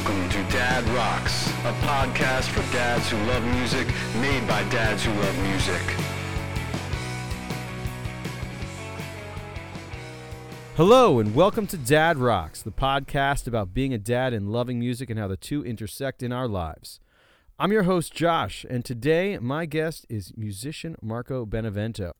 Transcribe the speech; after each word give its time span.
Welcome 0.00 0.30
to 0.30 0.42
Dad 0.44 0.88
Rocks, 0.94 1.46
a 1.50 1.74
podcast 1.84 2.44
for 2.44 2.62
dads 2.72 3.10
who 3.10 3.18
love 3.18 3.44
music, 3.44 3.86
made 4.14 4.48
by 4.48 4.62
dads 4.70 5.04
who 5.04 5.12
love 5.12 5.38
music. 5.42 5.82
Hello, 10.74 11.18
and 11.18 11.34
welcome 11.34 11.66
to 11.66 11.76
Dad 11.76 12.16
Rocks, 12.16 12.62
the 12.62 12.72
podcast 12.72 13.46
about 13.46 13.74
being 13.74 13.92
a 13.92 13.98
dad 13.98 14.32
and 14.32 14.50
loving 14.50 14.78
music 14.78 15.10
and 15.10 15.18
how 15.18 15.28
the 15.28 15.36
two 15.36 15.62
intersect 15.62 16.22
in 16.22 16.32
our 16.32 16.48
lives. 16.48 16.98
I'm 17.58 17.70
your 17.70 17.82
host, 17.82 18.14
Josh, 18.14 18.64
and 18.70 18.82
today 18.82 19.36
my 19.38 19.66
guest 19.66 20.06
is 20.08 20.32
musician 20.34 20.96
Marco 21.02 21.44
Benevento. 21.44 22.12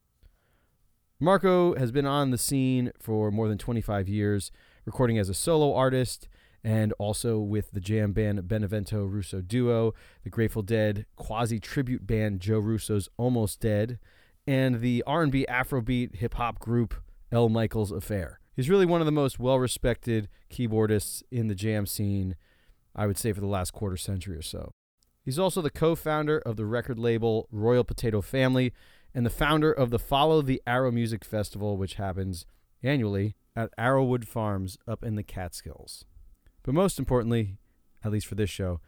Marco 1.18 1.74
has 1.76 1.92
been 1.92 2.06
on 2.06 2.30
the 2.30 2.36
scene 2.36 2.92
for 3.00 3.30
more 3.30 3.48
than 3.48 3.56
25 3.56 4.06
years, 4.06 4.52
recording 4.84 5.16
as 5.16 5.30
a 5.30 5.34
solo 5.34 5.74
artist 5.74 6.28
and 6.62 6.92
also 6.98 7.38
with 7.38 7.70
the 7.72 7.80
jam 7.80 8.12
band 8.12 8.46
Benevento 8.46 9.04
Russo 9.04 9.40
Duo, 9.40 9.94
the 10.24 10.30
Grateful 10.30 10.62
Dead 10.62 11.06
quasi 11.16 11.58
tribute 11.58 12.06
band 12.06 12.40
Joe 12.40 12.58
Russo's 12.58 13.08
Almost 13.16 13.60
Dead, 13.60 13.98
and 14.46 14.80
the 14.80 15.02
R&B 15.06 15.46
Afrobeat 15.48 16.16
hip 16.16 16.34
hop 16.34 16.58
group 16.58 16.94
El 17.32 17.48
Michels 17.48 17.90
Affair. 17.90 18.40
He's 18.54 18.68
really 18.68 18.86
one 18.86 19.00
of 19.00 19.06
the 19.06 19.12
most 19.12 19.38
well 19.38 19.58
respected 19.58 20.28
keyboardists 20.50 21.22
in 21.30 21.46
the 21.46 21.54
jam 21.54 21.86
scene, 21.86 22.36
I 22.94 23.06
would 23.06 23.16
say, 23.16 23.32
for 23.32 23.40
the 23.40 23.46
last 23.46 23.72
quarter 23.72 23.96
century 23.96 24.36
or 24.36 24.42
so. 24.42 24.72
He's 25.24 25.38
also 25.38 25.62
the 25.62 25.70
co 25.70 25.94
founder 25.94 26.38
of 26.38 26.56
the 26.56 26.66
record 26.66 26.98
label 26.98 27.48
Royal 27.50 27.84
Potato 27.84 28.20
Family 28.20 28.72
and 29.14 29.24
the 29.24 29.30
founder 29.30 29.72
of 29.72 29.90
the 29.90 29.98
Follow 29.98 30.42
the 30.42 30.62
Arrow 30.66 30.90
Music 30.90 31.24
Festival, 31.24 31.76
which 31.76 31.94
happens 31.94 32.46
annually 32.82 33.34
at 33.56 33.76
Arrowood 33.76 34.24
Farms 34.26 34.78
up 34.86 35.02
in 35.04 35.16
the 35.16 35.22
Catskills. 35.22 36.04
But 36.62 36.74
most 36.74 36.98
importantly, 36.98 37.56
at 38.04 38.12
least 38.12 38.26
for 38.26 38.34
this 38.34 38.50
show, 38.50 38.80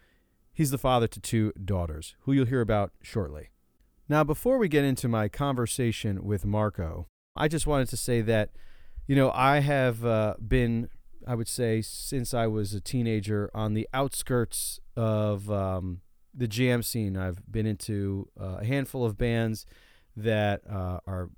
he's 0.53 0.71
the 0.71 0.79
father 0.79 1.07
to 1.09 1.21
two 1.21 1.53
daughters, 1.65 2.15
who 2.21 2.33
you'll 2.33 2.47
hear 2.47 2.61
about 2.61 2.93
shortly. 3.03 3.51
Now, 4.09 4.25
before 4.25 4.59
we 4.59 4.69
get 4.69 4.85
into 4.85 5.09
my 5.09 5.29
conversation 5.29 6.25
with 6.25 6.45
Marco, 6.45 7.07
I 7.35 7.49
just 7.49 7.67
wanted 7.67 7.89
to 7.89 7.97
say 7.97 8.21
that, 8.23 8.51
you 9.07 9.17
know, 9.17 9.31
I 9.33 9.61
have 9.61 10.05
uh, 10.05 10.35
been, 10.47 10.89
I 11.27 11.35
would 11.35 11.49
say, 11.49 11.81
since 11.81 12.35
I 12.35 12.47
was 12.47 12.75
a 12.75 12.81
teenager 12.81 13.51
on 13.55 13.75
the 13.75 13.89
outskirts 13.95 14.81
of 14.97 15.51
um, 15.51 16.03
the 16.35 16.49
jam 16.49 16.83
scene. 16.83 17.17
I've 17.17 17.51
been 17.51 17.67
into 17.67 18.29
uh, 18.39 18.59
a 18.61 18.65
handful 18.65 19.05
of 19.05 19.17
bands 19.17 19.65
that 20.17 20.61
uh, 20.69 21.01
are, 21.07 21.31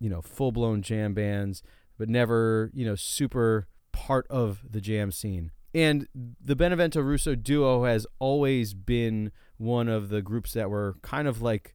you 0.00 0.08
know, 0.08 0.22
full 0.22 0.52
blown 0.52 0.80
jam 0.80 1.12
bands, 1.12 1.62
but 1.98 2.08
never, 2.08 2.70
you 2.72 2.86
know, 2.86 2.94
super 2.94 3.68
part 3.92 4.26
of 4.28 4.62
the 4.68 4.80
jam 4.80 5.12
scene. 5.12 5.50
And 5.74 6.06
the 6.12 6.56
Benevento 6.56 7.00
Russo 7.00 7.34
duo 7.34 7.84
has 7.84 8.06
always 8.18 8.74
been 8.74 9.32
one 9.56 9.88
of 9.88 10.08
the 10.08 10.20
groups 10.20 10.52
that 10.52 10.70
were 10.70 10.96
kind 11.02 11.26
of 11.26 11.40
like 11.40 11.74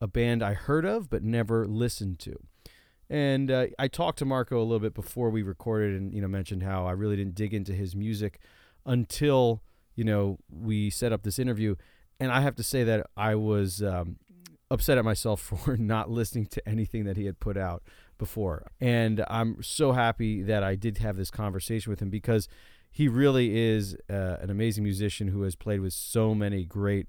a 0.00 0.06
band 0.06 0.42
I 0.42 0.54
heard 0.54 0.84
of 0.84 1.10
but 1.10 1.22
never 1.22 1.66
listened 1.66 2.18
to. 2.20 2.36
And 3.08 3.50
uh, 3.50 3.66
I 3.78 3.88
talked 3.88 4.18
to 4.18 4.24
Marco 4.24 4.58
a 4.58 4.64
little 4.64 4.80
bit 4.80 4.94
before 4.94 5.30
we 5.30 5.42
recorded, 5.42 6.00
and 6.00 6.12
you 6.12 6.20
know 6.20 6.28
mentioned 6.28 6.62
how 6.62 6.86
I 6.86 6.92
really 6.92 7.16
didn't 7.16 7.36
dig 7.36 7.54
into 7.54 7.72
his 7.72 7.94
music 7.94 8.40
until 8.84 9.62
you 9.94 10.04
know 10.04 10.38
we 10.50 10.90
set 10.90 11.12
up 11.12 11.22
this 11.22 11.38
interview. 11.38 11.76
And 12.18 12.32
I 12.32 12.40
have 12.40 12.56
to 12.56 12.62
say 12.62 12.82
that 12.84 13.06
I 13.16 13.34
was 13.34 13.82
um, 13.82 14.16
upset 14.70 14.98
at 14.98 15.04
myself 15.04 15.40
for 15.64 15.76
not 15.76 16.10
listening 16.10 16.46
to 16.46 16.68
anything 16.68 17.04
that 17.04 17.16
he 17.16 17.26
had 17.26 17.38
put 17.38 17.56
out 17.56 17.82
before. 18.18 18.66
And 18.80 19.24
I'm 19.28 19.62
so 19.62 19.92
happy 19.92 20.42
that 20.42 20.64
I 20.64 20.74
did 20.74 20.98
have 20.98 21.16
this 21.16 21.30
conversation 21.30 21.90
with 21.90 22.00
him 22.00 22.10
because 22.10 22.48
he 22.96 23.08
really 23.08 23.58
is 23.58 23.94
uh, 24.08 24.38
an 24.40 24.48
amazing 24.48 24.82
musician 24.82 25.28
who 25.28 25.42
has 25.42 25.54
played 25.54 25.80
with 25.80 25.92
so 25.92 26.34
many 26.34 26.64
great 26.64 27.06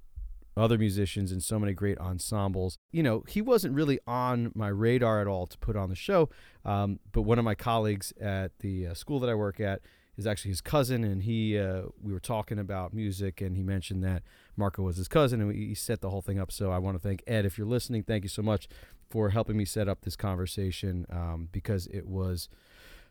other 0.58 0.78
musicians 0.78 1.32
and 1.32 1.42
so 1.42 1.58
many 1.58 1.72
great 1.72 1.98
ensembles. 1.98 2.78
You 2.92 3.04
know, 3.04 3.24
he 3.26 3.42
wasn't 3.42 3.74
really 3.74 3.98
on 4.06 4.52
my 4.54 4.68
radar 4.68 5.22
at 5.22 5.28
all 5.28 5.48
to 5.48 5.58
put 5.60 5.78
on 5.78 5.88
the 5.88 5.96
show, 5.96 6.28
um, 6.66 7.00
but 7.14 7.22
one 7.22 7.40
of 7.40 7.46
my 7.46 7.56
colleagues 7.56 8.12
at 8.20 8.52
the 8.60 8.88
uh, 8.88 8.94
school 8.96 9.22
that 9.22 9.30
I 9.30 9.36
work 9.36 9.62
at 9.62 9.80
is 10.18 10.28
actually 10.28 10.52
his 10.52 10.60
cousin, 10.60 11.06
and 11.06 11.24
he 11.24 11.58
uh, 11.58 11.84
we 12.04 12.12
were 12.12 12.20
talking 12.20 12.60
about 12.60 12.94
music, 12.94 13.40
and 13.40 13.56
he 13.56 13.64
mentioned 13.64 14.04
that 14.04 14.24
Marco 14.58 14.82
was 14.82 14.98
his 14.98 15.08
cousin, 15.08 15.40
and 15.40 15.56
he 15.56 15.74
set 15.74 16.02
the 16.02 16.10
whole 16.10 16.22
thing 16.22 16.38
up. 16.38 16.52
So 16.52 16.70
I 16.70 16.80
want 16.80 16.96
to 16.96 17.00
thank 17.00 17.24
Ed 17.26 17.46
if 17.46 17.58
you're 17.58 17.66
listening. 17.66 18.04
Thank 18.04 18.26
you 18.26 18.30
so 18.30 18.42
much 18.42 18.68
for 19.10 19.30
helping 19.30 19.56
me 19.56 19.64
set 19.64 19.88
up 19.88 20.02
this 20.02 20.18
conversation 20.18 21.06
um, 21.10 21.48
because 21.54 21.88
it 21.88 22.08
was 22.08 22.50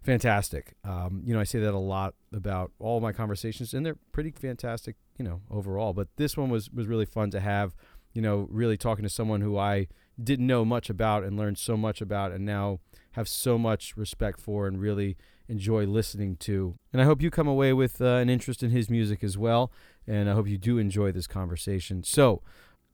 fantastic. 0.06 0.74
Um, 0.84 1.22
you 1.24 1.34
know, 1.34 1.40
I 1.40 1.44
say 1.44 1.58
that 1.58 1.74
a 1.74 1.78
lot 1.78 2.14
about 2.32 2.72
all 2.78 3.00
my 3.00 3.12
conversations, 3.12 3.74
and 3.74 3.84
they're 3.84 3.98
pretty 4.12 4.30
fantastic, 4.30 4.96
you 5.18 5.24
know, 5.24 5.42
overall. 5.50 5.92
But 5.92 6.08
this 6.16 6.36
one 6.36 6.48
was 6.48 6.70
was 6.70 6.86
really 6.86 7.06
fun 7.06 7.30
to 7.32 7.40
have. 7.40 7.74
You 8.14 8.22
know, 8.22 8.48
really 8.50 8.78
talking 8.78 9.02
to 9.02 9.10
someone 9.10 9.42
who 9.42 9.58
I 9.58 9.88
didn't 10.22 10.46
know 10.46 10.64
much 10.64 10.88
about 10.88 11.22
and 11.22 11.36
learned 11.36 11.58
so 11.58 11.76
much 11.76 12.00
about, 12.00 12.32
and 12.32 12.46
now 12.46 12.80
have 13.12 13.28
so 13.28 13.58
much 13.58 13.94
respect 13.96 14.40
for 14.40 14.66
and 14.66 14.80
really 14.80 15.16
enjoy 15.48 15.84
listening 15.86 16.36
to. 16.36 16.76
And 16.92 17.00
I 17.00 17.04
hope 17.04 17.22
you 17.22 17.30
come 17.30 17.48
away 17.48 17.72
with 17.72 18.00
uh, 18.00 18.16
an 18.16 18.28
interest 18.28 18.62
in 18.62 18.70
his 18.70 18.90
music 18.90 19.22
as 19.22 19.36
well. 19.36 19.70
And 20.06 20.28
I 20.30 20.34
hope 20.34 20.48
you 20.48 20.58
do 20.58 20.78
enjoy 20.78 21.12
this 21.12 21.26
conversation. 21.26 22.02
So, 22.04 22.42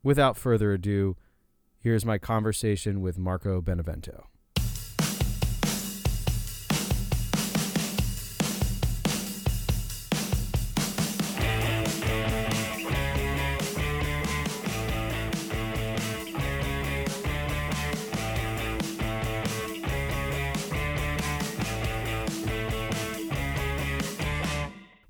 without 0.02 0.36
further 0.36 0.72
ado, 0.72 1.16
here's 1.78 2.04
my 2.04 2.18
conversation 2.18 3.00
with 3.00 3.18
Marco 3.18 3.60
Benevento. 3.60 4.31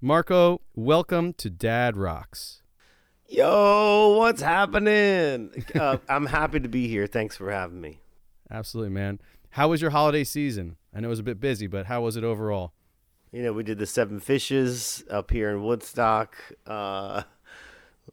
Marco, 0.05 0.61
welcome 0.75 1.33
to 1.35 1.49
Dad 1.49 1.97
Rocks. 1.97 2.61
Yo, 3.29 4.17
what's 4.19 4.43
happening? 4.43 5.65
Uh, 5.77 5.99
I'm 6.09 6.27
happy 6.27 6.59
to 6.59 6.69
be 6.69 6.89
here. 6.89 7.07
Thanks 7.07 7.37
for 7.37 7.53
having 7.53 7.81
me. 7.81 8.01
Absolutely, 8.51 8.91
man. 8.91 9.21
How 9.51 9.69
was 9.69 9.81
your 9.81 9.93
holiday 9.93 10.25
season? 10.25 10.75
I 10.93 10.99
know 10.99 11.07
it 11.07 11.11
was 11.11 11.21
a 11.21 11.23
bit 11.23 11.39
busy, 11.39 11.69
but 11.69 11.87
how 11.87 12.01
was 12.01 12.17
it 12.17 12.25
overall? 12.25 12.73
You 13.31 13.45
know, 13.45 13.53
we 13.53 13.63
did 13.63 13.79
the 13.79 13.87
Seven 13.87 14.19
Fishes 14.19 15.05
up 15.09 15.31
here 15.31 15.51
in 15.51 15.63
Woodstock. 15.63 16.35
Uh, 16.67 17.23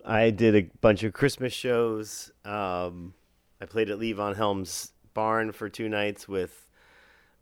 I 0.06 0.30
did 0.30 0.56
a 0.56 0.70
bunch 0.82 1.02
of 1.02 1.14
Christmas 1.14 1.54
shows. 1.54 2.32
Um, 2.46 3.16
I 3.60 3.66
played 3.66 3.90
at 3.90 3.98
Levon 3.98 4.36
Helm's 4.36 4.94
barn 5.16 5.52
for 5.54 5.70
two 5.70 5.90
nights 5.90 6.28
with 6.28 6.68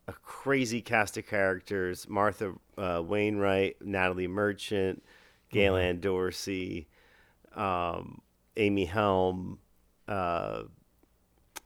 a 0.07 0.13
crazy 0.13 0.81
cast 0.81 1.17
of 1.17 1.27
characters: 1.27 2.07
Martha 2.07 2.53
uh, 2.77 3.01
Wainwright, 3.05 3.77
Natalie 3.81 4.27
Merchant, 4.27 5.03
Gail 5.51 5.75
Ann 5.75 5.95
mm-hmm. 5.95 6.01
Dorsey, 6.01 6.87
um, 7.55 8.21
Amy 8.55 8.85
Helm, 8.85 9.59
uh, 10.07 10.63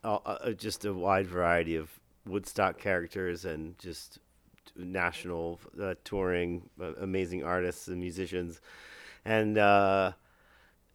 uh, 0.04 0.52
just 0.52 0.86
a 0.86 0.94
wide 0.94 1.28
variety 1.28 1.76
of 1.76 2.00
Woodstock 2.26 2.78
characters 2.78 3.46
and 3.46 3.78
just 3.78 4.20
national 4.76 5.60
uh, 5.82 5.96
touring, 6.04 6.70
uh, 6.82 6.94
amazing 6.96 7.44
artists 7.44 7.88
and 7.88 8.00
musicians, 8.00 8.62
and 9.26 9.58
uh, 9.58 10.14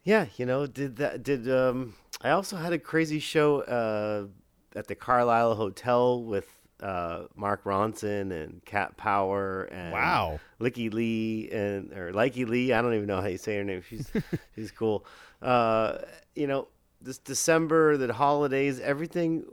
yeah, 0.03 0.25
you 0.37 0.45
know, 0.45 0.65
did 0.67 0.97
that? 0.97 1.23
Did 1.23 1.49
um, 1.49 1.93
I 2.21 2.31
also 2.31 2.57
had 2.57 2.73
a 2.73 2.79
crazy 2.79 3.19
show 3.19 4.29
at 4.75 4.87
the 4.87 4.95
Carlyle 4.95 5.55
Hotel 5.55 6.21
with 6.21 6.56
uh, 6.81 7.23
Mark 7.35 7.63
Ronson 7.63 8.31
and 8.31 8.63
Cat 8.65 8.97
Power 8.97 9.63
and 9.63 9.91
wow, 9.91 10.39
Licky 10.59 10.93
Lee 10.93 11.49
and 11.51 11.91
or 11.93 12.11
Likey 12.11 12.47
Lee. 12.47 12.73
I 12.73 12.81
don't 12.81 12.93
even 12.93 13.07
know 13.07 13.21
how 13.21 13.27
you 13.27 13.37
say 13.37 13.57
her 13.57 13.63
name. 13.63 13.81
She's 13.87 14.11
she's 14.55 14.71
cool. 14.71 15.05
Uh, 15.41 15.99
you 16.35 16.47
know, 16.47 16.67
this 17.01 17.17
December, 17.17 17.97
the 17.97 18.13
holidays, 18.13 18.79
everything. 18.79 19.45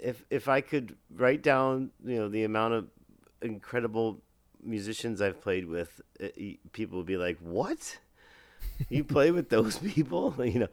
If 0.00 0.24
if 0.30 0.48
I 0.48 0.60
could 0.60 0.96
write 1.14 1.42
down, 1.42 1.90
you 2.04 2.16
know, 2.16 2.28
the 2.28 2.44
amount 2.44 2.74
of 2.74 2.88
incredible 3.40 4.20
musicians 4.62 5.20
I've 5.20 5.40
played 5.40 5.66
with, 5.66 6.00
it, 6.20 6.72
people 6.72 6.98
would 6.98 7.06
be 7.06 7.16
like, 7.16 7.38
"What? 7.40 7.98
You 8.88 9.04
play 9.04 9.30
with 9.30 9.48
those 9.48 9.78
people?" 9.94 10.34
you 10.44 10.60
know, 10.60 10.68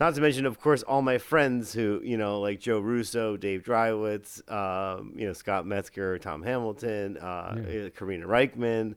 not 0.00 0.14
to 0.14 0.20
mention, 0.20 0.46
of 0.46 0.60
course, 0.60 0.82
all 0.82 1.02
my 1.02 1.18
friends 1.18 1.72
who, 1.72 2.00
you 2.02 2.16
know, 2.16 2.40
like 2.40 2.60
Joe 2.60 2.80
Russo, 2.80 3.36
Dave 3.36 3.62
Dreiwitz, 3.62 4.50
um, 4.50 5.12
you 5.16 5.26
know, 5.26 5.32
Scott 5.32 5.66
Metzger, 5.66 6.18
Tom 6.18 6.42
Hamilton, 6.42 7.18
uh, 7.18 7.62
yeah. 7.68 7.88
Karina 7.90 8.26
Rykman, 8.26 8.94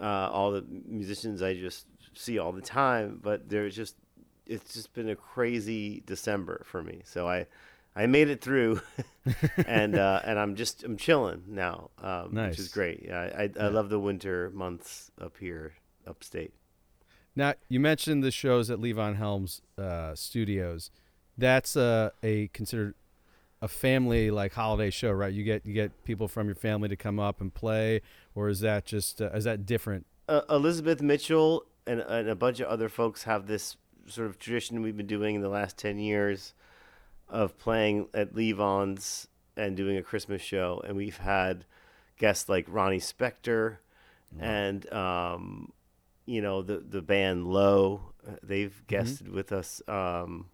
uh, 0.00 0.04
all 0.04 0.52
the 0.52 0.64
musicians 0.86 1.42
I 1.42 1.54
just 1.54 1.86
see 2.14 2.38
all 2.38 2.52
the 2.52 2.62
time. 2.62 3.20
But 3.22 3.48
there's 3.48 3.74
just, 3.74 3.96
it's 4.46 4.74
just 4.74 4.94
been 4.94 5.08
a 5.08 5.16
crazy 5.16 6.02
December 6.06 6.62
for 6.64 6.82
me. 6.82 7.02
So 7.04 7.28
I, 7.28 7.46
I 7.94 8.06
made 8.06 8.30
it 8.30 8.40
through, 8.40 8.80
and 9.66 9.96
uh, 9.96 10.20
and 10.24 10.38
I'm 10.38 10.54
just 10.54 10.84
I'm 10.84 10.96
chilling 10.96 11.42
now, 11.48 11.90
um, 12.00 12.28
nice. 12.32 12.50
which 12.50 12.60
is 12.60 12.68
great. 12.68 13.10
I, 13.10 13.14
I, 13.14 13.42
yeah. 13.54 13.64
I 13.64 13.68
love 13.68 13.88
the 13.88 13.98
winter 13.98 14.50
months 14.54 15.10
up 15.20 15.36
here, 15.38 15.74
upstate. 16.06 16.54
Now 17.36 17.54
you 17.68 17.80
mentioned 17.80 18.22
the 18.22 18.30
shows 18.30 18.70
at 18.70 18.78
Levon 18.78 19.16
Helms 19.16 19.62
uh, 19.76 20.14
Studios. 20.14 20.90
That's 21.36 21.76
uh, 21.76 22.10
a 22.22 22.48
considered 22.48 22.94
a 23.60 23.68
family 23.68 24.30
like 24.30 24.52
holiday 24.54 24.90
show, 24.90 25.10
right? 25.10 25.32
You 25.32 25.44
get 25.44 25.64
you 25.64 25.74
get 25.74 26.04
people 26.04 26.28
from 26.28 26.46
your 26.46 26.54
family 26.54 26.88
to 26.88 26.96
come 26.96 27.18
up 27.18 27.40
and 27.40 27.52
play, 27.52 28.02
or 28.34 28.48
is 28.48 28.60
that 28.60 28.84
just 28.84 29.20
uh, 29.20 29.30
is 29.30 29.44
that 29.44 29.66
different? 29.66 30.06
Uh, 30.28 30.42
Elizabeth 30.50 31.00
Mitchell 31.00 31.64
and, 31.86 32.00
and 32.00 32.28
a 32.28 32.34
bunch 32.34 32.60
of 32.60 32.68
other 32.68 32.88
folks 32.88 33.24
have 33.24 33.46
this 33.46 33.76
sort 34.06 34.26
of 34.26 34.38
tradition 34.38 34.82
we've 34.82 34.96
been 34.96 35.06
doing 35.06 35.34
in 35.34 35.42
the 35.42 35.48
last 35.48 35.76
ten 35.78 35.98
years 35.98 36.54
of 37.28 37.58
playing 37.58 38.08
at 38.14 38.34
Levon's 38.34 39.28
and 39.56 39.76
doing 39.76 39.96
a 39.96 40.02
Christmas 40.02 40.40
show, 40.40 40.82
and 40.86 40.96
we've 40.96 41.18
had 41.18 41.64
guests 42.16 42.48
like 42.48 42.66
Ronnie 42.68 42.98
Spector 42.98 43.78
and 44.38 44.92
um, 44.92 45.72
you 46.28 46.42
know 46.42 46.62
the 46.62 46.78
the 46.78 47.00
band 47.00 47.46
Low. 47.46 48.12
uh, 48.26 48.32
They've 48.42 48.86
guested 48.86 49.28
with 49.28 49.50
us. 49.50 49.80
Um, 49.88 50.46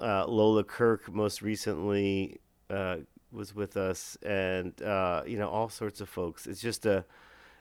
uh, 0.00 0.26
Lola 0.26 0.64
Kirke 0.64 1.08
most 1.08 1.40
recently 1.40 2.40
uh, 2.68 2.96
was 3.30 3.54
with 3.54 3.76
us, 3.76 4.18
and 4.22 4.80
uh, 4.82 5.22
you 5.24 5.38
know 5.38 5.48
all 5.48 5.68
sorts 5.68 6.00
of 6.00 6.08
folks. 6.08 6.46
It's 6.46 6.60
just 6.60 6.84
a 6.84 7.04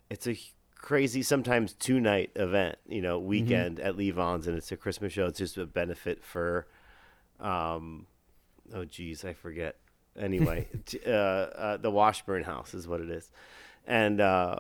it's 0.10 0.28
a 0.28 0.36
crazy 0.76 1.22
sometimes 1.22 1.74
two 1.74 2.00
night 2.00 2.32
event. 2.36 2.78
You 2.88 3.02
know 3.02 3.20
weekend 3.20 3.80
at 3.80 3.96
Levon's, 3.96 4.48
and 4.48 4.58
it's 4.58 4.72
a 4.72 4.78
Christmas 4.78 5.14
show. 5.14 5.28
It's 5.28 5.40
just 5.40 5.58
a 5.58 5.66
benefit 5.66 6.24
for. 6.24 6.68
Um, 7.40 8.08
oh 8.74 8.86
geez, 8.86 9.24
I 9.24 9.34
forget. 9.34 9.76
Anyway, 10.18 10.68
uh, 11.08 11.10
uh, 11.10 11.78
the 11.78 11.92
Washburn 11.92 12.44
House 12.44 12.74
is 12.74 12.88
what 12.88 13.00
it 13.00 13.12
is, 13.12 13.30
and 13.86 14.20
uh, 14.20 14.58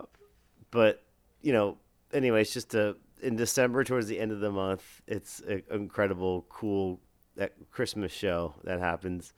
but 0.69 1.01
you 1.41 1.53
know 1.53 1.77
anyway, 2.13 2.41
it's 2.41 2.53
just 2.53 2.73
a 2.75 2.95
in 3.21 3.35
December 3.35 3.83
towards 3.83 4.07
the 4.07 4.19
end 4.19 4.31
of 4.31 4.39
the 4.39 4.51
month. 4.51 5.01
It's 5.07 5.39
an 5.41 5.63
incredible, 5.71 6.45
cool 6.49 6.99
that 7.35 7.53
Christmas 7.71 8.11
show 8.11 8.55
that 8.63 8.79
happens 8.79 9.33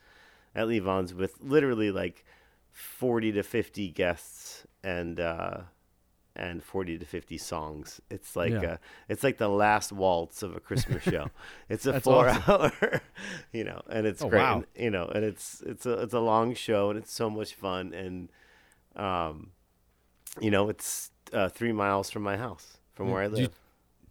at 0.54 0.68
Levon's 0.68 1.13
with 1.13 1.36
literally 1.42 1.92
like 1.92 2.25
forty 2.72 3.31
to 3.31 3.44
fifty 3.44 3.89
guests 3.89 4.66
and 4.83 5.19
uh, 5.19 5.57
and 6.36 6.63
forty 6.63 6.98
to 6.98 7.06
fifty 7.06 7.38
songs. 7.38 8.01
It's 8.10 8.36
like 8.36 8.51
Yeah. 8.51 8.74
uh, 8.74 8.77
it's 9.07 9.24
like 9.24 9.38
the 9.38 9.48
last 9.50 9.92
waltz 9.92 10.44
of 10.44 10.56
a 10.56 10.60
Christmas 10.60 11.04
show. 11.04 11.27
It's 11.69 11.86
a 11.86 12.00
four 12.01 12.27
awesome. 12.30 12.44
hour, 12.81 13.01
you 13.54 13.63
know, 13.63 13.81
and 13.89 14.06
it's 14.06 14.22
Oh, 14.22 14.30
great. 14.30 14.39
wow. 14.42 14.56
and, 14.56 14.66
you 14.75 14.89
know, 14.92 15.06
and 15.13 15.24
it's 15.24 15.62
it's 15.66 15.86
a 15.86 15.94
it's 16.01 16.13
a 16.13 16.19
long 16.19 16.54
show 16.56 16.89
and 16.89 17.00
it's 17.00 17.13
so 17.13 17.30
much 17.30 17.54
fun 17.54 17.94
and 17.94 18.30
um, 18.95 19.51
you 20.42 20.51
know, 20.51 20.69
it's 20.69 21.12
uh, 21.33 21.50
three 21.50 21.72
miles 21.72 22.10
from 22.10 22.24
my 22.24 22.38
house 22.38 22.77
from 22.94 23.12
where 23.12 23.22
I 23.22 23.27
Do 23.27 23.33
live. 23.33 23.42
you, 23.42 23.50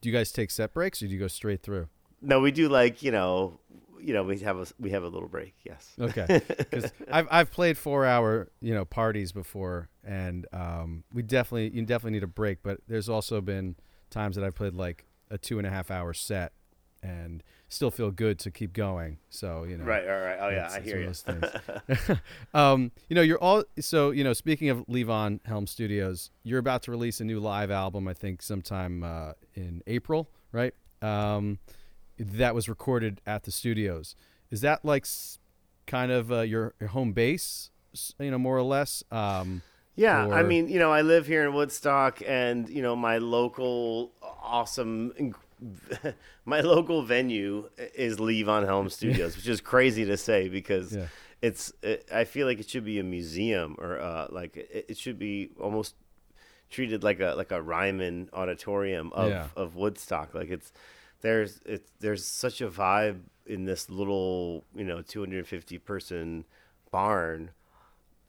do 0.00 0.08
you 0.08 0.14
guys 0.14 0.32
take 0.32 0.50
set 0.50 0.72
breaks, 0.75 1.02
or 1.02 1.06
do 1.06 1.12
you 1.12 1.19
go 1.19 1.28
straight 1.28 1.62
through? 1.62 1.88
No, 2.20 2.40
we 2.40 2.50
do 2.50 2.69
like 2.69 3.02
you 3.02 3.11
know, 3.11 3.58
you 4.00 4.12
know, 4.12 4.22
we 4.22 4.38
have 4.40 4.58
a 4.58 4.66
we 4.78 4.90
have 4.90 5.02
a 5.02 5.08
little 5.08 5.28
break. 5.28 5.55
Yes. 5.64 5.93
Okay, 5.99 6.26
because 6.58 6.93
I've 7.11 7.28
I've 7.31 7.50
played 7.50 7.78
four 7.78 8.05
hour 8.05 8.49
you 8.61 8.75
know 8.75 8.84
parties 8.84 9.32
before, 9.32 9.88
and 10.05 10.46
um, 10.52 11.05
we 11.12 11.22
definitely 11.22 11.70
you 11.76 11.84
definitely 11.84 12.12
need 12.12 12.22
a 12.25 12.28
break. 12.28 12.62
But 12.62 12.81
there's 12.88 13.08
also 13.08 13.40
been 13.40 13.76
times 14.11 14.37
that 14.37 14.44
I've 14.44 14.55
played 14.55 14.75
like 14.75 15.06
a 15.31 15.38
two 15.38 15.58
and 15.58 15.66
a 15.66 15.70
half 15.70 15.90
hour 15.90 16.12
set, 16.14 16.52
and 17.02 17.43
still 17.69 17.90
feel 17.90 18.11
good 18.11 18.38
to 18.40 18.50
keep 18.50 18.72
going. 18.72 19.19
So 19.31 19.64
you 19.64 19.76
know, 19.76 19.84
Right. 19.84 20.06
All 20.06 20.20
right. 20.20 20.38
Oh 20.40 20.49
yeah, 20.50 20.70
I 20.72 20.81
hear 20.81 20.99
you. 21.00 21.06
those 21.06 21.25
um, 22.55 22.93
you 23.08 23.16
know, 23.16 23.22
you're 23.22 23.38
all 23.43 23.64
so 23.81 24.11
you 24.11 24.25
know. 24.25 24.32
Speaking 24.32 24.69
of 24.69 24.87
Levon 24.87 25.40
Helm 25.46 25.66
Studios, 25.66 26.31
you're 26.43 26.58
about 26.58 26.82
to 26.84 26.90
release 26.90 27.20
a 27.20 27.25
new 27.25 27.40
live 27.40 27.70
album. 27.70 28.08
I 28.08 28.14
think 28.14 28.43
sometime 28.43 29.02
uh, 29.02 29.32
in 29.55 29.82
April, 29.87 30.28
right? 30.52 30.75
Um, 31.02 31.58
that 32.19 32.55
was 32.55 32.69
recorded 32.69 33.20
at 33.26 33.43
the 33.43 33.50
studios. 33.50 34.14
Is 34.50 34.61
that 34.61 34.84
like 34.84 35.02
s- 35.05 35.38
kind 35.87 36.12
of 36.12 36.31
uh, 36.31 36.40
your, 36.43 36.75
your 36.78 36.90
home 36.90 37.12
base? 37.12 37.70
You 38.19 38.31
know, 38.31 38.38
more 38.38 38.56
or 38.56 38.62
less. 38.62 39.02
Um, 39.11 39.62
Yeah, 39.96 40.26
I 40.26 40.43
mean, 40.43 40.69
you 40.69 40.78
know, 40.78 40.90
I 40.93 41.02
live 41.02 41.26
here 41.26 41.44
in 41.44 41.55
Woodstock, 41.55 42.22
and 42.26 42.69
you 42.69 42.82
know, 42.82 42.96
my 42.96 43.19
local 43.19 44.12
awesome, 44.22 45.12
my 46.44 46.61
local 46.61 47.02
venue 47.02 47.69
is 47.94 48.19
Levon 48.19 48.64
Helm 48.66 48.88
Studios, 48.90 49.37
which 49.37 49.49
is 49.49 49.61
crazy 49.61 50.05
to 50.05 50.16
say 50.16 50.49
because 50.49 50.94
Yeah. 50.96 51.06
it's. 51.43 51.72
It, 51.82 52.08
I 52.12 52.25
feel 52.25 52.46
like 52.46 52.61
it 52.61 52.69
should 52.69 52.84
be 52.84 52.99
a 52.99 53.05
museum 53.05 53.76
or 53.78 53.99
uh, 53.99 54.26
like 54.31 54.56
it, 54.56 54.87
it 54.90 54.99
should 54.99 55.19
be 55.19 55.50
almost 55.61 55.94
treated 56.70 57.02
like 57.02 57.20
a 57.20 57.34
like 57.37 57.52
a 57.52 57.61
Ryman 57.62 58.31
auditorium 58.32 59.12
of 59.12 59.31
Yeah. 59.31 59.49
of 59.56 59.76
Woodstock. 59.76 60.34
Like 60.34 60.50
it's 60.50 60.72
there's 61.20 61.61
it's 61.64 61.90
there's 62.00 62.25
such 62.25 62.61
a 62.61 62.69
vibe 62.69 63.20
in 63.46 63.64
this 63.64 63.90
little 63.90 64.64
you 64.75 64.84
know 64.84 65.02
250 65.02 65.78
person 65.78 66.44
barn 66.90 67.50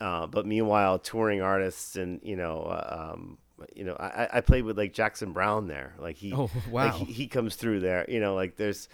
uh, 0.01 0.27
but 0.27 0.45
meanwhile, 0.45 0.99
touring 0.99 1.41
artists 1.41 1.95
and 1.95 2.19
you 2.21 2.35
know, 2.35 2.63
uh, 2.63 3.13
um, 3.13 3.37
you 3.75 3.84
know, 3.86 3.96
I, 4.00 4.28
I 4.34 4.42
played 4.42 4.63
with 4.66 4.78
like 4.78 4.94
Jackson 4.94 5.31
Browne 5.34 5.68
there. 5.68 5.94
Like 6.00 6.18
he, 6.18 6.34
Oh, 6.34 6.50
like, 6.69 6.72
wow. 6.72 6.92
he, 6.92 7.06
he 7.06 7.28
comes 7.28 7.56
through 7.56 7.80
there. 7.81 8.06
You 8.10 8.19
know, 8.19 8.36
like 8.36 8.57
there's, 8.57 8.90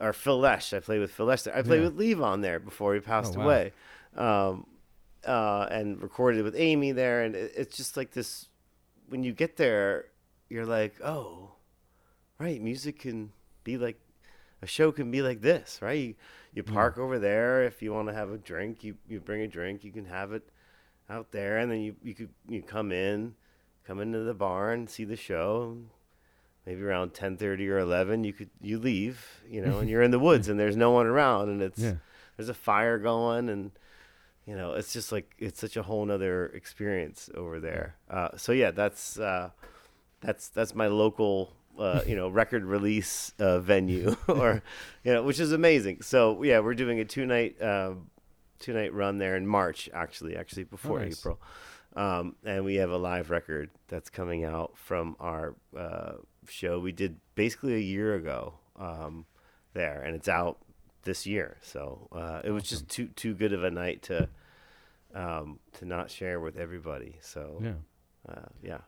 or 0.00 0.12
Phil 0.12 0.38
Lesh. 0.38 0.72
I 0.72 0.80
played 0.80 1.00
with 1.00 1.10
Phil 1.12 1.26
Lesh 1.26 1.42
there. 1.42 1.56
I 1.56 1.62
played 1.62 1.82
Yeah. 1.82 1.88
with 1.88 1.98
Levon 1.98 2.42
there 2.42 2.58
before 2.60 2.94
he 2.94 3.00
passed 3.00 3.34
Oh, 3.36 3.40
wow. 3.40 3.44
away, 3.44 3.72
um, 4.16 4.66
uh, 5.26 5.66
and 5.70 6.02
recorded 6.02 6.42
with 6.44 6.54
Amy 6.56 6.92
there. 6.92 7.22
And 7.22 7.34
it, 7.34 7.52
it's 7.56 7.76
just 7.76 7.96
like 7.96 8.10
this. 8.12 8.48
When 9.08 9.22
you 9.22 9.32
get 9.32 9.56
there, 9.56 10.06
you're 10.48 10.66
like, 10.66 10.94
oh, 11.04 11.50
right, 12.38 12.60
music 12.60 13.00
can 13.00 13.32
be 13.64 13.76
like 13.78 13.98
a 14.62 14.66
show 14.66 14.92
can 14.92 15.10
be 15.10 15.22
like 15.22 15.40
this, 15.40 15.78
right? 15.82 15.98
You, 15.98 16.14
you 16.54 16.62
park 16.62 16.98
over 16.98 17.18
there 17.18 17.64
if 17.64 17.82
you 17.82 17.92
want 17.92 18.08
to 18.08 18.14
have 18.14 18.30
a 18.30 18.38
drink. 18.38 18.84
You 18.84 18.96
you 19.08 19.20
bring 19.20 19.40
a 19.42 19.48
drink. 19.48 19.84
You 19.84 19.92
can 19.92 20.04
have 20.06 20.32
it 20.32 20.42
out 21.10 21.30
there, 21.32 21.58
and 21.58 21.70
then 21.70 21.80
you 21.80 21.96
you 22.02 22.14
could 22.14 22.28
you 22.48 22.62
come 22.62 22.92
in, 22.92 23.34
come 23.86 24.00
into 24.00 24.20
the 24.20 24.34
barn, 24.34 24.86
see 24.86 25.04
the 25.04 25.16
show. 25.16 25.76
Maybe 26.66 26.82
around 26.82 27.12
ten 27.14 27.36
thirty 27.36 27.68
or 27.68 27.78
eleven, 27.78 28.22
you 28.22 28.32
could 28.32 28.50
you 28.60 28.78
leave, 28.78 29.42
you 29.50 29.60
know, 29.60 29.80
and 29.80 29.90
you're 29.90 30.02
in 30.02 30.12
the 30.12 30.18
woods, 30.28 30.48
and 30.48 30.58
there's 30.60 30.76
no 30.76 30.92
one 30.92 31.06
around, 31.06 31.48
and 31.48 31.60
it's 31.60 31.80
Yeah. 31.80 31.94
there's 32.36 32.48
a 32.48 32.54
fire 32.54 32.98
going, 32.98 33.48
and 33.48 33.72
you 34.46 34.56
know, 34.56 34.74
it's 34.74 34.92
just 34.92 35.10
like 35.10 35.34
it's 35.38 35.60
such 35.60 35.76
a 35.76 35.82
whole 35.82 36.04
nother 36.06 36.46
experience 36.46 37.28
over 37.34 37.58
there. 37.58 37.96
Uh, 38.08 38.28
so 38.36 38.52
yeah, 38.52 38.70
that's 38.70 39.18
uh, 39.18 39.50
that's 40.20 40.48
that's 40.48 40.74
my 40.74 40.86
local 40.86 41.52
uh, 41.78 42.02
you 42.06 42.14
know 42.14 42.28
record 42.28 42.64
release 42.64 43.32
uh, 43.40 43.58
venue 43.58 44.14
or 44.28 44.62
you 45.02 45.12
know 45.12 45.22
which 45.22 45.40
is 45.40 45.52
amazing 45.52 46.00
so 46.02 46.42
yeah 46.42 46.60
we're 46.60 46.74
doing 46.74 47.00
a 47.00 47.04
two 47.04 47.24
night 47.26 47.60
um, 47.62 48.08
two 48.58 48.72
night 48.74 48.92
run 48.92 49.16
there 49.18 49.36
in 49.36 49.46
march 49.46 49.88
actually 49.94 50.36
actually 50.36 50.64
before 50.64 51.00
nice. 51.00 51.18
april 51.18 51.40
um, 51.94 52.36
and 52.44 52.64
we 52.64 52.76
have 52.76 52.90
a 52.90 52.96
live 52.96 53.30
record 53.30 53.70
that's 53.88 54.10
coming 54.10 54.44
out 54.44 54.72
from 54.76 55.16
our 55.20 55.54
uh, 55.76 56.12
show 56.48 56.78
we 56.78 56.92
did 56.92 57.16
basically 57.34 57.74
a 57.74 57.80
year 57.80 58.14
ago 58.14 58.54
um, 58.78 59.26
there 59.74 60.02
and 60.02 60.14
it's 60.14 60.28
out 60.28 60.58
this 61.04 61.26
year 61.26 61.56
so 61.62 62.08
uh, 62.12 62.40
it 62.44 62.50
was 62.50 62.64
just 62.64 62.88
too 62.88 63.08
too 63.08 63.34
good 63.34 63.52
of 63.52 63.64
a 63.64 63.70
night 63.70 64.02
to 64.02 64.28
um, 65.14 65.58
to 65.72 65.84
not 65.84 66.10
share 66.10 66.40
with 66.40 66.56
everybody 66.56 67.18
so 67.20 67.60
yeah. 67.62 67.72
uh, 68.28 68.48
yeah 68.62 68.78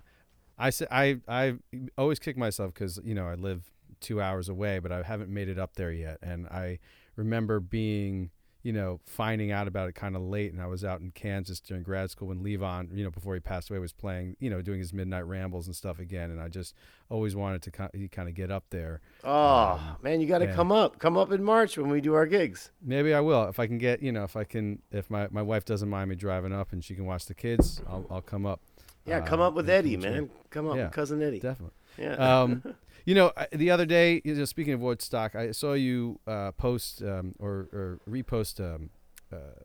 I 0.58 0.70
say 0.70 0.86
I 0.90 1.20
I 1.28 1.54
always 1.98 2.18
kick 2.18 2.36
myself 2.36 2.72
because 2.74 3.00
you 3.04 3.14
know 3.14 3.26
I 3.26 3.34
live 3.34 3.70
two 4.00 4.20
hours 4.20 4.48
away, 4.48 4.78
but 4.78 4.92
I 4.92 5.02
haven't 5.02 5.30
made 5.30 5.48
it 5.48 5.58
up 5.58 5.74
there 5.74 5.92
yet. 5.92 6.18
And 6.22 6.46
I 6.46 6.78
remember 7.16 7.58
being 7.60 8.30
you 8.64 8.72
know 8.72 8.98
finding 9.06 9.52
out 9.52 9.68
about 9.68 9.88
it 9.88 9.94
kind 9.94 10.16
of 10.16 10.22
late, 10.22 10.52
and 10.52 10.60
I 10.60 10.66
was 10.66 10.84
out 10.84 11.00
in 11.00 11.12
Kansas 11.12 11.60
during 11.60 11.84
grad 11.84 12.10
school 12.10 12.28
when 12.28 12.40
Levon, 12.42 12.88
you 12.96 13.04
know, 13.04 13.10
before 13.10 13.34
he 13.34 13.40
passed 13.40 13.70
away, 13.70 13.78
was 13.78 13.92
playing, 13.92 14.36
you 14.40 14.50
know, 14.50 14.60
doing 14.60 14.80
his 14.80 14.92
midnight 14.92 15.26
rambles 15.26 15.66
and 15.68 15.76
stuff 15.76 16.00
again. 16.00 16.30
And 16.32 16.40
I 16.40 16.48
just 16.48 16.74
always 17.08 17.36
wanted 17.36 17.62
to 17.62 17.70
kind 17.70 18.28
of 18.28 18.34
get 18.34 18.50
up 18.50 18.64
there. 18.70 19.00
Oh 19.22 19.78
man, 20.02 20.20
you 20.20 20.26
got 20.26 20.38
to 20.38 20.52
come 20.52 20.72
up. 20.72 20.98
Come 20.98 21.16
up 21.16 21.30
in 21.30 21.44
March 21.44 21.78
when 21.78 21.88
we 21.90 22.00
do 22.00 22.14
our 22.14 22.26
gigs. 22.26 22.72
Maybe 22.82 23.14
I 23.14 23.20
will 23.20 23.44
if 23.48 23.60
I 23.60 23.66
can 23.68 23.78
get, 23.78 24.02
you 24.02 24.10
know, 24.10 24.24
if 24.24 24.34
I 24.34 24.42
can, 24.44 24.80
if 24.90 25.08
my, 25.10 25.28
my 25.30 25.42
wife 25.42 25.64
doesn't 25.64 25.88
mind 25.88 26.10
me 26.10 26.16
driving 26.16 26.52
up 26.52 26.72
and 26.72 26.82
she 26.82 26.94
can 26.96 27.04
watch 27.06 27.26
the 27.26 27.34
kids, 27.34 27.80
I'll 27.88 28.04
I'll 28.10 28.22
come 28.22 28.46
up. 28.46 28.60
Yeah, 29.06 29.20
come 29.20 29.40
Uh, 29.40 29.48
up 29.48 29.54
with 29.54 29.68
Eddie, 29.68 29.98
man. 29.98 30.30
Come 30.48 30.66
up 30.66 30.76
Yeah, 30.76 30.84
with 30.84 30.92
cousin 30.92 31.22
Eddie. 31.22 31.40
Definitely. 31.40 31.74
Yeah. 31.98 32.14
um, 32.42 32.62
you 33.04 33.14
know, 33.14 33.32
the 33.52 33.70
other 33.70 33.86
day, 33.86 34.22
you 34.24 34.34
know, 34.34 34.44
speaking 34.44 34.72
of 34.72 34.80
Woodstock, 34.80 35.34
I 35.34 35.52
saw 35.52 35.74
you 35.74 36.20
uh, 36.26 36.52
post 36.52 37.02
um, 37.02 37.34
or, 37.38 37.68
or 37.72 38.00
repost 38.08 38.60
um, 38.60 38.90
uh, 39.32 39.62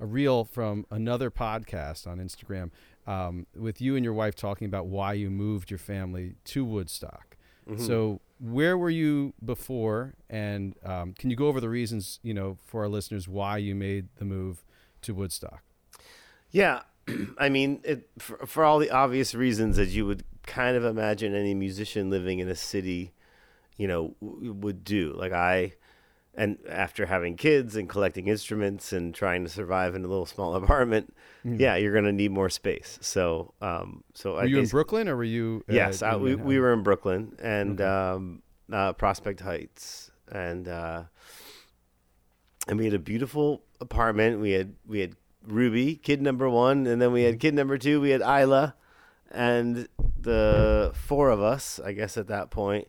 a 0.00 0.06
reel 0.06 0.44
from 0.44 0.86
another 0.90 1.30
podcast 1.30 2.06
on 2.06 2.18
Instagram 2.18 2.70
um, 3.06 3.46
with 3.56 3.80
you 3.80 3.96
and 3.96 4.04
your 4.04 4.14
wife 4.14 4.34
talking 4.34 4.66
about 4.66 4.86
why 4.86 5.12
you 5.12 5.30
moved 5.30 5.70
your 5.70 5.78
family 5.78 6.34
to 6.44 6.64
Woodstock. 6.64 7.36
Mm-hmm. 7.68 7.84
So, 7.84 8.20
where 8.40 8.76
were 8.76 8.90
you 8.90 9.34
before, 9.44 10.14
and 10.28 10.74
um, 10.84 11.12
can 11.12 11.30
you 11.30 11.36
go 11.36 11.46
over 11.46 11.60
the 11.60 11.68
reasons, 11.68 12.18
you 12.24 12.34
know, 12.34 12.58
for 12.66 12.82
our 12.82 12.88
listeners 12.88 13.28
why 13.28 13.58
you 13.58 13.76
made 13.76 14.08
the 14.16 14.24
move 14.24 14.64
to 15.02 15.14
Woodstock? 15.14 15.62
yeah, 16.52 16.82
I 17.38 17.48
mean, 17.48 17.80
it, 17.82 18.08
for, 18.18 18.46
for 18.46 18.64
all 18.64 18.78
the 18.78 18.90
obvious 18.90 19.34
reasons 19.34 19.76
that 19.76 19.88
you 19.88 20.06
would 20.06 20.24
kind 20.46 20.76
of 20.76 20.84
imagine 20.84 21.34
any 21.34 21.54
musician 21.54 22.10
living 22.10 22.38
in 22.38 22.48
a 22.48 22.54
city, 22.56 23.12
you 23.76 23.86
know, 23.88 24.14
w- 24.22 24.52
would 24.52 24.84
do. 24.84 25.12
Like 25.16 25.32
I, 25.32 25.72
and 26.34 26.58
after 26.68 27.06
having 27.06 27.36
kids 27.36 27.76
and 27.76 27.88
collecting 27.88 28.26
instruments 28.28 28.92
and 28.92 29.14
trying 29.14 29.44
to 29.44 29.50
survive 29.50 29.94
in 29.94 30.04
a 30.04 30.08
little 30.08 30.26
small 30.26 30.54
apartment, 30.62 31.14
yeah, 31.44 31.76
you're 31.76 31.92
gonna 31.94 32.12
need 32.12 32.30
more 32.30 32.48
space. 32.50 32.98
So, 33.02 33.52
um, 33.60 34.04
so 34.14 34.34
Were 34.34 34.42
I 34.42 34.46
you 34.46 34.58
in 34.60 34.68
Brooklyn 34.68 35.08
or 35.08 35.16
were 35.16 35.24
you? 35.24 35.64
uh, 35.68 35.74
Yes, 35.74 36.02
I, 36.02 36.16
we 36.16 36.34
we 36.34 36.58
were 36.58 36.72
in 36.72 36.82
Brooklyn 36.82 37.36
and 37.42 37.80
Okay. 37.80 37.84
um, 37.84 38.42
uh, 38.72 38.92
Prospect 38.94 39.40
Heights, 39.40 40.10
and 40.30 40.68
uh, 40.68 41.04
and 42.68 42.78
we 42.78 42.84
had 42.84 42.94
a 42.94 42.98
beautiful 42.98 43.62
apartment. 43.80 44.40
We 44.40 44.52
had 44.52 44.74
we 44.86 45.00
had 45.00 45.16
Ruby, 45.46 45.96
kid 45.96 46.22
number 46.22 46.48
one, 46.48 46.86
and 46.86 47.02
then 47.02 47.12
we 47.12 47.22
Mm-hmm. 47.22 47.30
had 47.32 47.40
kid 47.40 47.54
number 47.54 47.76
two. 47.76 48.00
We 48.00 48.10
had 48.10 48.20
Isla, 48.22 48.74
and 49.32 49.88
the 50.20 50.92
four 50.94 51.30
of 51.30 51.40
us, 51.42 51.80
I 51.84 51.92
guess, 51.92 52.16
at 52.16 52.28
that 52.28 52.50
point. 52.50 52.88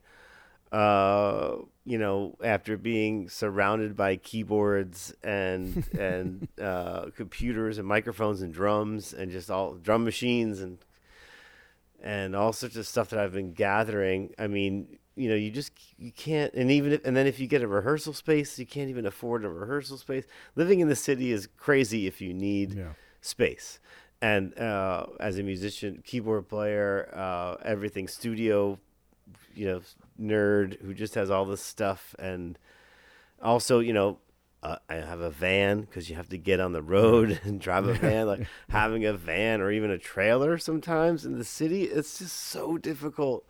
Uh, 0.71 1.57
you 1.85 2.00
know, 2.00 2.35
after 2.43 2.77
being 2.77 3.29
surrounded 3.29 3.95
by 3.95 4.15
keyboards 4.15 5.13
and 5.23 5.88
and 5.97 6.47
uh, 6.62 7.05
computers 7.15 7.77
and 7.77 7.88
microphones 7.88 8.41
and 8.41 8.53
drums 8.53 9.13
and 9.13 9.31
just 9.31 9.51
all 9.51 9.73
drum 9.75 10.03
machines 10.03 10.62
and 10.62 10.79
and 12.01 12.35
all 12.35 12.51
sorts 12.53 12.75
of 12.75 12.85
stuff 12.88 13.09
that 13.09 13.19
I've 13.19 13.33
been 13.33 13.53
gathering. 13.53 14.33
I 14.38 14.47
mean, 14.47 14.97
you 15.15 15.29
know, 15.29 15.35
you 15.35 15.51
just 15.51 15.71
you 15.97 16.12
can't. 16.12 16.53
And 16.53 16.71
even 16.71 16.93
if, 16.93 17.05
and 17.05 17.15
then 17.15 17.27
if 17.27 17.39
you 17.39 17.47
get 17.47 17.62
a 17.62 17.67
rehearsal 17.67 18.13
space, 18.13 18.57
you 18.59 18.65
can't 18.65 18.89
even 18.89 19.05
afford 19.05 19.45
a 19.45 19.50
rehearsal 19.50 19.97
space. 19.97 20.25
Living 20.55 20.79
in 20.79 20.89
the 20.89 20.95
city 20.95 21.31
is 21.31 21.47
crazy 21.57 22.07
if 22.07 22.19
you 22.19 22.33
need 22.33 22.73
Yeah. 22.73 22.93
space. 23.21 23.79
And 24.24 24.58
uh, 24.58 25.08
as 25.20 25.38
a 25.38 25.44
musician, 25.44 26.01
keyboard 26.06 26.48
player, 26.48 27.10
uh, 27.13 27.56
everything 27.63 28.08
studio, 28.08 28.80
you 29.53 29.65
know, 29.68 29.82
nerd 30.20 30.80
who 30.82 30.94
just 30.94 31.15
has 31.15 31.30
all 31.30 31.46
this 31.46 31.62
stuff, 31.62 32.15
and 32.18 32.58
also, 33.42 33.80
you 33.80 33.92
know, 33.92 34.20
uh, 34.62 34.77
I 34.89 34.96
have 34.96 35.20
a 35.20 35.30
van 35.30 35.82
because 35.82 36.10
you 36.10 36.15
have 36.15 36.30
to 36.30 36.38
get 36.38 36.62
on 36.62 36.72
the 36.72 36.82
road 36.82 37.39
and 37.44 37.60
drive 37.60 37.86
a 37.86 37.94
van. 37.96 38.27
Like 38.27 38.48
having 38.70 39.03
a 39.06 39.13
van 39.13 39.60
or 39.60 39.72
even 39.72 39.92
a 39.92 39.98
trailer 39.98 40.58
sometimes 40.58 41.25
in 41.25 41.38
the 41.38 41.44
city, 41.44 41.84
it's 41.84 42.20
just 42.20 42.38
so 42.38 42.77
difficult. 42.77 43.46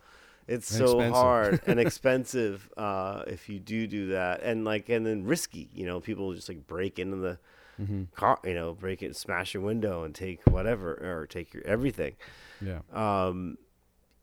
It's 0.48 0.68
And 0.70 0.78
so 0.78 1.02
expensive. 1.02 1.14
hard 1.14 1.60
and 1.66 1.78
expensive 1.80 2.68
uh, 2.76 3.22
if 3.28 3.48
you 3.48 3.60
do 3.60 3.86
do 3.86 4.08
that, 4.08 4.42
and 4.42 4.64
like 4.64 4.88
and 4.88 5.06
then 5.06 5.24
risky. 5.24 5.70
You 5.72 5.86
know, 5.86 6.00
people 6.00 6.34
just 6.34 6.48
like 6.48 6.66
break 6.66 6.98
into 6.98 7.16
the 7.18 7.38
Mm-hmm. 7.80 8.04
car. 8.14 8.38
You 8.44 8.54
know, 8.54 8.74
break 8.74 9.02
it, 9.02 9.16
smash 9.16 9.54
your 9.54 9.62
window, 9.62 10.04
and 10.04 10.14
take 10.14 10.40
whatever 10.48 10.92
or 10.94 11.26
take 11.26 11.52
your 11.54 11.66
everything 11.66 12.14
Yeah. 12.60 12.80
um, 12.92 13.58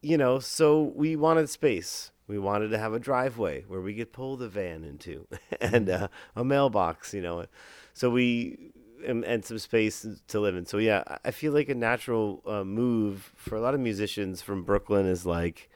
you 0.01 0.17
know, 0.17 0.39
so 0.39 0.91
we 0.95 1.15
wanted 1.15 1.49
space. 1.49 2.11
We 2.27 2.39
wanted 2.39 2.69
to 2.69 2.77
have 2.79 2.93
a 2.93 2.99
driveway 2.99 3.65
where 3.67 3.81
we 3.81 3.93
could 3.93 4.13
pull 4.13 4.37
the 4.37 4.47
van 4.49 4.83
into, 4.83 5.27
and 5.61 5.89
uh, 5.89 6.07
a 6.35 6.43
mailbox. 6.43 7.13
You 7.13 7.21
know, 7.21 7.45
so 7.93 8.09
we 8.09 8.71
and, 9.05 9.23
and 9.25 9.43
some 9.43 9.59
space 9.59 10.05
to 10.27 10.39
live 10.39 10.55
in. 10.55 10.65
So 10.65 10.77
yeah, 10.77 11.03
I- 11.25 11.31
feel 11.31 11.51
like 11.53 11.69
a 11.69 11.75
natural 11.75 12.41
uh, 12.47 12.63
move 12.63 13.31
for 13.35 13.55
a 13.55 13.61
lot 13.61 13.73
of 13.73 13.79
musicians 13.79 14.41
from 14.41 14.63
Brooklyn 14.63 15.05
is 15.07 15.25
like, 15.25 15.69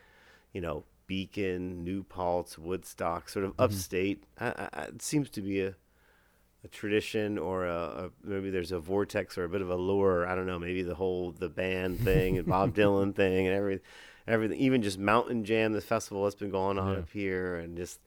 you 0.54 0.62
know, 0.62 0.86
Beacon, 1.08 1.84
New 1.84 2.04
Paltz, 2.04 2.58
Woodstock, 2.58 3.28
sort 3.30 3.46
of 3.46 3.54
upstate. 3.60 4.24
I, 4.40 4.48
I, 4.48 4.70
I- 4.74 4.82
it 4.86 5.02
seems 5.02 5.30
to 5.32 5.42
be 5.42 5.62
a 5.62 5.76
a 6.66 6.68
tradition 6.70 7.38
or 7.38 7.66
a, 7.66 7.76
a 8.06 8.10
maybe 8.24 8.50
there's 8.50 8.72
a 8.72 8.80
vortex 8.80 9.38
or 9.38 9.44
a 9.46 9.50
bit 9.50 9.62
of 9.62 9.70
a 9.70 9.76
lure. 9.76 10.26
I 10.28 10.36
don't 10.36 10.48
know. 10.48 10.60
Maybe 10.60 10.82
the 10.84 10.96
whole 10.96 11.32
the 11.32 11.50
band 11.50 12.00
thing 12.10 12.38
and 12.38 12.48
Bob 12.48 12.76
Dylan 12.76 13.16
thing 13.16 13.48
and 13.48 13.56
every 13.56 13.80
everything. 14.28 14.60
Even 14.60 14.82
just 14.82 14.98
Mountain 15.00 15.46
Jam, 15.46 15.74
the 15.74 15.82
festival 15.82 16.24
that's 16.24 16.36
been 16.36 16.52
going 16.52 16.78
on 16.80 16.94
Yeah. 16.94 17.00
up 17.00 17.10
here, 17.12 17.56
and 17.58 17.78
just 17.78 18.00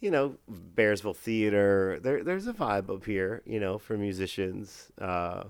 you 0.00 0.10
know 0.10 0.36
Bearsville 0.76 1.16
Theater. 1.16 1.98
There 2.02 2.22
there's 2.22 2.46
a 2.46 2.52
vibe 2.52 2.88
up 2.94 3.04
here, 3.04 3.42
you 3.44 3.58
know, 3.60 3.78
for 3.78 3.96
musicians. 3.98 4.92
Uh, 5.00 5.44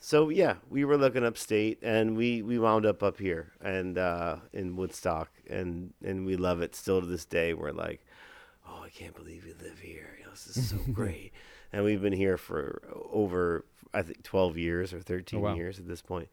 so 0.00 0.28
yeah, 0.28 0.54
we 0.70 0.84
were 0.84 0.96
looking 0.96 1.24
upstate, 1.24 1.78
and 1.82 2.16
we 2.16 2.40
we 2.42 2.58
wound 2.58 2.86
up 2.86 3.02
up 3.02 3.18
here 3.18 3.52
and 3.60 3.98
uh, 3.98 4.36
in 4.52 4.76
Woodstock, 4.76 5.28
and 5.48 5.92
and 6.04 6.24
we 6.26 6.36
love 6.36 6.62
it 6.62 6.74
still 6.74 7.00
to 7.00 7.06
this 7.06 7.24
day. 7.24 7.52
We're 7.52 7.72
like, 7.72 8.04
oh, 8.68 8.82
I 8.84 8.90
can't 8.90 9.14
believe 9.14 9.44
you 9.46 9.54
live 9.60 9.80
here. 9.80 10.16
You 10.20 10.26
know, 10.26 10.27
this 10.44 10.56
is 10.56 10.70
so 10.70 10.76
great. 10.92 11.32
And 11.72 11.84
we've 11.84 12.00
been 12.00 12.12
here 12.12 12.36
for 12.36 12.82
over, 13.12 13.64
I 13.92 14.02
think, 14.02 14.22
12 14.22 14.56
years 14.56 14.92
or 14.94 15.00
13 15.00 15.38
Oh, 15.38 15.42
wow. 15.42 15.54
years 15.54 15.78
at 15.78 15.86
this 15.86 16.00
point. 16.02 16.28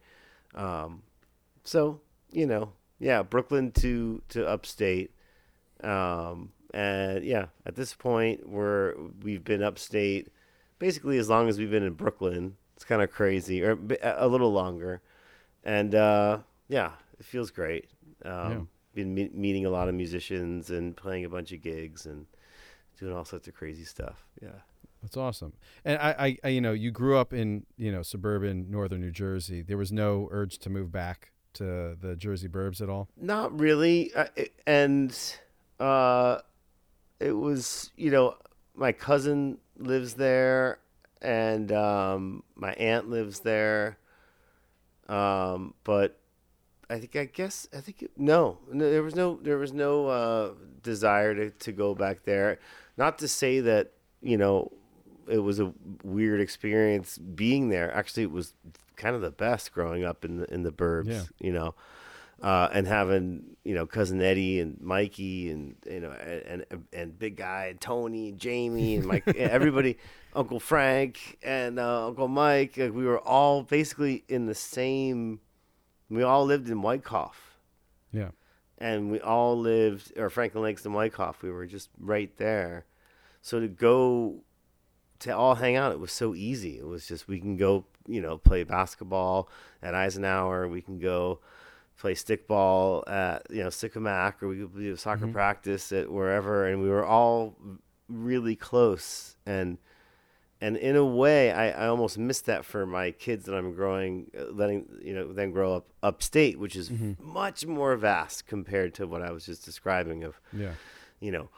Um, 0.54 1.02
so, 1.64 2.00
you 2.30 2.46
know, 2.46 2.72
yeah, 2.98 3.22
Brooklyn 3.22 3.72
to, 3.72 4.22
to 4.30 4.46
upstate. 4.48 5.10
Um, 5.82 6.52
and 6.72 7.24
yeah, 7.24 7.46
at 7.66 7.74
this 7.76 7.92
point, 7.94 8.48
we're, 8.48 8.94
we've 9.22 9.44
been 9.44 9.62
upstate 9.62 10.28
basically 10.78 11.18
as 11.18 11.28
long 11.28 11.48
as 11.48 11.58
we've 11.58 11.70
been 11.70 11.82
in 11.82 11.94
Brooklyn. 11.94 12.56
It's 12.74 12.84
kind 12.84 13.00
of 13.02 13.10
crazy, 13.10 13.62
or 13.62 13.78
a 14.02 14.28
little 14.28 14.52
longer. 14.52 15.00
And 15.64 15.94
uh, 15.94 16.38
yeah, 16.68 16.92
it 17.18 17.24
feels 17.24 17.50
great. 17.50 17.86
Um, 18.24 18.68
Been 18.94 19.14
me- 19.14 19.30
meeting 19.32 19.66
a 19.66 19.70
lot 19.70 19.88
of 19.88 19.94
musicians 19.94 20.70
and 20.70 20.96
playing 20.96 21.24
a 21.24 21.28
bunch 21.28 21.52
of 21.52 21.62
gigs 21.62 22.06
and 22.06 22.26
doing 22.98 23.14
all 23.14 23.24
sorts 23.24 23.48
of 23.48 23.54
crazy 23.54 23.84
stuff. 23.84 24.24
Yeah. 24.42 24.50
That's 25.02 25.16
awesome. 25.16 25.52
And 25.84 25.98
I, 25.98 26.10
I, 26.18 26.38
I, 26.42 26.48
you 26.48 26.60
know, 26.60 26.72
you 26.72 26.90
grew 26.90 27.16
up 27.16 27.32
in, 27.32 27.64
you 27.76 27.92
know, 27.92 28.02
suburban 28.02 28.70
northern 28.70 29.00
New 29.02 29.12
Jersey. 29.12 29.62
There 29.62 29.76
was 29.76 29.92
no 29.92 30.28
urge 30.32 30.58
to 30.58 30.70
move 30.70 30.90
back 30.90 31.30
to 31.54 31.96
the 32.00 32.16
Jersey 32.16 32.48
burbs 32.48 32.80
at 32.80 32.88
all. 32.88 33.08
Not 33.16 33.58
really. 33.58 34.10
It- 34.34 34.54
and 34.66 35.16
uh, 35.78 36.38
it 37.20 37.32
was, 37.32 37.92
you 37.96 38.10
know, 38.10 38.36
my 38.74 38.90
cousin 38.90 39.58
lives 39.78 40.14
there 40.14 40.78
and 41.22 41.70
um, 41.70 42.42
my 42.56 42.72
aunt 42.72 43.08
lives 43.08 43.40
there. 43.40 43.98
Um, 45.08 45.74
but 45.84 46.18
I 46.90 46.98
think, 46.98 47.14
I 47.16 47.26
guess, 47.26 47.68
I 47.76 47.80
think, 47.80 48.02
it, 48.02 48.10
no, 48.16 48.58
no, 48.72 48.90
there 48.90 49.02
was 49.02 49.14
no, 49.14 49.38
there 49.40 49.58
was 49.58 49.72
no 49.72 50.08
uh, 50.08 50.50
desire 50.82 51.34
to, 51.34 51.50
to 51.50 51.72
go 51.72 51.94
back 51.94 52.24
there. 52.24 52.58
Not 52.96 53.18
to 53.18 53.28
say 53.28 53.60
that, 53.60 53.92
you 54.22 54.36
know, 54.36 54.72
it 55.28 55.38
was 55.38 55.60
a 55.60 55.72
weird 56.02 56.40
experience 56.40 57.18
being 57.18 57.68
there. 57.68 57.92
Actually, 57.92 58.24
it 58.24 58.30
was 58.30 58.54
kind 58.96 59.14
of 59.14 59.22
the 59.22 59.30
best 59.30 59.72
growing 59.72 60.04
up 60.04 60.24
in 60.24 60.38
the 60.38 60.52
in 60.52 60.62
the 60.62 60.72
burbs. 60.72 61.08
Yeah. 61.08 61.22
You 61.40 61.52
know, 61.52 61.74
uh, 62.42 62.68
and 62.72 62.86
having 62.86 63.56
you 63.64 63.74
know 63.74 63.86
cousin 63.86 64.20
Eddie 64.20 64.60
and 64.60 64.80
Mikey 64.80 65.50
and 65.50 65.76
you 65.88 66.00
know 66.00 66.10
and 66.12 66.64
and, 66.70 66.84
and 66.92 67.18
big 67.18 67.36
guy 67.36 67.66
and 67.66 67.80
Tony 67.80 68.30
and 68.30 68.38
Jamie 68.38 68.96
and 68.96 69.06
Mike 69.06 69.26
everybody 69.36 69.98
Uncle 70.34 70.60
Frank 70.60 71.38
and 71.42 71.78
uh, 71.78 72.06
Uncle 72.06 72.28
Mike 72.28 72.76
like 72.76 72.94
we 72.94 73.04
were 73.04 73.20
all 73.20 73.62
basically 73.62 74.24
in 74.28 74.46
the 74.46 74.54
same 74.54 75.40
we 76.10 76.22
all 76.22 76.44
lived 76.44 76.68
in 76.68 76.82
Wyckoff 76.82 77.58
Yeah. 78.12 78.30
And 78.78 79.10
we 79.10 79.20
all 79.20 79.58
lived 79.58 80.12
or 80.16 80.30
Franklin 80.30 80.64
Lakes 80.64 80.84
and 80.84 80.94
Wyckoff 80.94 81.42
we 81.42 81.50
were 81.50 81.66
just 81.66 81.90
right 81.98 82.34
there. 82.36 82.84
So 83.42 83.60
to 83.60 83.68
go 83.68 84.42
to 85.20 85.30
all 85.30 85.54
hang 85.54 85.76
out 85.76 85.92
it 85.92 86.00
was 86.00 86.12
so 86.12 86.34
easy. 86.34 86.78
It 86.78 86.86
was 86.86 87.06
just 87.06 87.28
we 87.28 87.40
can 87.40 87.56
go 87.56 87.84
you 88.06 88.20
know 88.20 88.38
play 88.38 88.64
basketball 88.64 89.48
at 89.82 89.94
Eisenhower. 89.94 90.68
We 90.68 90.82
can 90.82 90.98
go 90.98 91.40
play 91.98 92.14
stickball 92.14 93.08
at 93.08 93.46
you 93.50 93.62
know 93.62 93.70
Sycamore 93.70 94.34
or 94.40 94.48
we 94.48 94.58
could 94.58 94.74
do 94.76 94.96
soccer 94.96 95.24
mm-hmm. 95.24 95.32
practice 95.32 95.92
at 95.92 96.10
wherever 96.10 96.66
and 96.66 96.82
we 96.82 96.88
were 96.88 97.04
all 97.04 97.56
really 98.08 98.56
close. 98.56 99.36
And 99.46 99.78
and 100.60 100.76
in 100.76 100.96
a 100.96 101.04
way 101.04 101.52
I, 101.52 101.84
I 101.84 101.86
almost 101.88 102.16
missed 102.18 102.46
that 102.46 102.64
for 102.64 102.86
my 102.86 103.10
kids 103.10 103.44
that 103.46 103.54
I'm 103.54 103.74
growing 103.74 104.30
uh, 104.38 104.44
letting 104.52 104.86
you 105.02 105.14
know 105.14 105.32
them 105.32 105.50
grow 105.50 105.74
up 105.74 105.86
upstate 106.02 106.58
which 106.58 106.76
is 106.76 106.90
much 107.20 107.66
more 107.66 107.94
vast 107.96 108.46
compared 108.46 108.94
to 108.94 109.06
what 109.06 109.22
I 109.22 109.30
was 109.32 109.44
just 109.46 109.64
describing 109.64 110.24
of 110.24 110.40
Yeah. 110.52 110.72
you 111.20 111.30
know 111.32 111.48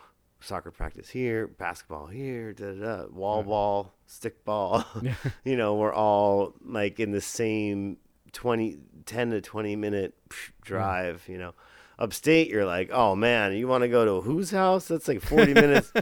soccer 0.41 0.71
practice 0.71 1.09
here 1.11 1.47
basketball 1.49 2.07
here 2.07 2.53
da, 2.53 2.73
da, 2.73 2.97
da, 3.03 3.07
wall 3.09 3.43
ball 3.43 3.95
stick 4.07 4.45
ball 4.45 4.85
you 5.45 5.57
know 5.57 5.75
we're 5.77 5.93
all 5.95 6.55
like 6.65 7.01
in 7.01 7.11
the 7.13 7.21
same 7.21 7.97
20 8.33 8.79
10 9.07 9.31
to 9.31 9.41
20 9.41 9.77
minute 9.77 10.15
psh, 10.29 10.51
drive 10.63 11.25
you 11.29 11.39
know. 11.39 11.55
Upstate 12.01 12.49
you're 12.49 12.65
like 12.65 12.91
oh 12.93 13.17
man 13.17 13.57
you 13.57 13.67
want 13.67 13.83
to 13.83 13.89
go 13.89 14.05
to 14.05 14.21
whose 14.21 14.53
house? 14.53 14.87
That's 14.87 15.09
like 15.09 15.21
40 15.21 15.53
minutes 15.65 15.93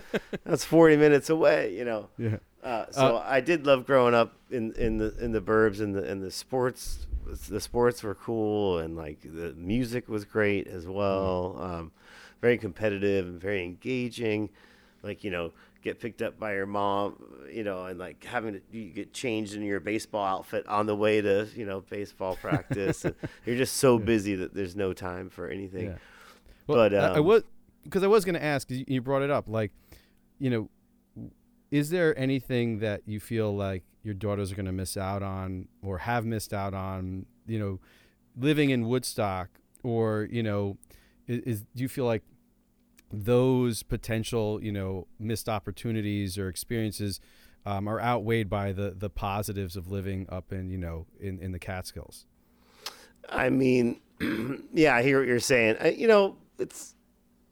that's 0.45 0.63
40 0.63 0.99
minutes 0.99 1.31
away 1.31 1.75
you 1.75 1.87
know. 1.87 2.11
Yeah. 2.19 2.37
Uh, 2.63 2.87
so 2.91 3.23
I 3.25 3.41
did 3.41 3.67
love 3.67 3.87
growing 3.87 4.15
up 4.15 4.35
in, 4.51 4.73
in 4.75 4.99
the 4.99 5.17
in 5.19 5.33
the 5.33 5.41
burbs 5.41 5.81
and 5.81 5.95
the 5.95 6.03
and 6.03 6.23
the 6.23 6.31
sports 6.31 7.07
the 7.49 7.61
sports 7.61 8.03
were 8.03 8.15
cool 8.15 8.79
and 8.79 8.97
like 8.97 9.21
the 9.23 9.53
music 9.57 10.09
was 10.09 10.25
great 10.25 10.67
as 10.67 10.87
well. 10.87 11.57
Um, 11.61 11.93
very 12.41 12.59
competitive 12.59 13.27
and 13.27 13.41
very 13.41 13.63
engaging. 13.65 14.49
Like 15.03 15.23
you 15.25 15.31
know, 15.31 15.53
get 15.83 16.01
picked 16.01 16.23
up 16.23 16.39
by 16.39 16.55
your 16.55 16.67
mom, 16.67 17.23
you 17.53 17.63
know, 17.65 17.85
and 17.87 17.99
like 17.99 18.25
having 18.25 18.55
to 18.55 18.61
you 18.73 18.91
get 18.91 19.13
changed 19.13 19.55
in 19.55 19.63
your 19.63 19.79
baseball 19.81 20.25
outfit 20.25 20.67
on 20.67 20.87
the 20.87 20.97
way 20.97 21.21
to 21.21 21.47
you 21.55 21.67
know 21.67 21.81
baseball 21.89 22.37
practice. 22.37 23.05
you're 23.47 23.57
just 23.57 23.77
so 23.77 23.99
busy 23.99 24.35
that 24.37 24.55
there's 24.55 24.75
no 24.77 24.93
time 24.93 25.29
for 25.31 25.49
anything. 25.49 25.87
Yeah. 25.87 25.97
Well, 26.67 26.79
But, 26.79 26.95
I- 26.95 26.99
I, 26.99 27.19
um, 27.19 27.25
was 27.25 27.43
because 27.85 28.03
I 28.03 28.09
was 28.09 28.25
going 28.25 28.35
to 28.35 28.43
ask. 28.43 28.69
you 28.71 29.01
brought 29.01 29.23
it 29.23 29.31
up. 29.31 29.49
Like, 29.49 29.71
you 30.41 30.51
know, 30.51 30.69
is 31.71 31.91
there 31.91 32.19
anything 32.19 32.79
that 32.79 33.03
you 33.07 33.21
feel 33.21 33.55
like 33.55 33.83
your 34.03 34.15
daughters 34.15 34.53
are 34.53 34.55
going 34.55 34.67
to 34.67 34.73
miss 34.73 34.97
out 34.97 35.23
on, 35.23 35.69
or 35.83 35.99
have 35.99 36.25
missed 36.25 36.53
out 36.53 36.75
on? 36.75 37.27
You 37.47 37.59
know, 37.59 37.81
living 38.37 38.71
in 38.71 38.87
Woodstock, 38.87 39.49
or 39.83 40.29
you 40.31 40.43
know, 40.43 40.79
is, 41.27 41.41
is 41.41 41.65
do 41.75 41.83
you 41.83 41.89
feel 41.89 42.05
like 42.05 42.23
those 43.13 43.83
potential 43.83 44.63
you 44.63 44.73
know 44.73 45.07
missed 45.19 45.49
opportunities 45.49 46.37
or 46.37 46.49
experiences 46.49 47.21
um, 47.65 47.89
are 47.89 48.01
outweighed 48.01 48.49
by 48.49 48.73
the 48.73 48.95
the 48.97 49.11
positives 49.11 49.77
of 49.77 49.91
living 49.91 50.27
up 50.29 50.53
in 50.53 50.71
you 50.71 50.79
know 50.79 51.07
in 51.21 51.39
in 51.39 51.53
the 51.53 51.59
Catskills? 51.59 52.27
I 53.29 53.51
mean, 53.51 54.01
yeah, 54.73 54.95
I 54.95 55.03
hear 55.03 55.19
what 55.19 55.29
you're 55.29 55.41
saying. 55.41 55.77
I, 55.81 55.91
you 55.91 56.07
know, 56.07 56.37
it's 56.59 56.96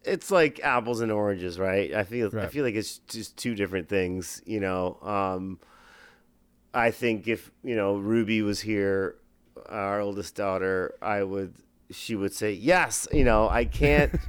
it's 0.05 0.31
like 0.31 0.61
apples 0.63 1.01
and 1.01 1.11
oranges, 1.11 1.59
right? 1.59 1.93
I 1.95 2.05
feel 2.05 2.31
I 2.39 2.47
feel 2.47 2.65
like 2.65 2.75
it's 2.75 2.99
just 3.09 3.37
two 3.37 3.55
different 3.55 3.89
things. 3.89 4.43
You 4.47 4.61
know, 4.61 4.99
um, 5.03 5.59
I 6.73 6.91
think 6.91 7.29
if 7.29 7.51
you 7.63 7.77
know 7.77 7.97
Ruby 7.97 8.43
was 8.43 8.61
here, 8.61 9.17
our 9.69 10.01
oldest 10.01 10.35
daughter, 10.35 10.95
I 11.03 11.23
would 11.23 11.55
she 11.91 12.17
would 12.17 12.35
say 12.35 12.53
yes. 12.53 13.09
You 13.13 13.25
know, 13.25 13.49
I 13.49 13.65
can't. 13.65 14.15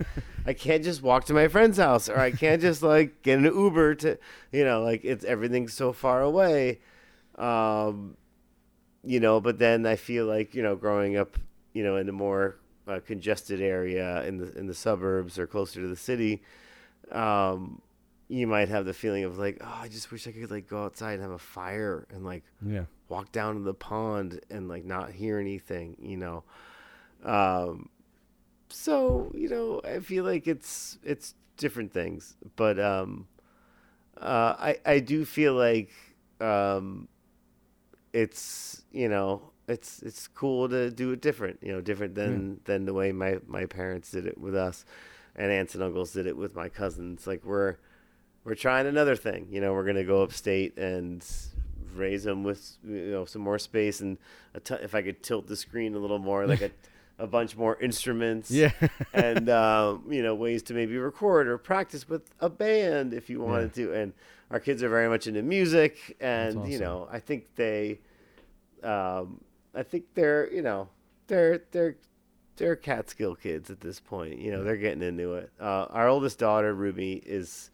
I 0.48 0.54
can't 0.54 0.84
just 0.84 1.02
walk 1.02 1.26
to 1.26 1.34
my 1.34 1.48
friend's 1.48 1.80
house, 1.80 2.08
or 2.08 2.20
I 2.20 2.30
can't 2.30 2.62
just 2.62 2.84
like 2.84 3.24
get 3.24 3.40
an 3.40 3.46
Uber 3.46 3.96
to, 3.96 4.20
you 4.52 4.64
know, 4.64 4.84
like 4.84 5.04
it's 5.04 5.26
everything's 5.26 5.74
so 5.74 5.92
far 5.92 6.22
away. 6.22 6.82
Um, 7.40 8.16
you 9.06 9.20
know 9.20 9.40
but 9.40 9.60
then 9.60 9.86
i 9.86 9.96
feel 9.96 10.26
like 10.26 10.54
you 10.56 10.64
know 10.64 10.76
growing 10.76 11.16
up 11.16 11.38
you 11.74 11.84
know 11.84 11.96
in 11.96 12.10
a 12.10 12.12
more 12.12 12.58
uh, 12.88 13.00
congested 13.06 13.62
area 13.62 14.24
in 14.26 14.38
the 14.38 14.54
in 14.58 14.68
the 14.68 14.74
suburbs 14.74 15.38
or 15.40 15.48
closer 15.48 15.82
to 15.82 15.88
the 15.88 15.96
city 15.96 16.42
um 17.12 17.82
you 18.28 18.48
might 18.48 18.70
have 18.70 18.86
the 18.86 18.94
feeling 18.94 19.24
of 19.24 19.38
like 19.38 19.58
oh 19.62 19.80
i 19.82 19.88
just 19.88 20.12
wish 20.12 20.28
i 20.28 20.32
could 20.32 20.50
like 20.52 20.68
go 20.68 20.84
outside 20.84 21.14
and 21.14 21.22
have 21.22 21.32
a 21.32 21.38
fire 21.40 22.08
and 22.12 22.26
like 22.26 22.44
Yeah. 22.66 22.86
walk 23.10 23.32
down 23.32 23.56
to 23.56 23.62
the 23.62 23.74
pond 23.74 24.40
and 24.50 24.68
like 24.68 24.84
not 24.86 25.12
hear 25.12 25.40
anything 25.40 25.96
you 26.00 26.18
know 26.18 26.44
um 27.24 27.90
so 28.70 29.32
you 29.36 29.48
know 29.50 29.82
i 29.84 30.00
feel 30.00 30.24
like 30.24 30.48
it's 30.48 30.98
it's 31.04 31.36
different 31.58 31.94
things 31.94 32.36
but 32.56 32.80
um 32.80 33.28
uh 34.20 34.56
i 34.60 34.78
i 34.86 35.00
do 35.00 35.24
feel 35.26 35.54
like 35.54 35.92
um 36.42 37.08
it's 38.14 38.84
you 38.92 39.08
know 39.10 39.52
it's 39.68 40.02
it's 40.04 40.28
cool 40.28 40.70
to 40.70 40.92
do 40.92 41.12
it 41.12 41.22
different 41.22 41.58
you 41.62 41.72
know 41.72 41.82
different 41.82 42.14
than 42.16 42.60
than 42.66 42.86
the 42.86 42.94
way 42.94 43.12
my 43.12 43.40
my 43.48 43.66
parents 43.66 44.12
did 44.12 44.26
it 44.28 44.38
with 44.38 44.56
us 44.56 44.86
and 45.36 45.52
aunts 45.52 45.74
and 45.76 45.84
uncles 45.84 46.12
did 46.14 46.28
it 46.28 46.38
with 46.38 46.56
my 46.56 46.70
cousins. 46.70 47.26
Like 47.28 47.44
we're 47.44 47.78
we're 48.44 48.56
trying 48.56 48.86
another 48.88 49.16
thing 49.16 49.48
you 49.50 49.60
know 49.60 49.74
we're 49.74 49.86
gonna 49.86 50.04
go 50.04 50.22
upstate 50.22 50.78
and 50.78 51.26
raise 51.96 52.24
them 52.24 52.44
with 52.44 52.78
you 52.86 53.12
know 53.12 53.26
some 53.26 53.42
more 53.42 53.58
space 53.58 54.02
and 54.02 54.18
a 54.54 54.60
t- 54.60 54.76
if 54.84 54.94
i 54.94 55.02
could 55.02 55.24
tilt 55.24 55.48
the 55.48 55.56
screen 55.56 55.96
a 55.96 55.98
little 55.98 56.20
more 56.20 56.46
like 56.46 56.62
a 56.62 56.70
a 57.18 57.26
bunch 57.26 57.56
more 57.56 57.78
instruments 57.82 58.52
Yeah. 58.52 58.72
and 59.14 59.50
um, 59.50 60.04
you 60.10 60.22
know 60.22 60.36
ways 60.36 60.62
to 60.64 60.74
maybe 60.74 60.98
record 60.98 61.48
or 61.48 61.58
practice 61.58 62.08
with 62.10 62.24
a 62.42 62.50
band 62.50 63.14
if 63.14 63.30
you 63.30 63.40
wanted 63.40 63.74
to. 63.76 63.94
And 63.94 64.12
our 64.52 64.60
kids 64.60 64.84
are 64.84 64.90
very 64.90 65.08
much 65.10 65.26
into 65.26 65.42
music 65.42 66.18
and 66.20 66.56
you 66.72 66.78
know 66.80 67.08
i 67.12 67.20
think 67.20 67.56
they 67.56 68.00
um, 68.84 69.42
i 69.76 69.84
think 69.84 70.06
they're 70.14 70.52
you 70.54 70.62
know 70.62 70.88
they're 71.28 71.62
they're 71.72 71.96
they're 72.58 72.76
catskill 72.76 73.36
kids 73.36 73.70
at 73.70 73.82
this 73.82 74.00
point 74.00 74.40
you 74.40 74.52
know 74.52 74.64
they're 74.64 74.78
getting 74.78 75.04
into 75.04 75.34
it 75.36 75.52
uh, 75.60 75.86
our 75.90 76.08
oldest 76.08 76.40
daughter 76.40 76.74
ruby 76.74 77.22
is 77.26 77.70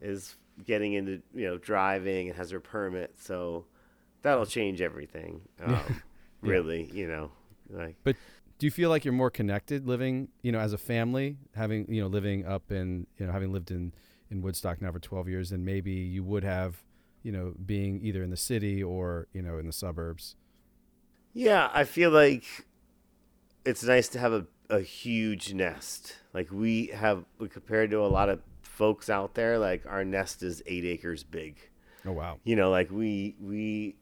is 0.00 0.36
getting 0.64 0.92
into 0.92 1.22
you 1.34 1.46
know 1.46 1.56
driving 1.58 2.28
and 2.28 2.36
has 2.36 2.50
her 2.50 2.60
permit 2.60 3.14
so 3.18 3.64
that'll 4.22 4.46
change 4.46 4.80
everything 4.80 5.40
um, 5.64 6.02
really 6.42 6.90
you 6.92 7.06
know 7.06 7.30
like 7.70 7.96
But 8.04 8.16
do 8.58 8.66
you 8.66 8.70
feel 8.70 8.90
like 8.90 9.04
you're 9.04 9.14
more 9.14 9.30
connected 9.30 9.86
living, 9.86 10.28
you 10.42 10.50
know, 10.50 10.58
as 10.58 10.72
a 10.72 10.78
family, 10.78 11.36
having, 11.54 11.86
you 11.92 12.00
know, 12.00 12.08
living 12.08 12.44
up 12.44 12.72
in, 12.72 13.06
you 13.16 13.26
know, 13.26 13.32
having 13.32 13.52
lived 13.52 13.70
in, 13.70 13.92
in 14.30 14.42
Woodstock 14.42 14.82
now 14.82 14.90
for 14.90 14.98
12 14.98 15.28
years 15.28 15.50
than 15.50 15.64
maybe 15.64 15.92
you 15.92 16.24
would 16.24 16.42
have, 16.42 16.82
you 17.22 17.30
know, 17.30 17.54
being 17.64 18.00
either 18.02 18.22
in 18.22 18.30
the 18.30 18.36
city 18.36 18.82
or, 18.82 19.28
you 19.32 19.42
know, 19.42 19.58
in 19.58 19.66
the 19.66 19.72
suburbs? 19.72 20.34
Yeah, 21.38 21.70
I 21.72 21.84
feel 21.84 22.10
like 22.10 22.42
it's 23.64 23.84
nice 23.84 24.08
to 24.08 24.18
have 24.18 24.32
a, 24.32 24.46
a 24.68 24.80
huge 24.80 25.54
nest. 25.54 26.16
Like 26.34 26.50
we 26.50 26.88
have, 26.88 27.24
we 27.38 27.48
compared 27.48 27.92
to 27.92 27.98
a 28.00 28.08
lot 28.08 28.28
of 28.28 28.40
folks 28.62 29.08
out 29.08 29.34
there, 29.34 29.56
like 29.56 29.86
our 29.86 30.04
nest 30.04 30.42
is 30.42 30.64
eight 30.66 30.84
acres 30.84 31.22
big. 31.22 31.56
Oh, 32.04 32.10
wow. 32.10 32.40
You 32.42 32.56
know, 32.56 32.70
like 32.70 32.90
we 32.90 33.36
we, 33.40 33.94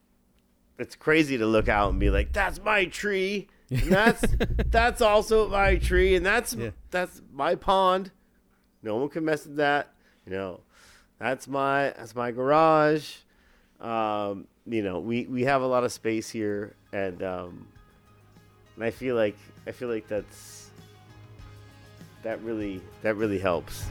it's 0.79 0.97
crazy 0.97 1.37
to 1.37 1.45
look 1.45 1.69
out 1.69 1.91
and 1.91 2.01
be 2.01 2.09
like, 2.09 2.33
that's 2.33 2.59
my 2.63 2.87
tree, 2.87 3.49
and 3.69 3.81
that's 3.93 4.25
that's 4.71 5.03
also 5.03 5.47
my 5.51 5.77
tree, 5.77 6.15
and 6.17 6.25
that's 6.25 6.55
Yeah. 6.55 6.71
that's 6.91 7.21
my 7.31 7.55
pond. 7.55 8.13
No 8.83 8.97
one 8.97 9.11
can 9.11 9.27
mess 9.27 9.45
with 9.45 9.57
that. 9.57 9.93
You 10.25 10.33
know, 10.33 10.61
that's 11.19 11.47
my 11.47 11.93
that's 11.99 12.15
my 12.15 12.31
garage. 12.31 13.17
Um, 13.81 14.47
you 14.67 14.83
know, 14.83 14.99
we 15.01 15.27
we 15.27 15.43
have 15.45 15.63
a 15.63 15.67
lot 15.67 15.85
of 15.85 15.93
space 15.93 16.29
here, 16.29 16.75
and 16.93 17.23
um, 17.23 17.67
and 18.75 18.85
I 18.85 18.91
feel 18.91 19.15
like 19.17 19.37
I 19.67 19.73
feel 19.73 19.89
like 19.89 20.09
that's 20.09 20.71
that 22.23 22.43
really 22.43 22.81
that 23.03 23.17
really 23.17 23.39
helps. 23.39 23.87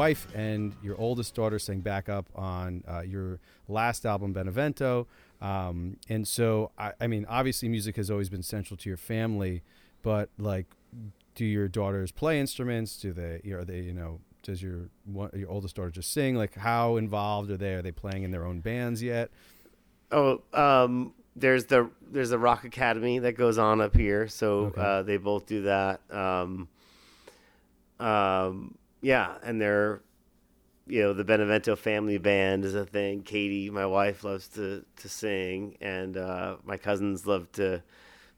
Wife 0.00 0.26
and 0.34 0.74
your 0.82 0.96
oldest 0.98 1.34
daughter 1.34 1.58
sang 1.58 1.80
backup 1.80 2.26
on 2.34 2.82
uh, 2.88 3.02
your 3.02 3.38
last 3.68 4.06
album, 4.06 4.32
Benevento. 4.32 5.06
Um, 5.42 5.98
and 6.08 6.26
so, 6.26 6.70
I, 6.78 6.92
I 7.02 7.06
mean, 7.06 7.26
obviously, 7.28 7.68
music 7.68 7.96
has 7.96 8.10
always 8.10 8.30
been 8.30 8.42
central 8.42 8.78
to 8.78 8.88
your 8.88 8.96
family, 8.96 9.62
but 10.02 10.30
like, 10.38 10.66
do 11.34 11.44
your 11.44 11.68
daughters 11.68 12.12
play 12.12 12.40
instruments? 12.40 12.96
Do 12.96 13.12
they, 13.12 13.42
are 13.52 13.64
they, 13.64 13.80
you 13.80 13.92
know, 13.92 14.20
does 14.42 14.62
your 14.62 14.88
one, 15.04 15.30
your 15.34 15.50
oldest 15.50 15.76
daughter 15.76 15.90
just 15.90 16.12
sing? 16.12 16.34
Like, 16.34 16.54
how 16.54 16.96
involved 16.96 17.50
are 17.50 17.58
they? 17.58 17.74
Are 17.74 17.82
they 17.82 17.92
playing 17.92 18.22
in 18.22 18.30
their 18.30 18.46
own 18.46 18.60
bands 18.60 19.02
yet? 19.02 19.30
Oh, 20.10 20.40
um, 20.54 21.12
there's 21.36 21.66
the 21.66 21.90
there's 22.10 22.30
the 22.30 22.38
Rock 22.38 22.64
Academy 22.64 23.18
that 23.20 23.34
goes 23.36 23.58
on 23.58 23.80
up 23.80 23.94
here, 23.94 24.28
so 24.28 24.48
Okay. 24.66 24.80
uh, 24.80 25.02
they 25.02 25.18
both 25.18 25.44
do 25.46 25.62
that. 25.62 26.00
Um, 26.10 26.68
um, 28.00 28.74
yeah, 29.00 29.34
and 29.42 29.60
they're 29.60 30.00
you 30.86 31.02
know 31.02 31.12
the 31.12 31.24
Benevento 31.24 31.76
family 31.76 32.18
band 32.18 32.64
is 32.64 32.74
a 32.74 32.84
thing. 32.84 33.22
Katie, 33.22 33.70
my 33.70 33.86
wife, 33.86 34.24
loves 34.24 34.48
to 34.48 34.84
to 34.96 35.08
sing, 35.08 35.76
and 35.80 36.16
uh, 36.16 36.56
my 36.64 36.76
cousins 36.76 37.26
love 37.26 37.50
to 37.52 37.82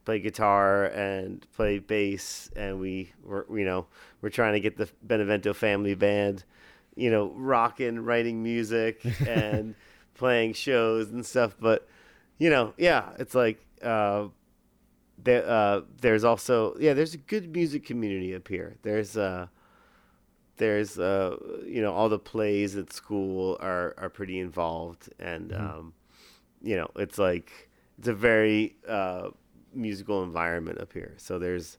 play 0.05 0.18
guitar 0.18 0.87
and 0.87 1.46
play 1.55 1.79
bass, 1.79 2.51
and 2.57 2.79
we 2.79 3.12
we're 3.25 3.44
you 3.57 3.64
know 3.64 3.87
we're 4.20 4.31
trying 4.31 4.53
to 4.53 4.61
get 4.61 4.77
the 4.77 4.88
Benevento 5.03 5.53
family 5.53 5.94
band, 5.94 6.44
you 6.94 7.11
know, 7.11 7.33
rocking, 7.37 8.01
writing 8.05 8.42
music 8.42 9.01
and 9.27 9.75
playing 10.14 10.53
shows 10.53 11.11
and 11.11 11.25
stuff. 11.25 11.57
But 11.59 11.88
you 12.38 12.51
know, 12.51 12.75
yeah, 12.77 13.11
it's 13.18 13.35
like 13.35 13.64
uh, 13.83 14.29
there. 15.22 15.48
Uh, 15.48 15.81
there's 16.01 16.25
also 16.25 16.77
yeah, 16.79 16.92
there's 16.94 17.14
a 17.14 17.18
good 17.18 17.53
music 17.53 17.85
community 17.85 18.35
up 18.35 18.46
here. 18.48 18.77
There's 18.83 19.16
uh, 19.16 19.46
there's 20.62 20.96
uh, 20.96 21.37
you 21.66 21.83
know, 21.83 21.92
all 21.92 22.09
the 22.09 22.20
plays 22.20 22.77
at 22.77 22.92
school 22.92 23.59
are 23.61 23.94
are 23.98 24.09
pretty 24.09 24.38
involved, 24.38 25.11
and 25.18 25.53
um, 25.53 25.92
you 26.62 26.77
know, 26.77 26.88
it's 26.94 27.18
like 27.18 27.68
it's 27.98 28.07
a 28.07 28.14
very 28.14 28.77
uh, 28.88 29.31
musical 29.75 30.22
environment 30.22 30.81
up 30.81 30.92
here. 30.92 31.14
So 31.16 31.40
there's 31.40 31.79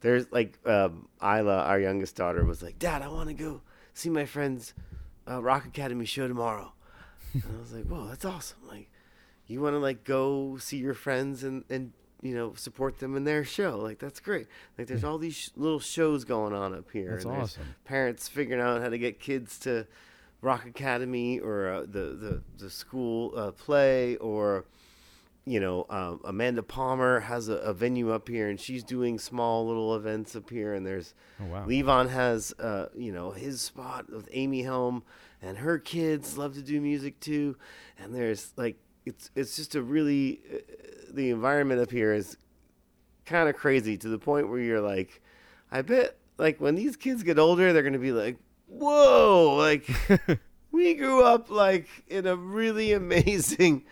there's 0.00 0.30
like 0.30 0.58
um, 0.64 1.08
Isla, 1.20 1.64
our 1.64 1.80
youngest 1.80 2.14
daughter, 2.14 2.44
was 2.44 2.62
like, 2.62 2.78
"Dad, 2.78 3.02
I 3.02 3.08
want 3.08 3.28
to 3.30 3.34
go 3.34 3.62
see 3.94 4.10
my 4.10 4.24
friend's 4.26 4.74
uh, 5.28 5.42
Rock 5.42 5.66
Academy 5.66 6.04
show 6.04 6.28
tomorrow." 6.28 6.72
and 7.32 7.42
I 7.56 7.60
was 7.60 7.72
like, 7.72 7.86
"Whoa, 7.86 8.06
that's 8.06 8.24
awesome! 8.24 8.58
Like, 8.68 8.90
you 9.48 9.60
want 9.60 9.74
to 9.74 9.80
like 9.80 10.04
go 10.04 10.56
see 10.58 10.76
your 10.76 10.94
friends 10.94 11.42
and 11.42 11.64
and 11.68 11.92
you 12.22 12.34
know 12.34 12.54
support 12.54 12.98
them 12.98 13.16
in 13.16 13.24
their 13.24 13.44
show. 13.44 13.78
Like 13.78 13.98
that's 13.98 14.20
great. 14.20 14.46
Like 14.78 14.86
there's 14.86 15.04
all 15.04 15.18
these 15.18 15.36
sh- 15.36 15.48
little 15.56 15.80
shows 15.80 16.24
going 16.24 16.52
on 16.52 16.74
up 16.74 16.90
here. 16.92 17.12
That's 17.12 17.24
and 17.24 17.36
awesome. 17.36 17.74
Parents 17.84 18.28
figuring 18.28 18.60
out 18.60 18.82
how 18.82 18.88
to 18.88 18.98
get 18.98 19.20
kids 19.20 19.58
to 19.60 19.86
Rock 20.40 20.66
Academy 20.66 21.38
or 21.38 21.68
uh, 21.68 21.80
the 21.82 22.16
the 22.16 22.42
the 22.58 22.70
school 22.70 23.32
uh, 23.36 23.50
play 23.52 24.16
or 24.16 24.64
you 25.46 25.58
know, 25.58 25.86
um, 25.88 26.20
Amanda 26.24 26.62
Palmer 26.62 27.20
has 27.20 27.48
a, 27.48 27.54
a 27.54 27.72
venue 27.72 28.12
up 28.12 28.28
here, 28.28 28.48
and 28.50 28.60
she's 28.60 28.84
doing 28.84 29.18
small 29.18 29.66
little 29.66 29.96
events 29.96 30.36
up 30.36 30.50
here. 30.50 30.74
And 30.74 30.86
there's 30.86 31.14
Oh, 31.40 31.46
wow. 31.46 31.66
Levon 31.66 32.10
has, 32.10 32.52
uh, 32.58 32.86
you 32.94 33.12
know, 33.12 33.30
his 33.30 33.60
spot 33.60 34.10
with 34.10 34.28
Amy 34.32 34.62
Helm, 34.62 35.02
and 35.40 35.58
her 35.58 35.78
kids 35.78 36.36
love 36.36 36.54
to 36.54 36.62
do 36.62 36.80
music 36.80 37.18
too. 37.20 37.56
And 37.98 38.14
there's 38.14 38.52
like, 38.56 38.76
it's 39.06 39.30
it's 39.34 39.56
just 39.56 39.74
a 39.74 39.82
really, 39.82 40.40
uh, 40.52 40.58
the 41.12 41.30
environment 41.30 41.80
up 41.80 41.90
here 41.90 42.12
is 42.12 42.36
kind 43.24 43.48
of 43.48 43.56
crazy 43.56 43.96
to 43.98 44.08
the 44.08 44.18
point 44.18 44.48
where 44.48 44.60
you're 44.60 44.80
like, 44.80 45.22
I 45.70 45.82
bet 45.82 46.16
like 46.38 46.60
when 46.60 46.74
these 46.74 46.96
kids 46.96 47.22
get 47.22 47.38
older, 47.38 47.72
they're 47.72 47.82
gonna 47.82 47.98
be 47.98 48.12
like, 48.12 48.36
whoa, 48.66 49.54
like 49.56 49.88
we 50.72 50.94
grew 50.94 51.22
up 51.22 51.50
like 51.50 51.88
in 52.08 52.26
a 52.26 52.36
really 52.36 52.92
amazing 52.92 53.84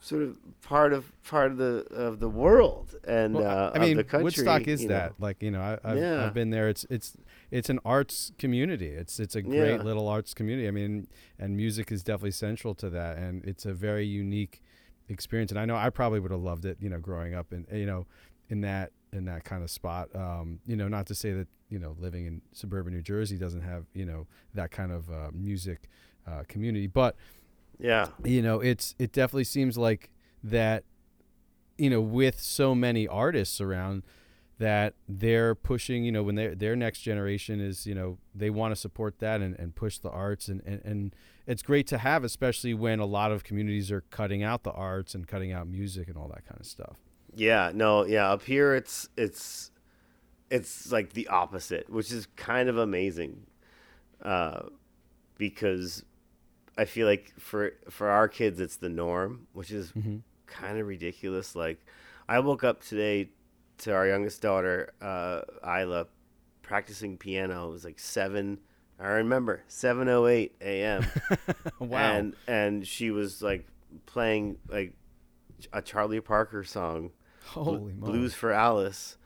sort 0.00 0.22
of 0.22 0.38
part 0.62 0.92
of 0.92 1.10
part 1.24 1.50
of 1.50 1.56
the 1.58 1.86
of 1.90 2.20
the 2.20 2.28
world 2.28 2.94
and 3.06 3.34
Well, 3.34 3.46
uh, 3.46 3.72
I 3.74 3.78
mean, 3.80 3.92
of 3.92 3.96
the 3.98 4.04
country. 4.04 4.24
Woodstock 4.24 4.68
is 4.68 4.82
you 4.82 4.88
know. 4.88 4.94
that. 4.94 5.14
Like 5.18 5.42
you 5.42 5.50
know, 5.50 5.60
I, 5.60 5.78
I've, 5.82 5.98
Yeah. 5.98 6.24
I've 6.24 6.34
been 6.34 6.50
there. 6.50 6.68
It's 6.68 6.84
it's 6.90 7.16
it's 7.50 7.70
an 7.70 7.78
arts 7.84 8.32
community. 8.38 8.88
It's 8.88 9.18
it's 9.18 9.34
a 9.34 9.42
great 9.42 9.76
Yeah. 9.78 9.82
little 9.82 10.08
arts 10.08 10.34
community. 10.34 10.68
I 10.68 10.70
mean, 10.70 11.08
and 11.38 11.56
music 11.56 11.90
is 11.90 12.02
definitely 12.02 12.32
central 12.32 12.74
to 12.76 12.90
that, 12.90 13.16
and 13.18 13.44
it's 13.44 13.64
a 13.66 13.72
very 13.72 14.06
unique 14.06 14.62
experience. 15.08 15.50
And 15.50 15.58
I 15.58 15.64
know 15.64 15.76
I 15.76 15.90
probably 15.90 16.20
would 16.20 16.30
have 16.30 16.40
loved 16.40 16.64
it. 16.64 16.78
You 16.80 16.90
know, 16.90 16.98
growing 16.98 17.34
up 17.34 17.52
in 17.52 17.66
you 17.72 17.86
know 17.86 18.06
in 18.48 18.60
that 18.62 18.92
in 19.12 19.24
that 19.24 19.44
kind 19.44 19.62
of 19.62 19.70
spot. 19.70 20.14
Um, 20.14 20.60
you 20.66 20.76
know, 20.76 20.88
not 20.88 21.06
to 21.06 21.14
say 21.14 21.32
that 21.32 21.48
you 21.70 21.78
know 21.78 21.96
living 21.98 22.26
in 22.26 22.42
suburban 22.52 22.92
New 22.92 23.02
Jersey 23.02 23.38
doesn't 23.38 23.62
have 23.62 23.86
you 23.94 24.04
know 24.04 24.26
that 24.54 24.70
kind 24.70 24.92
of 24.92 25.10
uh, 25.10 25.30
music 25.32 25.88
uh, 26.26 26.42
community, 26.48 26.86
but 26.86 27.16
Yeah, 27.78 28.08
you 28.24 28.42
know 28.42 28.60
it's 28.60 28.94
it 28.98 29.12
definitely 29.12 29.44
seems 29.44 29.78
like 29.78 30.10
that 30.44 30.84
you 31.78 31.88
know 31.88 32.00
with 32.00 32.40
so 32.40 32.74
many 32.74 33.06
artists 33.08 33.60
around 33.60 34.02
that 34.58 34.94
they're 35.08 35.54
pushing 35.54 36.04
you 36.04 36.12
know 36.12 36.22
when 36.22 36.34
their 36.34 36.54
their 36.54 36.74
next 36.74 37.00
generation 37.00 37.60
is 37.60 37.86
you 37.86 37.94
know 37.94 38.18
they 38.34 38.50
want 38.50 38.72
to 38.72 38.76
support 38.76 39.18
that 39.20 39.40
and, 39.40 39.56
and 39.56 39.74
push 39.74 39.98
the 39.98 40.10
arts 40.10 40.48
and, 40.48 40.60
and 40.66 40.80
and 40.84 41.16
it's 41.46 41.62
great 41.62 41.86
to 41.86 41.98
have 41.98 42.24
especially 42.24 42.74
when 42.74 42.98
a 42.98 43.06
lot 43.06 43.30
of 43.30 43.44
communities 43.44 43.90
are 43.92 44.02
cutting 44.10 44.42
out 44.42 44.64
the 44.64 44.72
arts 44.72 45.14
and 45.14 45.28
cutting 45.28 45.52
out 45.52 45.68
music 45.68 46.08
and 46.08 46.16
all 46.16 46.28
that 46.28 46.44
kind 46.46 46.60
of 46.60 46.66
stuff 46.66 46.96
yeah, 47.34 47.70
no, 47.74 48.04
yeah. 48.04 48.30
Up 48.30 48.42
here, 48.42 48.74
it's 48.74 49.08
it's 49.16 49.70
it's 50.50 50.90
like 50.90 51.12
the 51.12 51.28
opposite, 51.28 51.90
which 51.90 52.10
is 52.10 52.26
kind 52.36 52.68
of 52.68 52.78
amazing, 52.78 53.46
uh, 54.22 54.62
because 55.36 56.04
I 56.76 56.84
feel 56.84 57.06
like 57.06 57.32
for 57.38 57.72
for 57.90 58.08
our 58.08 58.28
kids, 58.28 58.60
it's 58.60 58.76
the 58.76 58.88
norm, 58.88 59.46
which 59.52 59.70
is 59.70 59.92
kind 60.46 60.78
of 60.78 60.86
ridiculous. 60.86 61.54
Like, 61.54 61.84
I 62.28 62.40
woke 62.40 62.64
up 62.64 62.82
today 62.82 63.30
to 63.78 63.94
our 63.94 64.06
youngest 64.06 64.42
daughter, 64.42 64.92
uh, 65.00 65.42
Isla, 65.64 66.06
practicing 66.62 67.16
piano. 67.16 67.68
It 67.68 67.72
was 67.72 67.84
like 67.84 67.98
seven. 67.98 68.58
I 69.00 69.08
remember 69.08 69.62
seven 69.68 70.08
oh 70.08 70.26
eight 70.26 70.56
a.m. 70.60 71.06
wow 71.78 71.98
and 71.98 72.34
and 72.48 72.86
she 72.86 73.10
was 73.10 73.40
like 73.42 73.66
playing 74.06 74.58
like 74.68 74.92
a 75.72 75.80
Charlie 75.82 76.20
Parker 76.20 76.64
song, 76.64 77.12
holy 77.46 77.92
moly. 77.92 78.12
Blues 78.12 78.34
for 78.34 78.52
Alice, 78.52 79.16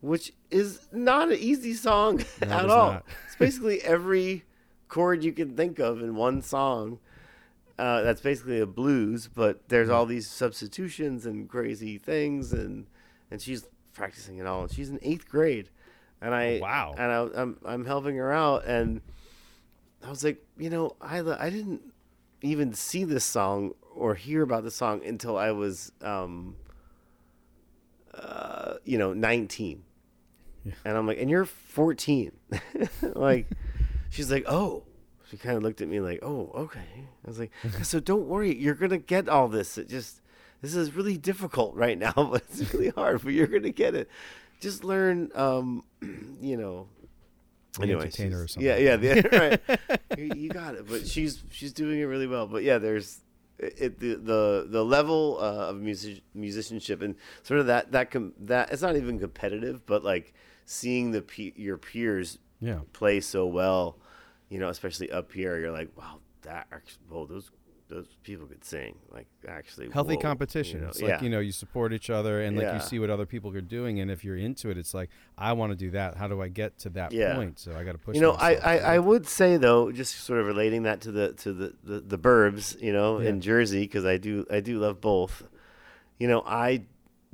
which 0.00 0.32
is 0.50 0.86
not 0.92 1.30
an 1.32 1.38
easy 1.38 1.72
song 1.74 2.22
No, 2.42 2.48
at 2.48 2.70
all. 2.70 2.92
not. 2.92 3.06
it's 3.26 3.36
basically 3.36 3.80
every 3.82 4.44
chord 4.88 5.24
you 5.24 5.32
can 5.32 5.56
think 5.56 5.78
of 5.78 6.02
in 6.02 6.14
one 6.16 6.42
song. 6.42 6.98
Uh, 7.76 8.02
that's 8.02 8.20
basically 8.20 8.60
a 8.60 8.66
blues, 8.66 9.28
but 9.34 9.68
there's 9.68 9.88
all 9.88 10.06
these 10.06 10.30
substitutions 10.30 11.26
and 11.26 11.48
crazy 11.48 11.98
things, 11.98 12.52
and 12.52 12.86
and 13.30 13.40
she's 13.42 13.66
practicing 13.94 14.38
it 14.38 14.46
all. 14.46 14.62
And 14.62 14.70
she's 14.72 14.90
in 14.90 14.98
eighth 15.02 15.28
grade, 15.28 15.70
and 16.20 16.34
I 16.34 16.58
Oh, 16.58 16.60
wow. 16.60 16.94
and 16.98 17.12
I, 17.12 17.40
I'm 17.42 17.58
I'm 17.64 17.84
helping 17.86 18.16
her 18.16 18.32
out, 18.32 18.64
and 18.66 19.00
I 20.04 20.10
was 20.10 20.22
like, 20.24 20.44
you 20.58 20.68
know, 20.70 20.96
I 21.00 21.20
I 21.20 21.48
didn't 21.50 21.80
even 22.42 22.74
see 22.74 23.04
this 23.04 23.24
song 23.24 23.72
or 23.94 24.14
hear 24.14 24.42
about 24.42 24.64
the 24.64 24.70
song 24.70 25.02
until 25.04 25.38
I 25.38 25.52
was, 25.52 25.92
um, 26.02 26.56
uh, 28.12 28.74
you 28.84 28.98
know, 28.98 29.12
19. 29.12 29.82
And 30.84 30.96
I'm 30.96 31.06
like, 31.06 31.18
and 31.18 31.28
you're 31.30 31.44
14. 31.44 32.32
like, 33.14 33.48
she's 34.10 34.30
like, 34.30 34.44
oh. 34.48 34.84
She 35.30 35.38
kind 35.38 35.56
of 35.56 35.62
looked 35.62 35.80
at 35.80 35.88
me 35.88 36.00
like, 36.00 36.20
oh, 36.22 36.50
okay. 36.54 36.80
I 37.24 37.28
was 37.28 37.38
like, 37.38 37.50
so 37.82 37.98
don't 37.98 38.26
worry, 38.26 38.54
you're 38.54 38.74
gonna 38.74 38.98
get 38.98 39.28
all 39.28 39.48
this. 39.48 39.78
It 39.78 39.88
just 39.88 40.20
this 40.64 40.74
is 40.74 40.94
really 40.94 41.18
difficult 41.18 41.74
right 41.74 41.98
now, 41.98 42.12
but 42.16 42.42
it's 42.50 42.72
really 42.72 42.90
hard. 42.90 43.22
But 43.22 43.32
you're 43.34 43.46
gonna 43.46 43.70
get 43.70 43.94
it. 43.94 44.08
Just 44.60 44.82
learn, 44.82 45.30
um, 45.34 45.84
you 46.40 46.56
know, 46.56 46.88
anyway, 47.80 48.02
entertainer 48.02 48.42
or 48.42 48.48
something. 48.48 48.66
Yeah, 48.66 48.76
yeah, 48.78 48.96
the, 48.96 49.60
right. 49.78 50.00
you, 50.18 50.32
you 50.34 50.48
got 50.48 50.74
it. 50.74 50.88
But 50.88 51.06
she's 51.06 51.42
she's 51.50 51.72
doing 51.72 52.00
it 52.00 52.04
really 52.04 52.26
well. 52.26 52.46
But 52.46 52.62
yeah, 52.62 52.78
there's 52.78 53.20
it, 53.58 54.00
the 54.00 54.14
the 54.14 54.66
the 54.68 54.84
level 54.84 55.38
uh, 55.40 55.68
of 55.68 55.76
music 55.76 56.22
musicianship 56.34 57.02
and 57.02 57.14
sort 57.42 57.60
of 57.60 57.66
that 57.66 57.92
that 57.92 58.10
com- 58.10 58.32
that 58.40 58.72
it's 58.72 58.82
not 58.82 58.96
even 58.96 59.18
competitive, 59.18 59.84
but 59.86 60.02
like 60.02 60.32
seeing 60.64 61.10
the 61.10 61.20
pe- 61.20 61.52
your 61.56 61.76
peers 61.76 62.38
yeah 62.60 62.80
play 62.94 63.20
so 63.20 63.46
well, 63.46 63.98
you 64.48 64.58
know, 64.58 64.68
especially 64.70 65.10
up 65.10 65.30
here, 65.32 65.58
you're 65.58 65.72
like, 65.72 65.90
wow, 65.96 66.20
that 66.42 66.66
actually, 66.72 67.02
whoa, 67.08 67.26
those 67.26 67.50
those 67.94 68.08
people 68.24 68.44
could 68.46 68.64
sing, 68.64 68.96
like 69.12 69.26
actually 69.46 69.88
healthy 69.90 70.16
whoa, 70.16 70.20
competition. 70.20 70.78
You 70.78 70.82
know? 70.84 70.88
It's 70.90 71.00
yeah. 71.00 71.08
like 71.12 71.22
you 71.22 71.30
know 71.30 71.38
you 71.38 71.52
support 71.52 71.92
each 71.92 72.10
other 72.10 72.42
and 72.42 72.56
like 72.56 72.64
Yeah. 72.64 72.74
you 72.74 72.80
see 72.80 72.98
what 72.98 73.08
other 73.08 73.24
people 73.26 73.54
are 73.56 73.60
doing, 73.60 74.00
and 74.00 74.10
if 74.10 74.24
you're 74.24 74.36
into 74.36 74.68
it, 74.70 74.76
it's 74.76 74.94
like 74.94 75.10
I 75.38 75.52
want 75.52 75.70
to 75.70 75.76
do 75.76 75.90
that. 75.92 76.16
How 76.16 76.26
do 76.26 76.42
I 76.42 76.48
get 76.48 76.76
to 76.80 76.88
that 76.90 77.12
Yeah. 77.12 77.36
point? 77.36 77.58
So 77.60 77.70
I 77.76 77.84
got 77.84 77.92
to 77.92 77.98
push. 77.98 78.16
you 78.16 78.20
know, 78.20 78.32
I. 78.32 78.54
I, 78.56 78.76
I 78.94 78.98
would 78.98 79.26
say 79.28 79.56
though, 79.56 79.92
just 79.92 80.16
sort 80.24 80.40
of 80.40 80.46
relating 80.46 80.82
that 80.82 81.00
to 81.02 81.12
the 81.12 81.32
to 81.34 81.52
the 81.52 81.74
the, 81.84 82.00
the 82.00 82.18
burbs, 82.18 82.80
you 82.82 82.92
know, 82.92 83.18
in 83.18 83.40
Jersey, 83.40 83.82
because 83.82 84.04
I 84.04 84.16
do 84.16 84.44
I 84.50 84.60
do 84.60 84.78
love 84.80 85.00
both. 85.00 85.44
You 86.18 86.26
know, 86.28 86.42
I 86.44 86.82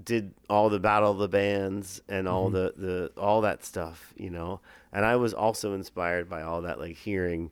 did 0.03 0.33
all 0.49 0.69
the 0.71 0.81
battle 0.81 1.11
of 1.13 1.19
the 1.19 1.29
bands 1.29 2.01
and 2.09 2.27
all 2.29 2.51
Mm-hmm. 2.51 2.81
the 2.81 2.87
the 2.87 3.21
all 3.21 3.41
that 3.43 3.65
stuff, 3.65 4.13
you 4.17 4.31
know, 4.31 4.61
and 4.93 5.05
I 5.05 5.17
was 5.17 5.33
also 5.33 5.73
inspired 5.75 6.29
by 6.29 6.43
all 6.43 6.61
that, 6.63 6.79
like 6.79 6.97
hearing. 6.97 7.51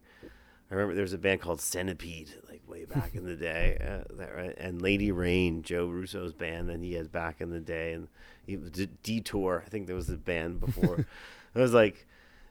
I 0.70 0.74
remember 0.74 0.94
there 0.94 1.02
was 1.02 1.12
a 1.14 1.18
band 1.18 1.40
called 1.40 1.60
Centipede, 1.60 2.30
like 2.48 2.60
way 2.68 2.84
back 2.84 3.14
in 3.14 3.24
the 3.24 3.36
day, 3.36 3.78
uh, 3.80 4.14
that 4.16 4.34
right, 4.36 4.54
and 4.58 4.82
Lady 4.82 5.10
Rain, 5.12 5.62
Joe 5.62 5.88
Russo's 5.88 6.32
band, 6.34 6.68
that 6.68 6.80
he 6.80 6.92
had 6.94 7.10
back 7.10 7.40
in 7.40 7.50
the 7.50 7.60
day, 7.60 7.92
and 7.94 8.08
Detour, 9.02 9.62
I 9.64 9.68
think 9.68 9.86
there 9.86 9.96
was 9.96 10.10
a 10.10 10.16
band 10.16 10.60
before. 10.60 10.98
it 11.54 11.58
was 11.58 11.72
like, 11.72 12.06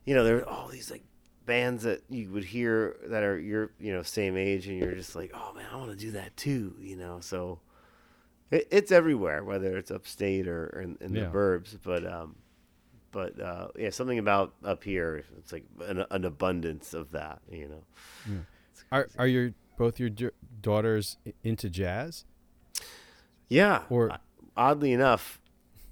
you 0.06 0.16
know, 0.16 0.24
there 0.24 0.36
were 0.38 0.48
all 0.48 0.68
these 0.68 0.90
like 0.92 1.04
bands 1.46 1.84
that 1.84 2.02
you 2.10 2.30
would 2.32 2.44
hear 2.46 2.98
that 3.06 3.24
are 3.24 3.40
your, 3.40 3.72
you 3.80 3.94
know, 3.94 4.02
same 4.02 4.36
age, 4.36 4.68
and 4.68 4.78
you're 4.80 4.96
just 4.96 5.16
like, 5.16 5.32
oh 5.34 5.54
man, 5.54 5.66
I 5.72 5.78
want 5.78 5.92
to 5.92 5.98
do 5.98 6.12
that 6.12 6.36
too, 6.38 6.76
you 6.80 6.96
know. 6.96 7.20
So 7.20 7.60
it, 8.52 8.68
it's 8.72 8.92
everywhere, 8.92 9.44
whether 9.44 9.78
it's 9.78 9.92
upstate 9.92 10.48
or, 10.48 10.72
or 10.76 10.82
in, 10.82 10.98
in 11.02 11.14
Yeah. 11.16 11.26
the 11.26 11.30
burbs, 11.30 11.78
but 11.84 12.06
um, 12.06 12.36
but 13.18 13.40
uh, 13.42 13.70
yeah, 13.76 13.90
something 13.90 14.20
about 14.20 14.54
up 14.64 14.84
here, 14.84 15.24
it's 15.40 15.52
like 15.52 15.66
an, 15.88 16.06
an 16.12 16.24
abundance 16.24 16.94
of 16.94 17.10
that, 17.14 17.40
you 17.52 17.68
know. 17.68 17.84
It's 18.72 18.84
Are 18.92 19.08
are 19.18 19.26
your 19.26 19.54
both 19.76 20.00
your 20.00 20.12
daughters 20.62 21.18
into 21.44 21.68
jazz? 21.68 22.26
Yeah. 23.50 23.82
Or- 23.90 24.12
oddly 24.56 24.94
enough, 24.94 25.42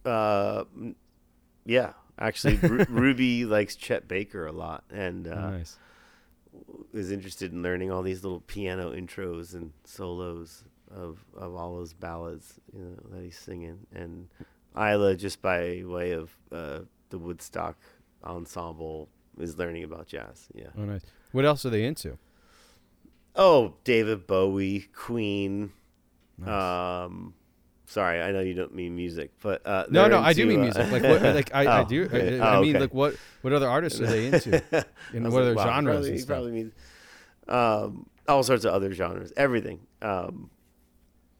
uh, 0.06 0.66
yeah, 1.66 1.94
actually, 2.20 2.58
Ru- 2.58 2.86
Ruby 2.90 3.44
likes 3.44 3.76
Chet 3.76 4.08
Baker 4.08 4.46
a 4.46 4.52
lot 4.52 4.84
and 4.92 5.28
uh, 5.28 5.50
nice. 5.50 5.80
is 6.94 7.10
interested 7.10 7.52
in 7.52 7.64
learning 7.64 7.90
all 7.90 8.04
these 8.04 8.24
little 8.24 8.42
piano 8.42 8.92
intros 8.92 9.56
and 9.56 9.72
solos 9.84 10.64
of 10.96 11.26
of 11.36 11.56
all 11.56 11.76
those 11.76 11.94
ballads 11.94 12.60
you 12.72 12.84
know, 12.84 12.98
that 13.10 13.24
he's 13.24 13.40
singing. 13.40 13.80
And 13.96 14.28
Isla, 14.78 15.16
just 15.16 15.42
by 15.42 15.82
way 15.84 16.12
of 16.12 16.30
uh, 16.52 16.82
the 17.16 17.20
Woodstock 17.26 17.78
ensemble, 18.26 19.08
is 19.40 19.58
learning 19.58 19.84
about 19.86 20.08
jazz. 20.08 20.48
Yeah. 20.54 20.68
Oh, 20.78 20.84
nice. 20.84 21.02
What 21.32 21.46
else 21.46 21.66
are 21.66 21.70
they 21.70 21.86
into? 21.86 22.18
Oh, 23.36 23.76
David 23.86 24.28
Bowie, 24.28 24.88
Queen. 24.94 25.72
Nice. 26.38 26.50
Um, 26.50 27.34
sorry, 27.86 28.22
I 28.22 28.32
know 28.34 28.42
you 28.42 28.54
don't 28.54 28.74
mean 28.76 28.96
music, 28.96 29.32
but 29.42 29.66
uh, 29.66 29.86
no, 29.90 30.08
no, 30.08 30.20
I 30.20 30.34
do 30.34 30.46
mean 30.46 30.60
uh, 30.60 30.64
music. 30.64 30.92
Like, 30.92 31.04
what, 31.04 31.22
like 31.22 31.54
I, 31.56 31.66
I 31.66 31.82
Oh, 31.84 31.86
do. 31.86 32.02
I, 32.04 32.06
okay. 32.06 32.40
I 32.40 32.56
Oh, 32.58 32.62
mean, 32.62 32.72
okay. 32.72 32.80
like, 32.82 32.94
what 32.94 33.16
what 33.42 33.54
other 33.54 33.70
artists 33.70 34.00
are 34.02 34.08
they 34.08 34.28
into? 34.32 34.62
And 35.14 35.26
I 35.26 35.30
what 35.30 35.32
like, 35.32 35.42
other 35.42 35.56
wow, 35.56 35.64
genres 35.66 35.94
Probably, 35.94 36.08
and 36.10 36.16
he 36.16 36.22
stuff? 36.22 36.28
probably 36.36 36.52
means 36.52 36.74
um, 37.48 38.10
all 38.28 38.44
sorts 38.44 38.66
of 38.66 38.74
other 38.74 38.94
genres, 38.94 39.32
everything, 39.38 39.80
um, 40.02 40.50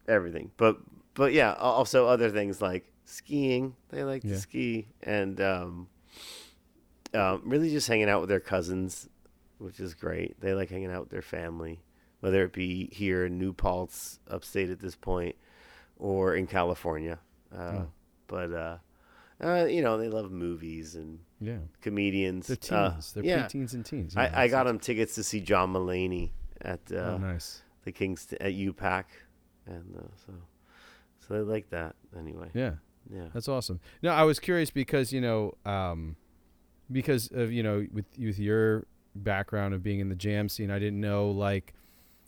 everything. 0.08 0.50
But 0.56 0.78
but 1.14 1.32
yeah, 1.32 1.52
also 1.54 2.06
other 2.06 2.30
things 2.30 2.60
like 2.62 2.90
skiing. 3.06 3.74
They 3.88 4.04
like 4.04 4.22
Yeah. 4.24 4.34
to 4.34 4.38
ski 4.40 4.88
and 5.02 5.40
um, 5.40 5.88
um, 7.14 7.42
really 7.44 7.70
just 7.70 7.88
hanging 7.88 8.08
out 8.08 8.20
with 8.20 8.28
their 8.28 8.40
cousins, 8.40 9.08
which 9.58 9.80
is 9.80 9.94
great. 9.94 10.38
They 10.40 10.52
like 10.54 10.68
hanging 10.70 10.90
out 10.90 11.00
with 11.00 11.10
their 11.10 11.22
family, 11.22 11.80
whether 12.20 12.44
it 12.44 12.52
be 12.52 12.88
here 12.92 13.24
in 13.26 13.38
New 13.38 13.52
Paltz, 13.52 14.18
upstate 14.28 14.68
at 14.70 14.80
this 14.80 14.94
point, 14.96 15.36
or 15.98 16.34
in 16.34 16.46
California. 16.46 17.18
Uh, 17.54 17.70
Hmm. 17.70 17.84
But 18.28 18.52
uh, 18.52 18.78
uh, 19.40 19.66
you 19.66 19.82
know, 19.82 19.96
they 19.98 20.08
love 20.08 20.30
movies 20.32 20.94
and 20.96 21.20
Yeah. 21.40 21.58
comedians. 21.80 22.48
They're 22.48 22.76
Uh, 22.78 22.90
teens. 22.90 23.12
They're 23.12 23.24
yeah. 23.24 23.46
preteens 23.46 23.72
and 23.74 23.84
teens. 23.86 24.14
yeah, 24.16 24.32
I, 24.34 24.44
I 24.44 24.48
got 24.48 24.64
them 24.64 24.78
tickets 24.80 25.14
to 25.14 25.22
see 25.22 25.40
John 25.40 25.72
Mulaney 25.72 26.30
at 26.60 26.80
uh, 26.90 26.96
Oh, 26.96 27.18
nice. 27.18 27.62
the 27.84 27.92
Kingston 27.92 28.38
at 28.40 28.52
UPAC, 28.52 29.04
and 29.66 29.96
uh, 29.96 30.02
so 30.26 30.32
so 31.20 31.34
they 31.34 31.40
like 31.40 31.70
that 31.70 31.94
anyway. 32.18 32.50
Yeah. 32.52 32.74
Yeah. 33.12 33.28
That's 33.32 33.48
awesome. 33.48 33.80
No, 34.02 34.10
I 34.10 34.24
was 34.24 34.38
curious 34.38 34.70
because 34.70 35.12
you 35.12 35.20
know, 35.20 35.54
um, 35.64 36.16
because 36.90 37.28
of 37.32 37.52
you 37.52 37.62
know, 37.62 37.86
with 37.92 38.06
with 38.18 38.38
your 38.38 38.84
background 39.14 39.74
of 39.74 39.82
being 39.82 40.00
in 40.00 40.08
the 40.08 40.16
jam 40.16 40.48
scene, 40.48 40.70
I 40.70 40.78
didn't 40.78 41.00
know 41.00 41.30
like 41.30 41.74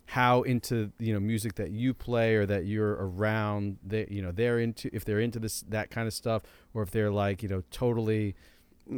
how 0.07 0.41
into 0.41 0.91
you 0.97 1.13
know 1.13 1.19
music 1.19 1.55
that 1.55 1.71
you 1.71 1.93
play 1.93 2.35
or 2.35 2.45
that 2.45 2.65
you're 2.65 2.93
around. 2.93 3.77
That 3.85 4.11
you 4.11 4.21
know 4.21 4.31
they're 4.31 4.59
into 4.59 4.89
if 4.93 5.05
they're 5.05 5.19
into 5.19 5.39
this 5.39 5.61
that 5.69 5.89
kind 5.91 6.07
of 6.07 6.13
stuff, 6.13 6.43
or 6.73 6.81
if 6.83 6.91
they're 6.91 7.11
like 7.11 7.43
you 7.43 7.49
know 7.49 7.63
totally 7.71 8.35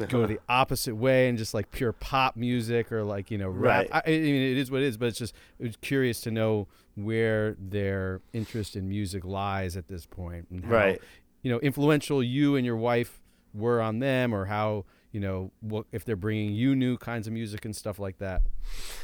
go 0.07 0.25
the 0.25 0.39
opposite 0.47 0.95
way 0.95 1.27
and 1.27 1.37
just 1.37 1.53
like 1.53 1.69
pure 1.71 1.91
pop 1.91 2.37
music 2.37 2.91
or 2.93 3.03
like 3.03 3.29
you 3.29 3.37
know 3.37 3.49
rap. 3.49 3.89
Right. 3.91 4.03
I, 4.07 4.09
I 4.09 4.11
mean, 4.11 4.51
it 4.51 4.57
is 4.57 4.71
what 4.71 4.81
it 4.81 4.85
is, 4.85 4.97
but 4.97 5.07
it's 5.07 5.19
just 5.19 5.35
it 5.59 5.63
was 5.63 5.75
curious 5.77 6.21
to 6.21 6.31
know 6.31 6.67
where 6.95 7.55
their 7.59 8.21
interest 8.33 8.75
in 8.75 8.87
music 8.87 9.25
lies 9.25 9.75
at 9.75 9.87
this 9.87 10.05
point, 10.05 10.47
and 10.49 10.63
how, 10.63 10.71
Right. 10.71 11.01
You 11.41 11.51
know, 11.51 11.59
influential 11.59 12.21
you 12.23 12.55
and 12.55 12.65
your 12.65 12.77
wife 12.77 13.19
were 13.53 13.81
on 13.81 13.99
them, 13.99 14.33
or 14.33 14.45
how 14.45 14.85
you 15.11 15.19
know 15.19 15.51
what 15.59 15.85
if 15.91 16.05
they're 16.05 16.15
bringing 16.15 16.53
you 16.53 16.75
new 16.75 16.97
kinds 16.97 17.27
of 17.27 17.33
music 17.33 17.65
and 17.65 17.75
stuff 17.75 17.99
like 17.99 18.17
that. 18.19 18.41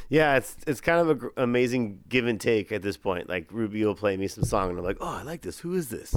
Yeah, 0.08 0.36
it's 0.36 0.56
it's 0.66 0.80
kind 0.80 1.00
of 1.00 1.22
an 1.22 1.30
amazing 1.36 2.00
give 2.08 2.26
and 2.26 2.40
take 2.40 2.72
at 2.72 2.82
this 2.82 2.96
point. 2.96 3.28
Like 3.28 3.48
Ruby 3.52 3.84
will 3.84 3.94
play 3.94 4.16
me 4.16 4.28
some 4.28 4.44
song, 4.44 4.70
and 4.70 4.78
I'm 4.78 4.84
like, 4.84 4.98
"Oh, 5.00 5.18
I 5.18 5.22
like 5.22 5.42
this. 5.42 5.60
Who 5.60 5.74
is 5.74 5.88
this?" 5.88 6.14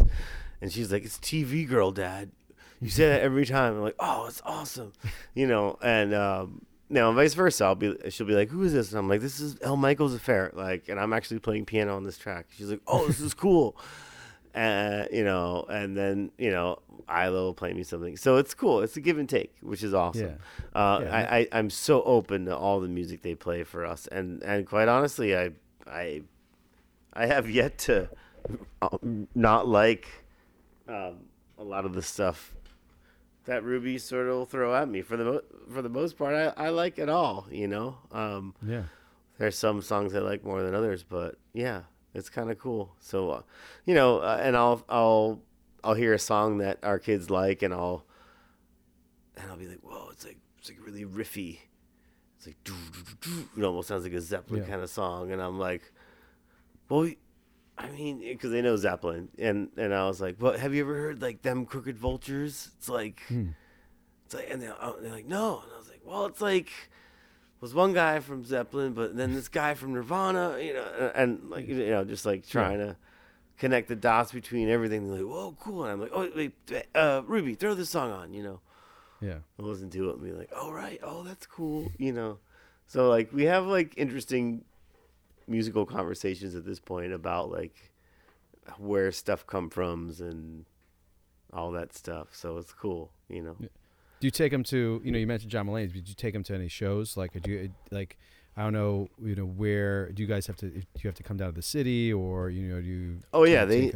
And 0.62 0.72
she's 0.72 0.92
like, 0.92 1.04
"It's 1.04 1.18
TV 1.18 1.68
Girl, 1.68 1.92
Dad. 1.92 2.32
You 2.80 2.90
say 2.90 3.08
that 3.10 3.22
every 3.22 3.46
time." 3.46 3.76
I'm 3.76 3.82
like, 3.82 3.96
"Oh, 4.00 4.26
it's 4.28 4.42
awesome," 4.46 4.94
you 5.34 5.48
know. 5.48 5.78
And 5.82 6.14
um, 6.14 6.66
no, 6.90 7.10
and 7.10 7.16
vice 7.16 7.34
versa. 7.34 7.66
I'll 7.66 7.76
be 7.76 7.96
she'll 8.10 8.28
be 8.28 8.36
like, 8.36 8.50
"Who 8.50 8.64
is 8.64 8.74
this?" 8.74 8.92
And 8.92 9.00
I'm 9.00 9.10
like, 9.10 9.22
"This 9.22 9.40
is 9.40 9.58
El 9.62 9.76
Michels 9.76 10.14
Affair." 10.14 10.52
Like, 10.54 10.88
and 10.88 11.00
I'm 11.00 11.12
actually 11.12 11.40
playing 11.40 11.66
piano 11.66 11.96
on 11.96 12.04
this 12.04 12.18
track. 12.18 12.48
She's 12.56 12.70
like, 12.70 12.82
"Oh, 12.88 13.08
this 13.08 13.20
is 13.20 13.34
cool." 13.34 13.76
Uh, 14.54 15.06
you 15.12 15.24
know, 15.24 15.66
and 15.70 15.96
then 15.96 16.32
you 16.38 16.52
know, 16.52 16.80
Isla 17.10 17.32
will 17.32 17.54
play 17.54 17.74
me 17.74 17.84
something. 17.84 18.18
So 18.18 18.36
it's 18.38 18.54
cool. 18.54 18.82
It's 18.82 18.98
a 18.98 19.02
give 19.02 19.18
and 19.18 19.30
take, 19.30 19.54
which 19.62 19.82
is 19.84 19.94
awesome. 19.94 20.38
Uh, 20.74 21.00
Yeah. 21.04 21.16
I, 21.16 21.38
I 21.38 21.48
I'm 21.54 21.70
so 21.70 22.04
open 22.04 22.46
to 22.46 22.56
all 22.58 22.80
the 22.82 22.88
music 22.90 23.22
they 23.22 23.36
play 23.36 23.64
for 23.64 23.86
us, 23.86 24.08
and 24.08 24.44
and 24.44 24.68
quite 24.68 24.88
honestly, 24.90 25.36
I 25.38 25.52
I 25.88 26.24
I 27.14 27.26
have 27.28 27.50
yet 27.50 27.78
to 27.80 28.10
um, 28.82 29.28
not 29.36 29.68
like 29.68 30.08
um, 30.88 31.20
a 31.58 31.64
lot 31.64 31.86
of 31.86 31.94
the 31.94 32.02
stuff 32.02 32.54
that 33.46 33.64
Ruby 33.64 33.98
sort 33.98 34.28
of 34.28 34.36
will 34.36 34.46
throw 34.46 34.76
at 34.76 34.88
me. 34.90 35.02
For 35.02 35.18
the 35.18 35.24
mo- 35.26 35.42
for 35.74 35.82
the 35.82 35.90
most 35.90 36.18
part, 36.18 36.36
I, 36.36 36.66
I 36.66 36.70
like 36.70 37.00
it 37.00 37.10
all. 37.10 37.48
You 37.52 37.68
know, 37.68 37.98
um, 38.12 38.54
Yeah. 38.66 38.84
there's 39.38 39.58
some 39.58 39.82
songs 39.82 40.14
I 40.14 40.20
like 40.20 40.44
more 40.44 40.62
than 40.62 40.76
others, 40.76 41.04
but 41.04 41.36
yeah, 41.54 41.84
it's 42.14 42.30
kind 42.30 42.50
of 42.52 42.58
cool. 42.60 42.96
So, 43.00 43.32
uh, 43.32 43.42
you 43.86 43.94
know, 43.96 44.20
uh, 44.20 44.40
and 44.42 44.56
I'll 44.58 44.84
I'll 44.90 45.42
I'll 45.84 45.94
hear 45.96 46.14
a 46.14 46.20
song 46.20 46.60
that 46.60 46.80
our 46.84 47.00
kids 47.00 47.30
like, 47.30 47.62
and 47.62 47.74
I'll 47.74 48.06
and 49.38 49.50
I'll 49.50 49.58
be 49.58 49.68
like, 49.68 49.80
whoa, 49.82 50.10
it's 50.12 50.26
like 50.26 50.38
it's 50.60 50.70
like 50.70 50.86
really 50.86 51.06
riffy. 51.06 51.60
It's 52.38 52.48
like 52.48 52.64
doo, 52.64 52.74
doo, 52.92 53.04
doo, 53.22 53.30
doo. 53.56 53.62
it 53.62 53.64
almost 53.66 53.88
sounds 53.88 54.04
like 54.04 54.14
a 54.14 54.22
Zeppelin 54.22 54.62
Yeah. 54.64 54.68
kind 54.70 54.82
of 54.82 54.90
song, 54.90 55.32
and 55.32 55.42
I'm 55.42 55.60
like, 55.60 55.92
well, 56.90 57.10
I 57.78 57.90
mean, 57.90 58.20
because 58.20 58.52
they 58.52 58.62
know 58.62 58.76
Zeppelin, 58.78 59.30
and 59.40 59.70
and 59.78 59.94
I 59.94 60.08
was 60.08 60.20
like, 60.22 60.38
well, 60.40 60.58
have 60.58 60.74
you 60.74 60.82
ever 60.82 60.96
heard 60.96 61.22
like 61.22 61.42
them 61.44 61.66
Crooked 61.66 61.98
Vultures? 61.98 62.70
It's 62.78 62.90
like, 62.90 63.22
it's 64.26 64.34
like, 64.36 64.50
and 64.50 64.62
they're, 64.62 64.76
oh, 64.82 64.98
they're 65.00 65.12
like, 65.12 65.28
no, 65.28 65.62
and 65.64 65.72
I 65.74 65.78
was 65.78 65.88
like, 65.90 66.02
well, 66.06 66.26
it's 66.26 66.42
like 66.42 66.70
was 67.62 67.74
one 67.74 67.94
guy 67.94 68.20
from 68.20 68.44
Zeppelin, 68.44 68.94
but 68.94 69.16
then 69.16 69.34
this 69.34 69.48
guy 69.48 69.76
from 69.76 69.94
Nirvana, 69.94 70.58
you 70.60 70.74
know, 70.74 70.86
and, 71.00 71.12
and 71.42 71.50
like 71.50 71.68
you 71.68 71.90
know, 71.90 72.04
just 72.04 72.26
like 72.26 72.48
trying 72.48 72.80
to 72.80 72.98
connect 73.58 73.88
the 73.88 73.96
dots 73.96 74.32
between 74.32 74.68
everything. 74.68 75.08
They're 75.08 75.22
like, 75.22 75.32
whoa, 75.32 75.56
cool, 75.60 75.84
and 75.84 75.92
I'm 75.92 76.02
like, 76.02 76.12
oh 76.14 76.30
wait, 76.36 76.54
uh, 76.96 77.22
Ruby, 77.26 77.54
throw 77.54 77.76
this 77.76 77.90
song 77.90 78.12
on, 78.12 78.34
you 78.34 78.44
know. 78.44 78.60
Yeah. 79.22 79.38
I 79.60 79.62
listen 79.62 79.92
to 79.92 80.10
it 80.10 80.16
and 80.16 80.24
be 80.24 80.32
like, 80.32 80.50
oh 80.56 80.72
right, 80.72 81.00
oh 81.04 81.24
that's 81.24 81.46
cool, 81.46 81.92
you 81.98 82.12
know. 82.12 82.40
So 82.88 83.08
like 83.10 83.32
we 83.32 83.44
have 83.44 83.68
like 83.68 83.94
interesting 83.96 84.66
musical 85.48 85.86
conversations 85.86 86.56
at 86.56 86.66
this 86.66 86.80
point 86.80 87.14
about 87.14 87.52
like 87.52 87.92
where 88.78 89.12
stuff 89.12 89.46
come 89.46 89.70
from 89.70 90.14
and 90.20 90.66
all 91.54 91.72
that 91.72 91.94
stuff. 91.94 92.30
So 92.32 92.58
it's 92.58 92.74
cool, 92.74 93.12
you 93.30 93.44
know. 93.44 93.56
Do 94.22 94.28
you 94.28 94.32
take 94.32 94.52
them 94.54 94.64
to 94.66 95.02
you 95.04 95.12
know 95.12 95.18
you 95.18 95.28
mentioned 95.28 95.52
John 95.52 95.68
Mulaney? 95.68 95.92
Did 95.92 96.08
you 96.08 96.16
take 96.16 96.32
them 96.34 96.44
to 96.44 96.56
any 96.56 96.70
shows? 96.70 97.18
Like, 97.18 97.34
do 97.42 97.52
you 97.52 97.72
like? 97.92 98.18
I 98.56 98.64
don't 98.64 98.74
know. 98.74 99.10
You 99.22 99.36
know, 99.36 99.46
where 99.46 100.12
do 100.12 100.22
you 100.22 100.28
guys 100.28 100.46
have 100.48 100.56
to? 100.58 100.70
Do 100.70 100.78
you 101.00 101.08
have 101.08 101.16
to 101.16 101.24
come 101.24 101.38
down 101.38 101.50
to 101.50 101.56
the 101.56 101.62
city, 101.62 102.14
or 102.14 102.50
you 102.50 102.68
know, 102.68 102.80
do 102.82 102.88
you? 102.88 103.18
Oh 103.34 103.44
yeah, 103.46 103.66
they? 103.66 103.92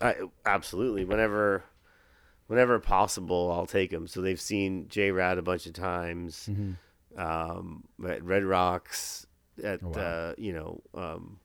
I, 0.00 0.14
absolutely. 0.46 1.04
Whenever, 1.04 1.62
whenever 2.46 2.78
possible, 2.80 3.52
I'll 3.52 3.66
take 3.66 3.90
them. 3.90 4.06
So 4.06 4.20
they've 4.22 4.40
seen 4.40 4.86
JRAD 4.86 5.38
a 5.38 5.42
bunch 5.42 5.66
of 5.66 5.72
times, 5.74 6.48
Mm-hmm. 6.50 7.20
um, 7.20 7.84
at 8.08 8.22
Red 8.24 8.44
Rocks, 8.44 9.26
at 9.62 9.80
Oh, 9.82 9.88
wow. 9.88 10.00
uh, 10.00 10.34
you 10.38 10.52
know, 10.54 10.80
um, 10.94 11.38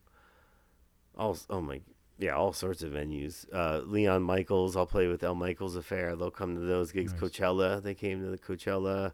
all 1.18 1.36
oh 1.50 1.60
my 1.60 1.80
yeah, 2.22 2.34
all 2.34 2.52
sorts 2.52 2.82
of 2.82 2.92
venues. 2.92 3.46
Uh, 3.52 3.80
Leon 3.84 4.22
Michels, 4.22 4.76
I'll 4.76 4.86
play 4.86 5.08
with 5.08 5.22
El 5.22 5.34
Michels 5.34 5.76
Affair. 5.76 6.16
They'll 6.16 6.30
come 6.30 6.54
to 6.54 6.60
those 6.60 6.92
gigs. 6.92 7.12
Nice. 7.12 7.20
Coachella, 7.20 7.82
they 7.82 7.94
came 7.94 8.22
to 8.22 8.30
the 8.30 8.38
Coachella. 8.38 9.12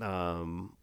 Um, 0.00 0.74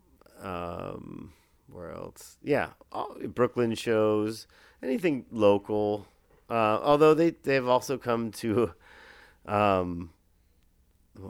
um, 0.42 1.34
where 1.72 1.92
else? 1.92 2.38
Yeah, 2.44 2.70
all, 2.92 3.16
Brooklyn 3.28 3.76
shows, 3.76 4.48
anything 4.82 5.26
local. 5.32 6.08
Uh, 6.50 6.80
although 6.82 7.14
they 7.14 7.32
they've 7.32 7.68
also 7.68 7.98
come 7.98 8.32
to, 8.32 8.74
um, 9.46 10.12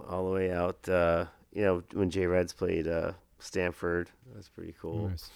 all 0.08 0.26
the 0.26 0.32
way 0.32 0.52
out. 0.52 0.88
Uh, 0.88 1.26
you 1.52 1.64
know 1.64 1.84
when 1.94 2.12
JRAD's 2.12 2.54
played 2.54 2.88
uh, 2.88 3.14
Stanford, 3.40 4.12
that's 4.36 4.50
pretty 4.50 4.76
cool. 4.80 5.10
Nice. 5.10 5.32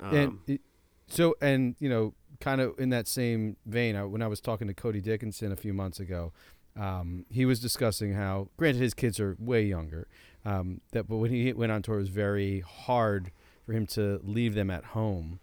Um, 0.00 0.16
and 0.16 0.38
it, 0.48 0.60
so 1.06 1.36
and 1.40 1.76
you 1.78 1.88
know 1.88 2.14
kind 2.40 2.60
of 2.60 2.78
in 2.78 2.90
that 2.90 3.06
same 3.06 3.56
vein 3.66 3.96
I, 3.96 4.04
when 4.04 4.22
i 4.22 4.26
was 4.26 4.40
talking 4.40 4.66
to 4.68 4.74
cody 4.74 5.00
dickinson 5.00 5.52
a 5.52 5.56
few 5.56 5.72
months 5.72 6.00
ago 6.00 6.32
um, 6.76 7.24
he 7.30 7.46
was 7.46 7.60
discussing 7.60 8.14
how 8.14 8.48
granted 8.56 8.80
his 8.80 8.94
kids 8.94 9.20
are 9.20 9.36
way 9.38 9.62
younger 9.62 10.08
um, 10.44 10.80
that 10.92 11.08
but 11.08 11.16
when 11.16 11.30
he 11.30 11.52
went 11.52 11.72
on 11.72 11.82
tour 11.82 11.96
it 11.96 12.00
was 12.00 12.08
very 12.08 12.60
hard 12.60 13.30
for 13.64 13.72
him 13.72 13.86
to 13.86 14.20
leave 14.22 14.54
them 14.54 14.70
at 14.70 14.84
home. 14.84 15.40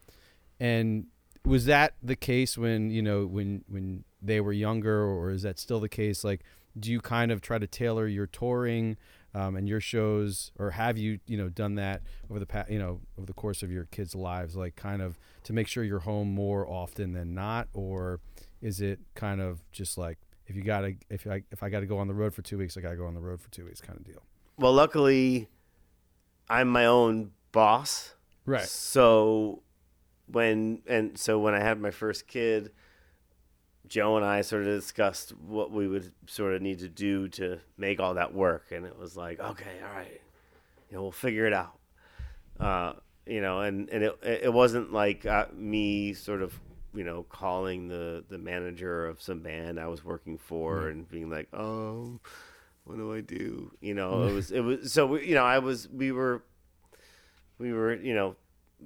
And 0.60 1.08
was 1.44 1.66
that 1.66 1.94
the 2.04 2.16
case 2.16 2.58
when 2.58 2.92
you 2.92 3.02
know 3.02 3.26
when 3.26 3.64
when 3.68 4.04
they 4.22 4.40
were 4.40 4.54
younger 4.54 5.04
or 5.04 5.32
is 5.32 5.42
that 5.42 5.60
still 5.60 5.80
the 5.80 5.90
case? 5.90 6.24
Like 6.24 6.42
do 6.80 6.92
you 6.92 7.02
kind 7.02 7.32
of 7.32 7.42
try 7.42 7.58
to 7.58 7.68
tailor 7.68 8.08
your 8.08 8.28
touring 8.28 8.98
um, 9.34 9.56
and 9.56 9.68
your 9.68 9.80
shows 9.80 10.52
or 10.60 10.72
have 10.72 10.98
you 10.98 11.20
you 11.26 11.38
know 11.38 11.50
done 11.50 11.76
that 11.76 12.02
over 12.30 12.40
the 12.40 12.46
past 12.46 12.70
you 12.70 12.80
know 12.80 13.00
over 13.18 13.26
the 13.26 13.34
course 13.34 13.64
of 13.64 13.72
your 13.72 13.86
kids 13.86 14.14
lives 14.14 14.56
like 14.56 14.76
kind 14.76 15.02
of 15.02 15.18
to 15.44 15.54
make 15.54 15.68
sure 15.68 15.84
you're 15.84 16.00
home 16.00 16.34
more 16.34 16.68
often 16.68 17.14
than 17.14 17.34
not? 17.34 17.68
Or 17.74 18.20
is 18.62 18.82
it 18.82 19.00
kind 19.16 19.42
of 19.42 19.64
just 19.72 19.98
like 19.98 20.18
if 20.48 20.56
you 20.56 20.64
gotta 20.64 20.96
if 21.10 21.26
i 21.28 21.44
if 21.52 21.64
i 21.64 21.70
gotta 21.70 21.86
go 21.86 21.98
on 21.98 22.08
the 22.08 22.14
road 22.14 22.34
for 22.34 22.42
two 22.42 22.58
weeks 22.58 22.76
i 22.76 22.82
gotta 22.82 22.98
go 22.98 23.06
on 23.06 23.14
the 23.14 23.22
road 23.22 23.40
for 23.40 23.50
two 23.52 23.66
weeks 23.66 23.82
kind 23.82 23.98
of 23.98 24.06
deal? 24.06 24.22
Well, 24.58 24.74
luckily, 24.74 25.48
I'm 26.50 26.68
my 26.68 26.86
own 26.86 27.32
boss. 27.52 28.14
right. 28.46 28.64
So 28.64 29.64
when 30.28 30.82
and 30.88 31.18
so 31.18 31.40
when 31.40 31.54
I 31.54 31.60
had 31.60 31.80
my 31.80 31.92
first 31.92 32.28
kid, 32.28 32.72
Joe 33.92 34.16
and 34.16 34.26
I 34.26 34.40
sort 34.40 34.62
of 34.62 34.70
discussed 34.70 35.32
what 35.32 35.70
we 35.70 35.86
would 35.86 36.14
sort 36.26 36.54
of 36.54 36.62
need 36.62 36.80
to 36.80 36.88
do 36.88 37.28
to 37.28 37.60
make 37.78 38.00
all 38.00 38.14
that 38.14 38.34
work, 38.34 38.68
and 38.72 38.86
it 38.86 38.98
was 38.98 39.18
like, 39.18 39.42
okay, 39.42 39.82
all 39.84 39.94
right, 39.94 40.22
you 40.90 40.96
know, 40.96 41.04
we'll 41.04 41.12
figure 41.12 41.46
it 41.46 41.52
out. 41.52 41.78
Uh, 42.58 42.94
you 43.26 43.42
know, 43.42 43.60
and 43.60 43.90
and 43.90 44.02
it 44.06 44.18
it 44.24 44.54
wasn't 44.54 44.94
like 44.94 45.26
uh, 45.26 45.48
me 45.54 46.14
sort 46.14 46.42
of 46.42 46.58
you 46.94 47.04
know 47.04 47.24
calling 47.24 47.90
the 47.90 48.24
the 48.30 48.38
manager 48.38 49.08
of 49.08 49.22
some 49.22 49.42
band 49.42 49.78
I 49.78 49.88
was 49.88 50.06
working 50.06 50.38
for 50.38 50.88
and 50.88 51.06
being 51.10 51.30
like, 51.30 51.50
oh, 51.54 52.22
what 52.86 52.96
do 52.96 53.14
I 53.14 53.20
do? 53.20 53.74
You 53.82 53.94
know, 53.94 54.24
it 54.24 54.32
was 54.32 54.52
it 54.52 54.62
was 54.62 54.94
so 54.94 55.06
we, 55.06 55.28
you 55.28 55.36
know 55.36 55.44
I 55.44 55.60
was 55.60 55.90
we 55.90 56.14
were 56.14 56.44
we 57.58 57.74
were 57.74 57.94
you 57.94 58.16
know 58.16 58.38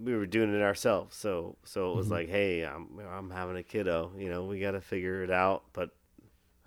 we 0.03 0.13
were 0.15 0.25
doing 0.25 0.53
it 0.53 0.61
ourselves 0.61 1.15
so 1.15 1.55
so 1.63 1.91
it 1.91 1.95
was 1.95 2.09
like 2.11 2.27
hey 2.29 2.63
i'm 2.65 2.99
i'm 3.11 3.29
having 3.29 3.55
a 3.55 3.63
kiddo 3.63 4.11
you 4.17 4.29
know 4.29 4.43
we 4.45 4.59
got 4.59 4.71
to 4.71 4.81
figure 4.81 5.23
it 5.23 5.31
out 5.31 5.63
but 5.73 5.89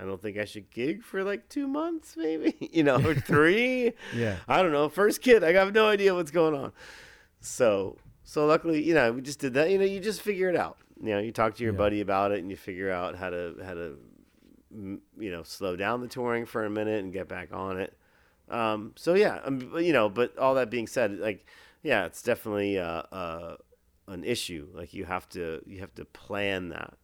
I 0.00 0.04
don't 0.04 0.22
think 0.22 0.38
I 0.38 0.44
should 0.44 0.70
gig 0.70 1.02
for 1.02 1.24
like 1.24 1.48
two 1.48 1.66
months, 1.66 2.16
maybe, 2.16 2.54
you 2.72 2.84
know, 2.84 3.04
or 3.04 3.14
three. 3.32 3.94
Yeah. 4.14 4.36
I 4.46 4.62
don't 4.62 4.70
know. 4.70 4.88
First 4.88 5.20
kid, 5.22 5.42
I 5.42 5.52
have 5.54 5.74
no 5.74 5.88
idea 5.88 6.14
what's 6.14 6.30
going 6.30 6.54
on. 6.54 6.70
So, 7.40 7.96
so 8.22 8.46
luckily, 8.46 8.80
you 8.80 8.94
know, 8.94 9.10
we 9.10 9.22
just 9.22 9.40
did 9.40 9.54
that. 9.54 9.70
You 9.72 9.78
know, 9.78 9.84
you 9.84 9.98
just 9.98 10.20
figure 10.22 10.48
it 10.48 10.54
out. 10.54 10.78
You 11.02 11.14
know, 11.14 11.18
you 11.18 11.32
talk 11.32 11.56
to 11.56 11.64
your 11.64 11.72
Yeah. 11.72 11.78
buddy 11.78 12.00
about 12.00 12.30
it, 12.30 12.38
and 12.38 12.48
you 12.48 12.56
figure 12.56 12.92
out 12.92 13.16
how 13.16 13.30
to 13.30 13.56
how 13.64 13.74
to, 13.74 13.98
you 14.72 15.30
know, 15.32 15.42
slow 15.42 15.74
down 15.74 16.00
the 16.00 16.06
touring 16.06 16.46
for 16.46 16.64
a 16.64 16.70
minute 16.70 17.02
and 17.02 17.12
get 17.12 17.26
back 17.26 17.48
on 17.52 17.80
it. 17.80 17.92
Um, 18.48 18.92
so 18.94 19.14
yeah, 19.14 19.40
um, 19.44 19.72
you 19.80 19.92
know, 19.92 20.08
but 20.08 20.38
all 20.38 20.54
that 20.54 20.70
being 20.70 20.86
said, 20.86 21.18
like, 21.18 21.44
yeah, 21.82 22.04
it's 22.06 22.22
definitely 22.22 22.78
uh, 22.78 23.02
uh, 23.12 23.56
an 24.06 24.24
issue. 24.24 24.68
Like 24.72 24.94
you 24.94 25.04
have 25.04 25.28
to 25.30 25.62
you 25.66 25.80
have 25.80 25.94
to 25.96 26.04
plan 26.04 26.70
that, 26.70 26.94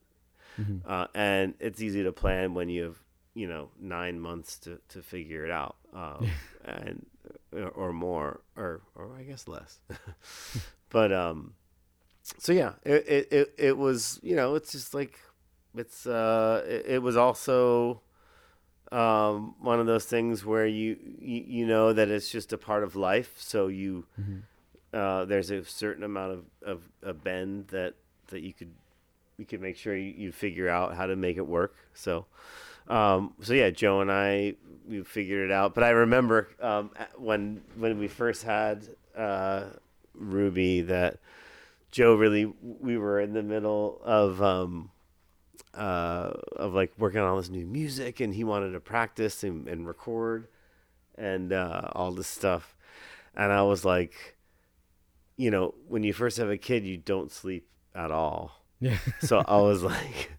uh, 0.87 1.06
and 1.14 1.54
it's 1.60 1.80
easy 1.80 2.02
to 2.02 2.12
plan 2.12 2.54
when 2.54 2.68
you 2.68 2.84
have 2.84 2.98
you 3.34 3.46
know 3.48 3.70
nine 3.80 4.20
months 4.20 4.58
to, 4.60 4.80
to 4.88 5.02
figure 5.02 5.44
it 5.44 5.50
out, 5.50 5.76
um, 5.92 6.30
and 6.64 7.06
or, 7.52 7.68
or 7.68 7.92
more, 7.92 8.40
or 8.56 8.82
or 8.94 9.10
I 9.18 9.22
guess 9.22 9.48
less. 9.48 9.78
but 10.90 11.12
um, 11.12 11.54
so 12.38 12.52
yeah, 12.52 12.72
it, 12.84 13.04
it 13.08 13.28
it 13.32 13.54
it 13.58 13.78
was 13.78 14.20
you 14.22 14.37
know 14.37 14.54
it's 14.54 14.72
just 14.72 14.94
like 14.94 15.18
it's 15.76 16.06
uh 16.06 16.64
it, 16.66 16.87
it 16.87 17.02
was 17.02 17.16
also 17.16 18.00
um 18.92 19.54
one 19.60 19.80
of 19.80 19.87
those 19.87 20.04
things 20.04 20.44
where 20.44 20.66
you, 20.66 20.96
you 21.18 21.44
you 21.46 21.66
know 21.66 21.92
that 21.92 22.08
it's 22.08 22.30
just 22.30 22.52
a 22.52 22.58
part 22.58 22.84
of 22.84 22.94
life 22.94 23.32
so 23.38 23.66
you 23.66 24.04
uh 24.94 25.24
there's 25.24 25.50
a 25.50 25.64
certain 25.64 26.04
amount 26.04 26.33
of 26.33 26.44
of 26.62 26.83
a 27.02 27.12
bend 27.12 27.68
that 27.68 27.94
that 28.28 28.40
you 28.40 28.52
could 28.52 28.72
you 29.37 29.44
could 29.44 29.61
make 29.61 29.76
sure 29.76 29.96
you, 29.96 30.14
you 30.16 30.33
figure 30.33 30.68
out 30.68 30.94
how 30.94 31.07
to 31.07 31.16
make 31.16 31.37
it 31.37 31.46
work 31.46 31.74
so 31.92 32.26
um 32.88 33.33
so 33.40 33.52
yeah 33.52 33.70
joe 33.70 34.00
and 34.00 34.12
i 34.12 34.54
we 34.88 35.02
figured 35.02 35.50
it 35.50 35.52
out 35.52 35.74
but 35.74 35.83
i 35.85 35.90
remember 35.90 36.48
um 36.61 36.90
when 37.16 37.62
when 37.76 37.98
we 37.98 38.09
first 38.09 38.42
had 38.42 38.87
uh 39.16 39.64
ruby 40.14 40.83
that 40.83 41.18
joe 41.90 42.14
really 42.14 42.52
we 42.61 42.96
were 42.96 43.20
in 43.20 43.33
the 43.33 43.42
middle 43.42 44.00
of 44.04 44.40
um 44.42 44.90
uh, 45.76 46.33
of 46.57 46.74
like 46.74 46.92
working 46.98 47.20
on 47.20 47.28
all 47.28 47.37
this 47.37 47.48
new 47.48 47.66
music, 47.66 48.20
and 48.20 48.35
he 48.35 48.44
wanted 48.44 48.72
to 48.72 48.80
practice 48.80 49.42
and, 49.42 49.68
and 49.68 49.87
record 49.87 50.48
and 51.16 51.52
uh, 51.52 51.88
all 51.92 52.12
this 52.12 52.28
stuff. 52.28 52.76
And 53.37 53.52
I 53.52 53.62
was 53.62 53.85
like, 53.85 54.34
you 55.37 55.51
know, 55.51 55.75
when 55.88 56.03
you 56.05 56.12
first 56.12 56.37
have 56.38 56.51
a 56.51 56.59
kid, 56.59 56.85
you 56.85 56.97
don't 56.97 57.31
sleep 57.33 57.66
at 57.94 58.11
all. 58.11 58.64
Yeah. 58.81 58.99
So 59.20 59.42
I 59.47 59.57
was 59.61 59.83
like, 59.83 60.33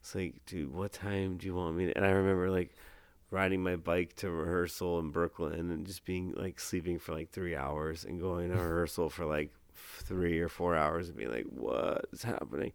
it's 0.00 0.14
like, 0.14 0.34
dude, 0.46 0.72
what 0.72 0.92
time 0.92 1.36
do 1.38 1.46
you 1.46 1.54
want 1.54 1.76
me 1.76 1.86
to? 1.86 1.96
And 1.96 2.04
I 2.04 2.10
remember 2.10 2.50
like 2.50 2.74
riding 3.30 3.62
my 3.62 3.76
bike 3.76 4.14
to 4.16 4.30
rehearsal 4.30 4.98
in 4.98 5.10
Brooklyn 5.10 5.70
and 5.70 5.86
just 5.86 6.04
being 6.04 6.34
like 6.36 6.60
sleeping 6.60 6.98
for 6.98 7.14
like 7.14 7.30
three 7.30 7.56
hours 7.56 8.04
and 8.04 8.20
going 8.20 8.50
to 8.50 8.56
rehearsal 8.56 9.08
for 9.08 9.24
like 9.24 9.50
three 9.74 10.38
or 10.40 10.48
four 10.48 10.76
hours 10.76 11.08
and 11.08 11.16
being 11.16 11.30
like, 11.30 11.46
what 11.46 12.04
is 12.12 12.22
happening? 12.24 12.72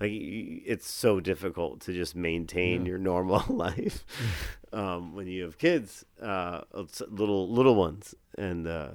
Like, 0.00 0.10
it's 0.12 0.90
so 0.90 1.20
difficult 1.20 1.80
to 1.82 1.92
just 1.92 2.16
maintain 2.16 2.84
Yeah. 2.84 2.88
your 2.90 2.98
normal 2.98 3.44
life 3.54 4.04
um, 4.72 5.14
when 5.14 5.26
you 5.28 5.44
have 5.44 5.58
kids, 5.58 6.04
uh, 6.20 6.62
little 7.08 7.48
little 7.48 7.74
ones, 7.76 8.14
and 8.36 8.66
uh, 8.66 8.90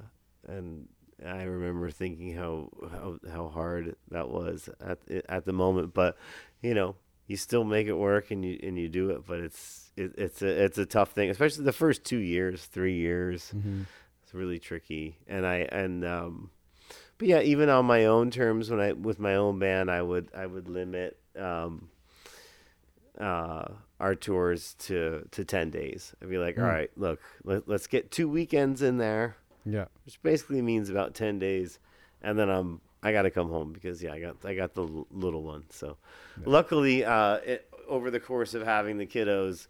and 0.46 0.88
I 1.24 1.42
remember 1.44 1.90
thinking 1.90 2.34
how 2.34 2.70
how 2.90 3.18
how 3.30 3.48
hard 3.48 3.96
that 4.10 4.28
was 4.28 4.68
at 4.80 4.98
at 5.28 5.44
the 5.44 5.52
moment, 5.52 5.94
but 5.94 6.16
you 6.62 6.74
know 6.74 6.96
you 7.26 7.36
still 7.36 7.64
make 7.64 7.86
it 7.86 7.94
work 7.94 8.30
and 8.30 8.44
you 8.44 8.58
and 8.62 8.78
you 8.78 8.88
do 8.88 9.10
it, 9.10 9.26
but 9.26 9.40
it's 9.40 9.90
it, 9.96 10.12
it's 10.18 10.42
a 10.42 10.64
it's 10.64 10.78
a 10.78 10.86
tough 10.86 11.12
thing, 11.12 11.30
especially 11.30 11.64
the 11.64 11.72
first 11.72 12.04
two 12.04 12.18
years, 12.18 12.66
three 12.66 12.96
years. 12.96 13.52
Mm-hmm. 13.56 13.82
It's 14.22 14.34
really 14.34 14.58
tricky, 14.58 15.18
and 15.26 15.46
I 15.46 15.68
and 15.72 16.04
um, 16.04 16.50
but 17.18 17.28
yeah, 17.28 17.40
even 17.40 17.68
on 17.70 17.86
my 17.86 18.04
own 18.04 18.30
terms, 18.30 18.70
when 18.70 18.80
I 18.80 18.92
with 18.92 19.18
my 19.18 19.36
own 19.36 19.58
band, 19.58 19.90
I 19.90 20.02
would 20.02 20.28
I 20.36 20.46
would 20.46 20.68
limit 20.68 21.18
um, 21.38 21.88
uh, 23.18 23.68
our 23.98 24.14
tours 24.14 24.74
to 24.80 25.26
to 25.30 25.44
ten 25.44 25.70
days. 25.70 26.14
I'd 26.20 26.28
be 26.28 26.38
like, 26.38 26.56
Mm. 26.56 26.62
all 26.62 26.68
right, 26.68 26.90
look, 26.96 27.20
let, 27.44 27.68
let's 27.68 27.86
get 27.86 28.10
two 28.10 28.28
weekends 28.28 28.82
in 28.82 28.98
there 28.98 29.36
Yeah. 29.68 29.86
which 30.04 30.22
basically 30.22 30.62
means 30.62 30.88
about 30.90 31.14
10 31.14 31.38
days 31.40 31.78
and 32.22 32.38
then 32.38 32.48
I'm 32.48 32.80
I 33.02 33.12
got 33.12 33.22
to 33.22 33.30
come 33.30 33.50
home 33.50 33.72
because 33.72 34.02
yeah 34.02 34.12
I 34.12 34.20
got 34.20 34.36
I 34.44 34.54
got 34.54 34.74
the 34.74 34.82
l- 34.86 35.06
little 35.10 35.42
one 35.42 35.64
so. 35.70 35.96
Luckily 36.44 37.04
uh 37.04 37.36
it, 37.44 37.68
over 37.88 38.10
the 38.10 38.20
course 38.20 38.54
of 38.54 38.62
having 38.62 38.96
the 38.98 39.06
kiddos 39.06 39.66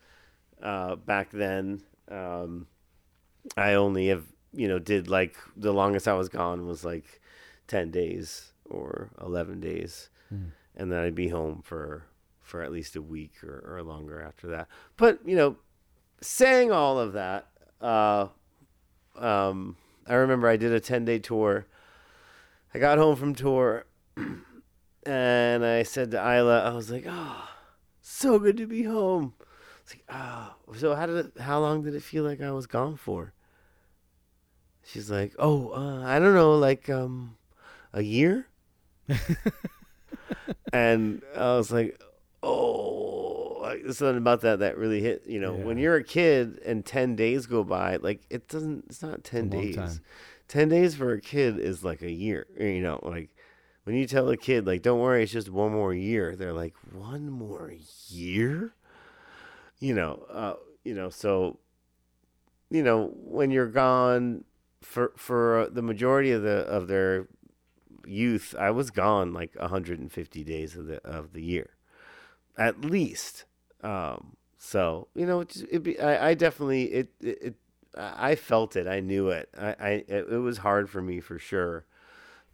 uh 0.63 0.97
back 0.97 1.31
then 1.31 1.83
um 2.11 2.67
I 3.57 3.75
only 3.75 4.09
have 4.09 4.25
you 4.53 4.69
know 4.69 4.79
did 4.79 5.09
like 5.09 5.37
the 5.57 5.73
longest 5.73 6.07
I 6.09 6.15
was 6.15 6.29
gone 6.29 6.67
was 6.67 6.85
like 6.85 7.21
10 7.69 7.91
days 7.91 8.53
or 8.65 9.11
11 9.21 9.61
days. 9.61 10.09
And 10.79 10.93
then 10.93 10.99
I'd 11.01 11.15
be 11.15 11.29
home 11.29 11.63
for 11.65 12.05
for 12.43 12.63
at 12.63 12.71
least 12.71 12.97
a 12.97 13.03
week 13.03 13.43
or, 13.43 13.65
or 13.67 13.83
longer 13.83 14.21
after 14.21 14.47
that. 14.49 14.69
But 14.97 15.21
you 15.25 15.37
know 15.37 15.57
saying 16.21 16.71
all 16.73 16.99
of 16.99 17.13
that 17.15 17.49
uh 17.81 18.29
um, 19.17 19.77
I 20.09 20.15
remember 20.15 20.49
I 20.49 20.57
did 20.57 20.73
a 20.73 20.81
10 20.81 21.05
day 21.05 21.19
tour. 21.19 21.67
I 22.75 22.79
got 22.79 22.99
home 22.99 23.17
from 23.17 23.35
tour 23.35 23.87
and 25.07 25.65
I 25.65 25.83
said 25.83 26.11
to 26.13 26.19
Isla, 26.19 26.63
I 26.65 26.75
was 26.75 26.91
like, 26.91 27.07
oh, 27.09 27.49
so 28.01 28.39
good 28.39 28.57
to 28.59 28.67
be 28.67 28.85
home. 28.85 29.35
It's 29.83 29.95
like, 29.95 30.05
oh, 30.11 30.55
so 30.77 30.95
how 30.95 31.07
did 31.07 31.27
it, 31.27 31.41
how 31.41 31.61
long 31.61 31.83
did 31.83 31.95
it 31.95 32.03
feel 32.03 32.25
like 32.25 32.41
I 32.41 32.51
was 32.51 32.67
gone 32.67 32.97
for? 32.97 33.33
She's 34.85 35.11
like, 35.11 35.35
oh, 35.39 35.71
uh, 35.71 36.05
I 36.05 36.19
don't 36.19 36.35
know, 36.35 36.57
like, 36.57 36.89
um, 36.89 37.37
a 37.93 38.03
year. 38.03 38.47
and 40.73 41.23
I 41.37 41.57
was 41.57 41.73
like, 41.73 42.01
oh, 42.43 43.06
like, 43.69 43.83
there's 43.83 43.99
something 43.99 44.19
about 44.19 44.41
that 44.43 44.61
that 44.61 44.77
really 44.79 45.01
hit. 45.01 45.25
You 45.27 45.41
know, 45.41 45.53
when 45.53 45.79
you're 45.79 45.97
a 45.97 46.05
kid 46.05 46.59
and 46.65 46.85
ten 46.85 47.17
days 47.17 47.47
go 47.47 47.65
by, 47.65 47.97
like 47.97 48.23
it 48.31 48.49
doesn't. 48.49 48.87
It's 48.89 49.03
not 49.03 49.25
ten 49.25 49.49
days. 49.49 49.77
time. 49.77 50.01
Ten 50.49 50.69
days 50.69 50.95
for 50.95 51.13
a 51.13 51.21
kid 51.21 51.59
is 51.59 51.85
like 51.85 52.03
a 52.03 52.11
year. 52.11 52.47
You 52.59 52.81
know, 52.81 53.01
like 53.03 53.31
when 53.85 53.97
you 53.97 54.07
tell 54.07 54.29
a 54.31 54.37
kid, 54.37 54.67
like, 54.67 54.83
don't 54.83 55.01
worry, 55.01 55.23
it's 55.23 55.33
just 55.33 55.49
one 55.49 55.73
more 55.73 55.95
year. 55.95 56.35
They're 56.35 56.53
like, 56.53 56.75
one 56.93 57.31
more 57.31 57.73
year. 58.09 58.73
You 59.79 59.95
know, 59.95 60.25
uh, 60.31 60.55
you 60.85 60.95
know, 60.95 61.11
so 61.11 61.59
you 62.71 62.83
know 62.83 63.13
when 63.15 63.51
you're 63.51 63.69
gone 63.69 64.45
for 64.83 65.13
for 65.17 65.69
the 65.71 65.83
majority 65.83 66.33
of 66.33 66.43
the 66.43 66.65
of 66.67 66.89
their 66.89 67.29
youth, 68.07 68.55
I 68.59 68.71
was 68.71 68.91
gone 68.91 69.33
like 69.33 69.55
150 69.57 70.45
days 70.45 70.77
of 70.77 70.87
the 70.87 71.05
of 71.05 71.33
the 71.33 71.43
year, 71.43 71.71
at 72.57 72.85
least. 72.85 73.45
Um, 73.83 74.37
so 74.59 75.09
you 75.15 75.27
know, 75.27 75.41
it, 75.41 75.57
it 75.71 75.83
be, 75.83 76.01
I, 76.01 76.31
I 76.31 76.35
definitely 76.35 76.85
it, 76.85 77.09
it 77.21 77.39
it 77.43 77.55
I 77.97 78.35
felt 78.35 78.77
it. 78.77 78.87
I 78.87 79.01
knew 79.01 79.29
it. 79.29 79.49
I, 79.59 79.67
I 79.79 79.89
it, 80.09 80.27
it 80.31 80.41
was 80.43 80.59
hard 80.59 80.91
for 80.91 81.01
me 81.01 81.21
for 81.21 81.39
sure, 81.39 81.87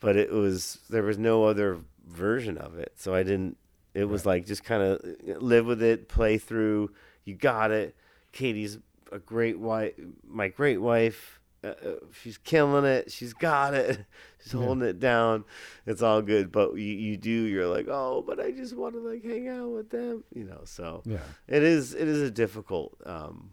but 0.00 0.16
it 0.16 0.30
was 0.30 0.78
there 0.88 1.02
was 1.02 1.18
no 1.18 1.44
other 1.44 1.78
version 2.06 2.58
of 2.58 2.78
it. 2.78 2.92
So 2.96 3.14
I 3.14 3.22
didn't. 3.22 3.56
It 3.94 4.04
was 4.04 4.24
like 4.24 4.46
just 4.46 4.64
kind 4.64 4.82
of 4.82 5.42
live 5.42 5.66
with 5.66 5.82
it, 5.82 6.08
play 6.08 6.38
through. 6.38 6.92
You 7.24 7.34
got 7.34 7.70
it. 7.70 7.94
Katie's 8.32 8.78
a 9.10 9.18
great 9.18 9.58
wife. 9.58 9.92
My 10.26 10.48
great 10.48 10.80
wife. 10.80 11.40
Uh, 11.64 11.68
uh, 11.68 11.94
she's 12.20 12.38
killing 12.38 12.84
it. 12.84 13.12
She's 13.12 13.32
got 13.34 13.74
it. 13.74 14.04
Yeah. 14.52 14.60
holding 14.60 14.84
it 14.88 14.98
down. 15.00 15.44
It's 15.86 16.02
all 16.02 16.22
good. 16.22 16.50
But 16.52 16.74
you, 16.74 16.82
you 16.94 17.16
do. 17.16 17.30
You're 17.30 17.68
like, 17.68 17.86
oh, 17.88 18.22
but 18.26 18.40
I 18.40 18.50
just 18.50 18.76
want 18.76 18.94
to 18.94 19.00
like 19.00 19.22
hang 19.24 19.48
out 19.48 19.68
with 19.70 19.90
them. 19.90 20.24
You 20.34 20.44
know. 20.44 20.60
So 20.64 21.02
Yeah. 21.06 21.18
it 21.48 21.62
is. 21.62 21.94
It 21.94 22.08
is 22.08 22.20
a 22.22 22.30
difficult. 22.30 22.96
Um, 23.06 23.50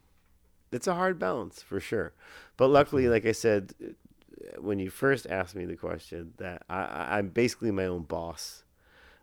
it's 0.72 0.88
a 0.88 0.94
hard 0.96 1.18
balance 1.20 1.62
for 1.62 1.80
sure. 1.80 2.14
But 2.58 2.68
luckily, 2.70 3.08
like 3.08 3.26
I 3.26 3.32
said, 3.32 3.74
uh, 3.82 4.62
when 4.62 4.78
you 4.80 4.90
first 4.90 5.26
asked 5.28 5.56
me 5.56 5.66
the 5.66 5.76
question, 5.76 6.34
that 6.38 6.64
I, 6.70 6.82
I, 6.84 7.18
I'm 7.18 7.30
basically 7.30 7.72
my 7.72 7.86
own 7.86 8.04
boss, 8.04 8.64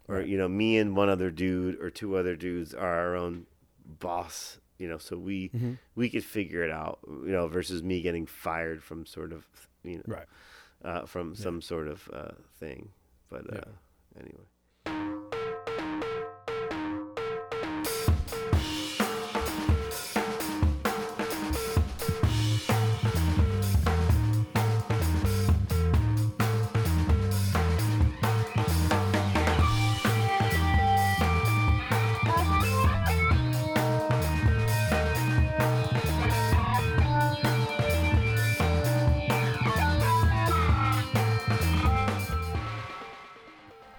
or 0.09 0.17
Right. 0.17 0.27
you 0.27 0.39
know, 0.39 0.49
me 0.49 0.79
and 0.79 0.97
one 0.97 1.09
other 1.09 1.31
dude 1.31 1.81
or 1.81 1.91
two 1.91 2.17
other 2.17 2.35
dudes 2.37 2.75
are 2.75 2.95
our 2.99 3.17
own 3.17 3.47
boss. 3.85 4.59
You 4.79 4.89
know, 4.89 4.99
so 4.99 5.17
we 5.17 5.49
Mm-hmm. 5.51 5.73
we 5.95 6.11
could 6.11 6.25
figure 6.25 6.62
it 6.62 6.71
out. 6.71 6.99
You 7.09 7.31
know, 7.33 7.49
versus 7.49 7.83
me 7.83 8.03
getting 8.03 8.27
fired 8.27 8.83
from 8.83 9.07
sort 9.07 9.33
of 9.33 9.47
you 9.85 9.97
know 9.99 10.03
Right. 10.07 10.27
Uh, 10.85 11.07
from 11.07 11.35
some 11.35 11.61
sort 11.61 11.89
of 11.89 12.09
uh, 12.12 12.33
thing. 12.59 12.91
But 13.29 13.45
Yeah. 13.53 13.59
uh, 13.59 14.20
anyway. 14.20 14.47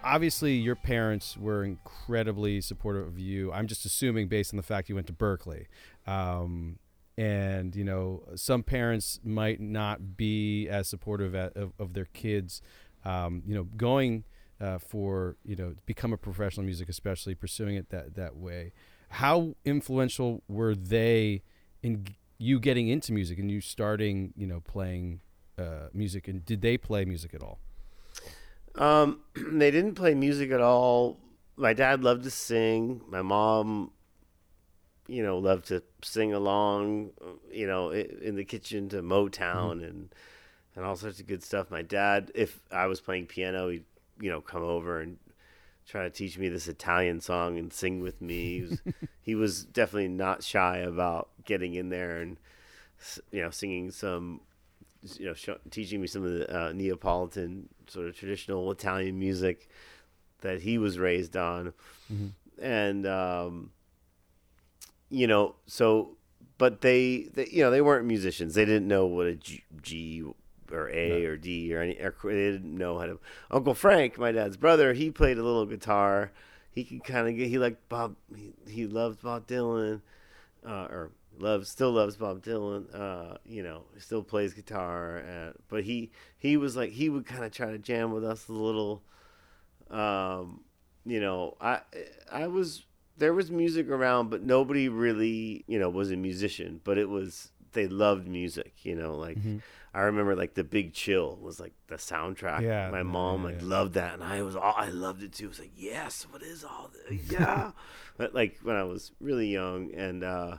Obviously 0.08 0.54
your 0.54 0.76
parents 0.76 1.36
were 1.38 1.64
incredibly 1.64 2.62
supportive 2.62 3.08
of 3.08 3.20
you. 3.20 3.52
I'm 3.52 3.68
just 3.68 3.86
assuming 3.86 4.30
based 4.30 4.54
on 4.54 4.58
the 4.58 4.64
fact 4.64 4.88
you 4.88 4.96
went 4.96 5.08
to 5.08 5.14
Berklee. 5.14 5.66
Um, 6.06 6.80
and 7.18 7.76
you 7.76 7.84
know 7.84 8.24
some 8.36 8.64
parents 8.64 9.20
might 9.24 9.60
not 9.60 10.16
be 10.18 10.68
as 10.70 10.88
supportive 10.88 11.34
at, 11.34 11.56
of, 11.58 11.74
of 11.80 11.94
their 11.94 12.06
kids 12.06 12.62
um, 13.06 13.42
you 13.46 13.56
know 13.56 13.64
going 13.64 14.24
uh, 14.62 14.78
for 14.78 15.36
you 15.44 15.56
know 15.56 15.74
become 15.86 16.14
a 16.14 16.18
professional 16.18 16.66
music 16.66 16.88
especially 16.90 17.34
pursuing 17.34 17.76
it 17.76 17.90
that 17.90 18.16
that 18.16 18.36
way 18.36 18.72
how 19.10 19.56
influential 19.66 20.44
were 20.48 20.76
they 20.76 21.42
in 21.82 22.06
you 22.38 22.60
getting 22.60 22.88
into 22.88 23.12
music 23.12 23.40
and 23.40 23.50
you 23.50 23.62
starting 23.62 24.34
you 24.36 24.46
know 24.46 24.60
playing 24.62 25.22
uh, 25.58 25.88
music 25.94 26.28
and 26.28 26.46
did 26.46 26.62
they 26.62 26.78
play 26.78 27.04
music 27.04 27.34
at 27.34 27.42
all 27.42 27.60
Um, 28.78 29.20
they 29.36 29.72
didn't 29.72 29.96
play 29.96 30.14
music 30.14 30.52
at 30.52 30.62
all. 30.62 31.20
My 31.56 31.74
dad 31.74 32.04
loved 32.04 32.24
to 32.24 32.32
sing. 32.32 33.02
My 33.08 33.22
mom, 33.22 33.92
you 35.08 35.24
know, 35.24 35.38
loved 35.38 35.68
to 35.68 35.82
sing 36.04 36.34
along, 36.34 37.12
you 37.52 37.68
know, 37.68 37.92
in 37.92 38.36
the 38.36 38.46
kitchen 38.46 38.90
to 38.90 39.02
Motown 39.02 39.84
and 39.84 40.14
and 40.76 40.86
all 40.86 40.96
sorts 40.96 41.20
of 41.20 41.26
good 41.26 41.44
stuff. 41.44 41.72
My 41.72 41.82
dad, 41.82 42.32
if 42.36 42.60
I 42.72 42.86
was 42.86 43.02
playing 43.02 43.26
piano, 43.26 43.70
he'd 43.70 43.86
you 44.20 44.30
know 44.30 44.42
come 44.42 44.64
over 44.64 45.02
and 45.02 45.18
try 45.88 46.04
to 46.04 46.10
teach 46.10 46.38
me 46.38 46.50
this 46.50 46.68
Italian 46.68 47.22
song 47.22 47.58
and 47.58 47.74
sing 47.74 48.02
with 48.02 48.22
me. 48.22 48.60
He 48.60 48.62
was, 48.62 48.82
he 49.22 49.36
was 49.36 49.64
definitely 49.66 50.10
not 50.10 50.44
shy 50.44 50.78
about 50.78 51.30
getting 51.46 51.74
in 51.74 51.90
there 51.90 52.18
and 52.18 52.38
you 53.32 53.42
know 53.42 53.50
singing 53.50 53.90
some 53.90 54.42
you 55.18 55.26
know, 55.28 55.34
show, 55.34 55.58
teaching 55.72 56.02
me 56.02 56.08
some 56.08 56.24
of 56.24 56.32
the 56.32 56.56
uh, 56.56 56.72
Neapolitan 56.74 57.70
sort 57.90 58.08
of 58.08 58.16
traditional 58.16 58.72
Italian 58.72 59.20
music 59.20 59.70
that 60.42 60.62
he 60.62 60.78
was 60.78 61.00
raised 61.00 61.36
on, 61.36 61.74
and 62.62 63.06
um, 63.08 63.72
you 65.10 65.28
know, 65.28 65.56
so 65.66 66.18
but 66.58 66.82
they, 66.82 67.30
they, 67.34 67.48
you 67.52 67.64
know, 67.64 67.72
they 67.72 67.82
weren't 67.82 68.06
musicians. 68.06 68.56
They 68.56 68.66
didn't 68.66 68.88
know 68.88 69.06
what 69.06 69.28
a 69.28 69.36
G, 69.36 69.64
G 69.82 70.24
or 70.72 70.90
A 70.90 71.26
or 71.26 71.38
D 71.38 71.74
or 71.74 71.82
any. 71.82 71.94
Or, 72.00 72.14
they 72.24 72.52
didn't 72.52 72.76
know 72.76 72.98
how 72.98 73.06
to. 73.06 73.20
Uncle 73.52 73.74
Frank, 73.74 74.18
my 74.18 74.32
dad's 74.32 74.58
brother, 74.58 74.94
he 74.94 75.12
played 75.12 75.38
a 75.38 75.44
little 75.44 75.66
guitar. 75.66 76.32
He 76.72 76.84
could 76.84 77.04
kind 77.04 77.28
of 77.28 77.36
get. 77.36 77.50
He 77.50 77.58
liked 77.58 77.88
Bob. 77.90 78.16
He, 78.36 78.54
he 78.68 78.88
loved 78.88 79.22
Bob 79.22 79.48
Dylan, 79.48 80.02
uh, 80.68 80.88
or 80.90 81.12
loves 81.40 81.70
still 81.70 81.92
loves 81.92 82.18
Bob 82.18 82.44
Dylan. 82.44 82.94
Uh, 82.94 83.38
you 83.46 83.64
know, 83.64 83.84
still 83.98 84.24
plays 84.24 84.54
guitar. 84.54 85.20
Uh, 85.20 85.52
but 85.70 85.84
he 85.84 86.12
he 86.38 86.58
was 86.58 86.76
like 86.76 86.92
he 86.92 87.10
would 87.10 87.26
kind 87.26 87.44
of 87.44 87.52
try 87.52 87.72
to 87.72 87.78
jam 87.78 88.12
with 88.12 88.24
us 88.24 88.48
a 88.48 88.54
little. 88.54 89.04
Um, 89.90 90.62
you 91.06 91.20
know, 91.20 91.58
I 91.62 91.82
I 92.32 92.48
was 92.48 92.86
there 93.18 93.34
was 93.34 93.50
music 93.52 93.90
around, 93.90 94.30
but 94.30 94.44
nobody 94.44 94.90
really 94.90 95.64
you 95.68 95.80
know 95.80 95.90
was 95.90 96.12
a 96.12 96.18
musician. 96.18 96.82
But 96.84 96.98
it 96.98 97.10
was 97.10 97.52
they 97.74 97.88
loved 97.88 98.28
music. 98.28 98.74
You 98.84 98.96
know, 98.96 99.16
like. 99.16 99.38
I 99.94 100.02
remember 100.02 100.36
like 100.36 100.54
the 100.54 100.64
Big 100.64 100.94
Chill 100.94 101.40
was 101.42 101.60
like 101.60 101.74
the 101.88 101.96
soundtrack. 101.96 102.62
Yeah, 102.62 102.92
my 102.92 103.02
mom 103.02 103.42
yeah, 103.42 103.48
like 103.48 103.62
yeah. 103.62 103.68
loved 103.68 103.94
that, 103.96 104.14
and 104.14 104.24
I 104.24 104.44
was 104.44 104.56
all 104.56 104.76
I 104.78 104.90
loved 104.90 105.24
it 105.24 105.34
too. 105.34 105.46
I 105.46 105.48
was 105.48 105.60
like, 105.60 105.72
yes, 105.76 106.28
what 106.30 106.44
is 106.44 106.64
all 106.64 106.92
this? 106.94 107.32
Yeah, 107.32 107.72
but 108.16 108.36
like 108.36 108.60
when 108.62 108.76
I 108.76 108.84
was 108.84 109.12
really 109.20 109.48
young, 109.48 109.92
and 109.96 110.24
uh, 110.24 110.58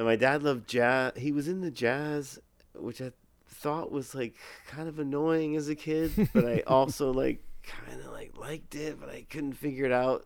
and 0.00 0.06
my 0.06 0.16
dad 0.16 0.42
loved 0.42 0.66
jazz. 0.66 1.12
He 1.14 1.30
was 1.30 1.46
in 1.46 1.60
the 1.60 1.70
jazz, 1.70 2.38
which 2.74 3.02
I 3.02 3.12
thought 3.46 3.92
was 3.92 4.14
like 4.14 4.34
kind 4.66 4.88
of 4.88 4.98
annoying 4.98 5.56
as 5.56 5.68
a 5.68 5.74
kid, 5.74 6.30
but 6.32 6.46
I 6.46 6.62
also 6.66 7.12
like 7.12 7.44
kind 7.62 8.00
of 8.00 8.10
like 8.10 8.34
liked 8.34 8.74
it, 8.74 8.98
but 8.98 9.10
I 9.10 9.26
couldn't 9.28 9.52
figure 9.52 9.84
it 9.84 9.92
out 9.92 10.24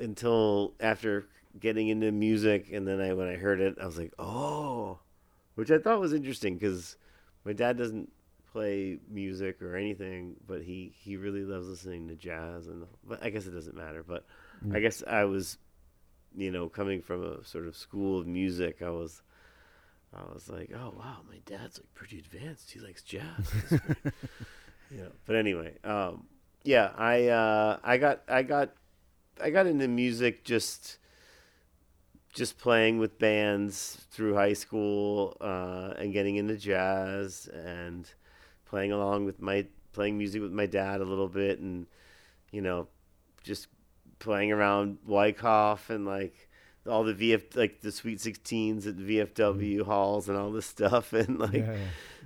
until 0.00 0.72
after 0.80 1.26
getting 1.60 1.88
into 1.88 2.10
music, 2.10 2.72
and 2.72 2.88
then 2.88 2.98
I 2.98 3.12
when 3.12 3.28
I 3.28 3.34
heard 3.34 3.60
it, 3.60 3.76
I 3.78 3.84
was 3.84 3.98
like, 3.98 4.14
oh, 4.18 5.00
which 5.56 5.70
I 5.70 5.76
thought 5.76 6.00
was 6.00 6.14
interesting 6.14 6.54
because 6.54 6.96
my 7.44 7.52
dad 7.52 7.76
doesn't 7.76 8.10
play 8.52 8.98
music 9.10 9.60
or 9.60 9.76
anything, 9.76 10.34
but 10.46 10.62
he 10.62 10.94
he 10.96 11.18
really 11.18 11.44
loves 11.44 11.68
listening 11.68 12.08
to 12.08 12.14
jazz, 12.14 12.68
and 12.68 12.86
but 13.06 13.22
I 13.22 13.28
guess 13.28 13.46
it 13.46 13.50
doesn't 13.50 13.76
matter. 13.76 14.02
But 14.02 14.24
I 14.62 14.76
mm. 14.76 14.80
guess 14.80 15.02
I 15.06 15.24
was, 15.24 15.58
you 16.36 16.50
know, 16.50 16.68
coming 16.68 17.00
from 17.02 17.24
a 17.24 17.44
sort 17.44 17.66
of 17.66 17.76
school 17.76 18.20
of 18.20 18.26
music, 18.26 18.82
I 18.82 18.90
was. 18.90 19.22
I 20.14 20.32
was 20.32 20.48
like, 20.48 20.70
oh 20.74 20.94
wow, 20.96 21.18
my 21.28 21.40
dad's 21.44 21.78
like 21.78 21.92
pretty 21.92 22.18
advanced. 22.18 22.70
He 22.70 22.80
likes 22.80 23.02
jazz. 23.02 23.52
You 24.90 24.98
know. 24.98 25.12
But 25.26 25.36
anyway, 25.36 25.74
um, 25.84 26.26
yeah, 26.62 26.92
I 26.96 27.26
uh, 27.28 27.78
I 27.82 27.96
got 27.98 28.22
I 28.28 28.42
got 28.42 28.70
I 29.40 29.50
got 29.50 29.66
into 29.66 29.88
music 29.88 30.44
just 30.44 30.98
just 32.32 32.58
playing 32.58 32.98
with 32.98 33.18
bands 33.18 34.06
through 34.10 34.34
high 34.34 34.52
school 34.52 35.36
uh, 35.40 35.94
and 35.96 36.12
getting 36.12 36.36
into 36.36 36.56
jazz 36.56 37.48
and 37.48 38.10
playing 38.66 38.92
along 38.92 39.24
with 39.24 39.40
my 39.40 39.66
playing 39.92 40.18
music 40.18 40.42
with 40.42 40.52
my 40.52 40.66
dad 40.66 41.00
a 41.00 41.04
little 41.04 41.28
bit 41.28 41.58
and 41.60 41.86
you 42.52 42.60
know 42.60 42.86
just 43.42 43.68
playing 44.18 44.52
around 44.52 44.98
Wyckoff 45.06 45.90
and 45.90 46.06
like 46.06 46.48
all 46.88 47.04
the 47.04 47.14
VF 47.14 47.56
like 47.56 47.80
the 47.80 47.92
Sweet 47.92 48.18
16s 48.18 48.86
at 48.86 48.96
the 48.96 49.18
VFW 49.18 49.82
halls 49.82 50.28
and 50.28 50.38
all 50.38 50.50
this 50.52 50.66
stuff 50.66 51.12
and 51.12 51.38
like 51.38 51.54
yeah, 51.54 51.76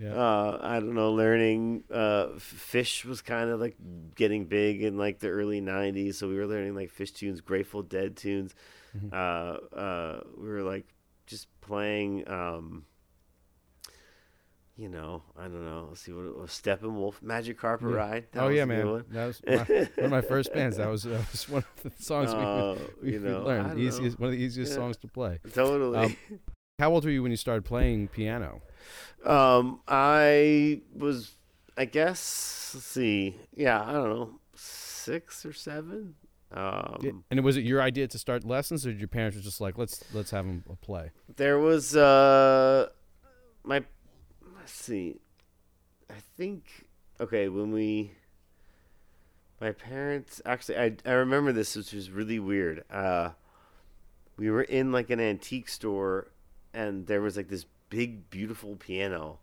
yeah. 0.00 0.14
uh, 0.14 0.58
I 0.60 0.74
don't 0.80 0.94
know, 0.94 1.12
learning 1.12 1.84
uh, 1.90 2.28
Phish 2.38 3.04
was 3.04 3.22
kind 3.22 3.50
of 3.50 3.60
like 3.60 3.76
getting 4.14 4.46
big 4.46 4.82
in 4.82 4.98
like 4.98 5.18
the 5.18 5.28
early 5.28 5.60
'90s. 5.60 6.16
So 6.16 6.28
we 6.28 6.36
were 6.36 6.46
learning 6.46 6.74
like 6.74 6.92
Phish 6.92 7.14
tunes, 7.14 7.40
Grateful 7.40 7.82
Dead 7.82 8.16
tunes. 8.16 8.54
Mm-hmm. 8.96 9.08
Uh, 9.12 9.78
uh, 9.78 10.20
we 10.36 10.48
were 10.48 10.62
like 10.62 10.86
just 11.26 11.48
playing. 11.60 12.28
Um, 12.28 12.84
you 14.80 14.88
know, 14.88 15.22
I 15.36 15.42
don't 15.42 15.64
know. 15.64 15.86
Let's 15.90 16.00
see 16.00 16.12
what 16.12 16.24
it 16.24 16.34
was. 16.36 16.50
Steppenwolf, 16.50 17.20
Magic 17.22 17.58
Carpet 17.58 17.88
Yeah. 17.88 17.94
Ride. 17.94 18.26
That 18.32 18.42
oh 18.42 18.46
was 18.48 18.56
yeah, 18.56 18.64
man. 18.64 18.88
one. 18.88 19.04
That 19.10 19.26
was 19.26 19.42
my, 19.46 19.56
one 19.64 20.04
of 20.04 20.10
my 20.10 20.20
first 20.22 20.52
bands. 20.54 20.78
That 20.78 20.88
was, 20.88 21.02
that 21.02 21.30
was 21.30 21.48
one 21.56 21.64
of 21.76 21.82
the 21.82 22.02
songs 22.02 22.34
we, 22.34 22.40
Uh, 22.40 22.74
we, 23.02 23.08
we 23.08 23.12
you 23.12 23.20
know, 23.20 23.44
learned. 23.44 23.78
Easiest, 23.78 24.18
know. 24.18 24.24
one 24.24 24.32
of 24.32 24.38
the 24.38 24.42
easiest 24.42 24.72
Yeah. 24.72 24.76
songs 24.78 24.96
to 24.98 25.08
play. 25.08 25.38
Totally. 25.52 25.98
Um, 25.98 26.16
How 26.78 26.90
old 26.90 27.04
were 27.04 27.10
you 27.10 27.22
when 27.22 27.30
you 27.30 27.36
started 27.36 27.64
playing 27.66 28.08
piano? 28.08 28.62
Um, 29.24 29.80
I 29.86 30.80
was, 30.96 31.34
I 31.76 31.84
guess, 31.84 32.72
let's 32.74 32.86
see, 32.86 33.36
yeah, 33.54 33.82
I 33.86 33.92
don't 33.92 34.08
know, 34.08 34.40
six 34.54 35.44
or 35.44 35.52
seven. 35.52 36.14
Um, 36.52 37.22
And 37.30 37.44
was 37.44 37.56
it 37.58 37.64
your 37.64 37.82
idea 37.82 38.08
to 38.08 38.18
start 38.18 38.44
lessons, 38.44 38.86
or 38.86 38.90
did 38.92 38.98
your 38.98 39.08
parents 39.08 39.36
were 39.36 39.42
just 39.42 39.60
like, 39.60 39.76
let's 39.76 40.02
let's 40.14 40.30
have 40.30 40.46
them 40.46 40.64
play? 40.80 41.10
there 41.36 41.58
was 41.58 41.94
uh, 41.94 42.88
my, 43.62 43.84
let's 44.60 44.72
see, 44.72 45.16
I 46.10 46.20
think, 46.36 46.86
okay, 47.18 47.48
when 47.48 47.72
we, 47.72 48.12
my 49.60 49.72
parents 49.72 50.40
actually, 50.44 50.78
I 50.78 50.96
I 51.04 51.12
remember 51.12 51.52
this, 51.52 51.76
which 51.76 51.92
was 51.92 52.10
really 52.10 52.38
weird. 52.38 52.84
Uh, 52.90 53.30
we 54.36 54.50
were 54.50 54.62
in 54.62 54.92
like 54.92 55.10
an 55.10 55.20
antique 55.20 55.68
store, 55.68 56.28
and 56.72 57.06
there 57.06 57.20
was 57.20 57.36
like 57.36 57.48
this 57.48 57.66
big, 57.88 58.30
beautiful 58.30 58.76
piano, 58.76 59.38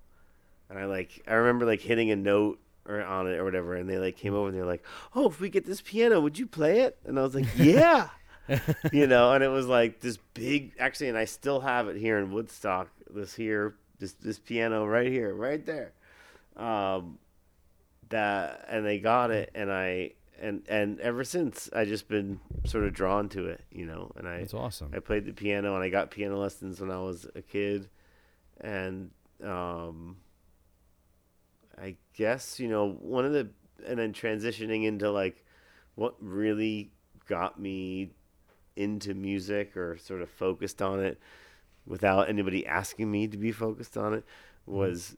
and 0.69 0.77
I 0.77 0.85
like 0.85 1.23
I 1.27 1.33
remember 1.33 1.65
like 1.65 1.81
hitting 1.81 2.11
a 2.11 2.15
note 2.15 2.59
or 2.85 3.03
on 3.03 3.27
it 3.27 3.37
or 3.37 3.43
whatever, 3.43 3.75
and 3.75 3.89
they 3.89 3.97
like 3.97 4.17
came 4.17 4.33
over 4.33 4.49
and 4.49 4.57
they're 4.57 4.65
like, 4.65 4.83
"Oh, 5.15 5.27
if 5.27 5.39
we 5.39 5.49
get 5.49 5.65
this 5.65 5.81
piano, 5.81 6.21
would 6.21 6.37
you 6.37 6.47
play 6.47 6.81
it?" 6.81 6.97
And 7.05 7.19
I 7.19 7.23
was 7.23 7.35
like, 7.35 7.47
"Yeah." 7.55 8.09
you 8.93 9.05
know, 9.07 9.33
and 9.33 9.43
it 9.43 9.49
was 9.49 9.67
like 9.67 9.99
this 9.99 10.17
big 10.33 10.71
actually 10.79 11.09
and 11.09 11.17
I 11.17 11.25
still 11.25 11.59
have 11.59 11.89
it 11.89 11.97
here 11.97 12.17
in 12.17 12.31
Woodstock, 12.31 12.89
this 13.09 13.35
here 13.35 13.75
this 13.99 14.13
this 14.13 14.39
piano 14.39 14.85
right 14.85 15.11
here, 15.11 15.33
right 15.33 15.65
there. 15.65 15.93
Um 16.55 17.19
that 18.09 18.65
and 18.69 18.85
they 18.85 18.99
got 18.99 19.31
it 19.31 19.51
and 19.53 19.71
I 19.71 20.11
and 20.39 20.63
and 20.69 20.99
ever 20.99 21.23
since 21.23 21.69
I 21.75 21.85
just 21.85 22.07
been 22.07 22.39
sort 22.65 22.85
of 22.85 22.93
drawn 22.93 23.29
to 23.29 23.47
it, 23.47 23.63
you 23.71 23.85
know, 23.85 24.11
and 24.15 24.27
I 24.27 24.37
it's 24.37 24.53
awesome. 24.53 24.91
I 24.95 24.99
played 24.99 25.25
the 25.25 25.33
piano 25.33 25.75
and 25.75 25.83
I 25.83 25.89
got 25.89 26.11
piano 26.11 26.37
lessons 26.37 26.79
when 26.79 26.91
I 26.91 26.99
was 26.99 27.27
a 27.35 27.41
kid 27.41 27.89
and 28.61 29.11
um 29.43 30.17
I 31.79 31.95
guess, 32.13 32.59
you 32.59 32.67
know, 32.67 32.89
one 32.89 33.25
of 33.25 33.33
the 33.33 33.49
and 33.85 33.99
then 33.99 34.13
transitioning 34.13 34.85
into 34.85 35.11
like 35.11 35.43
what 35.95 36.15
really 36.19 36.91
got 37.27 37.59
me 37.59 38.11
into 38.75 39.13
music 39.13 39.75
or 39.75 39.97
sort 39.97 40.21
of 40.21 40.29
focused 40.29 40.81
on 40.81 40.99
it 40.99 41.19
without 41.87 42.29
anybody 42.29 42.65
asking 42.67 43.09
me 43.09 43.27
to 43.27 43.37
be 43.37 43.51
focused 43.51 43.97
on 43.97 44.13
it 44.13 44.25
was 44.65 45.15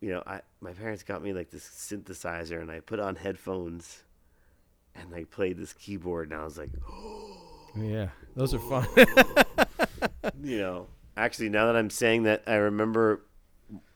you 0.00 0.10
know, 0.10 0.22
I 0.26 0.40
my 0.60 0.72
parents 0.72 1.02
got 1.02 1.22
me 1.22 1.32
like 1.32 1.50
this 1.50 1.64
synthesizer 1.64 2.60
and 2.60 2.70
I 2.70 2.80
put 2.80 3.00
on 3.00 3.16
headphones 3.16 4.04
and 4.94 5.14
I 5.14 5.24
played 5.24 5.58
this 5.58 5.72
keyboard 5.72 6.30
and 6.30 6.40
I 6.40 6.44
was 6.44 6.56
like, 6.58 6.70
oh, 6.88 7.38
Yeah, 7.76 8.08
those 8.34 8.54
are 8.54 8.58
fun. 8.58 8.86
you 10.42 10.58
know, 10.58 10.86
actually, 11.16 11.48
now 11.48 11.66
that 11.66 11.76
I'm 11.76 11.90
saying 11.90 12.24
that, 12.24 12.42
I 12.46 12.54
remember 12.54 13.22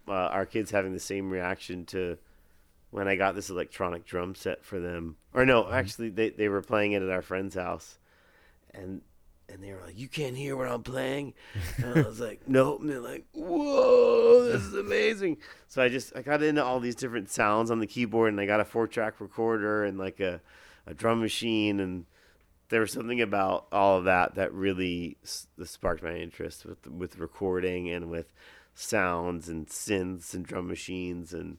uh, 0.08 0.12
our 0.12 0.46
kids 0.46 0.70
having 0.70 0.92
the 0.92 1.00
same 1.00 1.30
reaction 1.30 1.84
to 1.86 2.18
when 2.90 3.08
I 3.08 3.16
got 3.16 3.34
this 3.34 3.50
electronic 3.50 4.04
drum 4.04 4.34
set 4.34 4.64
for 4.64 4.78
them. 4.78 5.16
Or 5.32 5.46
no, 5.46 5.70
actually, 5.70 6.10
they 6.10 6.30
they 6.30 6.48
were 6.48 6.62
playing 6.62 6.92
it 6.92 7.02
at 7.02 7.10
our 7.10 7.22
friend's 7.22 7.54
house, 7.54 7.98
and 8.74 9.00
and 9.52 9.62
they 9.62 9.72
were 9.72 9.80
like, 9.84 9.98
"You 9.98 10.08
can't 10.08 10.36
hear 10.36 10.56
what 10.56 10.68
I'm 10.68 10.82
playing," 10.82 11.34
and 11.76 11.98
I 11.98 12.02
was 12.02 12.20
like, 12.20 12.40
"Nope." 12.46 12.80
And 12.80 12.90
they're 12.90 13.00
like, 13.00 13.24
"Whoa, 13.32 14.44
this 14.44 14.62
is 14.62 14.74
amazing!" 14.74 15.38
So 15.68 15.82
I 15.82 15.88
just 15.88 16.14
I 16.16 16.22
got 16.22 16.42
into 16.42 16.64
all 16.64 16.80
these 16.80 16.94
different 16.94 17.30
sounds 17.30 17.70
on 17.70 17.78
the 17.78 17.86
keyboard, 17.86 18.32
and 18.32 18.40
I 18.40 18.46
got 18.46 18.60
a 18.60 18.64
four 18.64 18.86
track 18.86 19.20
recorder 19.20 19.84
and 19.84 19.98
like 19.98 20.20
a 20.20 20.40
a 20.86 20.94
drum 20.94 21.20
machine, 21.20 21.80
and 21.80 22.06
there 22.68 22.80
was 22.80 22.92
something 22.92 23.20
about 23.20 23.66
all 23.70 23.98
of 23.98 24.04
that 24.04 24.34
that 24.34 24.52
really 24.52 25.18
sparked 25.22 26.02
my 26.02 26.14
interest 26.16 26.64
with 26.64 26.86
with 26.86 27.18
recording 27.18 27.90
and 27.90 28.10
with 28.10 28.32
sounds 28.74 29.48
and 29.48 29.66
synths 29.68 30.34
and 30.34 30.46
drum 30.46 30.66
machines 30.66 31.34
and 31.34 31.58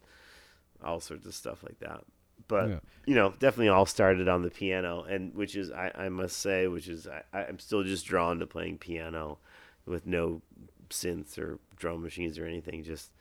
all 0.83 0.99
sorts 0.99 1.25
of 1.25 1.33
stuff 1.35 1.63
like 1.63 1.79
that. 1.79 2.03
But 2.47 2.69
Yeah. 2.69 2.79
you 3.05 3.15
know, 3.15 3.31
definitely 3.39 3.69
all 3.69 3.85
started 3.85 4.27
on 4.27 4.41
the 4.41 4.49
piano, 4.49 5.03
and 5.03 5.33
which 5.33 5.55
is 5.55 5.71
I, 5.71 5.91
I 5.95 6.09
must 6.09 6.37
say, 6.37 6.67
which 6.67 6.87
is 6.87 7.07
I, 7.07 7.23
I'm 7.33 7.59
still 7.59 7.83
just 7.83 8.05
drawn 8.05 8.39
to 8.39 8.47
playing 8.47 8.77
piano 8.77 9.39
with 9.85 10.05
no 10.05 10.41
synths 10.89 11.37
or 11.37 11.59
drum 11.75 12.01
machines 12.03 12.37
or 12.37 12.45
anything, 12.45 12.83
just 12.83 13.11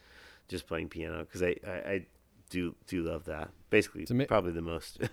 just 0.48 0.66
playing 0.66 0.88
piano 0.88 1.20
because 1.20 1.42
I, 1.42 1.56
I, 1.66 1.70
I 1.70 2.06
do 2.50 2.74
do 2.86 3.02
love 3.02 3.24
that. 3.24 3.50
Basically, 3.70 4.06
ama- 4.10 4.26
probably 4.26 4.52
the 4.52 4.60
most. 4.62 4.98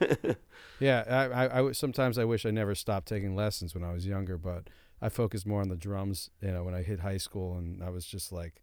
Yeah, 0.79 1.27
I 1.29 1.59
I 1.61 1.71
sometimes 1.71 2.17
I 2.17 2.25
wish 2.25 2.45
I 2.45 2.51
never 2.51 2.73
stopped 2.75 3.07
taking 3.07 3.35
lessons 3.35 3.73
when 3.75 3.83
I 3.83 3.91
was 3.93 4.05
younger, 4.05 4.37
but 4.37 4.69
I 5.01 5.09
focused 5.09 5.45
more 5.45 5.61
on 5.61 5.69
the 5.69 5.75
drums. 5.75 6.29
You 6.41 6.51
know, 6.51 6.63
when 6.63 6.73
I 6.73 6.83
hit 6.83 6.99
high 7.01 7.17
school, 7.17 7.57
and 7.57 7.83
I 7.83 7.89
was 7.89 8.05
just 8.05 8.31
like, 8.31 8.61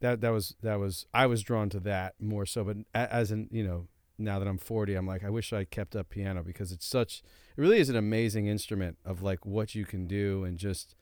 that. 0.00 0.20
That 0.20 0.30
was 0.30 0.54
that 0.62 0.78
was 0.78 1.06
I 1.14 1.26
was 1.26 1.42
drawn 1.42 1.68
to 1.70 1.80
that 1.80 2.14
more 2.20 2.44
so. 2.46 2.64
But 2.64 2.76
as 2.94 3.30
in, 3.30 3.48
you 3.50 3.64
know, 3.64 3.86
now 4.18 4.38
that 4.38 4.48
I'm 4.48 4.58
40, 4.58 4.94
I'm 4.94 5.06
like, 5.06 5.24
I 5.24 5.30
wish 5.30 5.52
I 5.52 5.64
kept 5.64 5.94
up 5.94 6.10
piano 6.10 6.42
because 6.42 6.72
it's 6.72 6.86
such. 6.86 7.22
It 7.56 7.60
really 7.60 7.78
is 7.78 7.88
an 7.88 7.96
amazing 7.96 8.46
instrument 8.46 8.98
of 9.04 9.22
like 9.22 9.44
what 9.44 9.74
you 9.74 9.84
can 9.84 10.06
do 10.06 10.44
and 10.44 10.58
just 10.58 10.94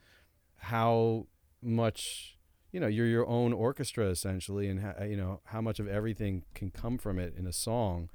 how 0.57 1.27
much 1.63 2.39
you 2.73 2.81
know 2.81 2.87
you're 2.87 3.07
your 3.07 3.27
own 3.27 3.53
orchestra 3.53 4.09
essentially, 4.09 4.69
and 4.69 4.81
how, 4.81 5.05
you 5.05 5.17
know 5.17 5.41
how 5.47 5.61
much 5.61 5.79
of 5.79 5.87
everything 5.89 6.45
can 6.55 6.71
come 6.71 6.99
from 6.99 7.19
it 7.19 7.35
in 7.37 7.47
a 7.47 7.53
song 7.53 8.09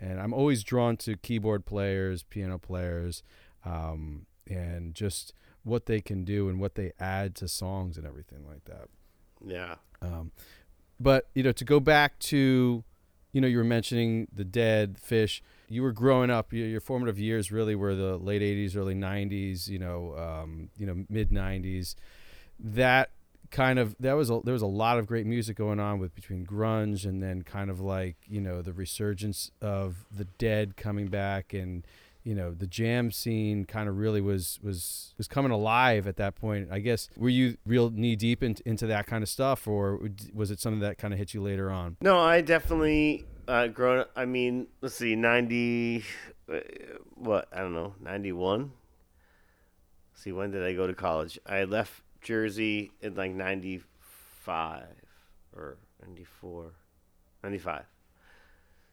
and 0.00 0.20
I'm 0.20 0.32
always 0.32 0.62
drawn 0.62 0.96
to 0.98 1.16
keyboard 1.16 1.66
players, 1.66 2.22
piano 2.22 2.58
players, 2.58 3.22
um, 3.64 4.26
and 4.46 4.94
just 4.94 5.32
what 5.64 5.86
they 5.86 6.00
can 6.00 6.24
do 6.24 6.48
and 6.48 6.60
what 6.60 6.76
they 6.76 6.92
add 7.00 7.34
to 7.36 7.48
songs 7.48 7.96
and 7.96 8.06
everything 8.06 8.46
like 8.46 8.64
that. 8.64 8.88
yeah, 9.44 9.76
Um, 10.00 10.32
but 11.00 11.28
you 11.34 11.42
know, 11.42 11.52
to 11.52 11.64
go 11.64 11.80
back 11.80 12.18
to, 12.20 12.84
you 13.32 13.40
know, 13.40 13.48
you 13.48 13.58
were 13.58 13.64
mentioning 13.64 14.28
the 14.32 14.44
Dead, 14.44 14.96
Phish. 14.96 15.40
You 15.68 15.82
were 15.82 15.92
growing 15.92 16.30
up. 16.30 16.52
Your, 16.52 16.66
your 16.66 16.80
formative 16.80 17.18
years 17.18 17.52
really 17.52 17.74
were 17.74 17.94
the 17.94 18.16
late 18.16 18.42
'80s, 18.42 18.76
early 18.76 18.94
'90s. 18.94 19.68
You 19.68 19.78
know, 19.78 20.16
um, 20.16 20.70
you 20.78 20.86
know, 20.86 21.04
mid 21.08 21.30
'90s. 21.30 21.94
That 22.58 23.10
kind 23.50 23.78
of 23.78 23.96
that 24.00 24.12
was 24.14 24.30
a, 24.30 24.40
there 24.44 24.52
was 24.52 24.62
a 24.62 24.66
lot 24.66 24.98
of 24.98 25.06
great 25.06 25.26
music 25.26 25.56
going 25.56 25.80
on 25.80 25.98
with 25.98 26.14
between 26.14 26.44
grunge 26.44 27.04
and 27.04 27.22
then 27.22 27.42
kind 27.42 27.70
of 27.70 27.80
like 27.80 28.16
you 28.26 28.40
know 28.40 28.62
the 28.62 28.72
resurgence 28.72 29.50
of 29.60 30.06
the 30.14 30.24
Dead 30.24 30.76
coming 30.76 31.08
back 31.08 31.52
and 31.52 31.86
you 32.24 32.34
know 32.34 32.52
the 32.52 32.66
jam 32.66 33.10
scene 33.10 33.64
kind 33.64 33.88
of 33.88 33.96
really 33.96 34.20
was 34.20 34.58
was 34.62 35.14
was 35.16 35.28
coming 35.28 35.52
alive 35.52 36.06
at 36.06 36.16
that 36.16 36.34
point 36.34 36.68
i 36.70 36.78
guess 36.78 37.08
were 37.16 37.28
you 37.28 37.56
real 37.64 37.90
knee 37.90 38.16
deep 38.16 38.42
in, 38.42 38.56
into 38.66 38.86
that 38.86 39.06
kind 39.06 39.22
of 39.22 39.28
stuff 39.28 39.66
or 39.66 40.00
was 40.34 40.50
it 40.50 40.60
something 40.60 40.80
that 40.80 40.98
kind 40.98 41.14
of 41.14 41.18
hit 41.18 41.32
you 41.32 41.42
later 41.42 41.70
on 41.70 41.96
No, 42.00 42.18
I 42.18 42.40
definitely 42.40 43.26
uh, 43.48 43.66
grown. 43.68 44.04
I 44.14 44.26
mean, 44.26 44.66
let's 44.82 44.94
see, 44.94 45.16
ninety. 45.16 46.04
Uh, 46.52 46.60
what 47.14 47.48
I 47.52 47.60
don't 47.60 47.74
know, 47.74 47.94
ninety 48.00 48.32
one. 48.32 48.72
See, 50.14 50.32
when 50.32 50.50
did 50.50 50.62
I 50.62 50.74
go 50.74 50.86
to 50.86 50.94
college? 50.94 51.38
I 51.46 51.64
left 51.64 52.02
Jersey 52.20 52.92
in 53.00 53.14
like 53.14 53.32
ninety 53.32 53.82
five 54.00 54.94
or 55.56 55.78
94, 56.06 56.72
95. 57.42 57.84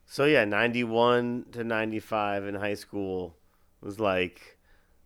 So 0.05 0.25
yeah, 0.25 0.45
ninety 0.45 0.83
one 0.83 1.45
to 1.51 1.63
ninety 1.63 1.99
five 1.99 2.45
in 2.45 2.55
high 2.55 2.75
school 2.75 3.35
was 3.81 3.99
like, 3.99 4.57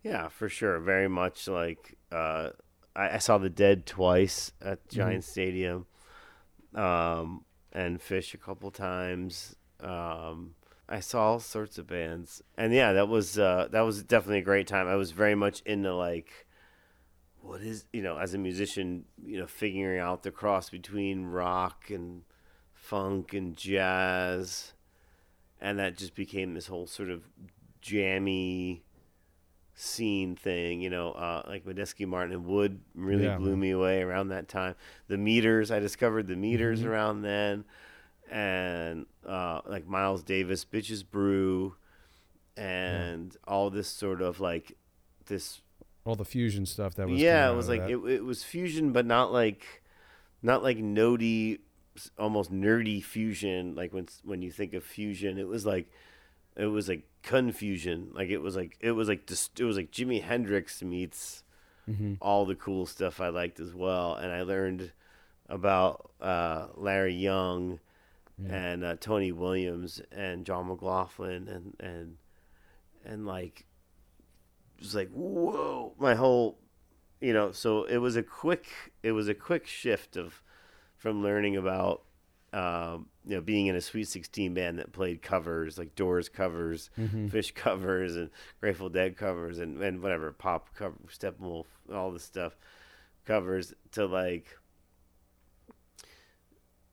yeah, 0.02 0.28
for 0.28 0.48
sure, 0.48 0.78
very 0.78 1.08
much 1.08 1.48
like. 1.48 1.96
Uh, 2.12 2.50
I, 2.94 3.14
I 3.14 3.18
saw 3.18 3.38
the 3.38 3.50
Dead 3.50 3.86
twice 3.86 4.52
at 4.60 4.88
Giant 4.88 5.24
Stadium 5.24 5.86
um, 6.74 7.44
and 7.72 8.00
Phish 8.00 8.34
a 8.34 8.38
couple 8.38 8.70
times. 8.70 9.56
Um, 9.80 10.54
I 10.88 11.00
saw 11.00 11.32
all 11.32 11.40
sorts 11.40 11.78
of 11.78 11.86
bands, 11.86 12.42
and 12.56 12.72
yeah, 12.72 12.92
that 12.92 13.08
was 13.08 13.38
uh, 13.38 13.68
that 13.70 13.82
was 13.82 14.02
definitely 14.02 14.38
a 14.38 14.42
great 14.42 14.66
time. 14.66 14.88
I 14.88 14.96
was 14.96 15.12
very 15.12 15.36
much 15.36 15.62
into 15.64 15.94
like, 15.94 16.46
what 17.40 17.60
is 17.60 17.84
you 17.92 18.02
know, 18.02 18.18
as 18.18 18.34
a 18.34 18.38
musician, 18.38 19.04
you 19.24 19.38
know, 19.38 19.46
figuring 19.46 20.00
out 20.00 20.24
the 20.24 20.32
cross 20.32 20.68
between 20.68 21.26
rock 21.26 21.90
and 21.90 22.22
funk 22.74 23.34
and 23.34 23.56
jazz, 23.56 24.72
and 25.60 25.78
that 25.78 25.96
just 25.96 26.14
became 26.14 26.54
this 26.54 26.66
whole 26.66 26.86
sort 26.86 27.10
of 27.10 27.22
jammy 27.80 28.82
scene 29.74 30.36
thing, 30.36 30.80
you 30.80 30.90
know, 30.90 31.12
uh, 31.12 31.42
like 31.48 31.64
Medeski 31.64 32.06
Martin 32.06 32.32
and 32.34 32.44
Wood 32.44 32.80
really 32.94 33.24
Yeah, 33.24 33.38
blew 33.38 33.56
me 33.56 33.70
away 33.70 34.02
around 34.02 34.28
that 34.28 34.48
time. 34.48 34.74
The 35.08 35.16
meters, 35.16 35.70
I 35.70 35.78
discovered 35.78 36.26
the 36.26 36.36
meters 36.36 36.82
Mhm. 36.82 36.86
around 36.86 37.22
then, 37.22 37.64
and 38.30 39.06
uh, 39.26 39.60
like 39.66 39.86
Miles 39.86 40.22
Davis, 40.22 40.64
Bitches 40.64 41.08
Brew, 41.08 41.76
and 42.56 43.36
all 43.46 43.70
this 43.70 43.88
sort 43.88 44.20
of 44.20 44.40
like 44.40 44.76
this. 45.26 45.62
all 46.04 46.16
the 46.16 46.24
fusion 46.24 46.66
stuff 46.66 46.94
that 46.94 47.08
was 47.08 47.20
Yeah, 47.20 47.50
it 47.50 47.54
was 47.54 47.68
like 47.68 47.82
it, 47.88 47.96
it 47.96 48.24
was 48.24 48.42
fusion, 48.44 48.92
but 48.92 49.06
not 49.06 49.32
like, 49.32 49.82
not 50.42 50.62
like 50.62 50.78
noddy, 50.78 51.60
almost 52.18 52.52
nerdy 52.52 53.02
fusion. 53.02 53.74
Like 53.74 53.92
when 53.92 54.06
when 54.24 54.42
you 54.42 54.50
think 54.50 54.74
of 54.74 54.84
fusion, 54.84 55.38
it 55.38 55.48
was 55.48 55.64
like 55.66 55.90
it 56.56 56.66
was 56.66 56.88
like 56.88 57.04
confusion 57.22 58.08
like 58.14 58.28
it 58.30 58.38
was 58.38 58.56
like 58.56 58.76
it 58.80 58.92
was 58.92 59.08
like 59.08 59.30
it 59.58 59.62
was 59.64 59.76
like 59.76 59.90
jimi 59.92 60.22
hendrix 60.22 60.82
meets 60.82 61.42
Mhm. 61.88 62.16
all 62.20 62.44
the 62.46 62.54
cool 62.54 62.86
stuff 62.86 63.20
i 63.20 63.28
liked 63.28 63.60
as 63.60 63.74
well 63.74 64.14
and 64.14 64.32
i 64.32 64.40
learned 64.42 64.90
about 65.48 66.10
uh, 66.20 66.68
larry 66.76 67.14
young 67.14 67.78
Yeah. 68.38 68.54
and 68.54 68.84
uh, 68.84 68.96
tony 68.98 69.32
williams 69.32 70.00
and 70.10 70.46
john 70.46 70.66
mclaughlin 70.68 71.46
and 71.48 71.76
and 71.78 72.16
and 73.04 73.26
like 73.26 73.66
it 74.78 74.80
was 74.82 74.94
like 74.94 75.10
whoa 75.10 75.92
my 75.98 76.14
whole 76.14 76.58
you 77.20 77.32
know 77.34 77.52
so 77.52 77.84
it 77.84 77.98
was 77.98 78.16
a 78.16 78.22
quick 78.22 78.66
it 79.02 79.12
was 79.12 79.28
a 79.28 79.34
quick 79.34 79.66
shift 79.66 80.16
of 80.16 80.42
from 81.00 81.22
learning 81.22 81.56
about 81.56 82.02
um, 82.52 83.06
you 83.26 83.34
know 83.36 83.40
being 83.40 83.66
in 83.66 83.74
a 83.76 83.80
sweet 83.80 84.06
16 84.08 84.54
band 84.54 84.78
that 84.78 84.92
played 84.92 85.22
covers 85.22 85.76
like 85.78 85.94
doors 85.94 86.28
covers 86.28 86.90
Mhm. 86.98 87.30
Phish 87.30 87.54
covers 87.66 88.16
and 88.16 88.30
grateful 88.60 88.88
dead 88.88 89.16
covers 89.16 89.58
and, 89.58 89.80
and 89.82 90.02
whatever 90.02 90.30
pop 90.32 90.74
cover 90.74 90.96
steppenwolf 91.08 91.66
all 91.92 92.10
this 92.12 92.24
stuff 92.24 92.56
covers 93.24 93.72
to 93.92 94.06
like 94.06 94.56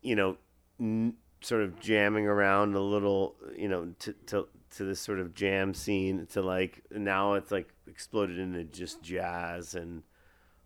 you 0.01 0.15
know 0.15 0.37
n- 0.79 1.15
sort 1.41 1.63
of 1.63 1.79
jamming 1.79 2.27
around 2.27 2.75
a 2.75 2.79
little 2.79 3.35
you 3.55 3.67
know 3.67 3.93
to, 3.99 4.13
to 4.27 4.47
to 4.75 4.83
this 4.83 4.99
sort 4.99 5.19
of 5.19 5.33
jam 5.33 5.73
scene 5.73 6.25
to 6.27 6.41
like 6.41 6.83
now 6.91 7.33
it's 7.33 7.51
like 7.51 7.73
exploded 7.87 8.37
into 8.37 8.63
just 8.63 9.01
jazz 9.01 9.75
and 9.75 10.03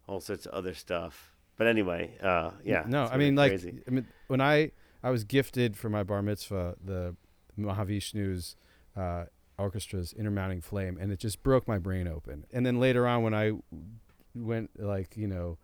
all 0.07 0.19
sorts 0.19 0.45
of 0.45 0.51
other 0.53 0.73
stuff 0.73 1.30
but 1.61 1.67
anyway 1.67 2.09
uh 2.23 2.49
yeah 2.63 2.83
no 2.87 3.05
i 3.05 3.17
mean 3.17 3.35
like 3.35 3.51
crazy. 3.51 3.83
i 3.87 3.91
mean 3.91 4.07
when 4.25 4.41
i 4.41 4.71
i 5.03 5.11
was 5.11 5.23
gifted 5.23 5.77
for 5.77 5.91
my 5.91 6.01
bar 6.01 6.23
mitzvah 6.23 6.75
the 6.83 7.15
mahavishnu's 7.55 8.55
uh 8.97 9.25
orchestra's 9.59 10.11
Inner 10.13 10.31
Mounting 10.31 10.59
Flame 10.59 10.97
and 10.99 11.11
it 11.11 11.19
just 11.19 11.43
broke 11.43 11.67
my 11.67 11.77
brain 11.77 12.07
open 12.07 12.47
and 12.51 12.65
then 12.65 12.79
later 12.79 13.05
on 13.05 13.21
when 13.21 13.35
i 13.35 13.51
went 14.33 14.71
like 14.79 15.15
you 15.15 15.27
know 15.27 15.59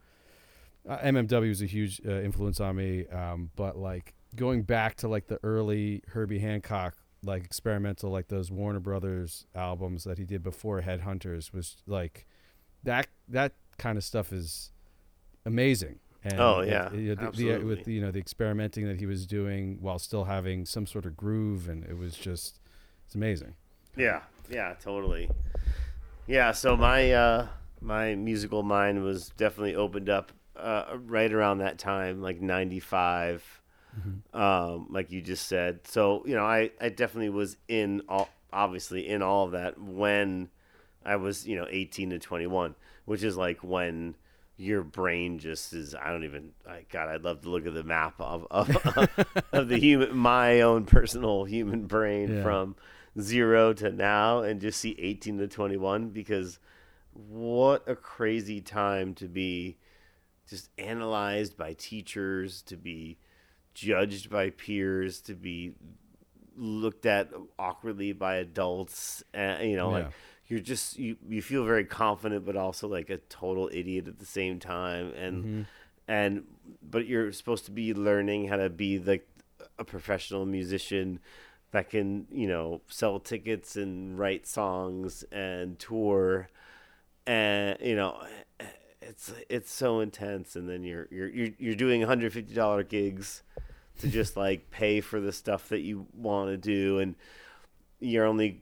uh, 0.88 1.00
mmw 1.00 1.50
was 1.50 1.64
a 1.64 1.66
huge 1.66 2.00
uh, 2.06 2.22
influence 2.22 2.60
on 2.60 2.76
me 2.76 3.08
um 3.08 3.50
but 3.56 3.76
like 3.76 4.14
going 4.36 4.62
back 4.62 4.98
to 4.98 5.08
like 5.08 5.26
the 5.26 5.40
early 5.42 6.04
herbie 6.10 6.38
hancock 6.38 6.94
like 7.24 7.44
experimental 7.44 8.12
like 8.12 8.28
those 8.28 8.52
warner 8.52 8.80
brothers 8.80 9.48
albums 9.56 10.04
that 10.04 10.20
he 10.20 10.26
did 10.26 10.44
before 10.44 10.84
headhunters 10.84 11.52
was 11.52 11.78
like 11.88 12.28
that 12.84 13.08
that 13.28 13.54
kind 13.80 13.98
of 13.98 14.04
stuff 14.04 14.32
is 14.32 14.72
amazing 15.48 16.00
and 16.24 16.40
Oh, 16.40 16.62
yeah, 16.62 16.88
it- 16.94 17.00
you 17.00 17.10
know, 17.10 17.16
the- 17.16 17.22
absolutely. 17.28 17.66
with 17.76 17.88
you 17.88 18.02
know 18.02 18.12
the 18.12 18.20
experimenting 18.20 18.86
that 18.88 18.98
he 19.00 19.06
was 19.06 19.26
doing 19.26 19.78
while 19.82 20.00
still 20.00 20.26
having 20.26 20.66
some 20.66 20.86
sort 20.86 21.06
of 21.06 21.16
groove 21.16 21.70
and 21.70 21.84
it 21.86 21.98
was 21.98 22.16
just 22.16 22.60
it's 23.06 23.16
amazing 23.16 23.54
Yeah, 23.96 24.22
yeah, 24.50 24.74
totally. 24.82 25.30
Yeah, 26.28 26.52
so 26.52 26.76
my 26.76 27.12
uh 27.12 27.48
my 27.82 28.16
musical 28.16 28.64
mind 28.64 29.04
was 29.04 29.30
definitely 29.38 29.76
opened 29.76 30.10
up 30.10 30.32
uh 30.56 30.98
right 31.06 31.32
around 31.32 31.60
that 31.60 31.78
time, 31.80 32.22
like 32.22 32.42
95. 32.42 33.62
um, 34.34 34.88
like 34.92 35.12
you 35.12 35.22
just 35.22 35.48
said. 35.48 35.88
So 35.88 36.24
you 36.26 36.36
know, 36.36 36.46
I 36.46 36.72
I 36.82 36.90
definitely 36.90 37.30
was 37.30 37.58
in 37.68 38.02
all 38.10 38.30
obviously 38.54 39.08
in 39.08 39.22
all 39.22 39.46
of 39.46 39.52
that 39.52 39.80
when 39.80 40.50
I 41.06 41.16
was 41.16 41.48
you 41.48 41.56
know 41.56 41.68
18 41.70 42.10
to 42.12 42.20
21, 42.20 42.76
which 43.06 43.24
is 43.24 43.38
like 43.38 43.64
when 43.64 44.16
your 44.58 44.84
brain 44.84 45.38
just 45.40 45.72
is 45.74 45.94
I 45.94 46.12
don't 46.12 46.24
even 46.24 46.52
I 46.68 46.86
God 46.92 47.10
I'd 47.10 47.24
love 47.24 47.42
to 47.42 47.50
look 47.50 47.68
at 47.68 47.74
the 47.76 47.84
map 47.84 48.16
of 48.20 48.48
of, 48.50 48.76
of 49.54 49.68
the 49.68 49.78
human 49.78 50.16
my 50.18 50.62
own 50.62 50.86
personal 50.86 51.44
human 51.46 51.86
brain 51.86 52.38
Yeah. 52.38 52.44
from 52.44 52.76
zero 53.20 53.74
to 53.74 53.92
now 53.92 54.40
and 54.40 54.60
just 54.62 54.80
see 54.80 54.96
18 55.00 55.38
to 55.40 55.48
21 55.48 56.10
because 56.10 56.60
what 57.14 57.84
a 57.88 57.96
crazy 57.96 58.62
time 58.62 59.14
to 59.16 59.28
be 59.28 59.78
just 60.50 60.70
analyzed 60.78 61.58
by 61.58 61.74
teachers 61.74 62.62
to 62.64 62.78
be 62.78 63.18
judged 63.74 64.30
by 64.30 64.50
peers 64.50 65.22
to 65.22 65.34
be 65.36 65.74
looked 66.56 67.06
at 67.06 67.30
awkwardly 67.60 68.12
by 68.14 68.38
adults 68.38 69.24
and 69.34 69.70
you 69.70 69.78
know 69.78 69.92
like 69.92 70.06
Yeah. 70.06 70.12
You're 70.48 70.60
just 70.60 70.98
you, 70.98 71.18
you 71.28 71.42
feel 71.42 71.66
very 71.66 71.86
confident 71.86 72.46
but 72.46 72.56
also 72.56 72.88
like 72.88 73.10
a 73.10 73.18
total 73.18 73.70
idiot 73.72 74.08
at 74.08 74.20
the 74.20 74.26
same 74.26 74.60
time 74.60 75.14
and 75.14 75.44
mm-hmm. 75.44 75.62
and 76.08 76.44
but 76.82 77.06
you're 77.06 77.32
supposed 77.32 77.66
to 77.66 77.72
be 77.72 77.94
learning 77.94 78.48
how 78.48 78.56
to 78.56 78.70
be 78.70 79.00
like 79.00 79.28
a 79.78 79.84
professional 79.84 80.46
musician 80.46 81.20
that 81.72 81.90
can 81.90 82.28
you 82.32 82.48
know 82.48 82.82
sell 82.88 83.20
tickets 83.20 83.76
and 83.76 84.18
write 84.18 84.48
songs 84.48 85.24
and 85.32 85.78
tour 85.80 86.50
and 87.26 87.78
you 87.82 87.96
know 87.96 88.20
it's 89.02 89.34
it's 89.50 89.72
so 89.72 90.00
intense 90.00 90.56
and 90.56 90.70
then 90.70 90.84
you're 90.84 91.08
you're 91.12 91.30
you're, 91.30 91.50
you're 91.58 91.76
doing 91.76 92.02
$150 92.02 92.90
gigs 92.90 93.44
to 94.00 94.08
just 94.08 94.38
like 94.46 94.72
pay 94.72 95.02
for 95.02 95.20
the 95.20 95.32
stuff 95.32 95.70
that 95.70 95.82
you 95.82 96.08
want 96.14 96.50
to 96.50 96.58
do 96.58 97.00
and 97.00 97.16
you're 98.00 98.26
only 98.26 98.62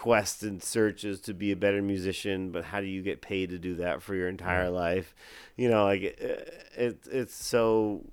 quest 0.00 0.42
and 0.42 0.62
searches 0.62 1.20
to 1.20 1.34
be 1.34 1.52
a 1.52 1.56
better 1.56 1.82
musician 1.82 2.50
but 2.50 2.64
how 2.64 2.80
do 2.80 2.86
you 2.86 3.02
get 3.02 3.20
paid 3.20 3.50
to 3.50 3.58
do 3.58 3.74
that 3.74 4.00
for 4.00 4.14
your 4.14 4.30
entire 4.30 4.70
life? 4.70 5.14
You 5.56 5.68
know 5.68 5.84
like 5.84 6.00
it, 6.00 6.68
it 6.74 7.06
it's 7.12 7.34
so 7.34 8.06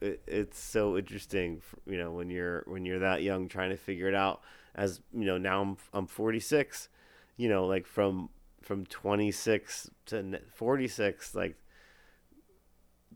it, 0.00 0.22
it's 0.26 0.58
so 0.58 0.96
interesting 0.96 1.60
you 1.84 1.98
know 1.98 2.12
when 2.12 2.30
you're 2.30 2.64
when 2.66 2.86
you're 2.86 3.00
that 3.00 3.22
young 3.22 3.48
trying 3.48 3.68
to 3.68 3.76
figure 3.76 4.08
it 4.08 4.14
out. 4.14 4.40
As 4.74 5.02
you 5.12 5.26
know 5.26 5.36
now 5.36 5.60
I'm 5.60 5.76
I'm 5.92 6.06
46 6.06 6.88
you 7.36 7.50
know 7.50 7.66
like 7.66 7.86
from 7.86 8.30
from 8.62 8.86
26 8.86 9.90
to 10.06 10.40
46 10.54 11.34
like 11.34 11.56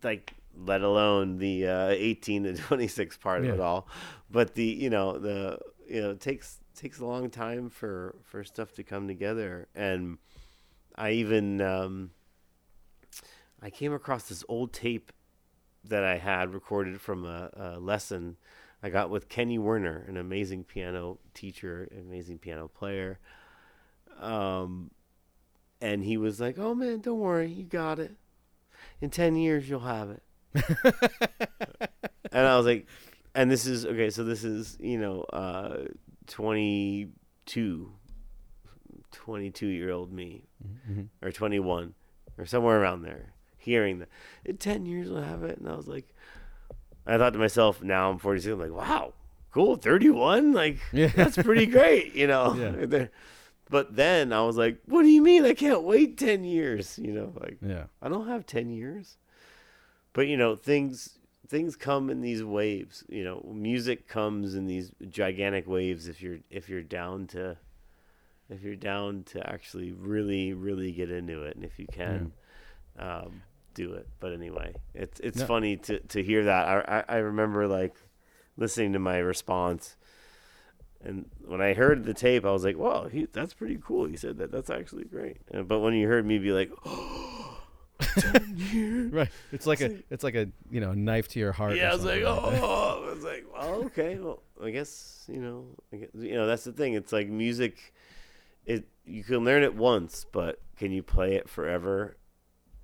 like 0.03 0.35
let 0.55 0.83
alone 0.83 1.39
the 1.39 1.67
uh, 1.67 1.89
18 1.89 2.43
to 2.45 2.55
26 2.57 3.17
part 3.17 3.43
of 3.43 3.55
it 3.55 3.61
all. 3.61 3.89
But 4.31 4.55
the 4.55 4.65
you 4.65 4.91
know 4.91 5.19
the 5.19 5.61
you 5.89 6.03
know 6.03 6.11
it 6.11 6.21
takes 6.21 6.59
takes 6.79 7.01
a 7.01 7.05
long 7.05 7.31
time 7.31 7.69
for 7.69 8.15
for 8.23 8.45
stuff 8.45 8.73
to 8.73 8.83
come 8.83 9.09
together. 9.09 9.69
And 9.75 10.19
i 10.97 11.13
even 11.13 11.61
um 11.61 12.11
i 13.63 13.71
came 13.71 13.93
across 13.93 14.29
this 14.29 14.43
old 14.49 14.73
tape 14.73 15.13
that 15.85 16.03
i 16.03 16.19
had 16.19 16.53
recorded 16.53 17.01
from 17.01 17.25
a, 17.25 17.51
a 17.55 17.79
lesson 17.79 18.37
i 18.83 18.89
got 18.89 19.09
with 19.09 19.29
kenny 19.29 19.59
werner 19.61 20.05
an 20.09 20.17
amazing 20.17 20.65
piano 20.65 21.19
teacher 21.35 21.89
amazing 22.01 22.39
piano 22.39 22.69
player. 22.69 23.19
Um 24.21 24.91
and 25.81 26.03
he 26.03 26.17
was 26.17 26.41
like 26.41 26.59
oh 26.59 26.75
man 26.75 27.01
don't 27.01 27.21
worry 27.21 27.49
you 27.49 27.63
got 27.63 27.99
it. 27.99 28.17
In 29.01 29.11
10 29.11 29.37
years 29.37 29.69
you'll 29.69 29.81
have 29.81 30.11
it. 30.11 30.23
And 32.33 32.47
I 32.47 32.57
was 32.57 32.67
like, 32.67 32.87
and 33.35 33.51
this 33.51 33.67
is 33.67 33.87
okay. 33.87 34.11
So 34.11 34.25
this 34.25 34.45
is 34.45 34.77
you 34.81 34.99
know, 34.99 35.23
uh, 35.33 35.85
22, 36.29 37.93
22 39.13 39.67
year 39.67 39.91
old 39.91 40.13
me, 40.13 40.45
mm-hmm. 40.65 41.03
or 41.23 41.33
21, 41.33 41.95
or 42.37 42.47
somewhere 42.47 42.81
around 42.81 43.03
there, 43.03 43.33
hearing 43.57 43.99
that 44.01 44.09
in 44.45 44.57
10 44.57 44.87
years 44.87 45.11
I'll 45.11 45.23
have 45.23 45.43
it, 45.43 45.59
and 45.59 45.69
I 45.69 45.75
was 45.77 45.89
like, 45.89 46.15
I 47.07 47.17
thought 47.19 47.33
to 47.33 47.39
myself, 47.39 47.83
now 47.83 48.11
I'm 48.11 48.19
46. 48.19 48.53
I'm 48.53 48.61
like, 48.61 48.71
wow, 48.71 49.15
cool, 49.51 49.77
31, 49.77 50.53
like 50.53 50.79
Yeah. 50.93 51.09
that's 51.09 51.37
pretty 51.37 51.67
great, 51.67 52.15
you 52.15 52.27
know. 52.27 52.55
Yeah. 52.91 53.07
But 53.71 53.97
then 53.97 54.33
I 54.33 54.41
was 54.45 54.57
like, 54.57 54.79
what 54.87 55.03
do 55.03 55.09
you 55.09 55.21
mean 55.21 55.45
I 55.45 55.53
can't 55.53 55.83
wait 55.83 56.17
10 56.17 56.43
years? 56.43 56.99
You 56.99 57.13
know, 57.13 57.35
like 57.39 57.59
Yeah. 57.61 57.85
I 58.01 58.09
don't 58.09 58.27
have 58.27 58.47
10 58.47 58.71
years. 58.71 59.19
But 60.15 60.27
you 60.27 60.39
know, 60.39 60.57
things 60.57 61.18
things 61.49 61.77
come 61.77 62.11
in 62.11 62.21
these 62.21 62.45
waves, 62.45 63.05
you 63.09 63.25
know, 63.25 63.45
music 63.53 64.07
comes 64.07 64.55
in 64.55 64.67
these 64.67 64.93
gigantic 65.09 65.67
waves 65.67 66.07
if 66.09 66.21
you're 66.23 66.39
if 66.51 66.69
you're 66.69 66.83
down 66.83 67.27
to 67.29 67.57
if 68.51 68.63
you're 68.63 68.77
down 68.77 69.23
to 69.25 69.47
actually 69.49 69.93
really 69.93 70.53
really 70.53 70.93
get 70.93 71.11
into 71.11 71.43
it 71.43 71.57
and 71.57 71.65
if 71.65 71.79
you 71.79 71.87
can 71.91 72.33
um 72.99 73.43
do 73.75 73.93
it. 73.95 74.07
But 74.21 74.33
anyway, 74.33 74.75
it's 74.95 75.21
it's 75.21 75.41
No. 75.41 75.47
funny 75.47 75.77
to 75.79 76.01
to 76.01 76.23
hear 76.23 76.45
that. 76.45 76.67
I, 76.69 76.99
I 77.09 77.17
I 77.17 77.19
remember 77.19 77.67
like 77.67 77.95
listening 78.57 78.93
to 78.93 78.99
my 78.99 79.19
response 79.19 79.97
and 81.01 81.31
when 81.47 81.61
I 81.61 81.75
heard 81.75 82.05
the 82.05 82.13
tape, 82.13 82.45
I 82.45 82.51
was 82.51 82.65
like, 82.65 82.77
"Wow, 82.77 83.07
he, 83.07 83.27
that's 83.33 83.55
pretty 83.55 83.79
cool." 83.81 84.07
He 84.07 84.17
said 84.17 84.39
that. 84.39 84.51
That's 84.51 84.69
actually 84.69 85.05
great. 85.05 85.37
But 85.69 85.79
when 85.79 85.95
you 85.95 86.09
heard 86.09 86.27
me 86.27 86.39
be 86.39 86.51
like, 86.51 86.73
Right. 89.11 89.31
It's 89.53 89.67
like 89.67 89.81
a 89.81 89.97
it's 90.11 90.23
like 90.25 90.35
a 90.35 90.49
you 90.71 90.81
know 90.81 90.93
knife 90.93 91.29
to 91.29 91.39
your 91.39 91.53
heart. 91.53 91.77
yeah, 91.77 91.91
I 91.91 91.95
was 91.95 92.05
like, 92.05 92.23
something 92.23 92.61
oh, 92.63 93.05
I 93.09 93.15
was 93.15 93.25
like, 93.25 93.45
well, 93.53 93.75
okay, 93.87 94.19
well, 94.19 94.43
I 94.63 94.71
guess 94.71 95.25
you 95.29 95.41
know, 95.41 95.65
I 95.93 95.97
guess, 95.97 96.09
you 96.15 96.35
know, 96.35 96.47
that's 96.47 96.65
the 96.65 96.73
thing. 96.73 96.95
It's 96.95 97.13
like 97.13 97.29
music. 97.29 97.95
It 98.67 98.87
you 99.07 99.25
can 99.25 99.45
learn 99.45 99.63
it 99.63 99.75
once, 99.75 100.27
but 100.31 100.61
can 100.77 100.93
you 100.93 101.03
play 101.03 101.35
it 101.37 101.49
forever? 101.49 102.17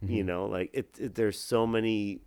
You 0.03 0.09
Mm-hmm. 0.19 0.27
know, 0.27 0.47
like 0.47 0.71
it, 0.73 0.97
it. 0.99 1.15
There's 1.15 1.39
so 1.39 1.67
many. 1.67 2.21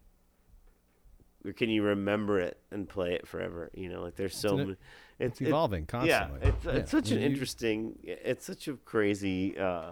Or 1.45 1.54
can 1.54 1.70
you 1.70 1.84
remember 1.84 2.39
it 2.39 2.60
and 2.72 2.88
play 2.89 3.14
it 3.14 3.28
forever? 3.28 3.70
You 3.74 3.89
know, 3.89 4.02
like 4.02 4.16
there's 4.16 4.36
so 4.36 4.50
an- 4.50 4.58
many. 4.58 4.76
It's 5.20 5.41
it- 5.41 5.48
evolving 5.48 5.86
constantly. 5.86 6.39
Yeah, 6.41 6.48
it's, 6.50 6.66
it's 6.66 6.76
Yeah. 6.93 7.00
such 7.00 7.12
an 7.12 7.20
You- 7.22 7.26
interesting. 7.26 7.98
It's 8.04 8.45
such 8.45 8.68
a 8.68 8.74
crazy 8.74 9.58
uh, 9.58 9.91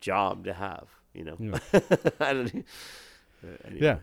job 0.00 0.44
to 0.44 0.52
have. 0.54 0.88
You 1.14 1.24
know, 1.24 1.36
Yeah. 1.38 1.58
I 2.20 2.32
don't. 2.32 2.54
uh, 3.42 3.48
anyway. 3.64 3.80
Yeah, 3.80 3.98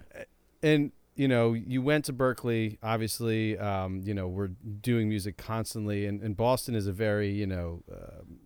and 0.61 0.91
you 1.15 1.27
know, 1.27 1.53
you 1.53 1.81
went 1.81 2.05
to 2.05 2.13
Berklee. 2.13 2.77
Obviously, 2.83 3.57
um, 3.57 4.01
you 4.03 4.13
know, 4.13 4.27
we're 4.27 4.49
doing 4.49 5.09
music 5.09 5.37
constantly, 5.37 6.05
and, 6.05 6.21
and 6.21 6.35
Boston 6.37 6.75
is 6.75 6.85
a 6.87 6.91
very, 6.91 7.31
you 7.31 7.47
know, 7.47 7.81
um, 7.91 8.39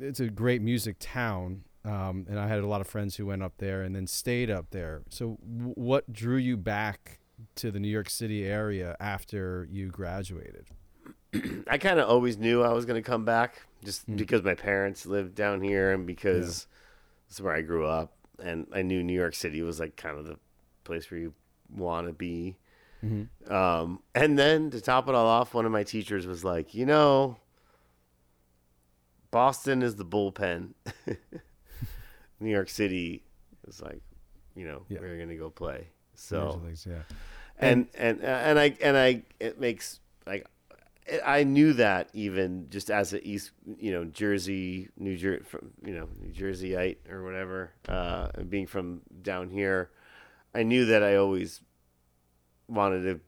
it's 0.00 0.18
a 0.20 0.28
great 0.28 0.60
music 0.62 0.96
town. 0.98 1.62
Um, 1.84 2.26
and 2.30 2.40
I 2.40 2.48
had 2.48 2.60
a 2.60 2.66
lot 2.66 2.80
of 2.80 2.86
friends 2.86 3.16
who 3.16 3.26
went 3.26 3.42
up 3.42 3.58
there 3.58 3.82
and 3.82 3.94
then 3.94 4.06
stayed 4.06 4.50
up 4.50 4.70
there. 4.70 5.02
So, 5.10 5.38
w- 5.56 5.74
what 5.74 6.10
drew 6.12 6.36
you 6.38 6.56
back 6.56 7.18
to 7.56 7.70
the 7.70 7.78
New 7.78 7.88
York 7.88 8.08
City 8.08 8.44
area 8.46 8.96
after 8.98 9.68
you 9.70 9.88
graduated? 9.90 10.66
I 11.68 11.76
kind 11.78 12.00
of 12.00 12.08
always 12.08 12.38
knew 12.38 12.62
I 12.62 12.72
was 12.72 12.86
going 12.86 13.00
to 13.00 13.06
come 13.06 13.24
back 13.26 13.66
just 13.84 14.04
Hmm. 14.06 14.16
because 14.16 14.42
my 14.42 14.54
parents 14.54 15.04
lived 15.04 15.34
down 15.34 15.60
here 15.60 15.92
and 15.92 16.06
because 16.06 16.66
is 17.34 17.42
where 17.42 17.54
I 17.54 17.60
grew 17.62 17.86
up. 17.86 18.12
And 18.42 18.66
I 18.72 18.82
knew 18.82 19.02
New 19.02 19.12
York 19.14 19.34
City 19.34 19.62
was 19.62 19.78
like 19.78 19.96
kind 19.96 20.18
of 20.18 20.24
the 20.26 20.38
place 20.84 21.10
where 21.10 21.20
you 21.20 21.34
want 21.74 22.06
to 22.08 22.12
be. 22.12 22.56
Mm-hmm. 23.04 23.52
Um, 23.52 24.02
and 24.14 24.38
then 24.38 24.70
to 24.70 24.80
top 24.80 25.08
it 25.08 25.14
all 25.14 25.26
off, 25.26 25.54
one 25.54 25.66
of 25.66 25.72
my 25.72 25.84
teachers 25.84 26.26
was 26.26 26.42
like, 26.44 26.74
you 26.74 26.86
know, 26.86 27.36
Boston 29.30 29.82
is 29.82 29.96
the 29.96 30.04
bullpen. 30.04 30.70
New 32.40 32.50
York 32.50 32.68
City 32.68 33.22
is 33.66 33.80
like, 33.80 34.00
you 34.54 34.66
know, 34.66 34.82
Yeah. 34.88 35.00
we're 35.00 35.26
to 35.26 35.36
go 35.36 35.50
play. 35.50 35.88
So 36.14 36.62
yeah. 36.86 37.02
and 37.58 37.88
and 37.94 38.22
and 38.22 38.58
I 38.58 38.76
and 38.80 38.96
I 38.96 39.22
it 39.40 39.58
makes 39.58 39.98
like 40.26 40.46
I 41.24 41.44
knew 41.44 41.74
that 41.74 42.08
even 42.14 42.68
just 42.70 42.90
as 42.90 43.12
a 43.12 43.26
East 43.26 43.50
you 43.78 43.92
know 43.92 44.04
Jersey 44.04 44.88
New 44.96 45.16
Jersey 45.16 45.44
you 45.84 45.94
know 45.94 46.08
New 46.20 46.32
Jerseyite 46.32 46.96
or 47.10 47.22
whatever 47.24 47.72
uh, 47.88 48.28
being 48.48 48.66
from 48.66 49.02
down 49.22 49.50
here 49.50 49.90
I 50.54 50.62
knew 50.62 50.86
that 50.86 51.02
I 51.02 51.16
always 51.16 51.60
wanted 52.68 53.02
to 53.02 53.20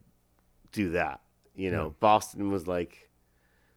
do 0.73 0.91
that 0.91 1.21
you 1.55 1.71
know 1.71 1.89
Yeah. 1.89 1.93
Boston 2.01 2.51
was 2.51 2.67
like 2.67 3.11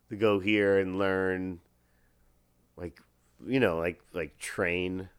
to 0.09 0.15
go 0.15 0.39
here 0.39 0.79
and 0.79 0.97
learn 0.97 1.59
like 2.77 3.01
you 3.45 3.59
know 3.59 3.77
like 3.77 4.01
like 4.13 4.37
train 4.37 5.09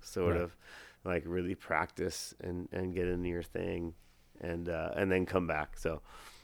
sort 0.00 0.34
Right. 0.34 0.42
of 0.42 0.56
like 1.04 1.22
really 1.26 1.54
practice 1.54 2.34
and 2.40 2.68
and 2.72 2.94
get 2.94 3.06
into 3.08 3.28
your 3.28 3.42
thing 3.42 3.94
and 4.40 4.68
uh 4.68 4.90
and 4.96 5.10
then 5.10 5.24
come 5.26 5.46
back 5.46 5.76
so 5.78 6.00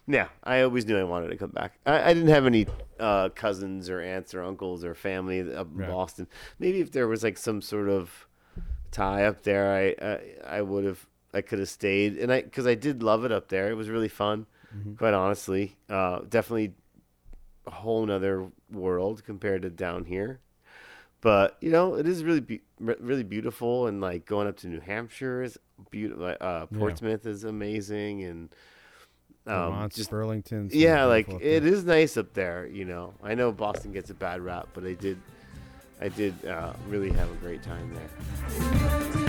yeah 0.06 0.28
i 0.42 0.60
always 0.60 0.84
knew 0.86 0.98
i 0.98 1.04
wanted 1.04 1.28
to 1.28 1.36
come 1.36 1.50
back 1.50 1.78
i, 1.86 2.10
I 2.10 2.14
didn't 2.14 2.28
have 2.28 2.46
any 2.46 2.66
uh 3.00 3.28
cousins 3.30 3.88
or 3.88 4.00
aunts 4.00 4.34
or 4.34 4.42
uncles 4.42 4.84
or 4.84 4.94
family 4.94 5.40
up 5.40 5.68
in 5.72 5.78
Right. 5.78 5.88
boston 5.88 6.26
maybe 6.58 6.80
if 6.80 6.92
there 6.92 7.08
was 7.08 7.22
like 7.22 7.38
some 7.38 7.62
sort 7.62 7.88
of 7.88 8.26
tie 8.90 9.24
up 9.24 9.42
there 9.42 9.72
i 9.72 10.04
i, 10.06 10.58
I 10.58 10.62
would 10.62 10.84
have 10.84 11.06
I 11.36 11.40
could 11.40 11.58
have 11.58 11.68
stayed, 11.68 12.16
and 12.16 12.32
I 12.32 12.42
because 12.42 12.64
I 12.64 12.76
did 12.76 13.02
love 13.02 13.24
it 13.24 13.32
up 13.32 13.48
there. 13.48 13.68
It 13.68 13.74
was 13.74 13.88
really 13.90 14.06
fun, 14.08 14.46
quite 14.98 15.14
honestly. 15.14 15.74
Uh, 15.90 16.20
definitely 16.28 16.74
a 17.66 17.72
whole 17.72 18.06
nother 18.06 18.46
world 18.70 19.24
compared 19.24 19.62
to 19.62 19.68
down 19.70 20.04
here. 20.04 20.38
But 21.20 21.56
you 21.60 21.70
know, 21.72 21.96
it 21.96 22.06
is 22.06 22.22
really 22.22 22.38
be- 22.38 22.62
really 22.78 23.24
beautiful, 23.24 23.88
and 23.88 24.00
like 24.00 24.26
going 24.26 24.46
up 24.46 24.58
to 24.58 24.68
New 24.68 24.78
Hampshire 24.78 25.42
is 25.42 25.58
beautiful. 25.90 26.24
Uh, 26.24 26.34
Yeah. 26.40 26.78
Portsmouth 26.78 27.26
is 27.26 27.42
amazing, 27.42 28.22
and 28.22 28.50
um, 29.46 29.72
Vermont's 29.72 29.96
just 29.96 30.10
Burlington's 30.10 30.74
yeah, 30.74 31.04
like 31.04 31.28
it 31.28 31.66
is 31.66 31.84
nice 31.84 32.16
up 32.16 32.32
there. 32.32 32.66
You 32.66 32.84
know, 32.84 33.14
I 33.22 33.34
know 33.34 33.52
Boston 33.52 33.92
gets 33.92 34.10
a 34.10 34.14
bad 34.14 34.40
rap, 34.40 34.68
but 34.74 34.84
I 34.84 34.94
did, 34.94 35.20
I 36.00 36.08
did 36.08 36.44
uh, 36.46 36.72
really 36.88 37.10
have 37.12 37.30
a 37.30 37.36
great 37.36 37.62
time 37.62 37.94
there. 37.94 39.20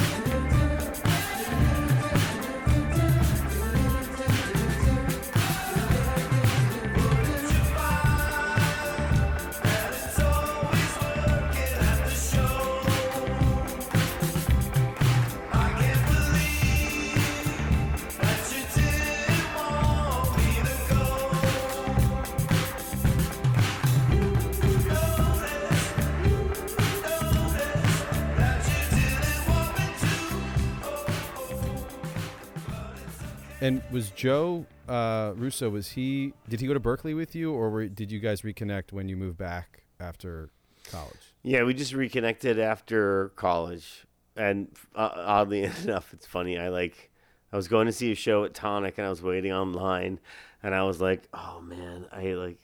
And 33.65 33.81
was 33.89 34.11
Joe 34.11 34.67
uh, 34.87 35.33
Russo? 35.35 35.71
Was 35.71 35.89
he? 35.89 36.33
Did 36.47 36.61
he 36.61 36.67
go 36.67 36.75
to 36.75 36.79
Berklee 36.79 37.15
with 37.15 37.33
you, 37.33 37.51
or 37.51 37.71
were, 37.71 37.87
did 37.87 38.11
you 38.11 38.19
guys 38.19 38.43
reconnect 38.43 38.91
when 38.91 39.09
you 39.09 39.17
moved 39.17 39.39
back 39.39 39.85
after 39.99 40.51
college? 40.91 41.33
Yeah, 41.41 41.63
we 41.63 41.73
just 41.73 41.91
reconnected 41.91 42.59
after 42.59 43.29
college, 43.29 44.05
and 44.35 44.67
uh, 44.93 45.09
oddly 45.15 45.63
enough, 45.83 46.13
it's 46.13 46.27
funny. 46.27 46.59
I 46.59 46.67
like, 46.67 47.09
I 47.51 47.55
was 47.55 47.67
going 47.67 47.87
to 47.87 47.91
see 47.91 48.11
a 48.11 48.15
show 48.15 48.43
at 48.43 48.53
Tonic, 48.53 48.99
and 48.99 49.07
I 49.07 49.09
was 49.09 49.23
waiting 49.23 49.51
online, 49.51 50.19
and 50.61 50.75
I 50.75 50.83
was 50.83 51.01
like, 51.01 51.23
oh 51.33 51.59
man, 51.59 52.05
I 52.11 52.33
like, 52.33 52.59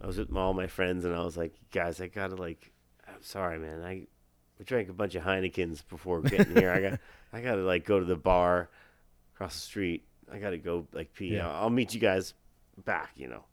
I 0.00 0.06
was 0.06 0.16
with 0.16 0.34
all 0.34 0.54
my 0.54 0.66
friends, 0.66 1.04
and 1.04 1.14
I 1.14 1.22
was 1.22 1.36
like, 1.36 1.52
guys, 1.72 2.00
I 2.00 2.06
gotta 2.06 2.36
like, 2.36 2.72
I'm 3.06 3.20
sorry, 3.20 3.58
man, 3.58 3.82
I, 3.82 4.06
I 4.58 4.62
drank 4.64 4.88
a 4.88 4.94
bunch 4.94 5.14
of 5.14 5.24
Heinekens 5.24 5.86
before 5.86 6.22
getting 6.22 6.56
here. 6.56 6.70
I 6.70 6.80
got, 6.80 7.00
I 7.34 7.42
gotta 7.42 7.64
like 7.64 7.84
go 7.84 8.00
to 8.00 8.06
the 8.06 8.16
bar 8.16 8.70
across 9.40 9.54
the 9.54 9.60
street. 9.60 10.04
I 10.30 10.38
gotta 10.38 10.58
go 10.58 10.86
like 10.92 11.14
pee. 11.14 11.28
Yeah. 11.28 11.48
I'll, 11.48 11.64
I'll 11.64 11.70
meet 11.70 11.94
you 11.94 12.00
guys 12.00 12.34
back. 12.84 13.12
You 13.16 13.28
know, 13.28 13.44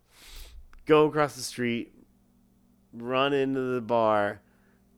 go 0.85 1.05
across 1.05 1.35
the 1.35 1.41
street, 1.41 1.93
run 2.93 3.33
into 3.33 3.61
the 3.61 3.81
bar. 3.81 4.41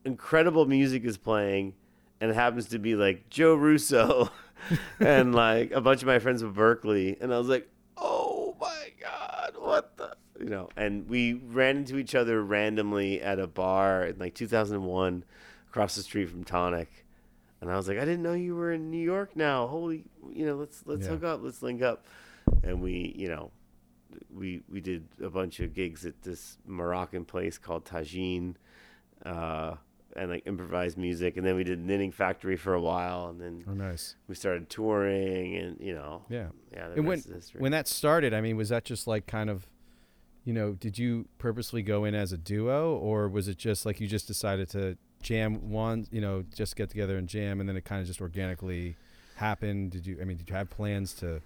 Incredible 0.03 0.65
music 0.65 1.05
is 1.05 1.17
playing, 1.17 1.75
and 2.19 2.31
it 2.31 2.33
happens 2.33 2.69
to 2.69 2.79
be 2.79 2.95
like 2.95 3.29
Joe 3.29 3.53
Russo 3.53 4.31
and 4.99 5.35
like 5.35 5.71
a 5.71 5.79
bunch 5.79 6.01
of 6.01 6.07
my 6.07 6.17
friends 6.17 6.41
from 6.41 6.55
Berklee. 6.55 7.21
And 7.21 7.31
I 7.31 7.37
was 7.37 7.49
like, 7.49 7.69
oh 7.95 8.55
my 8.59 8.87
God, 8.99 9.53
what 9.59 9.95
the? 9.97 10.15
You 10.39 10.49
know, 10.49 10.69
and 10.75 11.07
we 11.07 11.33
ran 11.33 11.77
into 11.77 11.97
each 11.97 12.15
other 12.15 12.41
randomly 12.41 13.21
at 13.21 13.39
a 13.39 13.47
bar 13.47 14.05
in 14.05 14.17
like 14.17 14.33
2001 14.33 15.23
across 15.67 15.95
the 15.95 16.01
street 16.01 16.29
from 16.29 16.45
Tonic. 16.45 17.05
And 17.61 17.69
I 17.69 17.75
was 17.75 17.87
like, 17.87 17.97
I 17.97 18.05
didn't 18.05 18.23
know 18.23 18.33
you 18.33 18.55
were 18.55 18.71
in 18.71 18.89
New 18.89 19.01
York 19.03 19.35
now. 19.35 19.67
Holy, 19.67 20.05
you 20.31 20.45
know, 20.45 20.55
let's 20.55 20.83
let's 20.85 21.03
Yeah. 21.05 21.09
hook 21.13 21.23
up, 21.23 21.41
let's 21.43 21.61
link 21.61 21.81
up. 21.81 22.05
And 22.63 22.81
we, 22.81 23.13
you 23.17 23.27
know, 23.27 23.51
we 24.33 24.61
we 24.69 24.79
did 24.81 25.07
a 25.21 25.29
bunch 25.29 25.59
of 25.59 25.73
gigs 25.73 26.05
at 26.05 26.21
this 26.21 26.57
Moroccan 26.65 27.25
place 27.25 27.57
called 27.57 27.85
Tajin, 27.85 28.55
uh, 29.25 29.75
and 30.15 30.31
like 30.31 30.47
improvised 30.47 30.97
music. 30.97 31.37
And 31.37 31.45
then 31.45 31.55
we 31.55 31.63
did 31.63 31.79
Knitting 31.79 32.11
Factory 32.11 32.55
for 32.55 32.73
a 32.73 32.81
while, 32.81 33.27
and 33.29 33.39
then 33.41 33.63
Oh, 33.67 33.73
nice. 33.73 34.15
we 34.27 34.35
started 34.35 34.69
touring, 34.69 35.55
and 35.55 35.79
you 35.81 35.93
know, 35.93 36.23
Yeah. 36.29 36.49
yeah. 36.71 36.89
The 36.89 37.01
when 37.03 37.21
when 37.57 37.71
that 37.73 37.87
started, 37.87 38.33
I 38.33 38.41
mean, 38.41 38.55
was 38.57 38.69
that 38.69 38.85
just 38.85 39.05
like 39.05 39.27
kind 39.27 39.49
of, 39.49 39.67
you 40.45 40.53
know, 40.53 40.73
did 40.73 40.97
you 40.97 41.27
purposely 41.37 41.83
go 41.83 42.05
in 42.05 42.15
as 42.15 42.31
a 42.31 42.37
duo, 42.37 42.95
or 42.95 43.27
was 43.27 43.47
it 43.49 43.57
just 43.57 43.85
like 43.85 43.99
you 43.99 44.07
just 44.07 44.27
decided 44.27 44.69
to 44.69 44.97
jam 45.21 45.69
one, 45.69 46.07
you 46.11 46.21
know, 46.21 46.43
just 46.55 46.75
get 46.75 46.89
together 46.89 47.17
and 47.17 47.27
jam, 47.27 47.59
and 47.59 47.67
then 47.67 47.75
it 47.77 47.85
kind 47.85 48.01
of 48.01 48.07
just 48.07 48.21
organically 48.21 48.95
happened? 49.35 49.91
Did 49.91 50.07
you? 50.07 50.17
I 50.21 50.25
mean, 50.25 50.37
did 50.37 50.49
you 50.49 50.55
have 50.55 50.69
plans 50.69 51.13
to? 51.15 51.41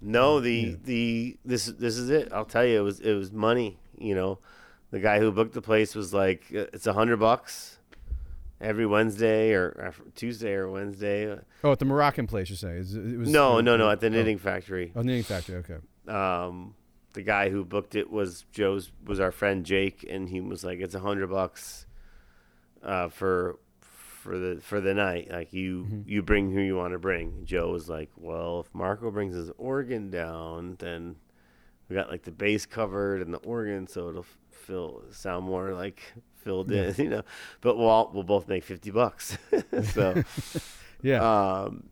No, 0.00 0.40
the 0.40 0.76
the 0.84 1.36
this 1.44 1.66
this 1.66 1.96
is 1.96 2.10
it. 2.10 2.32
I'll 2.32 2.44
tell 2.44 2.64
you, 2.64 2.80
it 2.80 2.82
was 2.82 3.00
it 3.00 3.14
was 3.14 3.32
money. 3.32 3.78
You 3.98 4.14
know, 4.14 4.38
the 4.90 5.00
guy 5.00 5.18
who 5.20 5.30
booked 5.30 5.54
the 5.54 5.62
place 5.62 5.94
was 5.94 6.12
like, 6.12 6.44
uh, 6.52 6.66
it's 6.72 6.86
a 6.86 6.92
hundred 6.92 7.18
bucks 7.18 7.78
every 8.60 8.86
Wednesday 8.86 9.52
or 9.52 9.92
uh, 9.94 10.02
Tuesday 10.14 10.52
or 10.52 10.70
Wednesday. 10.70 11.38
Oh, 11.64 11.72
at 11.72 11.78
the 11.78 11.84
Moroccan 11.84 12.26
place, 12.26 12.48
you're 12.48 12.56
saying? 12.56 12.78
It 12.78 13.18
was 13.18 13.28
No, 13.28 13.60
no, 13.60 13.76
no, 13.76 13.90
at 13.90 14.00
the 14.00 14.06
oh. 14.06 14.10
knitting 14.10 14.38
factory. 14.38 14.92
Oh, 14.94 15.02
knitting 15.02 15.24
factory. 15.24 15.56
Okay. 15.56 15.78
Um, 16.08 16.74
the 17.12 17.22
guy 17.22 17.50
who 17.50 17.64
booked 17.64 17.94
it 17.94 18.10
was 18.10 18.44
Joe's 18.52 18.90
was 19.04 19.20
our 19.20 19.32
friend 19.32 19.66
Jake, 19.66 20.06
and 20.08 20.28
he 20.28 20.40
was 20.40 20.64
like, 20.64 20.80
it's 20.80 20.94
a 20.94 21.00
hundred 21.00 21.28
bucks, 21.28 21.86
uh, 22.82 23.08
for 23.08 23.58
for 23.80 24.38
the 24.38 24.60
for 24.60 24.80
the 24.80 24.94
night. 24.94 25.30
Like 25.30 25.52
you 25.52 25.84
Mhm. 25.84 26.02
you 26.06 26.22
bring 26.22 26.50
who 26.52 26.60
you 26.60 26.76
want 26.76 26.92
to 26.92 26.98
bring. 26.98 27.44
Joe 27.44 27.70
was 27.72 27.88
like, 27.88 28.10
well, 28.16 28.60
if 28.60 28.74
Marco 28.74 29.10
brings 29.10 29.34
his 29.34 29.50
organ 29.58 30.10
down, 30.10 30.76
then 30.78 31.16
we 31.88 31.96
got 31.96 32.10
like 32.10 32.22
the 32.22 32.30
bass 32.32 32.64
covered 32.66 33.20
and 33.22 33.32
the 33.34 33.38
organ, 33.38 33.86
so 33.86 34.08
it'll 34.08 34.26
feel 34.50 35.02
sound 35.10 35.44
more 35.44 35.74
like 35.74 36.00
filled 36.36 36.70
in, 36.70 36.94
you 36.98 37.08
know. 37.10 37.22
But 37.60 37.76
we'll 37.76 37.88
all, 37.88 38.10
we'll 38.14 38.22
both 38.22 38.46
make 38.48 38.64
fifty 38.64 38.90
bucks. 38.90 39.36
so 39.82 40.22
Yeah. 41.02 41.62
um, 41.64 41.88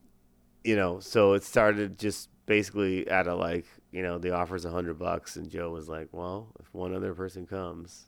you 0.63 0.77
know, 0.77 1.01
so 1.01 1.33
it 1.33 1.43
started 1.43 1.99
just 1.99 2.29
basically 2.47 3.09
at 3.09 3.27
a 3.27 3.35
like, 3.35 3.67
you 3.91 4.03
know, 4.03 4.19
the 4.19 4.33
offer's 4.35 4.65
a 4.65 4.71
hundred 4.71 4.99
bucks, 5.01 5.35
and 5.37 5.51
Joe 5.51 5.71
was 5.71 5.89
like, 5.89 6.09
well, 6.13 6.53
if 6.61 6.73
one 6.73 6.95
other 6.95 7.13
person 7.15 7.45
comes, 7.47 8.07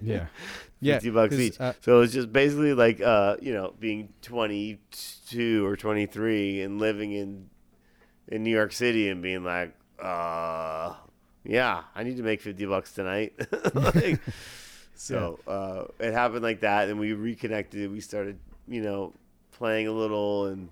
yeah. 0.00 0.26
Yeah. 0.82 0.94
fifty 0.94 1.10
bucks 1.10 1.34
each. 1.34 1.60
uh, 1.60 1.74
so 1.82 1.98
it 1.98 2.00
was 2.00 2.12
just 2.14 2.32
basically 2.32 2.72
like, 2.72 3.02
uh, 3.02 3.36
you 3.42 3.52
know, 3.52 3.74
being 3.78 4.14
twenty 4.22 4.80
two 5.28 5.66
or 5.66 5.76
twenty 5.76 6.06
three 6.06 6.62
and 6.62 6.78
living 6.78 7.12
in 7.12 7.50
in 8.28 8.42
New 8.42 8.50
York 8.50 8.72
City 8.72 9.10
and 9.10 9.20
being 9.22 9.44
like, 9.44 9.74
uh, 10.02 10.94
yeah, 11.44 11.82
I 11.94 12.02
need 12.02 12.16
to 12.16 12.22
make 12.22 12.40
fifty 12.40 12.64
bucks 12.64 12.94
tonight. 12.94 13.34
like, 13.74 14.20
so 14.94 15.38
uh, 15.46 15.84
it 16.02 16.12
happened 16.12 16.42
like 16.42 16.60
that, 16.60 16.88
and 16.88 16.98
we 16.98 17.12
reconnected. 17.12 17.92
We 17.92 18.00
started, 18.00 18.38
you 18.66 18.80
know, 18.80 19.12
playing 19.52 19.86
a 19.86 19.92
little 19.92 20.46
and 20.46 20.70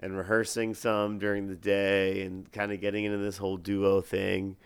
and 0.00 0.16
rehearsing 0.16 0.72
some 0.72 1.18
during 1.18 1.46
the 1.46 1.56
day, 1.56 2.22
and 2.22 2.50
kind 2.52 2.72
of 2.72 2.80
getting 2.80 3.04
into 3.04 3.18
this 3.18 3.36
whole 3.36 3.58
duo 3.58 4.00
thing. 4.00 4.56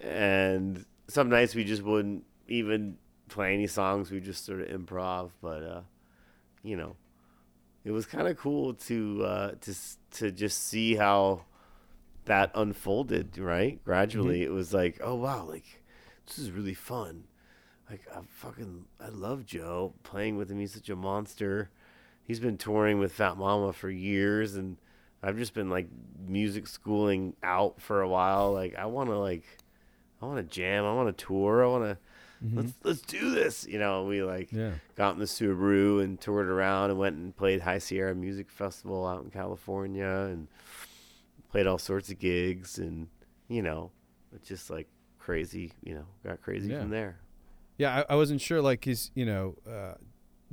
And 0.00 0.84
some 1.06 1.28
nights 1.28 1.54
we 1.54 1.62
just 1.62 1.82
wouldn't 1.82 2.24
even 2.48 2.98
play 3.28 3.54
any 3.54 3.66
songs; 3.66 4.10
we 4.10 4.20
just 4.20 4.44
sort 4.44 4.60
of 4.60 4.68
improv. 4.68 5.30
But 5.40 5.62
uh, 5.62 5.80
you 6.62 6.76
know, 6.76 6.96
it 7.84 7.90
was 7.90 8.06
kind 8.06 8.28
of 8.28 8.36
cool 8.36 8.74
to 8.74 9.24
uh, 9.24 9.50
to 9.60 9.74
to 10.12 10.30
just 10.30 10.64
see 10.64 10.96
how 10.96 11.44
that 12.24 12.50
unfolded. 12.54 13.38
Right, 13.38 13.82
gradually, 13.84 14.42
it 14.42 14.52
was 14.52 14.72
like, 14.72 15.00
oh 15.02 15.14
wow, 15.14 15.44
like 15.44 15.82
this 16.26 16.38
is 16.38 16.50
really 16.50 16.74
fun. 16.74 17.24
Like 17.90 18.02
I 18.14 18.20
fucking 18.26 18.86
I 19.00 19.08
love 19.08 19.44
Joe 19.44 19.94
playing 20.02 20.36
with 20.36 20.50
him. 20.50 20.58
He's 20.58 20.74
such 20.74 20.88
a 20.88 20.96
monster. 20.96 21.70
He's 22.24 22.40
been 22.40 22.56
touring 22.56 22.98
with 22.98 23.12
Fat 23.12 23.36
Mama 23.36 23.72
for 23.72 23.90
years, 23.90 24.54
and 24.54 24.76
I've 25.22 25.36
just 25.36 25.54
been 25.54 25.68
like 25.68 25.88
music 26.26 26.66
schooling 26.66 27.34
out 27.42 27.80
for 27.80 28.00
a 28.00 28.08
while. 28.08 28.52
Like 28.52 28.76
I 28.76 28.86
want 28.86 29.10
to 29.10 29.18
like 29.18 29.44
I 30.20 30.26
want 30.26 30.38
to 30.38 30.54
jam. 30.54 30.84
I 30.84 30.94
want 30.94 31.16
to 31.16 31.24
tour. 31.24 31.64
I 31.64 31.68
want 31.68 31.84
to 31.84 31.98
let's 32.54 32.72
let's 32.82 33.00
do 33.00 33.30
this. 33.30 33.66
You 33.66 33.78
know, 33.78 34.04
we 34.04 34.22
like 34.22 34.48
Mm-hmm. 34.48 34.58
Yeah. 34.58 34.70
got 34.96 35.14
in 35.14 35.18
the 35.20 35.24
Subaru 35.26 36.02
and 36.02 36.20
toured 36.20 36.48
around 36.48 36.90
and 36.90 36.98
went 36.98 37.16
and 37.16 37.36
played 37.36 37.60
High 37.60 37.78
Sierra 37.78 38.14
Music 38.14 38.50
Festival 38.50 39.06
out 39.06 39.22
in 39.24 39.30
California 39.30 40.28
and 40.30 40.48
played 41.50 41.66
all 41.66 41.78
sorts 41.78 42.10
of 42.10 42.18
gigs 42.18 42.78
and 42.78 43.08
you 43.48 43.62
know, 43.62 43.90
it's 44.34 44.48
just 44.48 44.70
like 44.70 44.88
crazy. 45.18 45.72
You 45.84 45.94
know, 45.96 46.04
got 46.24 46.40
crazy 46.42 46.70
Yeah. 46.70 46.80
from 46.80 46.90
there. 46.90 47.18
Yeah, 47.78 48.04
I, 48.08 48.12
I 48.14 48.16
wasn't 48.16 48.40
sure. 48.40 48.60
Like, 48.60 48.86
is 48.86 49.10
you 49.14 49.24
know, 49.26 49.56
uh, 49.68 49.94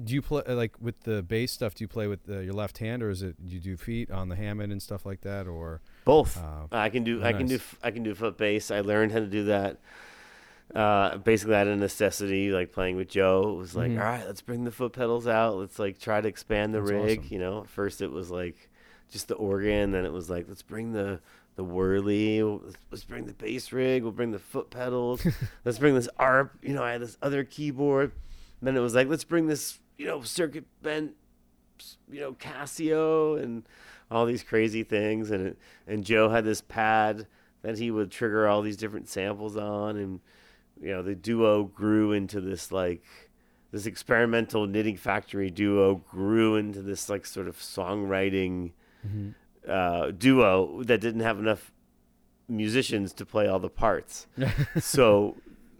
do 0.01 0.13
you 0.13 0.21
play 0.21 0.41
like 0.47 0.73
with 0.79 1.01
the 1.01 1.21
bass 1.21 1.51
stuff? 1.51 1.75
Do 1.75 1.83
you 1.83 1.87
play 1.87 2.07
with 2.07 2.21
uh, 2.29 2.39
your 2.39 2.53
left 2.53 2.77
hand, 2.77 3.03
or 3.03 3.09
is 3.09 3.21
it 3.21 3.35
do 3.45 3.53
you 3.53 3.59
do 3.59 3.77
feet 3.77 4.09
on 4.09 4.29
the 4.29 4.35
Hammond 4.35 4.71
and 4.71 4.81
stuff 4.81 5.05
like 5.05 5.21
that, 5.21 5.45
or 5.47 5.81
Both. 6.05 6.37
uh, 6.37 6.67
I 6.71 6.89
can 6.89 7.03
do. 7.03 7.21
oh, 7.21 7.25
I 7.25 7.33
can 7.33 7.45
do. 7.47 7.59
I 7.83 7.91
can 7.91 8.03
do 8.03 8.15
foot 8.15 8.37
bass. 8.37 8.71
I 8.71 8.79
learned 8.79 9.11
how 9.11 9.19
to 9.19 9.27
do 9.27 9.43
that. 9.45 9.79
Uh, 10.75 11.17
basically, 11.17 11.55
out 11.55 11.67
of 11.67 11.79
necessity, 11.79 12.51
like 12.51 12.71
playing 12.71 12.95
with 12.95 13.09
Joe, 13.09 13.53
it 13.53 13.57
was 13.57 13.75
like, 13.75 13.91
Mhm. 13.91 13.97
all 13.99 14.03
right, 14.05 14.25
let's 14.27 14.41
bring 14.41 14.65
the 14.65 14.71
foot 14.71 14.93
pedals 14.93 15.25
out. 15.27 15.57
Let's 15.57 15.79
like 15.79 15.99
try 15.99 16.21
to 16.21 16.27
expand 16.27 16.73
the 16.75 16.79
That's 16.79 16.91
rig. 16.91 17.19
awesome. 17.21 17.33
You 17.33 17.39
know, 17.39 17.61
at 17.61 17.69
first 17.69 18.01
it 18.01 18.11
was 18.11 18.29
like 18.29 18.69
just 19.11 19.27
the 19.29 19.33
organ. 19.35 19.91
Then 19.91 20.05
it 20.05 20.13
was 20.13 20.29
like, 20.29 20.45
let's 20.47 20.61
bring 20.61 20.93
the 20.93 21.19
the 21.55 21.65
Wurly. 21.65 22.41
Let's, 22.63 22.77
let's 22.91 23.03
bring 23.03 23.25
the 23.25 23.33
bass 23.33 23.73
rig. 23.73 24.03
We'll 24.03 24.11
bring 24.11 24.31
the 24.31 24.37
foot 24.39 24.69
pedals. 24.69 25.25
let's 25.65 25.79
bring 25.79 25.95
this 25.95 26.07
arp. 26.17 26.53
You 26.61 26.73
know, 26.73 26.83
I 26.83 26.91
had 26.93 27.01
this 27.01 27.17
other 27.21 27.43
keyboard. 27.43 28.11
And 28.61 28.67
then 28.67 28.77
it 28.77 28.79
was 28.81 28.93
like, 28.93 29.07
let's 29.07 29.23
bring 29.23 29.47
this, 29.47 29.79
you 29.97 30.05
know, 30.05 30.21
circuit 30.21 30.65
bent, 30.83 31.15
you 32.11 32.19
know, 32.19 32.33
Casio 32.33 33.41
and 33.41 33.63
all 34.11 34.25
these 34.25 34.43
crazy 34.43 34.83
things. 34.83 35.31
And 35.31 35.47
it, 35.47 35.57
and 35.87 36.03
Joe 36.05 36.29
had 36.29 36.45
this 36.45 36.61
pad 36.61 37.25
that 37.61 37.77
he 37.77 37.89
would 37.91 38.11
trigger 38.11 38.47
all 38.47 38.61
these 38.61 38.77
different 38.77 39.09
samples 39.09 39.57
on, 39.57 39.97
and 39.97 40.19
you 40.81 40.89
know, 40.91 41.01
the 41.01 41.15
duo 41.15 41.63
grew 41.63 42.11
into 42.11 42.39
this 42.41 42.71
like 42.71 43.03
this 43.71 43.85
experimental 43.85 44.65
knitting 44.65 44.97
factory 44.97 45.49
duo 45.49 45.95
grew 45.95 46.55
into 46.55 46.81
this 46.81 47.09
like 47.09 47.25
sort 47.25 47.47
of 47.47 47.57
songwriting 47.57 48.71
Mm-hmm. 49.07 49.29
uh, 49.65 50.11
duo 50.11 50.83
that 50.83 50.99
didn't 50.99 51.21
have 51.21 51.39
enough 51.39 51.71
musicians 52.49 53.13
to 53.13 53.25
play 53.25 53.47
all 53.47 53.59
the 53.59 53.69
parts. 53.69 54.27
so 54.79 55.37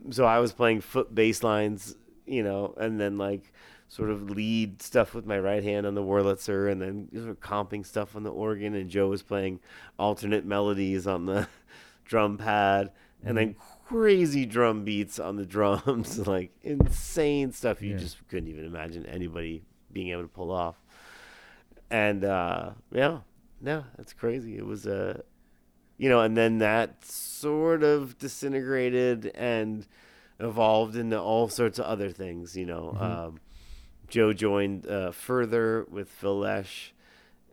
so 0.09 0.23
I 0.23 0.39
was 0.39 0.53
playing 0.53 0.79
foot 0.79 1.13
bass 1.13 1.43
lines, 1.43 1.95
you 2.25 2.43
know, 2.43 2.73
and 2.77 2.97
then 2.97 3.17
like 3.17 3.51
sort 3.89 4.09
of 4.09 4.29
lead 4.29 4.81
stuff 4.81 5.13
with 5.13 5.25
my 5.25 5.37
right 5.37 5.63
hand 5.63 5.85
on 5.85 5.95
the 5.95 6.01
Wurlitzer 6.01 6.71
and 6.71 6.81
then 6.81 7.09
sort 7.13 7.29
of 7.29 7.39
comping 7.41 7.85
stuff 7.85 8.15
on 8.15 8.23
the 8.23 8.31
organ 8.31 8.73
and 8.75 8.89
Joe 8.89 9.09
was 9.09 9.21
playing 9.23 9.59
alternate 9.97 10.45
melodies 10.45 11.05
on 11.07 11.25
the 11.25 11.47
drum 12.05 12.37
pad 12.37 12.91
and 13.25 13.37
then 13.37 13.55
crazy 13.89 14.45
drum 14.45 14.83
beats 14.83 15.19
on 15.19 15.35
the 15.35 15.45
drums, 15.55 16.27
like 16.27 16.51
insane 16.61 17.51
stuff 17.51 17.81
you 17.81 17.91
Yeah. 17.93 17.97
just 17.97 18.27
couldn't 18.29 18.49
even 18.49 18.65
imagine 18.65 19.05
anybody 19.05 19.63
being 19.91 20.09
able 20.09 20.21
to 20.23 20.27
pull 20.27 20.51
off. 20.51 20.75
And 21.89 22.23
uh 22.23 22.71
yeah, 22.91 23.19
no, 23.61 23.83
that's 23.97 24.13
crazy. 24.13 24.57
It 24.57 24.65
was 24.65 24.85
a 24.85 25.19
uh, 25.19 25.21
you 25.97 26.07
know, 26.07 26.21
and 26.21 26.37
then 26.37 26.59
that 26.59 27.03
sort 27.03 27.83
of 27.83 28.17
disintegrated 28.19 29.31
and 29.35 29.85
evolved 30.39 30.95
into 30.95 31.19
all 31.19 31.49
sorts 31.49 31.77
of 31.77 31.85
other 31.85 32.09
things. 32.09 32.55
You 32.55 32.65
know, 32.67 32.95
um, 32.97 33.39
Joe 34.07 34.31
joined 34.31 34.87
uh, 34.87 35.11
Furthur 35.11 35.85
with 35.91 36.07
Phil 36.09 36.39
Lesh, 36.39 36.93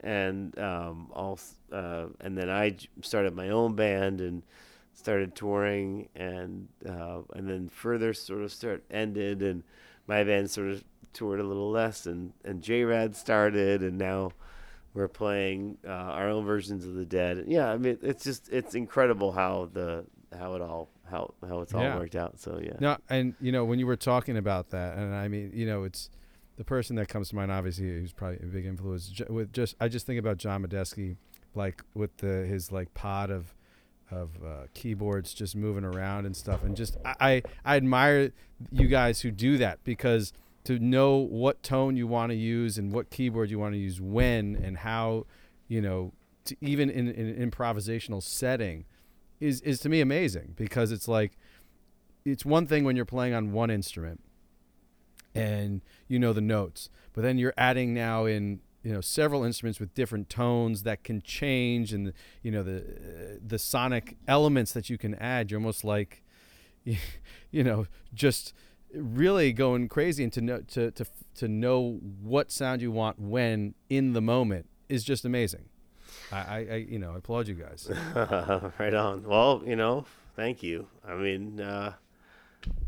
and 0.00 0.56
um, 0.60 1.10
all, 1.12 1.40
uh, 1.72 2.06
and 2.20 2.38
then 2.38 2.48
I 2.48 2.76
started 3.02 3.34
my 3.34 3.48
own 3.48 3.74
band 3.74 4.20
and 4.20 4.44
started 5.06 5.36
touring, 5.36 6.08
and 6.16 6.66
uh, 6.84 7.20
and 7.34 7.48
then 7.48 7.68
Furthur 7.68 8.12
sort 8.12 8.42
of 8.42 8.50
start 8.52 8.82
ended, 8.90 9.40
and 9.40 9.62
my 10.08 10.24
band 10.24 10.50
sort 10.50 10.68
of 10.72 10.82
toured 11.12 11.38
a 11.38 11.44
little 11.44 11.70
less, 11.70 12.06
and 12.06 12.32
and 12.44 12.60
JRAD 12.60 13.14
started, 13.14 13.82
and 13.84 13.96
now 13.98 14.32
we're 14.94 15.06
playing 15.06 15.78
uh, 15.86 15.90
our 16.18 16.28
own 16.28 16.44
versions 16.44 16.86
of 16.86 16.94
the 16.94 17.04
dead 17.04 17.44
yeah 17.48 17.70
i 17.70 17.76
mean 17.76 17.98
it's 18.00 18.24
just 18.24 18.48
it's 18.50 18.74
incredible 18.74 19.30
how 19.30 19.68
the 19.74 20.02
how 20.38 20.54
it 20.54 20.62
all 20.62 20.88
how 21.04 21.34
how 21.46 21.60
it's 21.60 21.74
all 21.74 21.82
Yeah. 21.82 21.96
worked 21.98 22.16
out 22.16 22.40
so 22.40 22.58
yeah 22.62 22.76
No, 22.80 22.96
and 23.10 23.34
you 23.38 23.52
know 23.52 23.64
when 23.66 23.78
you 23.78 23.86
were 23.86 23.96
talking 24.12 24.38
about 24.38 24.70
that, 24.70 24.96
and 24.96 25.14
I 25.14 25.28
mean, 25.28 25.52
you 25.54 25.66
know, 25.66 25.84
it's 25.84 26.08
the 26.56 26.64
person 26.64 26.96
that 26.96 27.08
comes 27.08 27.28
to 27.28 27.36
mind, 27.36 27.52
obviously, 27.52 27.84
who's 27.84 28.12
probably 28.14 28.38
a 28.42 28.46
big 28.46 28.64
influence. 28.64 29.12
With 29.28 29.52
just, 29.52 29.76
I 29.78 29.88
just 29.88 30.06
think 30.06 30.18
about 30.18 30.38
John 30.38 30.62
Medeski, 30.64 31.16
like 31.54 31.82
with 31.94 32.16
the 32.16 32.46
his 32.46 32.72
like 32.72 32.92
pod 32.94 33.30
of 33.30 33.52
of 34.10 34.30
uh, 34.44 34.66
keyboards 34.74 35.34
just 35.34 35.56
moving 35.56 35.84
around 35.84 36.26
and 36.26 36.36
stuff, 36.36 36.62
and 36.62 36.76
just 36.76 36.96
I, 37.04 37.14
I 37.20 37.42
I 37.64 37.76
admire 37.76 38.32
you 38.70 38.86
guys 38.86 39.20
who 39.20 39.30
do 39.30 39.58
that 39.58 39.82
because 39.84 40.32
to 40.64 40.78
know 40.78 41.16
what 41.16 41.62
tone 41.62 41.96
you 41.96 42.06
want 42.06 42.30
to 42.30 42.36
use 42.36 42.76
and 42.76 42.92
what 42.92 43.10
keyboard 43.10 43.50
you 43.50 43.58
want 43.58 43.74
to 43.74 43.78
use 43.78 44.00
when 44.00 44.56
and 44.56 44.78
how, 44.78 45.24
you 45.68 45.80
know, 45.80 46.12
to 46.44 46.56
even 46.60 46.90
in, 46.90 47.08
in 47.08 47.28
an 47.28 47.50
improvisational 47.50 48.22
setting, 48.22 48.84
is 49.40 49.60
is 49.60 49.80
to 49.80 49.88
me 49.88 50.00
amazing 50.00 50.54
because 50.56 50.92
it's 50.92 51.08
like 51.08 51.36
it's 52.24 52.44
one 52.44 52.66
thing 52.66 52.84
when 52.84 52.96
you're 52.96 53.04
playing 53.04 53.34
on 53.34 53.52
one 53.52 53.70
instrument 53.70 54.20
and 55.34 55.82
you 56.08 56.18
know 56.18 56.32
the 56.32 56.40
notes 56.40 56.88
but 57.12 57.22
then 57.22 57.38
you're 57.38 57.54
adding 57.56 57.92
now 57.92 58.24
in 58.24 58.60
you 58.86 58.92
know 58.92 59.00
several 59.00 59.42
instruments 59.42 59.80
with 59.80 59.92
different 59.94 60.30
tones 60.30 60.84
that 60.84 61.02
can 61.02 61.20
change 61.20 61.92
and 61.92 62.12
you 62.40 62.52
know 62.52 62.62
the 62.62 62.76
uh, 62.78 63.38
the 63.44 63.58
sonic 63.58 64.16
elements 64.28 64.72
that 64.74 64.88
you 64.88 64.96
can 64.96 65.16
add. 65.16 65.50
You're 65.50 65.58
almost 65.58 65.82
like 65.82 66.22
you 66.84 67.64
know 67.64 67.86
just 68.14 68.54
really 68.94 69.52
going 69.52 69.88
crazy 69.88 70.22
and 70.22 70.32
to 70.34 70.40
know 70.40 70.60
to 70.68 70.92
to 70.92 71.04
to 71.34 71.48
know 71.48 71.98
what 72.22 72.52
sound 72.52 72.80
you 72.80 72.92
want 72.92 73.18
when 73.18 73.74
in 73.90 74.12
the 74.12 74.22
moment 74.22 74.66
is 74.88 75.02
just 75.02 75.24
amazing. 75.24 75.64
I, 76.30 76.36
I, 76.36 76.56
I 76.70 76.86
you 76.88 77.00
know 77.00 77.14
I 77.14 77.16
applaud 77.16 77.48
you 77.48 77.54
guys. 77.54 77.90
Right 78.78 78.94
on. 78.94 79.24
Well 79.24 79.64
you 79.66 79.74
know 79.74 80.06
thank 80.36 80.62
you. 80.62 80.86
I 81.04 81.14
mean 81.14 81.60
uh 81.60 81.94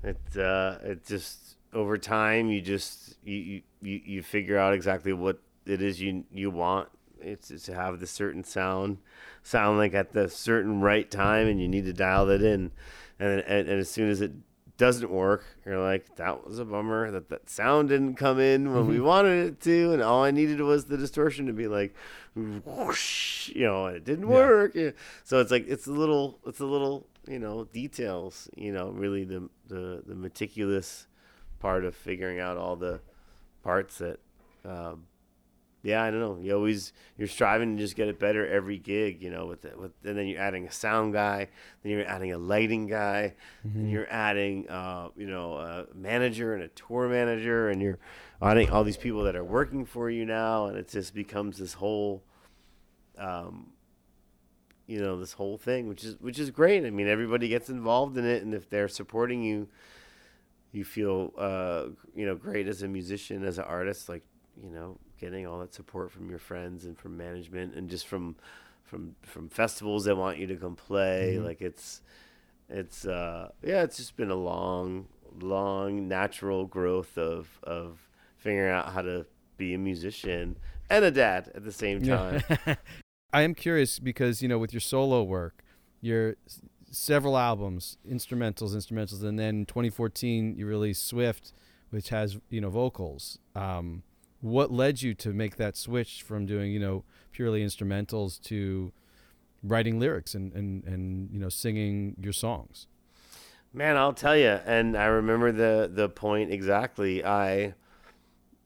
it 0.04 0.36
uh 0.36 0.78
it 0.80 1.04
just 1.04 1.56
over 1.72 1.98
time 1.98 2.50
you 2.50 2.60
just 2.60 3.16
you 3.24 3.34
you, 3.34 3.62
you 3.82 4.00
you 4.04 4.22
figure 4.22 4.56
out 4.56 4.74
exactly 4.74 5.12
what 5.12 5.40
it 5.68 5.82
is 5.82 6.00
you 6.00 6.24
you 6.32 6.50
want 6.50 6.88
it's, 7.20 7.50
it's 7.50 7.64
to 7.64 7.74
have 7.74 7.98
the 8.00 8.06
certain 8.06 8.44
sound 8.44 8.98
sound 9.42 9.78
like 9.78 9.94
at 9.94 10.12
the 10.12 10.28
certain 10.28 10.80
right 10.80 11.10
time 11.10 11.48
and 11.48 11.60
you 11.60 11.68
need 11.68 11.84
to 11.84 11.92
dial 11.92 12.26
that 12.26 12.42
in. 12.42 12.70
And 13.18 13.40
and, 13.40 13.68
and 13.68 13.80
as 13.80 13.90
soon 13.90 14.10
as 14.10 14.20
it 14.20 14.32
doesn't 14.76 15.10
work 15.10 15.44
you're 15.66 15.82
like 15.82 16.14
that 16.16 16.46
was 16.46 16.60
a 16.60 16.64
bummer 16.64 17.10
that 17.10 17.28
that 17.30 17.50
sound 17.50 17.88
didn't 17.88 18.14
come 18.14 18.38
in 18.38 18.72
when 18.72 18.86
we 18.86 19.00
wanted 19.00 19.44
it 19.44 19.60
to 19.60 19.92
and 19.92 20.00
all 20.00 20.22
i 20.22 20.30
needed 20.30 20.60
was 20.60 20.84
the 20.84 20.96
distortion 20.96 21.46
to 21.46 21.52
be 21.52 21.66
like 21.66 21.92
whoosh, 22.36 23.48
you 23.48 23.66
know 23.66 23.86
and 23.86 23.96
it 23.96 24.04
didn't 24.04 24.28
work. 24.28 24.76
Yeah. 24.76 24.90
so 25.24 25.40
it's 25.40 25.50
like 25.50 25.66
it's 25.66 25.88
a 25.88 25.92
little 25.92 26.38
it's 26.46 26.60
a 26.60 26.64
little 26.64 27.08
you 27.26 27.40
know 27.40 27.64
details 27.64 28.48
you 28.56 28.72
know 28.72 28.90
really 28.90 29.24
the 29.24 29.48
the, 29.66 30.02
the 30.06 30.14
meticulous 30.14 31.08
part 31.58 31.84
of 31.84 31.94
figuring 31.94 32.38
out 32.38 32.56
all 32.56 32.76
the 32.76 33.00
parts 33.62 33.98
that 33.98 34.20
um, 34.64 35.06
yeah 35.82 36.02
i 36.02 36.10
don't 36.10 36.20
know. 36.20 36.38
You 36.40 36.54
always 36.54 36.92
you're 37.16 37.28
striving 37.28 37.76
to 37.76 37.82
just 37.82 37.96
get 37.96 38.08
it 38.08 38.18
better 38.18 38.46
every 38.46 38.78
gig 38.78 39.22
you 39.22 39.30
know 39.30 39.46
with 39.46 39.62
the, 39.62 39.72
with 39.76 39.92
and 40.04 40.18
then 40.18 40.26
you're 40.26 40.40
adding 40.40 40.66
a 40.66 40.72
sound 40.72 41.12
guy 41.12 41.48
then 41.82 41.92
you're 41.92 42.06
adding 42.06 42.32
a 42.32 42.38
lighting 42.38 42.86
guy 42.86 43.34
and 43.62 43.90
you're 43.90 44.10
adding 44.10 44.68
uh, 44.68 45.08
you 45.16 45.26
know 45.26 45.54
a 45.54 45.86
manager 45.94 46.54
and 46.54 46.62
a 46.62 46.68
tour 46.68 47.08
manager 47.08 47.68
and 47.70 47.80
you're 47.80 47.98
adding 48.42 48.70
all 48.70 48.84
these 48.84 48.96
people 48.96 49.22
that 49.24 49.36
are 49.36 49.44
working 49.44 49.84
for 49.84 50.10
you 50.10 50.24
now 50.24 50.66
and 50.66 50.76
it 50.76 50.88
just 50.88 51.14
becomes 51.14 51.58
this 51.58 51.74
whole 51.74 52.22
um, 53.18 53.72
you 54.86 55.00
know 55.00 55.18
this 55.18 55.34
whole 55.34 55.58
thing 55.58 55.86
which 55.88 56.02
is 56.02 56.16
which 56.20 56.38
is 56.38 56.50
great. 56.50 56.84
I 56.84 56.90
mean 56.90 57.08
everybody 57.08 57.48
gets 57.48 57.68
involved 57.68 58.16
in 58.16 58.24
it 58.24 58.42
and 58.42 58.54
if 58.54 58.68
they're 58.68 58.88
supporting 58.88 59.42
you 59.42 59.68
you 60.72 60.84
feel 60.84 61.32
uh, 61.38 61.84
you 62.14 62.26
know 62.26 62.34
great 62.34 62.66
as 62.66 62.82
a 62.82 62.88
musician 62.88 63.44
as 63.44 63.58
an 63.58 63.64
artist 63.64 64.08
like 64.08 64.22
you 64.62 64.70
know 64.70 64.98
getting 65.18 65.46
all 65.46 65.58
that 65.60 65.74
support 65.74 66.10
from 66.10 66.30
your 66.30 66.38
friends 66.38 66.84
and 66.84 66.98
from 66.98 67.16
management 67.16 67.74
and 67.74 67.88
just 67.90 68.06
from 68.06 68.36
from 68.84 69.14
from 69.22 69.48
festivals 69.48 70.04
that 70.04 70.16
want 70.16 70.38
you 70.38 70.46
to 70.46 70.56
come 70.56 70.74
play 70.76 71.36
Mhm. 71.38 71.44
like 71.44 71.60
it's 71.60 72.00
it's 72.68 73.06
uh 73.06 73.50
yeah 73.62 73.82
it's 73.82 73.96
just 73.96 74.16
been 74.16 74.30
a 74.30 74.34
long 74.36 75.06
long 75.40 76.08
natural 76.08 76.64
growth 76.66 77.16
of 77.18 77.58
of 77.62 78.08
figuring 78.36 78.70
out 78.72 78.92
how 78.92 79.02
to 79.02 79.26
be 79.56 79.74
a 79.74 79.78
musician 79.78 80.56
and 80.88 81.04
a 81.04 81.10
dad 81.10 81.50
at 81.54 81.64
the 81.64 81.72
same 81.72 82.00
time 82.02 82.42
I 83.32 83.42
am 83.42 83.54
curious 83.54 83.98
because 83.98 84.40
you 84.40 84.48
know 84.48 84.58
with 84.58 84.72
your 84.72 84.80
solo 84.80 85.22
work, 85.22 85.62
your 86.00 86.36
several 86.90 87.36
albums, 87.36 87.98
instrumentals, 88.10 88.74
instrumentals, 88.74 89.22
and 89.22 89.38
then 89.38 89.66
2014 89.66 90.54
you 90.56 90.64
released 90.66 91.06
Swift, 91.06 91.52
which 91.90 92.08
has 92.08 92.38
you 92.48 92.62
know 92.62 92.70
vocals. 92.70 93.38
Um, 93.54 94.02
what 94.40 94.70
led 94.70 95.02
you 95.02 95.14
to 95.14 95.32
make 95.32 95.56
that 95.56 95.76
switch 95.76 96.22
from 96.22 96.46
doing 96.46 96.72
you 96.72 96.78
know 96.80 97.04
purely 97.32 97.64
instrumentals 97.64 98.40
to 98.42 98.92
writing 99.62 99.98
lyrics 99.98 100.34
and 100.34 100.52
and 100.52 100.84
and 100.84 101.30
you 101.32 101.38
know 101.40 101.48
singing 101.48 102.14
your 102.20 102.32
songs? 102.32 102.86
Man, 103.72 103.96
I'll 103.96 104.14
tell 104.14 104.36
you, 104.36 104.58
and 104.64 104.96
I 104.96 105.06
remember 105.06 105.52
the 105.52 105.90
the 105.92 106.08
point 106.08 106.50
exactly. 106.52 107.24
I 107.24 107.74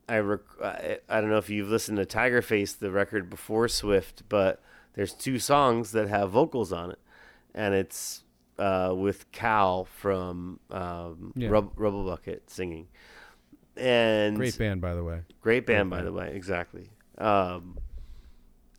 I 0.08 0.18
rec- 0.18 0.62
I, 0.62 0.98
I 1.08 1.20
don't 1.20 1.30
know 1.30 1.38
if 1.38 1.50
you've 1.50 1.68
listened 1.68 1.98
to 1.98 2.04
Tiger 2.04 2.42
Face, 2.42 2.72
the 2.72 2.90
record 2.90 3.28
before 3.30 3.66
Swift, 3.68 4.22
but 4.28 4.62
there's 4.94 5.12
two 5.12 5.38
songs 5.38 5.92
that 5.92 6.08
have 6.08 6.30
vocals 6.30 6.72
on 6.72 6.90
it, 6.92 6.98
and 7.54 7.74
it's 7.74 8.24
uh, 8.58 8.92
with 8.96 9.30
Kal 9.32 9.84
from 9.86 10.60
um, 10.70 11.32
Yeah. 11.34 11.48
Rub- 11.48 11.74
Rubblebucket 11.76 12.40
singing, 12.48 12.88
and 13.76 14.36
Great 14.36 14.58
band, 14.58 14.80
by 14.80 14.94
the 14.94 15.04
way. 15.04 15.20
Great 15.40 15.66
band, 15.66 15.88
Great 15.90 15.98
by 15.98 16.02
band. 16.04 16.06
the 16.08 16.12
way, 16.12 16.32
exactly. 16.34 16.90
Um, 17.18 17.78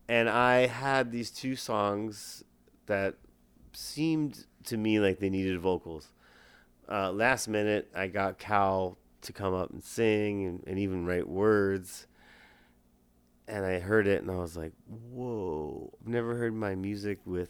and 0.07 0.29
I 0.29 0.67
had 0.67 1.11
these 1.11 1.31
two 1.31 1.55
songs 1.55 2.43
that 2.85 3.15
seemed 3.73 4.45
to 4.65 4.77
me 4.77 4.99
like 4.99 5.19
they 5.19 5.29
needed 5.29 5.59
vocals. 5.59 6.11
Uh, 6.89 7.11
last 7.11 7.47
minute, 7.47 7.89
I 7.95 8.07
got 8.07 8.37
Kal 8.37 8.97
to 9.21 9.33
come 9.33 9.53
up 9.53 9.69
and 9.71 9.81
sing 9.83 10.45
and, 10.45 10.63
and 10.67 10.77
even 10.79 11.05
write 11.05 11.27
words. 11.27 12.07
and 13.47 13.65
I 13.65 13.79
heard 13.79 14.07
it 14.07 14.21
and 14.21 14.29
I 14.31 14.35
was 14.35 14.55
like, 14.57 14.73
whoa! 14.87 15.93
I've 16.01 16.07
never 16.07 16.35
heard 16.35 16.53
my 16.53 16.75
music 16.75 17.19
with 17.25 17.49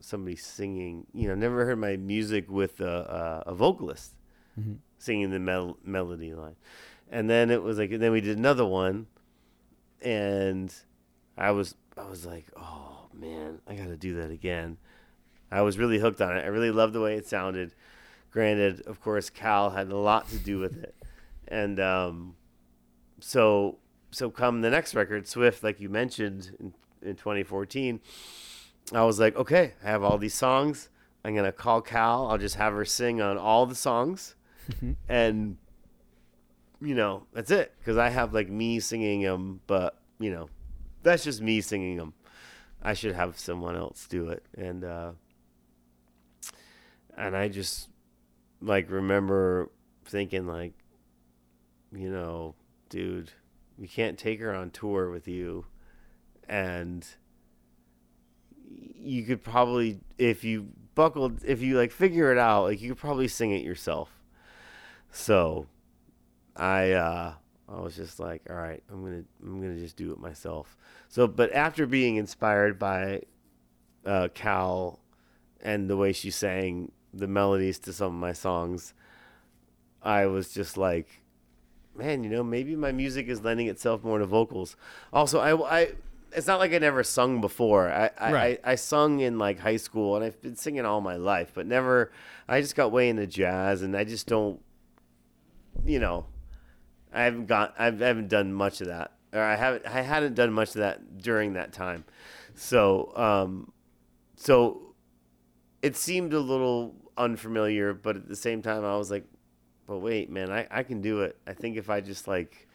somebody 0.00 0.36
singing. 0.36 1.06
You 1.12 1.28
know, 1.28 1.34
never 1.34 1.64
heard 1.64 1.78
my 1.78 1.96
music 1.96 2.50
with 2.50 2.80
a, 2.80 3.42
a, 3.46 3.50
a 3.50 3.54
vocalist 3.54 4.14
Mhm. 4.60 4.78
Singing 5.02 5.30
the 5.30 5.40
mel- 5.40 5.78
melody 5.84 6.32
line. 6.32 6.54
And 7.10 7.28
then 7.28 7.50
it 7.50 7.60
was 7.60 7.76
like, 7.76 7.90
and 7.90 8.00
then 8.00 8.12
we 8.12 8.20
did 8.20 8.38
another 8.38 8.64
one, 8.64 9.08
and 10.00 10.72
I 11.36 11.50
was 11.50 11.74
I 11.98 12.08
was 12.08 12.24
like, 12.24 12.46
oh 12.56 13.08
man, 13.12 13.58
I 13.66 13.74
got 13.74 13.88
to 13.88 13.96
do 13.96 14.14
that 14.14 14.30
again. 14.30 14.76
I 15.50 15.62
was 15.62 15.76
really 15.76 15.98
hooked 15.98 16.20
on 16.20 16.36
it. 16.36 16.44
I 16.44 16.46
really 16.46 16.70
loved 16.70 16.92
the 16.92 17.00
way 17.00 17.16
it 17.16 17.26
sounded. 17.26 17.74
Granted, 18.30 18.82
of 18.86 19.00
course, 19.00 19.28
Kal 19.28 19.70
had 19.70 19.90
a 19.90 19.96
lot 19.96 20.28
to 20.28 20.38
do 20.38 20.60
with 20.60 20.80
it, 20.80 20.94
and 21.48 21.80
um, 21.80 22.36
so 23.18 23.78
so 24.12 24.30
come 24.30 24.60
the 24.60 24.70
next 24.70 24.94
record, 24.94 25.26
Swift, 25.26 25.64
like 25.64 25.80
you 25.80 25.88
mentioned 25.88 26.52
in, 26.60 26.74
in 27.02 27.16
2014, 27.16 28.00
I 28.92 29.02
was 29.02 29.18
like, 29.18 29.34
okay, 29.34 29.72
I 29.82 29.88
have 29.88 30.04
all 30.04 30.16
these 30.16 30.34
songs. 30.34 30.90
I'm 31.24 31.34
gonna 31.34 31.50
call 31.50 31.82
Kal. 31.82 32.28
I'll 32.28 32.38
just 32.38 32.54
have 32.54 32.72
her 32.72 32.84
sing 32.84 33.20
on 33.20 33.36
all 33.36 33.66
the 33.66 33.74
songs, 33.74 34.36
and 35.08 35.56
you 36.80 36.94
know 36.94 37.26
that's 37.32 37.50
it. 37.50 37.74
Because 37.78 37.96
I 37.96 38.08
have 38.08 38.34
like 38.34 38.48
me 38.48 38.80
singing 38.80 39.22
them, 39.22 39.60
but 39.66 39.98
you 40.18 40.30
know 40.30 40.48
that's 41.02 41.24
just 41.24 41.40
me 41.40 41.60
singing 41.60 41.96
them. 41.96 42.14
I 42.82 42.94
should 42.94 43.14
have 43.14 43.38
someone 43.38 43.76
else 43.76 44.06
do 44.08 44.28
it, 44.28 44.44
and 44.56 44.84
uh, 44.84 45.12
and 47.16 47.36
I 47.36 47.48
just 47.48 47.88
like 48.60 48.90
remember 48.90 49.70
thinking 50.04 50.46
like, 50.46 50.72
you 51.92 52.10
know, 52.10 52.54
dude, 52.88 53.30
you 53.78 53.88
can't 53.88 54.18
take 54.18 54.40
her 54.40 54.54
on 54.54 54.70
tour 54.70 55.10
with 55.10 55.28
you, 55.28 55.66
and 56.48 57.06
you 59.02 59.24
could 59.24 59.42
probably 59.42 60.00
if 60.18 60.44
you 60.44 60.68
buckled 60.94 61.42
if 61.44 61.60
you 61.62 61.76
like 61.76 61.90
figure 61.90 62.30
it 62.30 62.38
out 62.38 62.64
like 62.64 62.80
you 62.80 62.90
could 62.90 62.98
probably 62.98 63.26
sing 63.26 63.50
it 63.50 63.62
yourself 63.62 64.11
so 65.12 65.66
i 66.56 66.92
uh 66.92 67.32
i 67.68 67.80
was 67.80 67.94
just 67.94 68.18
like 68.18 68.42
all 68.50 68.56
right 68.56 68.82
i'm 68.90 69.04
gonna 69.04 69.22
i'm 69.42 69.60
gonna 69.60 69.78
just 69.78 69.96
do 69.96 70.12
it 70.12 70.18
myself 70.18 70.76
so 71.08 71.26
but 71.26 71.52
after 71.52 71.86
being 71.86 72.16
inspired 72.16 72.78
by 72.78 73.20
uh 74.04 74.28
Kal 74.34 74.98
and 75.60 75.88
the 75.88 75.96
way 75.96 76.12
she 76.12 76.30
sang 76.30 76.90
the 77.14 77.28
melodies 77.28 77.78
to 77.80 77.92
some 77.92 78.14
of 78.14 78.20
my 78.20 78.32
songs 78.32 78.94
i 80.02 80.26
was 80.26 80.52
just 80.52 80.76
like 80.76 81.20
man 81.94 82.24
you 82.24 82.30
know 82.30 82.42
maybe 82.42 82.74
my 82.74 82.90
music 82.90 83.28
is 83.28 83.42
lending 83.42 83.68
itself 83.68 84.02
more 84.02 84.18
to 84.18 84.26
vocals 84.26 84.76
also 85.12 85.38
i 85.38 85.80
i 85.80 85.92
it's 86.34 86.46
not 86.46 86.58
like 86.58 86.72
I 86.72 86.78
never 86.78 87.02
sung 87.02 87.40
before. 87.40 87.90
I 87.90 88.10
I, 88.18 88.32
Right. 88.32 88.60
I 88.64 88.72
I 88.72 88.74
sung 88.76 89.20
in 89.20 89.38
like 89.38 89.58
high 89.58 89.76
school 89.76 90.16
and 90.16 90.24
I've 90.24 90.40
been 90.40 90.56
singing 90.56 90.84
all 90.84 91.00
my 91.00 91.16
life, 91.16 91.52
but 91.54 91.66
never. 91.66 92.10
I 92.48 92.60
just 92.60 92.74
got 92.74 92.92
way 92.92 93.08
into 93.08 93.26
jazz 93.26 93.82
and 93.82 93.96
I 93.96 94.04
just 94.04 94.26
don't. 94.26 94.60
You 95.84 95.98
know, 95.98 96.26
I 97.12 97.22
haven't 97.24 97.46
got. 97.46 97.74
I've, 97.78 98.00
I 98.00 98.06
haven't 98.06 98.28
done 98.28 98.52
much 98.52 98.80
of 98.80 98.88
that, 98.88 99.12
or 99.32 99.40
I 99.40 99.56
haven't. 99.56 99.86
I 99.86 100.02
hadn't 100.02 100.34
done 100.34 100.52
much 100.52 100.70
of 100.70 100.74
that 100.76 101.18
during 101.18 101.54
that 101.54 101.72
time, 101.72 102.04
so 102.54 103.12
um, 103.16 103.72
so 104.36 104.94
it 105.82 105.96
seemed 105.96 106.32
a 106.32 106.40
little 106.40 106.94
unfamiliar, 107.16 107.92
but 107.94 108.16
at 108.16 108.28
the 108.28 108.36
same 108.36 108.62
time, 108.62 108.84
I 108.84 108.96
was 108.96 109.10
like, 109.10 109.24
but 109.86 109.98
wait, 109.98 110.30
man, 110.30 110.50
I 110.50 110.66
I 110.70 110.82
can 110.82 111.00
do 111.00 111.22
it. 111.22 111.36
I 111.46 111.52
think 111.52 111.76
if 111.76 111.90
I 111.90 112.00
just 112.00 112.28
like, 112.28 112.68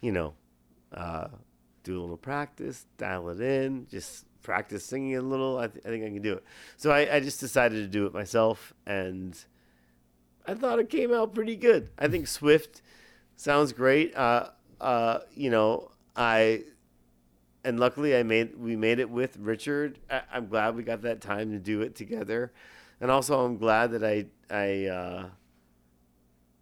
you 0.00 0.12
know, 0.12 0.34
uh 0.94 1.28
do 1.82 1.98
a 1.98 2.00
little 2.00 2.16
practice, 2.16 2.84
dial 2.98 3.30
it 3.30 3.40
in, 3.40 3.86
just 3.90 4.26
practice 4.42 4.84
singing 4.84 5.16
a 5.16 5.22
little. 5.22 5.58
I, 5.58 5.68
th- 5.68 5.84
I 5.84 5.88
think 5.88 6.04
I 6.04 6.08
can 6.08 6.22
do 6.22 6.34
it. 6.34 6.44
So 6.76 6.90
I, 6.90 7.16
I 7.16 7.20
just 7.20 7.40
decided 7.40 7.76
to 7.76 7.86
do 7.88 8.06
it 8.06 8.12
myself, 8.12 8.74
and 8.86 9.38
I 10.46 10.54
thought 10.54 10.78
it 10.78 10.88
came 10.90 11.12
out 11.12 11.34
pretty 11.34 11.56
good. 11.56 11.90
I 11.98 12.08
think 12.08 12.26
Swift 12.26 12.82
sounds 13.36 13.72
great. 13.72 14.16
Uh, 14.16 14.48
uh, 14.80 15.20
you 15.34 15.50
know, 15.50 15.90
I 16.16 16.64
and 17.64 17.78
luckily 17.78 18.16
I 18.16 18.22
made 18.22 18.58
we 18.58 18.76
made 18.76 18.98
it 18.98 19.10
with 19.10 19.36
Richard. 19.38 19.98
I, 20.10 20.22
I'm 20.32 20.48
glad 20.48 20.76
we 20.76 20.82
got 20.82 21.02
that 21.02 21.20
time 21.20 21.50
to 21.52 21.58
do 21.58 21.82
it 21.82 21.94
together, 21.94 22.52
and 23.00 23.10
also 23.10 23.44
I'm 23.44 23.58
glad 23.58 23.92
that 23.92 24.04
I 24.04 24.26
I 24.50 24.86
uh, 24.86 25.26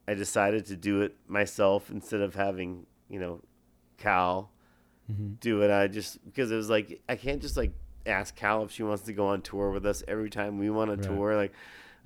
I 0.06 0.14
decided 0.14 0.66
to 0.66 0.76
do 0.76 1.02
it 1.02 1.16
myself 1.26 1.90
instead 1.90 2.20
of 2.20 2.34
having 2.34 2.86
you 3.08 3.20
know 3.20 3.40
Kal 3.98 4.50
do 5.40 5.62
it. 5.62 5.70
I 5.70 5.86
just 5.86 6.24
because 6.24 6.50
it 6.50 6.56
was 6.56 6.68
like 6.68 7.00
I 7.08 7.16
can't 7.16 7.40
just 7.40 7.56
like 7.56 7.72
ask 8.06 8.34
Kal 8.34 8.64
if 8.64 8.72
she 8.72 8.82
wants 8.82 9.04
to 9.04 9.12
go 9.12 9.28
on 9.28 9.42
tour 9.42 9.70
with 9.70 9.86
us 9.86 10.02
every 10.08 10.30
time 10.30 10.58
we 10.58 10.70
want 10.70 10.90
to 10.90 10.96
Right. 10.96 11.06
tour. 11.06 11.36
Like 11.36 11.52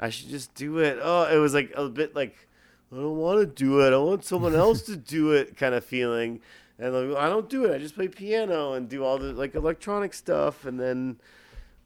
I 0.02 0.10
should 0.10 0.30
just 0.30 0.52
do 0.54 0.78
it. 0.78 0.98
Oh, 1.00 1.32
it 1.32 1.38
was 1.38 1.54
like 1.54 1.72
a 1.76 1.88
bit 1.88 2.16
like 2.16 2.48
I 2.92 2.96
don't 2.96 3.16
want 3.16 3.38
to 3.38 3.46
do 3.46 3.80
it. 3.80 3.92
I 3.92 3.98
want 3.98 4.24
someone 4.24 4.54
else 4.54 4.82
to 4.82 4.96
do 4.96 5.30
it 5.30 5.56
kind 5.56 5.74
of 5.74 5.84
feeling. 5.84 6.40
And 6.78 6.92
like, 6.92 7.16
I 7.16 7.28
don't 7.28 7.48
do 7.48 7.66
it. 7.66 7.74
I 7.74 7.78
just 7.78 7.94
play 7.94 8.08
piano 8.08 8.72
and 8.72 8.88
do 8.88 9.04
all 9.04 9.16
the 9.16 9.32
like 9.32 9.54
electronic 9.54 10.12
stuff, 10.12 10.64
and 10.64 10.80
then 10.80 11.20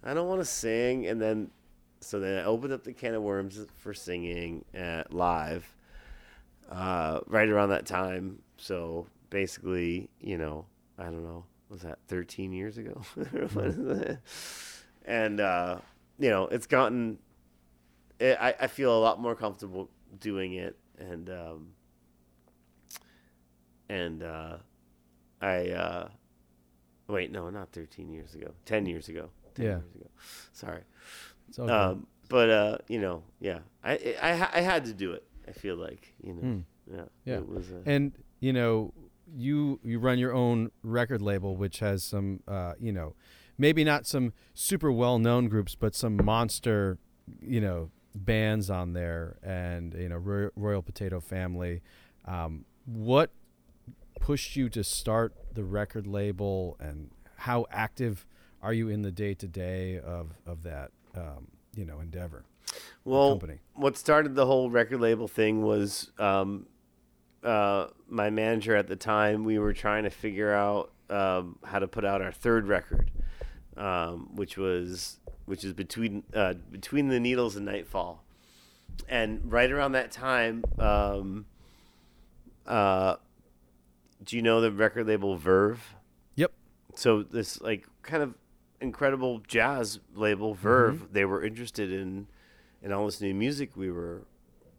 I 0.03 0.15
don't 0.15 0.29
want 0.29 0.41
to 0.41 0.47
sing. 0.47 1.07
And 1.07 1.21
then 1.21 1.51
so 2.01 2.19
then 2.19 2.39
I 2.39 2.45
opened 2.45 2.73
up 2.73 2.85
the 2.85 2.95
can 2.95 3.15
of 3.15 3.23
worms 3.23 3.61
for 3.81 3.93
singing 3.93 4.65
at 4.73 5.13
live 5.13 5.69
uh, 6.71 7.21
right 7.27 7.49
around 7.49 7.69
that 7.69 7.85
time. 7.85 8.39
So 8.57 9.09
basically, 9.29 10.09
you 10.21 10.39
know, 10.39 10.65
I 10.99 11.05
don't 11.05 11.23
know, 11.23 11.45
was 11.69 11.83
that 11.83 11.99
13 12.09 12.53
years 12.53 12.79
ago? 12.79 13.03
And, 15.09 15.39
uh, 15.39 15.79
you 16.19 16.31
know, 16.31 16.49
it's 16.49 16.67
gotten, 16.67 17.19
it, 18.21 18.37
I, 18.41 18.55
I 18.61 18.67
feel 18.67 18.97
a 18.97 19.01
lot 19.01 19.21
more 19.21 19.35
comfortable 19.35 19.91
doing 20.21 20.55
it. 20.55 20.77
And, 20.99 21.29
um, 21.31 21.69
and, 23.89 24.23
uh, 24.23 24.57
I, 25.41 25.71
uh, 25.71 26.09
wait, 27.09 27.31
no, 27.31 27.51
not 27.51 27.73
13 27.73 28.11
years 28.11 28.35
ago, 28.35 28.53
10 28.65 28.87
years 28.87 29.09
ago. 29.09 29.31
10 29.55 29.65
Yeah. 29.65 29.71
years 29.79 29.95
ago. 29.95 30.11
Sorry. 30.53 30.83
It's 31.49 31.59
good. 31.59 31.71
Um, 31.71 32.07
but 32.29 32.51
uh, 32.51 32.79
you 32.89 32.99
know, 33.01 33.23
yeah, 33.39 33.61
I, 33.85 34.17
I 34.21 34.31
I 34.59 34.61
had 34.61 34.85
to 34.87 34.93
do 34.93 35.13
it. 35.13 35.23
I 35.47 35.53
feel 35.53 35.77
like 35.77 36.13
you 36.21 36.35
know, 36.35 36.41
Hmm. 36.41 36.61
yeah, 36.93 37.05
Yeah. 37.25 37.37
it 37.37 37.49
was. 37.49 37.71
Uh, 37.71 37.83
and 37.87 38.13
you 38.41 38.53
know 38.53 38.93
you 39.33 39.79
you 39.85 40.01
run 40.01 40.19
your 40.19 40.33
own 40.35 40.71
record 40.83 41.23
label 41.23 41.57
which 41.57 41.79
has 41.79 42.03
some 42.03 42.41
uh, 42.49 42.73
you 42.81 42.93
know 42.93 43.15
maybe 43.59 43.85
not 43.85 44.07
some 44.07 44.33
super 44.55 44.91
well 44.91 45.21
known 45.21 45.47
groups 45.49 45.77
but 45.77 45.95
some 45.95 46.17
monster 46.25 46.99
you 47.41 47.61
know 47.61 47.91
bands 48.25 48.71
on 48.71 48.93
there 48.93 49.37
and 49.43 49.95
you 49.95 50.09
know 50.09 50.17
Roy- 50.17 50.51
royal 50.57 50.83
potato 50.83 51.21
family 51.21 51.83
um, 52.25 52.65
what 52.87 53.31
pushed 54.21 54.57
you 54.57 54.69
to 54.71 54.83
start 54.83 55.35
the 55.53 55.65
record 55.65 56.07
label 56.07 56.77
and 56.81 57.11
how 57.37 57.67
active 57.71 58.27
are 58.63 58.73
you 58.73 58.89
in 58.89 59.03
the 59.03 59.13
day 59.13 59.35
to 59.35 59.47
day 59.47 59.99
of 59.99 60.31
of 60.47 60.63
that 60.63 60.91
um, 61.15 61.49
you 61.75 61.85
know 61.85 62.01
endeavor 62.01 62.45
well, 63.05 63.31
company 63.31 63.59
what 63.75 63.97
started 63.97 64.35
the 64.35 64.47
whole 64.47 64.71
record 64.71 65.01
label 65.01 65.29
thing 65.29 65.63
was 65.63 66.11
um, 66.19 66.67
uh, 67.47 67.87
my 68.09 68.31
manager 68.31 68.75
at 68.75 68.89
the 68.89 68.97
time. 68.97 69.45
We 69.45 69.59
were 69.59 69.73
trying 69.73 70.03
to 70.05 70.11
figure 70.11 70.53
out 70.53 70.91
um, 71.09 71.59
how 71.65 71.79
to 71.79 71.87
put 71.87 72.05
out 72.05 72.21
our 72.21 72.33
third 72.33 72.67
record, 72.67 73.11
um, 73.77 74.29
which 74.35 74.57
was 74.57 75.19
which 75.45 75.65
is 75.65 75.73
between 75.73 76.23
uh, 76.35 76.55
between 76.71 77.09
the 77.09 77.21
needles 77.21 77.57
and 77.57 77.67
nightfall, 77.67 78.25
and 79.09 79.41
right 79.51 79.71
around 79.71 79.93
that 79.93 80.11
time. 80.13 80.65
Um, 80.79 81.47
uh, 82.67 83.17
do 84.25 84.37
you 84.37 84.43
know 84.43 84.61
the 84.61 84.73
record 84.73 85.07
label 85.07 85.37
Verve? 85.37 85.95
yep 86.35 86.53
so 86.95 87.23
this 87.23 87.61
like 87.61 87.87
kind 88.03 88.23
of 88.23 88.35
incredible 88.81 89.41
jazz 89.47 90.01
label 90.15 90.55
Verve, 90.55 91.13
they 91.13 91.25
were 91.25 91.45
interested 91.45 91.93
in 91.93 92.27
in 92.83 92.93
all 92.93 93.07
this 93.07 93.21
new 93.21 93.35
music 93.35 93.77
we 93.77 93.91
were 93.91 94.23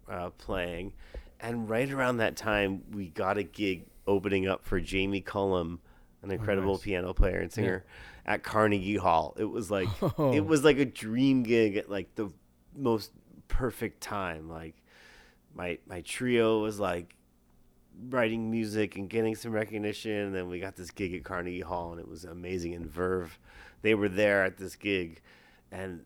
uh, 0.09 0.29
playing, 0.31 0.93
and 1.39 1.69
right 1.69 1.91
around 1.91 2.17
that 2.17 2.35
time 2.35 2.83
we 2.91 3.09
got 3.09 3.37
a 3.37 3.43
gig 3.43 3.85
opening 4.05 4.47
up 4.47 4.63
for 4.65 4.79
Jamie 4.79 5.21
Cullum, 5.21 5.79
an 6.21 6.31
incredible 6.31 6.73
nice. 6.73 6.83
piano 6.83 7.13
player 7.13 7.39
and 7.39 7.51
singer, 7.51 7.85
at 8.27 8.43
Carnegie 8.43 8.97
Hall. 8.97 9.33
It 9.37 9.45
was 9.45 9.71
like 9.71 9.87
Oh. 10.17 10.33
it 10.33 10.45
was 10.45 10.63
like 10.63 10.77
a 10.77 10.85
dream 10.85 11.43
gig 11.43 11.77
at 11.77 11.89
like 11.89 12.15
the 12.15 12.31
most 12.75 13.11
perfect 13.47 14.01
time. 14.01 14.49
Like 14.49 14.75
my 15.55 15.79
my 15.87 16.01
trio 16.01 16.61
was 16.61 16.79
like 16.79 17.15
writing 18.09 18.51
music 18.51 18.95
and 18.95 19.09
getting 19.09 19.35
some 19.35 19.51
recognition. 19.51 20.11
And 20.11 20.35
then 20.35 20.49
we 20.49 20.59
got 20.59 20.75
this 20.75 20.91
gig 20.91 21.13
at 21.13 21.23
Carnegie 21.23 21.61
Hall, 21.61 21.91
and 21.91 21.99
it 21.99 22.07
was 22.07 22.25
amazing. 22.25 22.75
And 22.75 22.85
Verve, 22.85 23.39
they 23.81 23.95
were 23.95 24.09
there 24.09 24.43
at 24.43 24.57
this 24.57 24.75
gig, 24.75 25.21
and 25.71 26.01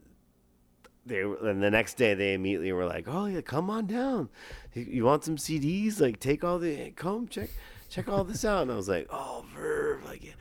they 1.05 1.23
were, 1.23 1.49
and 1.49 1.61
the 1.61 1.71
next 1.71 1.95
day 1.95 2.13
they 2.13 2.33
immediately 2.33 2.71
were 2.71 2.85
like, 2.85 3.07
"Oh 3.07 3.25
yeah, 3.25 3.41
come 3.41 3.69
on 3.69 3.87
down. 3.87 4.29
You, 4.73 4.83
you 4.83 5.03
want 5.05 5.23
some 5.23 5.37
CDs? 5.37 5.99
Like 5.99 6.19
take 6.19 6.43
all 6.43 6.59
the 6.59 6.91
come 6.91 7.27
check." 7.27 7.49
Check 7.89 8.07
all 8.07 8.23
this 8.23 8.45
out, 8.45 8.61
and 8.61 8.71
I 8.71 8.75
was 8.75 8.87
like, 8.87 9.07
"Oh, 9.09 9.43
Verve! 9.53 10.05
like 10.05 10.23
yeah. 10.23 10.31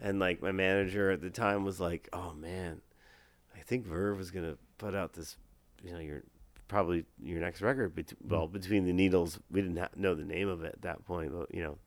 And 0.00 0.18
like 0.18 0.40
my 0.40 0.52
manager 0.52 1.10
at 1.10 1.20
the 1.20 1.30
time 1.30 1.64
was 1.64 1.80
like, 1.80 2.08
"Oh 2.12 2.32
man, 2.32 2.82
I 3.56 3.60
think 3.60 3.84
Verve 3.84 4.20
is 4.20 4.30
gonna 4.30 4.56
put 4.78 4.94
out 4.94 5.14
this, 5.14 5.36
you 5.82 5.92
know, 5.92 5.98
your 5.98 6.22
probably 6.68 7.04
your 7.20 7.40
next 7.40 7.60
record. 7.60 7.94
Bet- 7.94 8.06
mm-hmm. 8.06 8.28
well, 8.28 8.46
between 8.46 8.84
the 8.84 8.92
needles, 8.92 9.40
we 9.50 9.62
didn't 9.62 9.78
ha- 9.78 9.88
know 9.96 10.14
the 10.14 10.24
name 10.24 10.48
of 10.48 10.62
it 10.62 10.74
at 10.74 10.82
that 10.82 11.04
point, 11.04 11.32
but 11.32 11.52
you 11.52 11.62
know, 11.62 11.78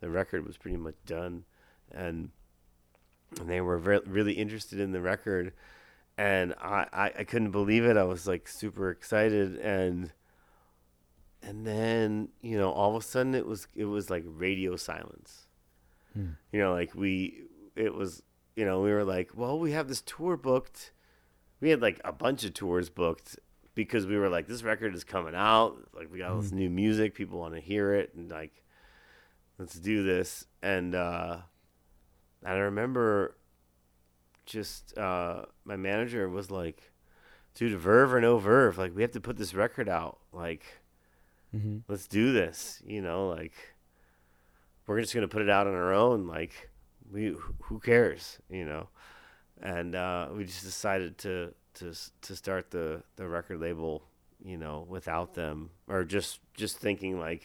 the 0.00 0.10
record 0.10 0.44
was 0.46 0.56
pretty 0.56 0.78
much 0.78 0.96
done, 1.06 1.44
and 1.92 2.30
and 3.38 3.48
they 3.48 3.60
were 3.60 3.78
re- 3.78 4.00
really 4.06 4.32
interested 4.32 4.80
in 4.80 4.92
the 4.92 5.00
record, 5.00 5.52
and 6.18 6.54
I, 6.60 6.86
I 6.92 7.12
I 7.20 7.24
couldn't 7.24 7.52
believe 7.52 7.84
it. 7.84 7.96
I 7.96 8.04
was 8.04 8.26
like 8.26 8.48
super 8.48 8.90
excited, 8.90 9.56
and 9.58 10.12
and 11.42 11.66
then 11.66 12.30
you 12.40 12.58
know 12.58 12.72
all 12.72 12.96
of 12.96 13.02
a 13.02 13.06
sudden 13.06 13.34
it 13.34 13.46
was 13.46 13.68
it 13.74 13.84
was 13.84 14.10
like 14.10 14.24
radio 14.26 14.76
silence. 14.76 15.46
Hmm. 16.14 16.32
You 16.52 16.60
know, 16.60 16.72
like 16.72 16.94
we 16.94 17.44
it 17.76 17.94
was 17.94 18.22
you 18.56 18.64
know 18.64 18.80
we 18.82 18.90
were 18.92 19.04
like, 19.04 19.30
well, 19.34 19.58
we 19.58 19.72
have 19.72 19.88
this 19.88 20.02
tour 20.02 20.36
booked. 20.36 20.92
We 21.60 21.70
had 21.70 21.80
like 21.80 22.00
a 22.04 22.12
bunch 22.12 22.44
of 22.44 22.54
tours 22.54 22.90
booked 22.90 23.38
because 23.74 24.06
we 24.06 24.16
were 24.18 24.28
like, 24.28 24.46
this 24.48 24.62
record 24.62 24.94
is 24.94 25.04
coming 25.04 25.34
out. 25.34 25.76
Like 25.94 26.10
we 26.12 26.18
got 26.18 26.30
all 26.32 26.40
this 26.40 26.52
new 26.52 26.68
music, 26.70 27.14
people 27.14 27.38
want 27.38 27.54
to 27.54 27.60
hear 27.60 27.94
it, 27.94 28.12
and 28.14 28.30
like 28.30 28.62
let's 29.58 29.78
do 29.78 30.02
this. 30.02 30.46
And 30.62 30.94
uh, 30.94 31.38
and 32.42 32.52
I 32.52 32.58
remember 32.58 33.36
just 34.44 34.96
uh, 34.98 35.44
my 35.64 35.76
manager 35.76 36.28
was 36.28 36.50
like, 36.50 36.90
dude, 37.54 37.78
Verve 37.78 38.12
or 38.14 38.20
no 38.20 38.38
Verve, 38.38 38.76
like 38.76 38.94
we 38.94 39.02
have 39.02 39.12
to 39.12 39.20
put 39.20 39.36
this 39.36 39.54
record 39.54 39.88
out. 39.88 40.18
Like, 40.32 40.64
Mm-hmm. 41.54 41.78
let's 41.86 42.06
do 42.08 42.32
this. 42.32 42.82
You 42.86 43.02
know, 43.02 43.28
like 43.28 43.52
we're 44.86 45.00
just 45.02 45.14
gonna 45.14 45.28
put 45.28 45.42
it 45.42 45.50
out 45.50 45.66
on 45.66 45.74
our 45.74 45.92
own. 45.92 46.26
Like, 46.26 46.70
we 47.12 47.36
who 47.64 47.78
cares? 47.78 48.38
You 48.48 48.64
know, 48.64 48.88
and 49.60 49.94
uh, 49.94 50.28
we 50.34 50.44
just 50.44 50.64
decided 50.64 51.18
to 51.18 51.54
to 51.74 51.92
to 52.22 52.36
start 52.36 52.70
the 52.70 53.02
the 53.16 53.28
record 53.28 53.60
label. 53.60 54.02
You 54.44 54.56
know, 54.56 54.84
without 54.88 55.34
them, 55.34 55.70
or 55.86 56.02
just 56.04 56.40
just 56.54 56.78
thinking 56.78 57.18
like, 57.20 57.44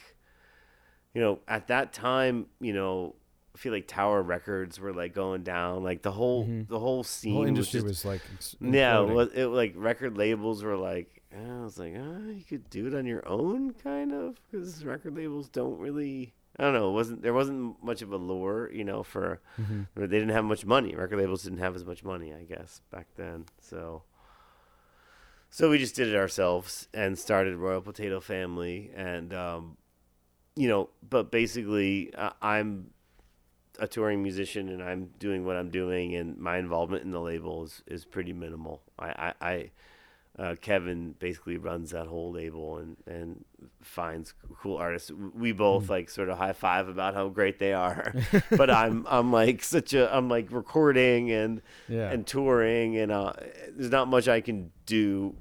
you 1.13 1.21
know, 1.21 1.39
at 1.47 1.67
that 1.67 1.93
time, 1.93 2.47
you 2.59 2.73
know. 2.73 3.15
I 3.53 3.59
feel 3.59 3.73
like 3.73 3.87
Tower 3.87 4.21
Records 4.21 4.79
were 4.79 4.93
like 4.93 5.15
going 5.15 5.41
down, 5.41 5.81
like 5.83 6.03
the 6.03 6.11
whole 6.11 6.45
Mhm. 6.45 6.67
the 6.67 6.77
whole 6.77 7.01
The 7.01 7.09
scene 7.09 7.33
whole 7.33 7.41
was 7.41 7.47
industry 7.47 7.79
just 7.79 7.87
was 7.87 8.05
like 8.05 8.21
ex- 8.31 8.55
yeah, 8.61 9.01
it 9.01 9.05
was 9.07 9.33
it 9.33 9.45
like 9.47 9.73
record 9.75 10.15
labels 10.15 10.63
were 10.63 10.77
like, 10.77 11.23
I 11.35 11.63
was 11.63 11.79
like, 11.79 11.95
oh, 11.97 12.29
you 12.29 12.43
could 12.43 12.69
do 12.69 12.85
it 12.85 12.93
on 12.93 13.07
your 13.07 13.27
own, 13.27 13.73
kind 13.73 14.13
of, 14.13 14.39
because 14.51 14.85
record 14.85 15.15
labels 15.17 15.49
don't 15.49 15.79
really. 15.79 16.35
I 16.59 16.63
don't 16.63 16.73
know. 16.73 16.89
It 16.89 16.93
wasn't 16.93 17.21
there 17.21 17.33
wasn't 17.33 17.83
much 17.83 18.01
of 18.01 18.11
a 18.11 18.17
lure, 18.17 18.71
you 18.71 18.83
know, 18.83 19.03
for 19.03 19.39
Mhm. 19.59 19.87
they 19.95 20.07
didn't 20.07 20.29
have 20.29 20.45
much 20.45 20.65
money. 20.65 20.95
Record 20.95 21.17
labels 21.19 21.43
didn't 21.43 21.59
have 21.59 21.75
as 21.75 21.85
much 21.85 22.03
money, 22.03 22.33
I 22.33 22.43
guess, 22.43 22.81
back 22.89 23.07
then. 23.15 23.45
So, 23.59 24.03
so 25.49 25.69
we 25.69 25.77
just 25.77 25.95
did 25.95 26.07
it 26.07 26.15
ourselves 26.15 26.87
and 26.93 27.17
started 27.17 27.55
Royal 27.57 27.81
Potato 27.81 28.19
Family, 28.19 28.91
and 28.95 29.33
um, 29.33 29.77
you 30.55 30.67
know, 30.67 30.89
but 31.07 31.31
basically, 31.31 32.13
uh, 32.15 32.31
I'm 32.41 32.91
a 33.79 33.87
touring 33.87 34.23
musician 34.23 34.69
and 34.69 34.81
I'm 34.81 35.11
doing 35.19 35.45
what 35.45 35.55
I'm 35.55 35.69
doing, 35.69 36.15
and 36.15 36.37
my 36.39 36.57
involvement 36.57 37.03
in 37.03 37.11
the 37.11 37.21
label 37.21 37.63
is, 37.63 37.83
is 37.85 38.05
pretty 38.05 38.33
minimal. 38.33 38.81
I, 38.97 39.33
I, 39.39 39.47
I 39.49 39.71
uh, 40.39 40.55
Kevin 40.61 41.15
basically 41.17 41.57
runs 41.57 41.91
that 41.91 42.07
whole 42.07 42.31
label 42.31 42.77
and, 42.77 42.95
and 43.07 43.43
finds 43.81 44.33
cool 44.61 44.77
artists. 44.77 45.09
We 45.11 45.51
both 45.51 45.89
like 45.89 46.09
sort 46.09 46.29
of 46.29 46.37
high 46.37 46.53
five 46.53 46.87
about 46.87 47.15
how 47.15 47.29
great 47.29 47.57
they 47.59 47.73
are, 47.73 48.13
but 48.51 48.69
I'm 48.69 49.05
I'm 49.09 49.31
like 49.31 49.63
such 49.63 49.93
a 49.93 50.13
I'm 50.15 50.29
like 50.29 50.51
recording 50.51 51.31
and 51.31 51.61
Yeah. 51.87 52.11
and 52.11 52.25
touring 52.27 52.97
and 52.97 53.11
uh, 53.11 53.33
there's 53.71 53.91
not 53.91 54.07
much 54.07 54.27
I 54.27 54.41
can 54.41 54.71
do. 54.85 55.35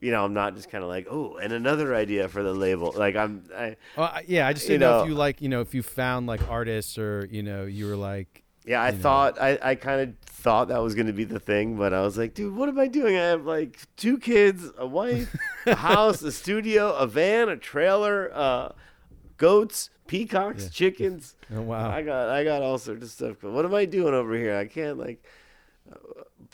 You 0.00 0.12
know, 0.12 0.24
I'm 0.24 0.32
not 0.34 0.54
just 0.54 0.70
kind 0.70 0.84
of 0.84 0.88
like, 0.90 1.08
oh, 1.10 1.38
and 1.38 1.52
another 1.52 1.92
idea 1.92 2.28
for 2.28 2.44
the 2.44 2.52
label. 2.52 2.92
Like 2.96 3.16
I'm, 3.16 3.42
I, 3.52 3.74
Well, 3.96 4.16
yeah, 4.28 4.46
I 4.46 4.52
just 4.52 4.66
you 4.66 4.74
didn't 4.74 4.80
know, 4.82 4.98
know- 4.98 5.02
if 5.02 5.08
you 5.08 5.14
like, 5.16 5.42
you 5.42 5.48
know, 5.48 5.60
if 5.60 5.74
you 5.74 5.82
found 5.82 6.28
like 6.28 6.40
artists 6.48 6.98
or 6.98 7.26
you 7.30 7.42
know, 7.42 7.64
you 7.64 7.86
were 7.86 7.96
like, 7.96 8.44
Yeah, 8.68 8.82
I 8.82 8.90
thought 8.92 9.40
I, 9.40 9.58
I 9.62 9.74
kind 9.76 10.00
of 10.02 10.14
thought 10.26 10.68
that 10.68 10.82
was 10.82 10.94
going 10.94 11.06
to 11.08 11.12
be 11.12 11.24
the 11.24 11.40
thing, 11.40 11.76
but 11.76 11.92
I 11.94 12.02
was 12.02 12.16
like, 12.18 12.34
dude, 12.34 12.54
what 12.54 12.68
am 12.68 12.78
I 12.78 12.86
doing? 12.86 13.16
I 13.16 13.22
have 13.22 13.44
like 13.46 13.78
two 13.96 14.18
kids, 14.18 14.70
a 14.76 14.86
wife, 14.86 15.34
a 15.66 15.74
house, 15.90 16.22
a 16.22 16.30
studio, 16.30 16.92
a 16.94 17.06
van, 17.06 17.48
a 17.48 17.56
trailer, 17.56 18.30
uh, 18.34 18.72
goats, 19.38 19.90
peacocks, 20.06 20.64
Yeah. 20.64 20.68
chickens. 20.70 21.34
oh, 21.54 21.62
wow, 21.62 21.90
I 21.90 22.02
got 22.02 22.28
I 22.28 22.44
got 22.44 22.62
all 22.62 22.78
sorts 22.78 23.02
of 23.04 23.10
stuff. 23.10 23.36
But 23.40 23.52
What 23.52 23.64
am 23.64 23.74
I 23.74 23.84
doing 23.84 24.14
over 24.14 24.34
here? 24.36 24.56
I 24.56 24.66
can't 24.66 24.98
like, 24.98 25.24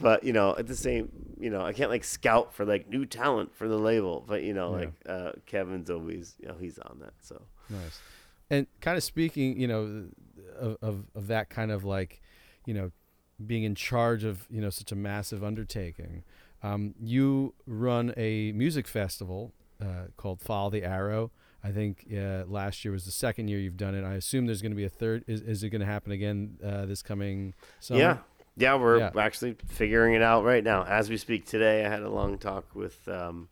but 0.00 0.24
you 0.24 0.32
know, 0.32 0.54
at 0.56 0.66
the 0.66 0.76
same, 0.76 1.10
you 1.38 1.50
know, 1.50 1.62
I 1.62 1.72
can't 1.72 1.90
like 1.90 2.04
scout 2.04 2.52
for 2.54 2.64
like 2.64 2.88
new 2.88 3.04
talent 3.06 3.54
for 3.54 3.68
the 3.68 3.78
label. 3.78 4.24
But 4.26 4.42
you 4.42 4.54
know, 4.54 4.70
Yeah. 4.70 4.76
like 4.78 4.92
uh, 5.08 5.32
Kevin's 5.46 5.90
always, 5.90 6.36
you 6.40 6.48
know, 6.48 6.56
he's 6.58 6.78
on 6.78 6.98
that. 7.00 7.14
So 7.20 7.42
nice. 7.70 8.00
And 8.50 8.66
kind 8.80 8.96
of 8.96 9.02
speaking, 9.02 9.58
you 9.58 9.66
know, 9.66 10.04
of, 10.54 10.76
of 10.82 11.04
of 11.14 11.26
that 11.28 11.50
kind 11.50 11.70
of 11.70 11.84
like, 11.84 12.20
you 12.66 12.74
know, 12.74 12.90
being 13.44 13.64
in 13.64 13.74
charge 13.74 14.24
of 14.24 14.46
you 14.50 14.60
know 14.60 14.70
such 14.70 14.92
a 14.92 14.96
massive 14.96 15.42
undertaking. 15.44 16.22
Um, 16.62 16.94
you 17.00 17.54
run 17.66 18.14
a 18.16 18.52
music 18.52 18.86
festival 18.88 19.52
uh, 19.82 20.06
called 20.16 20.40
Follow 20.40 20.70
the 20.70 20.82
Arrow. 20.82 21.30
I 21.62 21.70
think 21.72 22.06
uh, 22.14 22.44
last 22.46 22.84
year 22.84 22.92
was 22.92 23.04
the 23.04 23.10
second 23.10 23.48
year 23.48 23.58
you've 23.58 23.76
done 23.76 23.94
it. 23.94 24.04
I 24.04 24.14
assume 24.14 24.46
there's 24.46 24.62
going 24.62 24.72
to 24.72 24.76
be 24.76 24.84
a 24.84 24.88
third. 24.90 25.24
Is, 25.26 25.40
is 25.40 25.62
it 25.62 25.70
going 25.70 25.80
to 25.80 25.86
happen 25.86 26.12
again 26.12 26.58
uh, 26.64 26.84
this 26.86 27.02
coming 27.02 27.54
summer? 27.80 28.00
Yeah. 28.00 28.18
Yeah, 28.56 28.76
we're 28.76 28.98
Yeah. 28.98 29.10
actually 29.18 29.56
figuring 29.66 30.14
it 30.14 30.22
out 30.22 30.44
right 30.44 30.62
now 30.62 30.84
as 30.84 31.10
we 31.10 31.16
speak 31.16 31.44
today. 31.44 31.84
I 31.84 31.88
had 31.88 32.02
a 32.02 32.08
long 32.10 32.38
talk 32.38 32.66
with, 32.74 33.06
um, 33.08 33.48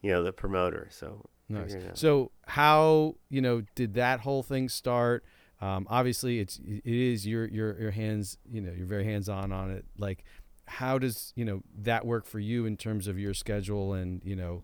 you 0.00 0.10
know, 0.12 0.22
the 0.22 0.32
promoter. 0.32 0.88
So 0.90 1.26
Nice. 1.48 1.64
figuring 1.64 1.84
it 1.86 1.90
out. 1.90 1.98
So 1.98 2.30
how 2.46 3.16
you 3.28 3.40
know 3.42 3.62
did 3.74 3.94
that 3.94 4.20
whole 4.20 4.42
thing 4.42 4.68
start? 4.68 5.24
Um, 5.60 5.86
obviously, 5.90 6.40
it's 6.40 6.58
it 6.58 6.82
is 6.84 7.26
your 7.26 7.46
your 7.46 7.78
your 7.80 7.90
hands. 7.90 8.38
You 8.50 8.60
know, 8.60 8.72
you're 8.72 8.86
very 8.86 9.04
hands 9.04 9.28
on 9.28 9.52
on 9.52 9.70
it. 9.70 9.84
Like, 9.98 10.24
how 10.66 10.98
does 10.98 11.32
you 11.36 11.44
know 11.44 11.62
that 11.82 12.06
work 12.06 12.26
for 12.26 12.38
you 12.38 12.66
in 12.66 12.76
terms 12.76 13.06
of 13.06 13.18
your 13.18 13.34
schedule 13.34 13.92
and 13.94 14.22
you 14.24 14.36
know, 14.36 14.62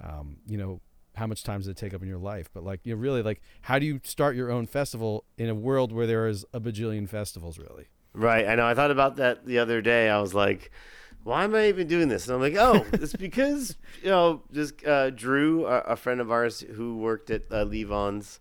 um, 0.00 0.36
you 0.46 0.56
know 0.56 0.80
how 1.16 1.26
much 1.26 1.42
time 1.42 1.60
does 1.60 1.68
it 1.68 1.76
take 1.76 1.94
up 1.94 2.02
in 2.02 2.08
your 2.08 2.18
life? 2.18 2.48
But 2.52 2.62
like, 2.62 2.80
you 2.84 2.94
know, 2.94 3.00
really, 3.00 3.22
like, 3.22 3.40
how 3.62 3.78
do 3.78 3.86
you 3.86 4.00
start 4.04 4.36
your 4.36 4.50
own 4.50 4.66
festival 4.66 5.24
in 5.36 5.48
a 5.48 5.54
world 5.54 5.90
where 5.90 6.06
there 6.06 6.28
is 6.28 6.44
a 6.52 6.60
bajillion 6.60 7.08
festivals? 7.08 7.58
Really? 7.58 7.86
right. 8.12 8.46
I 8.46 8.54
know. 8.54 8.66
I 8.66 8.74
thought 8.74 8.90
about 8.90 9.16
that 9.16 9.46
the 9.46 9.58
other 9.58 9.82
day. 9.82 10.08
I 10.08 10.20
was 10.20 10.34
like, 10.34 10.70
why 11.22 11.44
am 11.44 11.54
I 11.54 11.68
even 11.68 11.86
doing 11.86 12.08
this? 12.08 12.28
And 12.28 12.34
I'm 12.34 12.40
like, 12.40 12.56
oh, 12.56 12.86
it's 12.92 13.12
because, 13.16 13.76
you 14.02 14.10
know, 14.10 14.42
just 14.52 14.84
uh, 14.86 15.10
Drew, 15.10 15.66
a, 15.66 15.80
a 15.80 15.96
friend 15.96 16.20
of 16.20 16.30
ours 16.30 16.60
who 16.60 16.98
worked 16.98 17.30
at 17.30 17.42
uh, 17.50 17.64
Levon's 17.64 18.40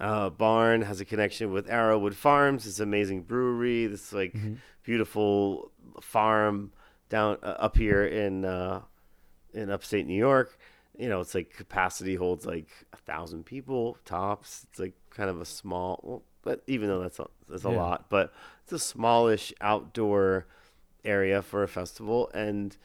uh, 0.00 0.30
barn, 0.30 0.82
has 0.82 1.00
a 1.00 1.04
connection 1.04 1.52
with 1.52 1.68
Arrowood 1.68 2.14
Farms. 2.14 2.64
This 2.64 2.80
amazing 2.80 3.22
brewery, 3.22 3.86
this 3.86 4.12
like 4.12 4.34
beautiful 4.82 5.70
farm 6.00 6.72
down 7.08 7.38
uh, 7.42 7.46
up 7.58 7.76
here 7.76 8.04
in 8.06 8.44
uh, 8.44 8.80
in 9.52 9.70
upstate 9.70 10.06
New 10.06 10.16
York. 10.18 10.58
You 10.96 11.08
know, 11.08 11.20
it's 11.20 11.34
like 11.34 11.50
capacity 11.52 12.14
holds 12.14 12.46
like 12.46 12.68
a 12.92 12.96
thousand 12.96 13.44
people 13.46 13.98
tops. 14.04 14.66
It's 14.70 14.78
like 14.78 14.94
kind 15.10 15.28
of 15.30 15.40
a 15.40 15.44
small, 15.44 16.00
well, 16.02 16.22
but 16.42 16.62
even 16.66 16.88
though 16.88 17.00
that's 17.00 17.18
a, 17.18 17.26
that's 17.48 17.64
a 17.64 17.70
Yeah. 17.70 17.76
lot, 17.76 18.06
but 18.08 18.32
it's 18.62 18.72
a 18.72 18.78
smallish 18.78 19.52
outdoor 19.60 20.46
area 21.04 21.42
for 21.42 21.62
a 21.62 21.68
festival. 21.68 22.30
And 22.34 22.76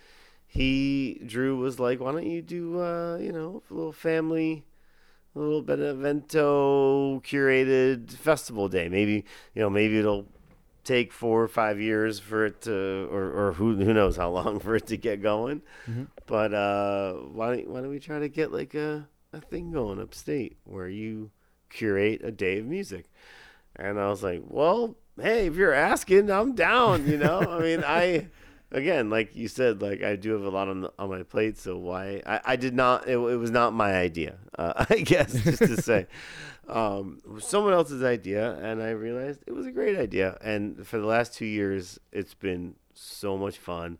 he, 0.47 1.21
Drew, 1.25 1.57
was 1.57 1.79
like, 1.79 1.99
"Why 1.99 2.11
don't 2.11 2.25
you 2.25 2.41
do, 2.41 2.79
uh, 2.81 3.17
you 3.17 3.31
know, 3.31 3.61
a 3.69 3.73
little 3.73 3.93
family." 3.93 4.65
A 5.39 5.41
little 5.41 5.61
Benevento 5.61 7.21
curated 7.21 8.11
festival 8.11 8.67
day. 8.67 8.89
Maybe 8.89 9.23
you 9.53 9.61
know, 9.61 9.69
maybe 9.69 9.97
it'll 9.97 10.25
take 10.83 11.13
four 11.13 11.41
or 11.41 11.47
five 11.47 11.79
years 11.79 12.19
for 12.19 12.45
it 12.45 12.61
to, 12.63 13.07
or, 13.09 13.31
or 13.31 13.53
who 13.53 13.75
who 13.77 13.93
knows 13.93 14.17
how 14.17 14.31
long 14.31 14.59
for 14.65 14.75
it 14.75 14.87
to 14.87 14.97
get 14.97 15.21
going. 15.21 15.61
But 16.25 16.53
uh, 16.53 17.13
why 17.13 17.55
don't 17.55 17.69
why 17.69 17.79
don't 17.81 17.89
we 17.89 17.99
try 17.99 18.19
to 18.19 18.27
get 18.27 18.51
like 18.51 18.75
a 18.75 19.07
a 19.31 19.39
thing 19.39 19.71
going 19.71 20.01
upstate 20.01 20.57
where 20.65 20.89
you 20.89 21.31
curate 21.69 22.21
a 22.21 22.31
day 22.31 22.59
of 22.59 22.65
music? 22.65 23.05
And 23.77 23.97
I 23.97 24.09
was 24.09 24.21
like, 24.21 24.43
well, 24.45 24.97
hey, 25.21 25.47
if 25.47 25.55
you're 25.55 25.73
asking, 25.73 26.29
I'm 26.29 26.53
down. 26.53 27.07
You 27.07 27.17
know, 27.17 27.39
I 27.39 27.59
mean, 27.61 27.83
I 27.85 28.27
again, 28.71 29.09
like 29.09 29.35
you 29.35 29.47
said, 29.47 29.81
like 29.81 30.03
I 30.03 30.15
do 30.15 30.33
have 30.33 30.43
a 30.43 30.49
lot 30.49 30.67
on 30.67 30.81
the, 30.81 30.93
on 30.99 31.09
my 31.09 31.23
plate, 31.23 31.57
so 31.57 31.77
why 31.77 32.21
I, 32.25 32.41
I 32.45 32.55
did 32.55 32.73
not. 32.73 33.07
It, 33.07 33.13
it 33.13 33.37
was 33.37 33.51
not 33.51 33.73
my 33.73 33.93
idea, 33.93 34.37
uh, 34.57 34.85
I 34.89 34.97
guess, 34.99 35.33
just 35.33 35.59
to 35.59 35.81
say. 35.81 36.07
Um, 36.69 37.19
it 37.25 37.31
was 37.31 37.45
someone 37.45 37.73
else's 37.73 38.03
idea, 38.03 38.53
and 38.61 38.79
I 38.79 38.91
realized 38.91 39.41
it 39.47 39.53
was 39.53 39.65
a 39.65 39.71
great 39.71 39.97
idea. 39.97 40.37
And 40.39 40.85
for 40.85 40.99
the 40.99 41.07
last 41.07 41.33
two 41.33 41.47
years, 41.47 41.99
it's 42.11 42.35
been 42.35 42.75
so 42.93 43.39
much 43.39 43.57
fun. 43.57 43.97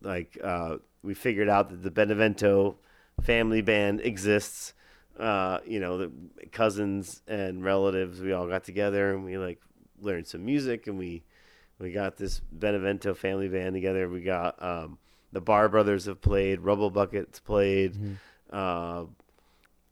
Like 0.00 0.38
uh, 0.40 0.76
we 1.02 1.14
figured 1.14 1.48
out 1.48 1.70
that 1.70 1.82
the 1.82 1.90
Benevento 1.90 2.76
family 3.24 3.62
band 3.62 4.00
exists. 4.02 4.74
Uh, 5.18 5.58
you 5.66 5.80
know, 5.80 5.98
the 5.98 6.12
cousins 6.52 7.22
and 7.26 7.64
relatives, 7.64 8.20
we 8.20 8.32
all 8.32 8.46
got 8.46 8.62
together 8.62 9.12
and 9.12 9.24
we 9.24 9.36
like 9.36 9.60
learned 10.00 10.28
some 10.28 10.44
music, 10.44 10.86
and 10.86 11.00
we 11.00 11.24
we 11.78 11.92
got 11.92 12.16
this 12.16 12.40
Benevento 12.52 13.14
family 13.14 13.48
band 13.48 13.74
together. 13.74 14.08
We 14.08 14.20
got 14.22 14.60
um, 14.62 14.98
the 15.32 15.40
Barr 15.40 15.68
Brothers 15.68 16.06
have 16.06 16.20
played, 16.20 16.60
Rubblebucket's 16.60 17.40
played, 17.40 17.94
Mm-hmm. 17.94 18.12
uh, 18.52 19.04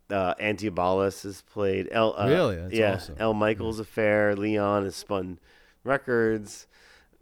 uh, 0.08 0.34
Antibalas 0.36 1.24
has 1.24 1.42
played. 1.42 1.88
El, 1.90 2.14
uh, 2.16 2.28
Really? 2.28 2.56
That's 2.56 2.74
yeah, 2.74 2.94
awesome. 2.94 3.16
El 3.18 3.34
Michels 3.34 3.80
Affair. 3.80 4.36
Leon 4.36 4.84
has 4.84 4.94
spun 4.94 5.38
records. 5.82 6.66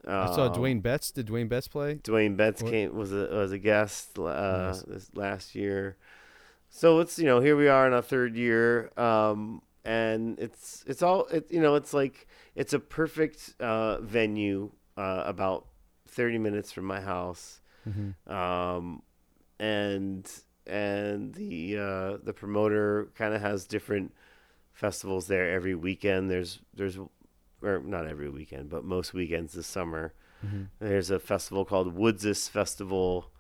I 0.06 0.26
saw 0.26 0.48
Um, 0.48 0.52
Dwayne 0.54 0.82
Betts. 0.82 1.10
Did 1.10 1.26
Dwayne 1.28 1.48
Betts 1.48 1.66
play? 1.66 1.94
Dwayne 1.96 2.36
Betts 2.36 2.62
What- 2.62 2.70
came 2.72 2.94
was 2.94 3.10
a 3.12 3.26
was 3.32 3.52
a 3.52 3.58
guest 3.58 4.18
uh, 4.18 4.22
Nice. 4.72 4.82
this 4.82 5.10
last 5.14 5.54
year. 5.54 5.96
So 6.68 7.00
it's 7.00 7.18
you 7.18 7.24
know 7.24 7.40
here 7.40 7.56
we 7.56 7.68
are 7.68 7.86
in 7.86 7.94
our 7.94 8.02
third 8.02 8.36
year, 8.36 8.90
um, 8.98 9.62
and 9.84 10.38
it's 10.38 10.84
it's 10.86 11.02
all 11.02 11.26
it 11.26 11.50
you 11.50 11.60
know 11.60 11.74
it's 11.74 11.92
like 11.94 12.26
it's 12.54 12.72
a 12.72 12.78
perfect 12.78 13.54
uh, 13.60 14.00
venue 14.00 14.70
uh, 14.96 15.22
about 15.26 15.66
thirty 16.06 16.38
minutes 16.38 16.72
from 16.72 16.84
my 16.84 17.00
house, 17.00 17.60
Mm-hmm. 17.88 18.32
um, 18.32 19.02
and 19.58 20.30
and 20.66 21.34
the 21.34 21.76
uh, 21.78 22.16
the 22.22 22.32
promoter 22.32 23.08
kind 23.14 23.34
of 23.34 23.40
has 23.42 23.66
different 23.66 24.14
festivals 24.72 25.26
there 25.26 25.52
every 25.52 25.74
weekend. 25.74 26.30
There's 26.30 26.60
there's 26.74 26.98
or 27.62 27.80
not 27.80 28.06
every 28.06 28.28
weekend, 28.30 28.68
but 28.70 28.84
most 28.84 29.12
weekends 29.14 29.52
this 29.54 29.66
summer. 29.66 30.12
Mm-hmm. 30.44 30.62
There's 30.78 31.10
a 31.10 31.18
festival 31.18 31.64
called 31.64 31.94
Woodsist 31.94 32.50
Festival, 32.50 33.30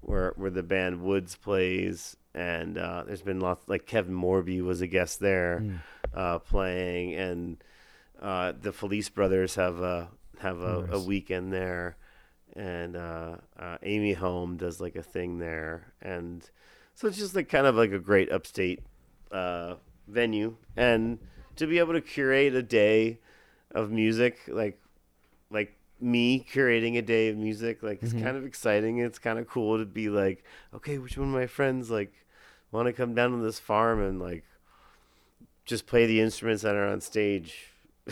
where 0.00 0.32
where 0.36 0.50
the 0.50 0.62
band 0.62 1.02
Woods 1.02 1.36
plays, 1.36 2.16
and 2.34 2.78
uh, 2.78 3.04
there's 3.06 3.22
been 3.22 3.40
lots 3.40 3.68
like 3.68 3.86
Kevin 3.86 4.14
Morby 4.14 4.62
was 4.62 4.80
a 4.80 4.86
guest 4.86 5.20
there, 5.20 5.60
Mm. 5.64 5.78
uh, 6.14 6.38
playing, 6.38 7.14
and 7.14 7.56
uh, 8.20 8.52
the 8.60 8.72
Felice 8.72 9.08
Brothers 9.08 9.54
have 9.56 9.80
a 9.80 10.08
have 10.38 10.60
a, 10.60 10.86
a 10.92 11.00
weekend 11.00 11.52
there, 11.52 11.96
and 12.54 12.96
uh, 12.96 13.36
uh, 13.58 13.78
Amy 13.82 14.14
Helm 14.14 14.56
does 14.56 14.80
like 14.80 14.96
a 14.96 15.02
thing 15.02 15.38
there, 15.38 15.92
and 16.00 16.48
so 16.94 17.08
it's 17.08 17.18
just 17.18 17.34
like 17.34 17.48
kind 17.48 17.66
of 17.66 17.74
like 17.76 17.92
a 17.92 17.98
great 17.98 18.30
upstate 18.32 18.80
uh, 19.32 19.74
venue, 20.08 20.56
and 20.76 21.18
to 21.56 21.66
be 21.66 21.78
able 21.78 21.92
to 21.92 22.00
curate 22.00 22.54
a 22.54 22.62
day 22.62 23.18
of 23.72 23.90
music 23.90 24.38
like 24.48 24.78
like 24.78 24.80
me 26.00 26.44
curating 26.52 26.96
a 26.96 27.02
day 27.02 27.28
of 27.28 27.36
music 27.36 27.82
like 27.82 28.02
it's 28.02 28.12
kind 28.12 28.36
of 28.36 28.44
exciting. 28.44 28.98
It's 28.98 29.18
kind 29.18 29.38
of 29.38 29.48
cool 29.48 29.78
to 29.78 29.84
be 29.84 30.08
like 30.08 30.44
okay 30.74 30.98
which 30.98 31.16
one 31.18 31.28
of 31.28 31.34
my 31.34 31.46
friends 31.46 31.90
like 31.90 32.12
want 32.72 32.86
to 32.86 32.92
come 32.92 33.14
down 33.14 33.32
to 33.32 33.38
this 33.38 33.58
farm 33.58 34.02
and 34.02 34.20
like 34.20 34.44
just 35.64 35.86
play 35.86 36.06
the 36.06 36.20
instruments 36.20 36.62
that 36.62 36.74
are 36.74 36.88
on 36.88 37.00
stage 37.00 37.68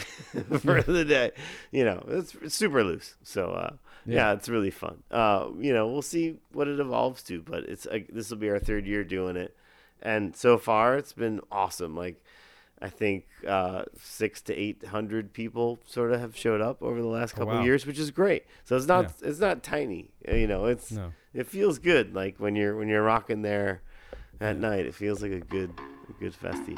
for 0.61 0.83
the 0.83 1.05
day. 1.05 1.33
You 1.71 1.85
know 1.85 2.05
it's, 2.09 2.35
it's 2.43 2.55
super 2.55 2.85
loose. 2.85 3.15
So 3.23 3.51
uh 3.53 3.75
yeah. 4.07 4.15
Yeah. 4.15 4.33
it's 4.33 4.49
really 4.49 4.71
fun. 4.71 5.03
Uh 5.11 5.49
you 5.59 5.73
know 5.73 5.89
we'll 5.89 6.03
see 6.03 6.39
what 6.53 6.69
it 6.69 6.81
evolves 6.81 7.23
to 7.25 7.41
but 7.43 7.65
it's 7.65 7.87
uh, 7.87 8.01
this 8.13 8.31
will 8.31 8.39
be 8.39 8.51
our 8.51 8.59
third 8.59 8.87
year 8.87 9.05
doing 9.05 9.37
it. 9.37 9.57
And 10.01 10.37
so 10.37 10.59
far 10.59 10.97
it's 10.97 11.13
been 11.13 11.41
awesome. 11.51 11.97
Like 11.97 12.23
I 12.81 12.89
think 12.91 13.27
uh, 13.47 13.85
six 14.01 14.41
to 14.43 14.55
eight 14.55 14.85
hundred 14.87 15.33
people 15.33 15.79
sort 15.87 16.13
of 16.13 16.21
have 16.21 16.37
showed 16.37 16.61
up 16.61 16.81
over 16.83 17.01
the 17.01 17.09
last 17.09 17.35
Oh, 17.35 17.39
couple 17.39 17.55
wow. 17.55 17.61
of 17.61 17.65
years, 17.67 17.85
which 17.87 17.99
is 17.99 18.11
great. 18.11 18.45
So 18.65 18.77
it's 18.77 18.87
not 18.87 19.13
it's 19.23 19.41
not 19.41 19.63
tiny, 19.63 20.11
uh, 20.31 20.35
you 20.35 20.47
know. 20.47 20.67
It's 20.67 20.93
No. 20.93 21.13
it 21.35 21.47
feels 21.47 21.79
good. 21.79 22.15
Like 22.15 22.39
when 22.39 22.55
you're 22.57 22.77
when 22.77 22.89
you're 22.89 23.03
rocking 23.03 23.43
there 23.43 23.83
at 24.41 24.57
night, 24.59 24.87
it 24.87 24.95
feels 24.95 25.23
like 25.23 25.33
a 25.33 25.41
good 25.41 25.73
a 26.09 26.13
good 26.21 26.35
festy. 26.35 26.77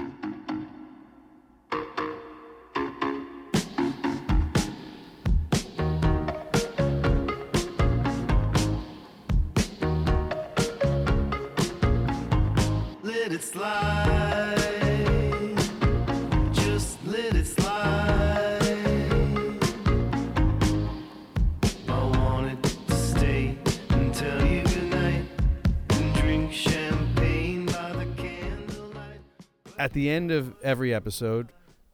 At 29.81 29.94
the 29.94 30.11
end 30.11 30.31
of 30.31 30.55
every 30.62 30.93
episode, 30.93 31.48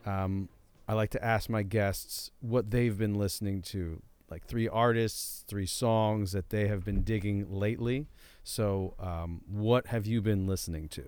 um, 0.05 0.49
I 0.89 0.95
like 0.95 1.11
to 1.11 1.25
ask 1.25 1.49
my 1.49 1.63
guests 1.63 2.33
what 2.41 2.69
they've 2.73 2.99
been 2.99 3.15
listening 3.15 3.63
to, 3.63 4.03
like 4.29 4.45
three 4.45 4.67
artists, 4.67 5.45
three 5.47 5.67
songs 5.67 6.33
that 6.33 6.51
they 6.51 6.67
have 6.67 6.85
been 6.85 7.03
digging 7.03 7.47
lately. 7.49 8.09
So, 8.43 8.95
um, 8.99 9.43
what 9.49 9.87
have 9.87 10.05
you 10.05 10.21
been 10.21 10.49
listening 10.49 10.89
to 10.89 11.05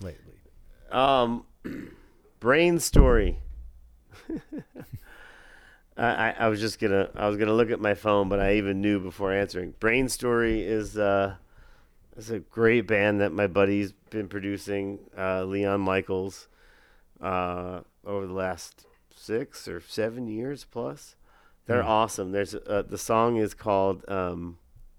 lately? 0.00 0.38
Um, 0.92 1.46
Brainstory. 2.40 3.38
I, 5.96 6.34
I 6.38 6.46
was 6.46 6.60
just 6.60 6.78
gonna 6.78 7.10
I 7.16 7.26
was 7.26 7.38
gonna 7.38 7.54
look 7.54 7.72
at 7.72 7.80
my 7.80 7.94
phone, 7.94 8.28
but 8.28 8.38
I 8.38 8.54
even 8.54 8.80
knew 8.80 9.00
before 9.00 9.32
answering. 9.32 9.74
Brainstory 9.80 10.60
is 10.64 10.96
uh 10.96 11.34
is 12.20 12.30
a 12.30 12.38
great 12.38 12.86
band 12.86 13.20
that 13.20 13.32
my 13.32 13.46
buddy's 13.46 13.92
been 14.10 14.28
producing, 14.28 14.98
uh, 15.16 15.44
Leon 15.44 15.80
Michels, 15.84 16.48
uh, 17.20 17.80
over 18.04 18.26
the 18.26 18.32
last 18.32 18.86
six 19.14 19.66
or 19.68 19.80
seven 19.80 20.26
years 20.28 20.64
plus. 20.64 21.16
They're 21.66 21.82
Hmm. 21.82 21.88
awesome. 21.88 22.32
There's 22.32 22.54
uh, 22.54 22.82
the 22.86 22.98
song 22.98 23.36
is 23.36 23.54
called 23.54 24.04
um, 24.08 24.58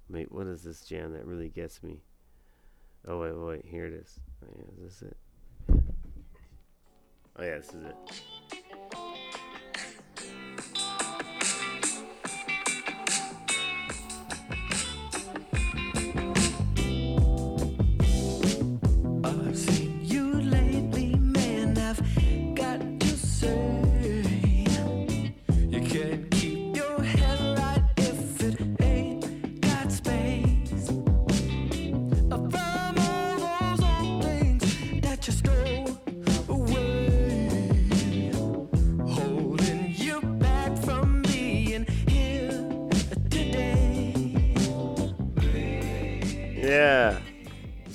wait, 0.10 0.32
what 0.32 0.48
is 0.48 0.64
this 0.64 0.82
jam 0.86 1.14
that 1.14 1.26
really 1.26 1.50
gets 1.50 1.82
me? 1.84 2.02
Oh 3.08 3.20
wait, 3.22 3.34
wait, 3.34 3.66
here 3.66 3.86
it 3.86 3.94
is. 3.94 4.20
Is 4.84 5.00
this 5.00 5.12
it? 5.12 5.18
Oh 7.38 7.44
yeah, 7.44 7.58
this 7.58 7.70
is 7.74 7.84
it. 7.84 7.96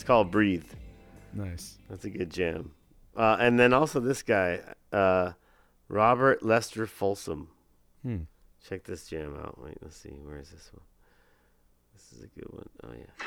Called 0.06 0.30
Breathe. 0.30 0.64
Nice. 1.34 1.78
That's 1.90 2.04
a 2.04 2.10
good 2.10 2.30
jam. 2.30 2.72
Uh, 3.16 3.36
and 3.38 3.58
then 3.58 3.72
also 3.72 4.00
this 4.00 4.22
guy, 4.22 4.60
uh, 4.92 5.32
Robert 5.88 6.42
Lester 6.42 6.86
Folsom. 6.86 7.48
Hmm. 8.02 8.22
Check 8.66 8.84
this 8.84 9.06
jam 9.06 9.36
out. 9.36 9.62
Wait, 9.62 9.76
let's 9.82 9.96
see. 9.96 10.10
Where 10.10 10.38
is 10.38 10.50
this 10.50 10.70
one? 10.72 10.84
This 11.94 12.12
is 12.12 12.24
a 12.24 12.28
good 12.28 12.52
one. 12.52 12.68
Oh 12.84 12.92
yeah. 12.96 13.26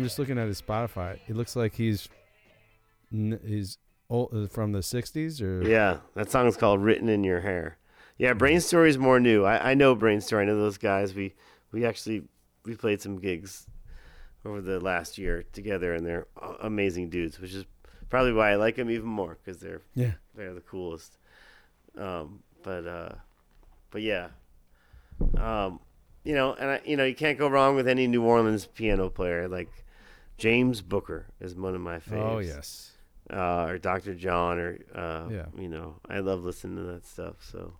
I'm 0.00 0.04
just 0.04 0.18
looking 0.18 0.38
at 0.38 0.48
his 0.48 0.62
Spotify. 0.62 1.18
It 1.28 1.36
looks 1.36 1.54
like 1.54 1.74
he's 1.74 2.08
he's 3.10 3.76
old, 4.08 4.32
uh, 4.32 4.46
from 4.46 4.72
the 4.72 4.78
'60s 4.78 5.42
or 5.42 5.62
Yeah, 5.62 5.98
that 6.14 6.30
song's 6.30 6.56
called 6.56 6.80
"Written 6.82 7.10
in 7.10 7.22
Your 7.22 7.40
Hair." 7.42 7.76
Yeah, 8.16 8.32
Brainstory's 8.32 8.96
more 8.96 9.20
new. 9.20 9.44
I, 9.44 9.72
I 9.72 9.74
know 9.74 9.94
Brainstory. 9.94 10.40
I 10.40 10.44
know 10.46 10.56
those 10.56 10.78
guys. 10.78 11.14
We 11.14 11.34
we 11.70 11.84
actually 11.84 12.22
we 12.64 12.76
played 12.76 13.02
some 13.02 13.18
gigs 13.18 13.66
over 14.46 14.62
the 14.62 14.80
last 14.80 15.18
year 15.18 15.44
together, 15.52 15.92
and 15.92 16.06
they're 16.06 16.26
amazing 16.62 17.10
dudes, 17.10 17.38
which 17.38 17.52
is 17.52 17.66
probably 18.08 18.32
why 18.32 18.52
I 18.52 18.54
like 18.54 18.76
them 18.76 18.88
even 18.90 19.08
more 19.08 19.36
because 19.44 19.60
they're 19.60 19.82
Yeah. 19.94 20.12
they're 20.34 20.54
the 20.54 20.62
coolest. 20.62 21.18
Um, 21.98 22.42
but 22.62 22.86
uh, 22.86 23.12
but 23.90 24.00
yeah, 24.00 24.28
um, 25.36 25.78
you 26.24 26.34
know, 26.34 26.54
and 26.54 26.70
I, 26.70 26.80
you 26.86 26.96
know, 26.96 27.04
you 27.04 27.14
can't 27.14 27.36
go 27.38 27.48
wrong 27.48 27.76
with 27.76 27.86
any 27.86 28.06
New 28.06 28.22
Orleans 28.24 28.64
piano 28.64 29.10
player. 29.10 29.46
Like 29.46 29.68
James 30.40 30.80
Booker 30.82 31.26
is 31.38 31.54
one 31.54 31.74
of 31.74 31.80
my 31.82 31.98
faves. 31.98 32.32
Oh 32.32 32.38
yes. 32.38 32.92
uh, 33.30 33.66
or 33.68 33.78
Dr. 33.78 34.14
John, 34.14 34.58
or 34.58 34.78
uh, 34.94 35.28
Yeah. 35.30 35.46
you 35.56 35.68
know, 35.68 35.96
I 36.08 36.18
love 36.20 36.42
listening 36.42 36.76
to 36.78 36.82
that 36.92 37.06
stuff. 37.06 37.36
So 37.42 37.74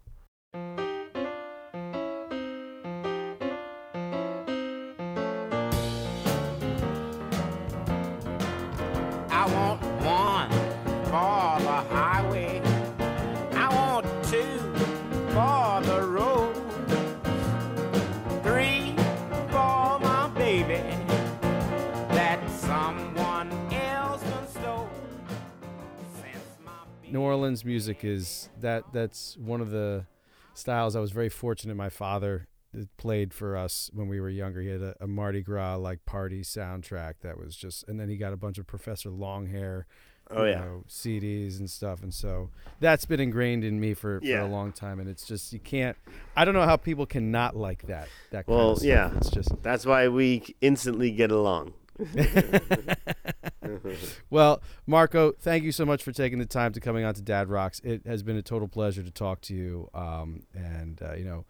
Orleans 27.30 27.64
music 27.64 28.04
is 28.04 28.48
that 28.60 28.84
that's 28.92 29.36
one 29.38 29.60
of 29.60 29.70
the 29.70 30.06
styles 30.54 30.96
I 30.96 31.00
was 31.00 31.12
very 31.12 31.28
fortunate 31.28 31.76
my 31.76 31.88
father 31.88 32.48
played 32.96 33.32
for 33.34 33.56
us 33.56 33.90
when 33.92 34.08
we 34.08 34.20
were 34.20 34.28
younger. 34.30 34.60
He 34.60 34.68
had 34.68 34.80
a, 34.82 34.94
a 35.00 35.06
Mardi 35.06 35.42
Gras 35.42 35.76
like 35.76 36.04
party 36.04 36.42
soundtrack 36.42 37.14
that 37.22 37.38
was 37.38 37.56
just 37.56 37.86
and 37.88 37.98
then 37.98 38.08
he 38.08 38.16
got 38.16 38.32
a 38.32 38.36
bunch 38.36 38.58
of 38.58 38.66
Professor 38.66 39.10
Longhair 39.10 39.84
Oh, 40.32 40.44
yeah. 40.44 40.60
know, 40.60 40.84
CDs 40.88 41.58
and 41.58 41.68
stuff 41.68 42.02
and 42.04 42.14
so 42.14 42.50
that's 42.78 43.04
been 43.04 43.18
ingrained 43.18 43.64
in 43.64 43.80
me 43.80 43.94
for, 43.94 44.20
Yeah. 44.22 44.36
for 44.36 44.42
a 44.42 44.48
long 44.48 44.70
time 44.70 45.00
and 45.00 45.08
it's 45.08 45.26
just 45.26 45.52
you 45.52 45.58
can't 45.58 45.96
I 46.36 46.44
don't 46.44 46.54
know 46.54 46.64
how 46.66 46.76
people 46.76 47.04
can 47.06 47.32
not 47.32 47.56
like 47.56 47.88
that 47.88 48.06
that 48.30 48.46
kind 48.46 48.56
Well, 48.56 48.70
of 48.72 48.78
stuff. 48.78 48.86
yeah. 48.88 49.10
It's 49.16 49.30
just 49.30 49.50
that's 49.62 49.84
why 49.86 50.06
we 50.08 50.54
instantly 50.60 51.10
get 51.10 51.32
along. 51.32 51.72
Well, 54.30 54.62
Marco, 54.86 55.32
thank 55.32 55.64
you 55.64 55.72
so 55.72 55.84
much 55.84 56.02
for 56.02 56.12
taking 56.12 56.38
the 56.38 56.46
time 56.46 56.72
to 56.72 56.80
coming 56.80 57.04
on 57.04 57.14
to 57.14 57.22
Dad 57.22 57.48
Rocks. 57.48 57.80
It 57.80 58.06
has 58.06 58.22
been 58.22 58.36
a 58.36 58.42
total 58.42 58.68
pleasure 58.68 59.02
to 59.02 59.10
talk 59.10 59.40
to 59.42 59.54
you, 59.54 59.88
um, 59.94 60.44
and 60.54 61.00
uh, 61.02 61.14
you 61.14 61.24
know, 61.24 61.44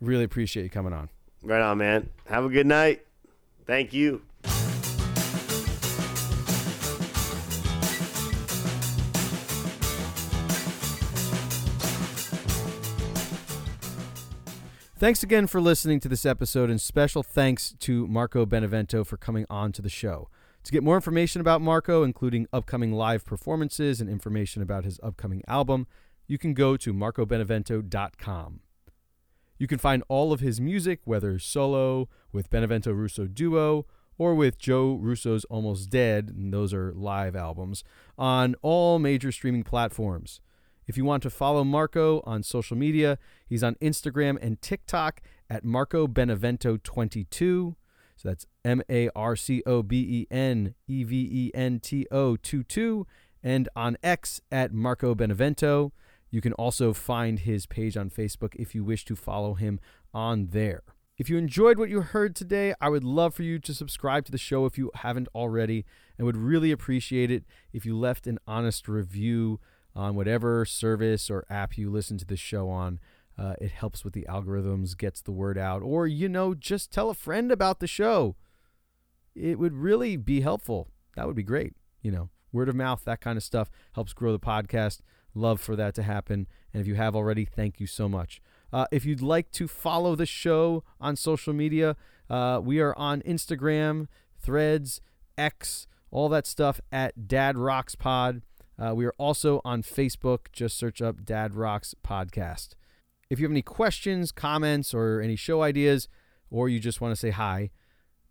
really 0.00 0.24
appreciate 0.24 0.64
you 0.64 0.70
coming 0.70 0.92
on. 0.92 1.08
Right 1.42 1.62
on, 1.62 1.78
man. 1.78 2.10
Have 2.26 2.44
a 2.44 2.48
good 2.48 2.66
night. 2.66 3.06
Thank 3.66 3.92
you. 3.92 4.22
Thanks 15.00 15.22
again 15.22 15.46
for 15.46 15.62
listening 15.62 15.98
to 16.00 16.10
this 16.10 16.26
episode, 16.26 16.68
and 16.68 16.78
special 16.78 17.22
thanks 17.22 17.74
to 17.80 18.06
Marco 18.06 18.44
Benevento 18.44 19.02
for 19.02 19.16
coming 19.16 19.46
on 19.48 19.72
to 19.72 19.80
the 19.80 19.88
show. 19.88 20.28
To 20.64 20.72
get 20.72 20.82
more 20.82 20.96
information 20.96 21.40
about 21.40 21.62
Marco, 21.62 22.02
including 22.02 22.46
upcoming 22.52 22.92
live 22.92 23.24
performances 23.24 24.00
and 24.00 24.10
information 24.10 24.62
about 24.62 24.84
his 24.84 25.00
upcoming 25.02 25.42
album, 25.48 25.86
you 26.26 26.38
can 26.38 26.54
go 26.54 26.76
to 26.76 26.92
marcobenevento.com. 26.92 28.60
You 29.58 29.66
can 29.66 29.78
find 29.78 30.02
all 30.08 30.32
of 30.32 30.40
his 30.40 30.60
music, 30.60 31.00
whether 31.04 31.38
solo, 31.38 32.08
with 32.32 32.50
Benevento 32.50 32.92
Russo 32.92 33.26
Duo, 33.26 33.86
or 34.16 34.34
with 34.34 34.58
Joe 34.58 34.98
Russo's 35.00 35.44
Almost 35.46 35.88
Dead, 35.90 36.30
and 36.36 36.52
those 36.52 36.74
are 36.74 36.92
live 36.92 37.34
albums, 37.34 37.82
on 38.18 38.54
all 38.60 38.98
major 38.98 39.32
streaming 39.32 39.62
platforms. 39.62 40.40
If 40.86 40.96
you 40.96 41.04
want 41.04 41.22
to 41.22 41.30
follow 41.30 41.64
Marco 41.64 42.20
on 42.26 42.42
social 42.42 42.76
media, 42.76 43.18
he's 43.46 43.62
on 43.62 43.76
Instagram 43.76 44.38
and 44.42 44.60
TikTok 44.60 45.22
at 45.48 45.64
Marco 45.64 46.06
Benevento 46.06 46.78
22. 46.82 47.76
So 48.20 48.28
that's 48.28 48.44
M 48.66 48.82
A 48.90 49.08
R 49.16 49.34
C 49.34 49.62
O 49.64 49.82
B 49.82 49.96
E 49.96 50.26
N 50.30 50.74
E 50.86 51.04
V 51.04 51.16
E 51.16 51.50
N 51.54 51.80
T 51.80 52.06
O 52.10 52.36
2 52.36 52.62
2. 52.64 53.06
and 53.42 53.66
on 53.74 53.96
X 54.02 54.42
at 54.52 54.74
Marco 54.74 55.14
Benevento. 55.14 55.92
You 56.30 56.42
can 56.42 56.52
also 56.52 56.92
find 56.92 57.38
his 57.38 57.64
page 57.64 57.96
on 57.96 58.10
Facebook 58.10 58.54
if 58.56 58.74
you 58.74 58.84
wish 58.84 59.06
to 59.06 59.16
follow 59.16 59.54
him 59.54 59.80
on 60.12 60.48
there. 60.48 60.82
If 61.16 61.30
you 61.30 61.38
enjoyed 61.38 61.78
what 61.78 61.88
you 61.88 62.02
heard 62.02 62.36
today, 62.36 62.74
I 62.78 62.90
would 62.90 63.04
love 63.04 63.34
for 63.34 63.42
you 63.42 63.58
to 63.58 63.72
subscribe 63.72 64.26
to 64.26 64.32
the 64.32 64.38
show 64.38 64.66
if 64.66 64.76
you 64.76 64.90
haven't 64.96 65.28
already, 65.34 65.86
and 66.18 66.26
would 66.26 66.36
really 66.36 66.72
appreciate 66.72 67.30
it 67.30 67.44
if 67.72 67.86
you 67.86 67.96
left 67.98 68.26
an 68.26 68.38
honest 68.46 68.86
review 68.86 69.60
on 69.96 70.14
whatever 70.14 70.66
service 70.66 71.30
or 71.30 71.46
app 71.48 71.78
you 71.78 71.90
listen 71.90 72.18
to 72.18 72.26
the 72.26 72.36
show 72.36 72.68
on. 72.68 73.00
Uh, 73.40 73.54
it 73.58 73.70
helps 73.70 74.04
with 74.04 74.12
the 74.12 74.26
algorithms, 74.28 74.98
gets 74.98 75.22
the 75.22 75.32
word 75.32 75.56
out, 75.56 75.80
or, 75.82 76.06
you 76.06 76.28
know, 76.28 76.52
just 76.52 76.92
tell 76.92 77.08
a 77.08 77.14
friend 77.14 77.50
about 77.50 77.80
the 77.80 77.86
show. 77.86 78.36
It 79.34 79.58
would 79.58 79.72
really 79.72 80.18
be 80.18 80.42
helpful. 80.42 80.88
That 81.16 81.26
would 81.26 81.36
be 81.36 81.42
great. 81.42 81.72
You 82.02 82.10
know, 82.10 82.28
word 82.52 82.68
of 82.68 82.76
mouth, 82.76 83.02
that 83.06 83.22
kind 83.22 83.38
of 83.38 83.42
stuff 83.42 83.70
helps 83.94 84.12
grow 84.12 84.32
the 84.32 84.38
podcast. 84.38 85.00
Love 85.34 85.58
for 85.58 85.74
that 85.74 85.94
to 85.94 86.02
happen. 86.02 86.48
And 86.74 86.82
if 86.82 86.86
you 86.86 86.96
have 86.96 87.16
already, 87.16 87.46
thank 87.46 87.80
you 87.80 87.86
so 87.86 88.10
much. 88.10 88.42
Uh, 88.74 88.84
if 88.92 89.06
you'd 89.06 89.22
like 89.22 89.50
to 89.52 89.66
follow 89.66 90.14
the 90.14 90.26
show 90.26 90.84
on 91.00 91.16
social 91.16 91.54
media, 91.54 91.96
uh, 92.28 92.60
we 92.62 92.78
are 92.78 92.94
on 92.98 93.22
Instagram, 93.22 94.06
Threads, 94.38 95.00
X, 95.38 95.86
all 96.10 96.28
that 96.28 96.46
stuff 96.46 96.78
at 96.92 97.26
Dad 97.26 97.56
Rocks 97.56 97.94
Pod. 97.94 98.42
Uh, 98.78 98.94
we 98.94 99.06
are 99.06 99.14
also 99.16 99.62
on 99.64 99.82
Facebook. 99.82 100.52
Just 100.52 100.76
search 100.76 101.00
up 101.00 101.24
Dad 101.24 101.54
Rocks 101.54 101.94
Podcast. 102.06 102.74
If 103.30 103.38
you 103.38 103.44
have 103.44 103.52
any 103.52 103.62
questions, 103.62 104.32
comments, 104.32 104.92
or 104.92 105.20
any 105.20 105.36
show 105.36 105.62
ideas, 105.62 106.08
or 106.50 106.68
you 106.68 106.80
just 106.80 107.00
want 107.00 107.12
to 107.12 107.16
say 107.16 107.30
hi, 107.30 107.70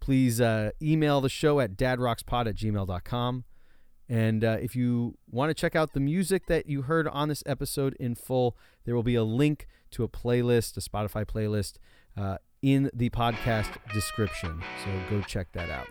please 0.01 0.41
uh, 0.41 0.71
email 0.81 1.21
the 1.21 1.29
show 1.29 1.61
at 1.61 1.77
dadrockspod 1.77 2.47
at 2.47 2.55
gmail.com. 2.55 3.45
And 4.09 4.43
uh, 4.43 4.57
if 4.59 4.75
you 4.75 5.17
want 5.29 5.51
to 5.51 5.53
check 5.53 5.75
out 5.75 5.93
the 5.93 5.99
music 5.99 6.47
that 6.47 6.65
you 6.65 6.81
heard 6.81 7.07
on 7.07 7.29
this 7.29 7.43
episode 7.45 7.95
in 7.99 8.15
full, 8.15 8.57
there 8.83 8.95
will 8.95 9.03
be 9.03 9.15
a 9.15 9.23
link 9.23 9.67
to 9.91 10.03
a 10.03 10.09
playlist, 10.09 10.75
a 10.77 10.81
Spotify 10.81 11.25
playlist, 11.25 11.77
uh, 12.17 12.37
in 12.61 12.89
the 12.93 13.09
podcast 13.11 13.77
description. 13.93 14.61
So 14.83 14.91
go 15.09 15.21
check 15.21 15.51
that 15.53 15.69
out. 15.69 15.87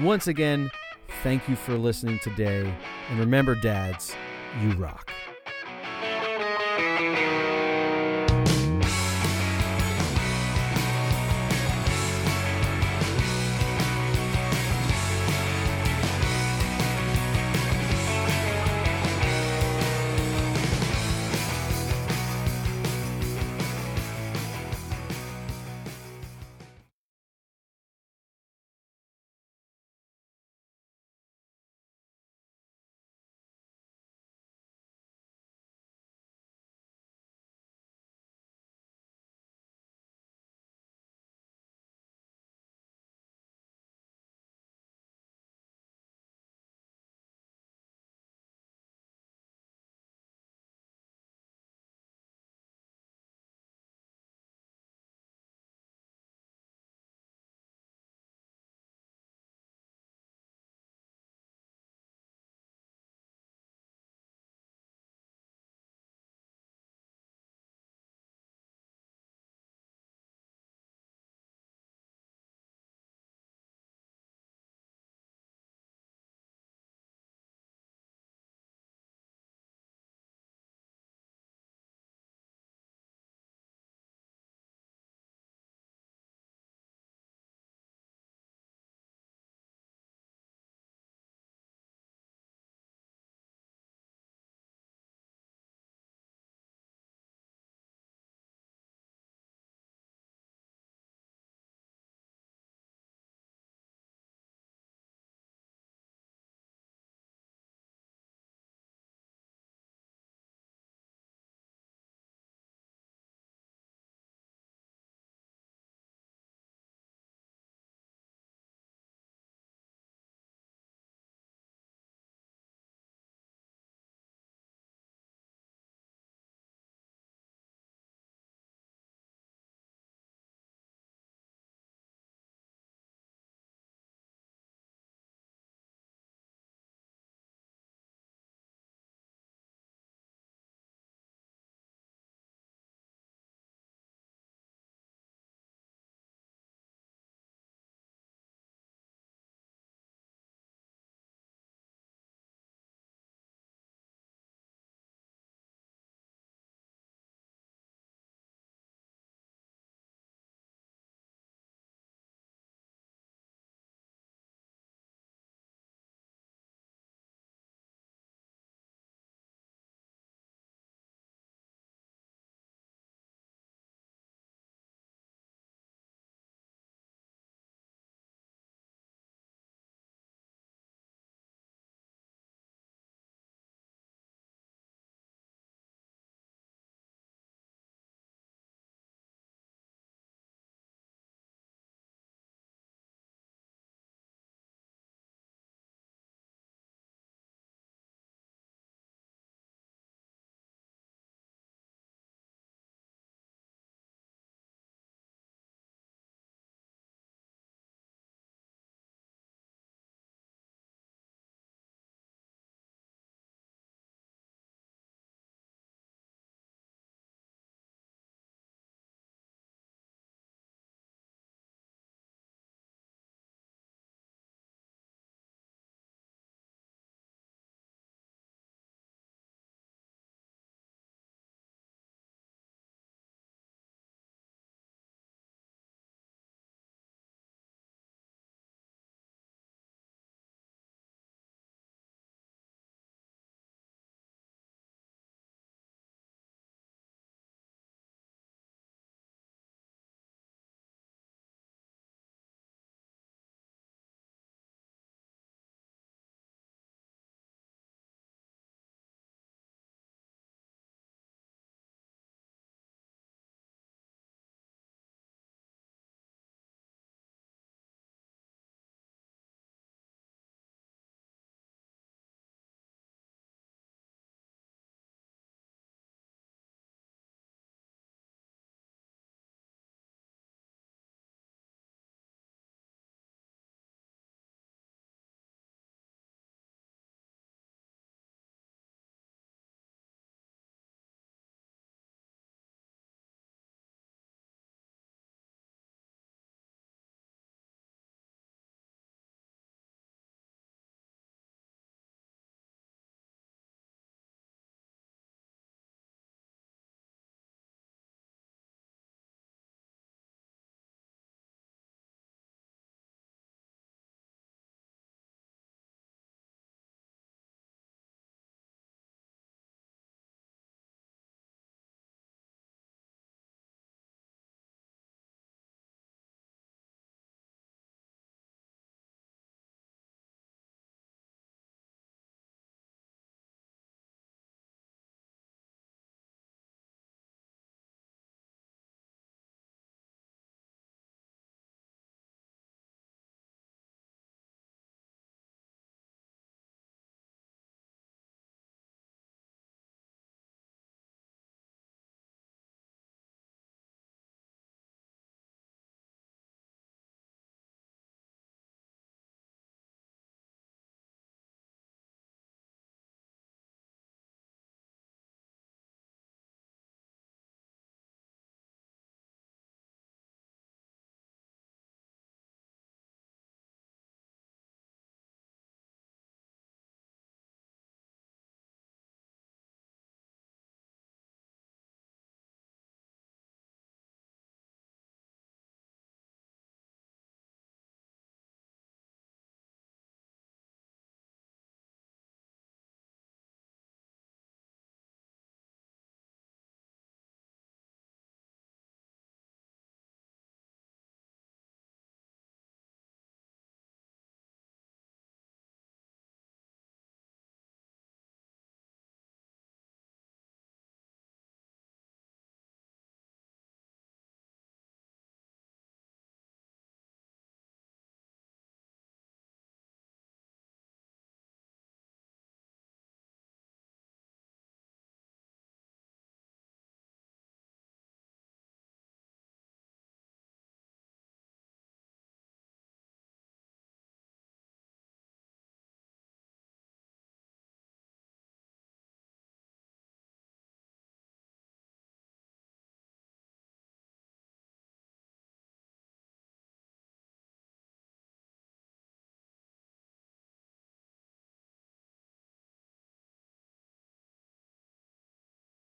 Once 0.00 0.26
again, 0.26 0.70
thank 1.22 1.48
you 1.48 1.56
for 1.56 1.78
listening 1.78 2.18
today. 2.18 2.74
And 3.08 3.18
remember, 3.18 3.54
dads, 3.54 4.14
you 4.60 4.72
rock. 4.72 5.12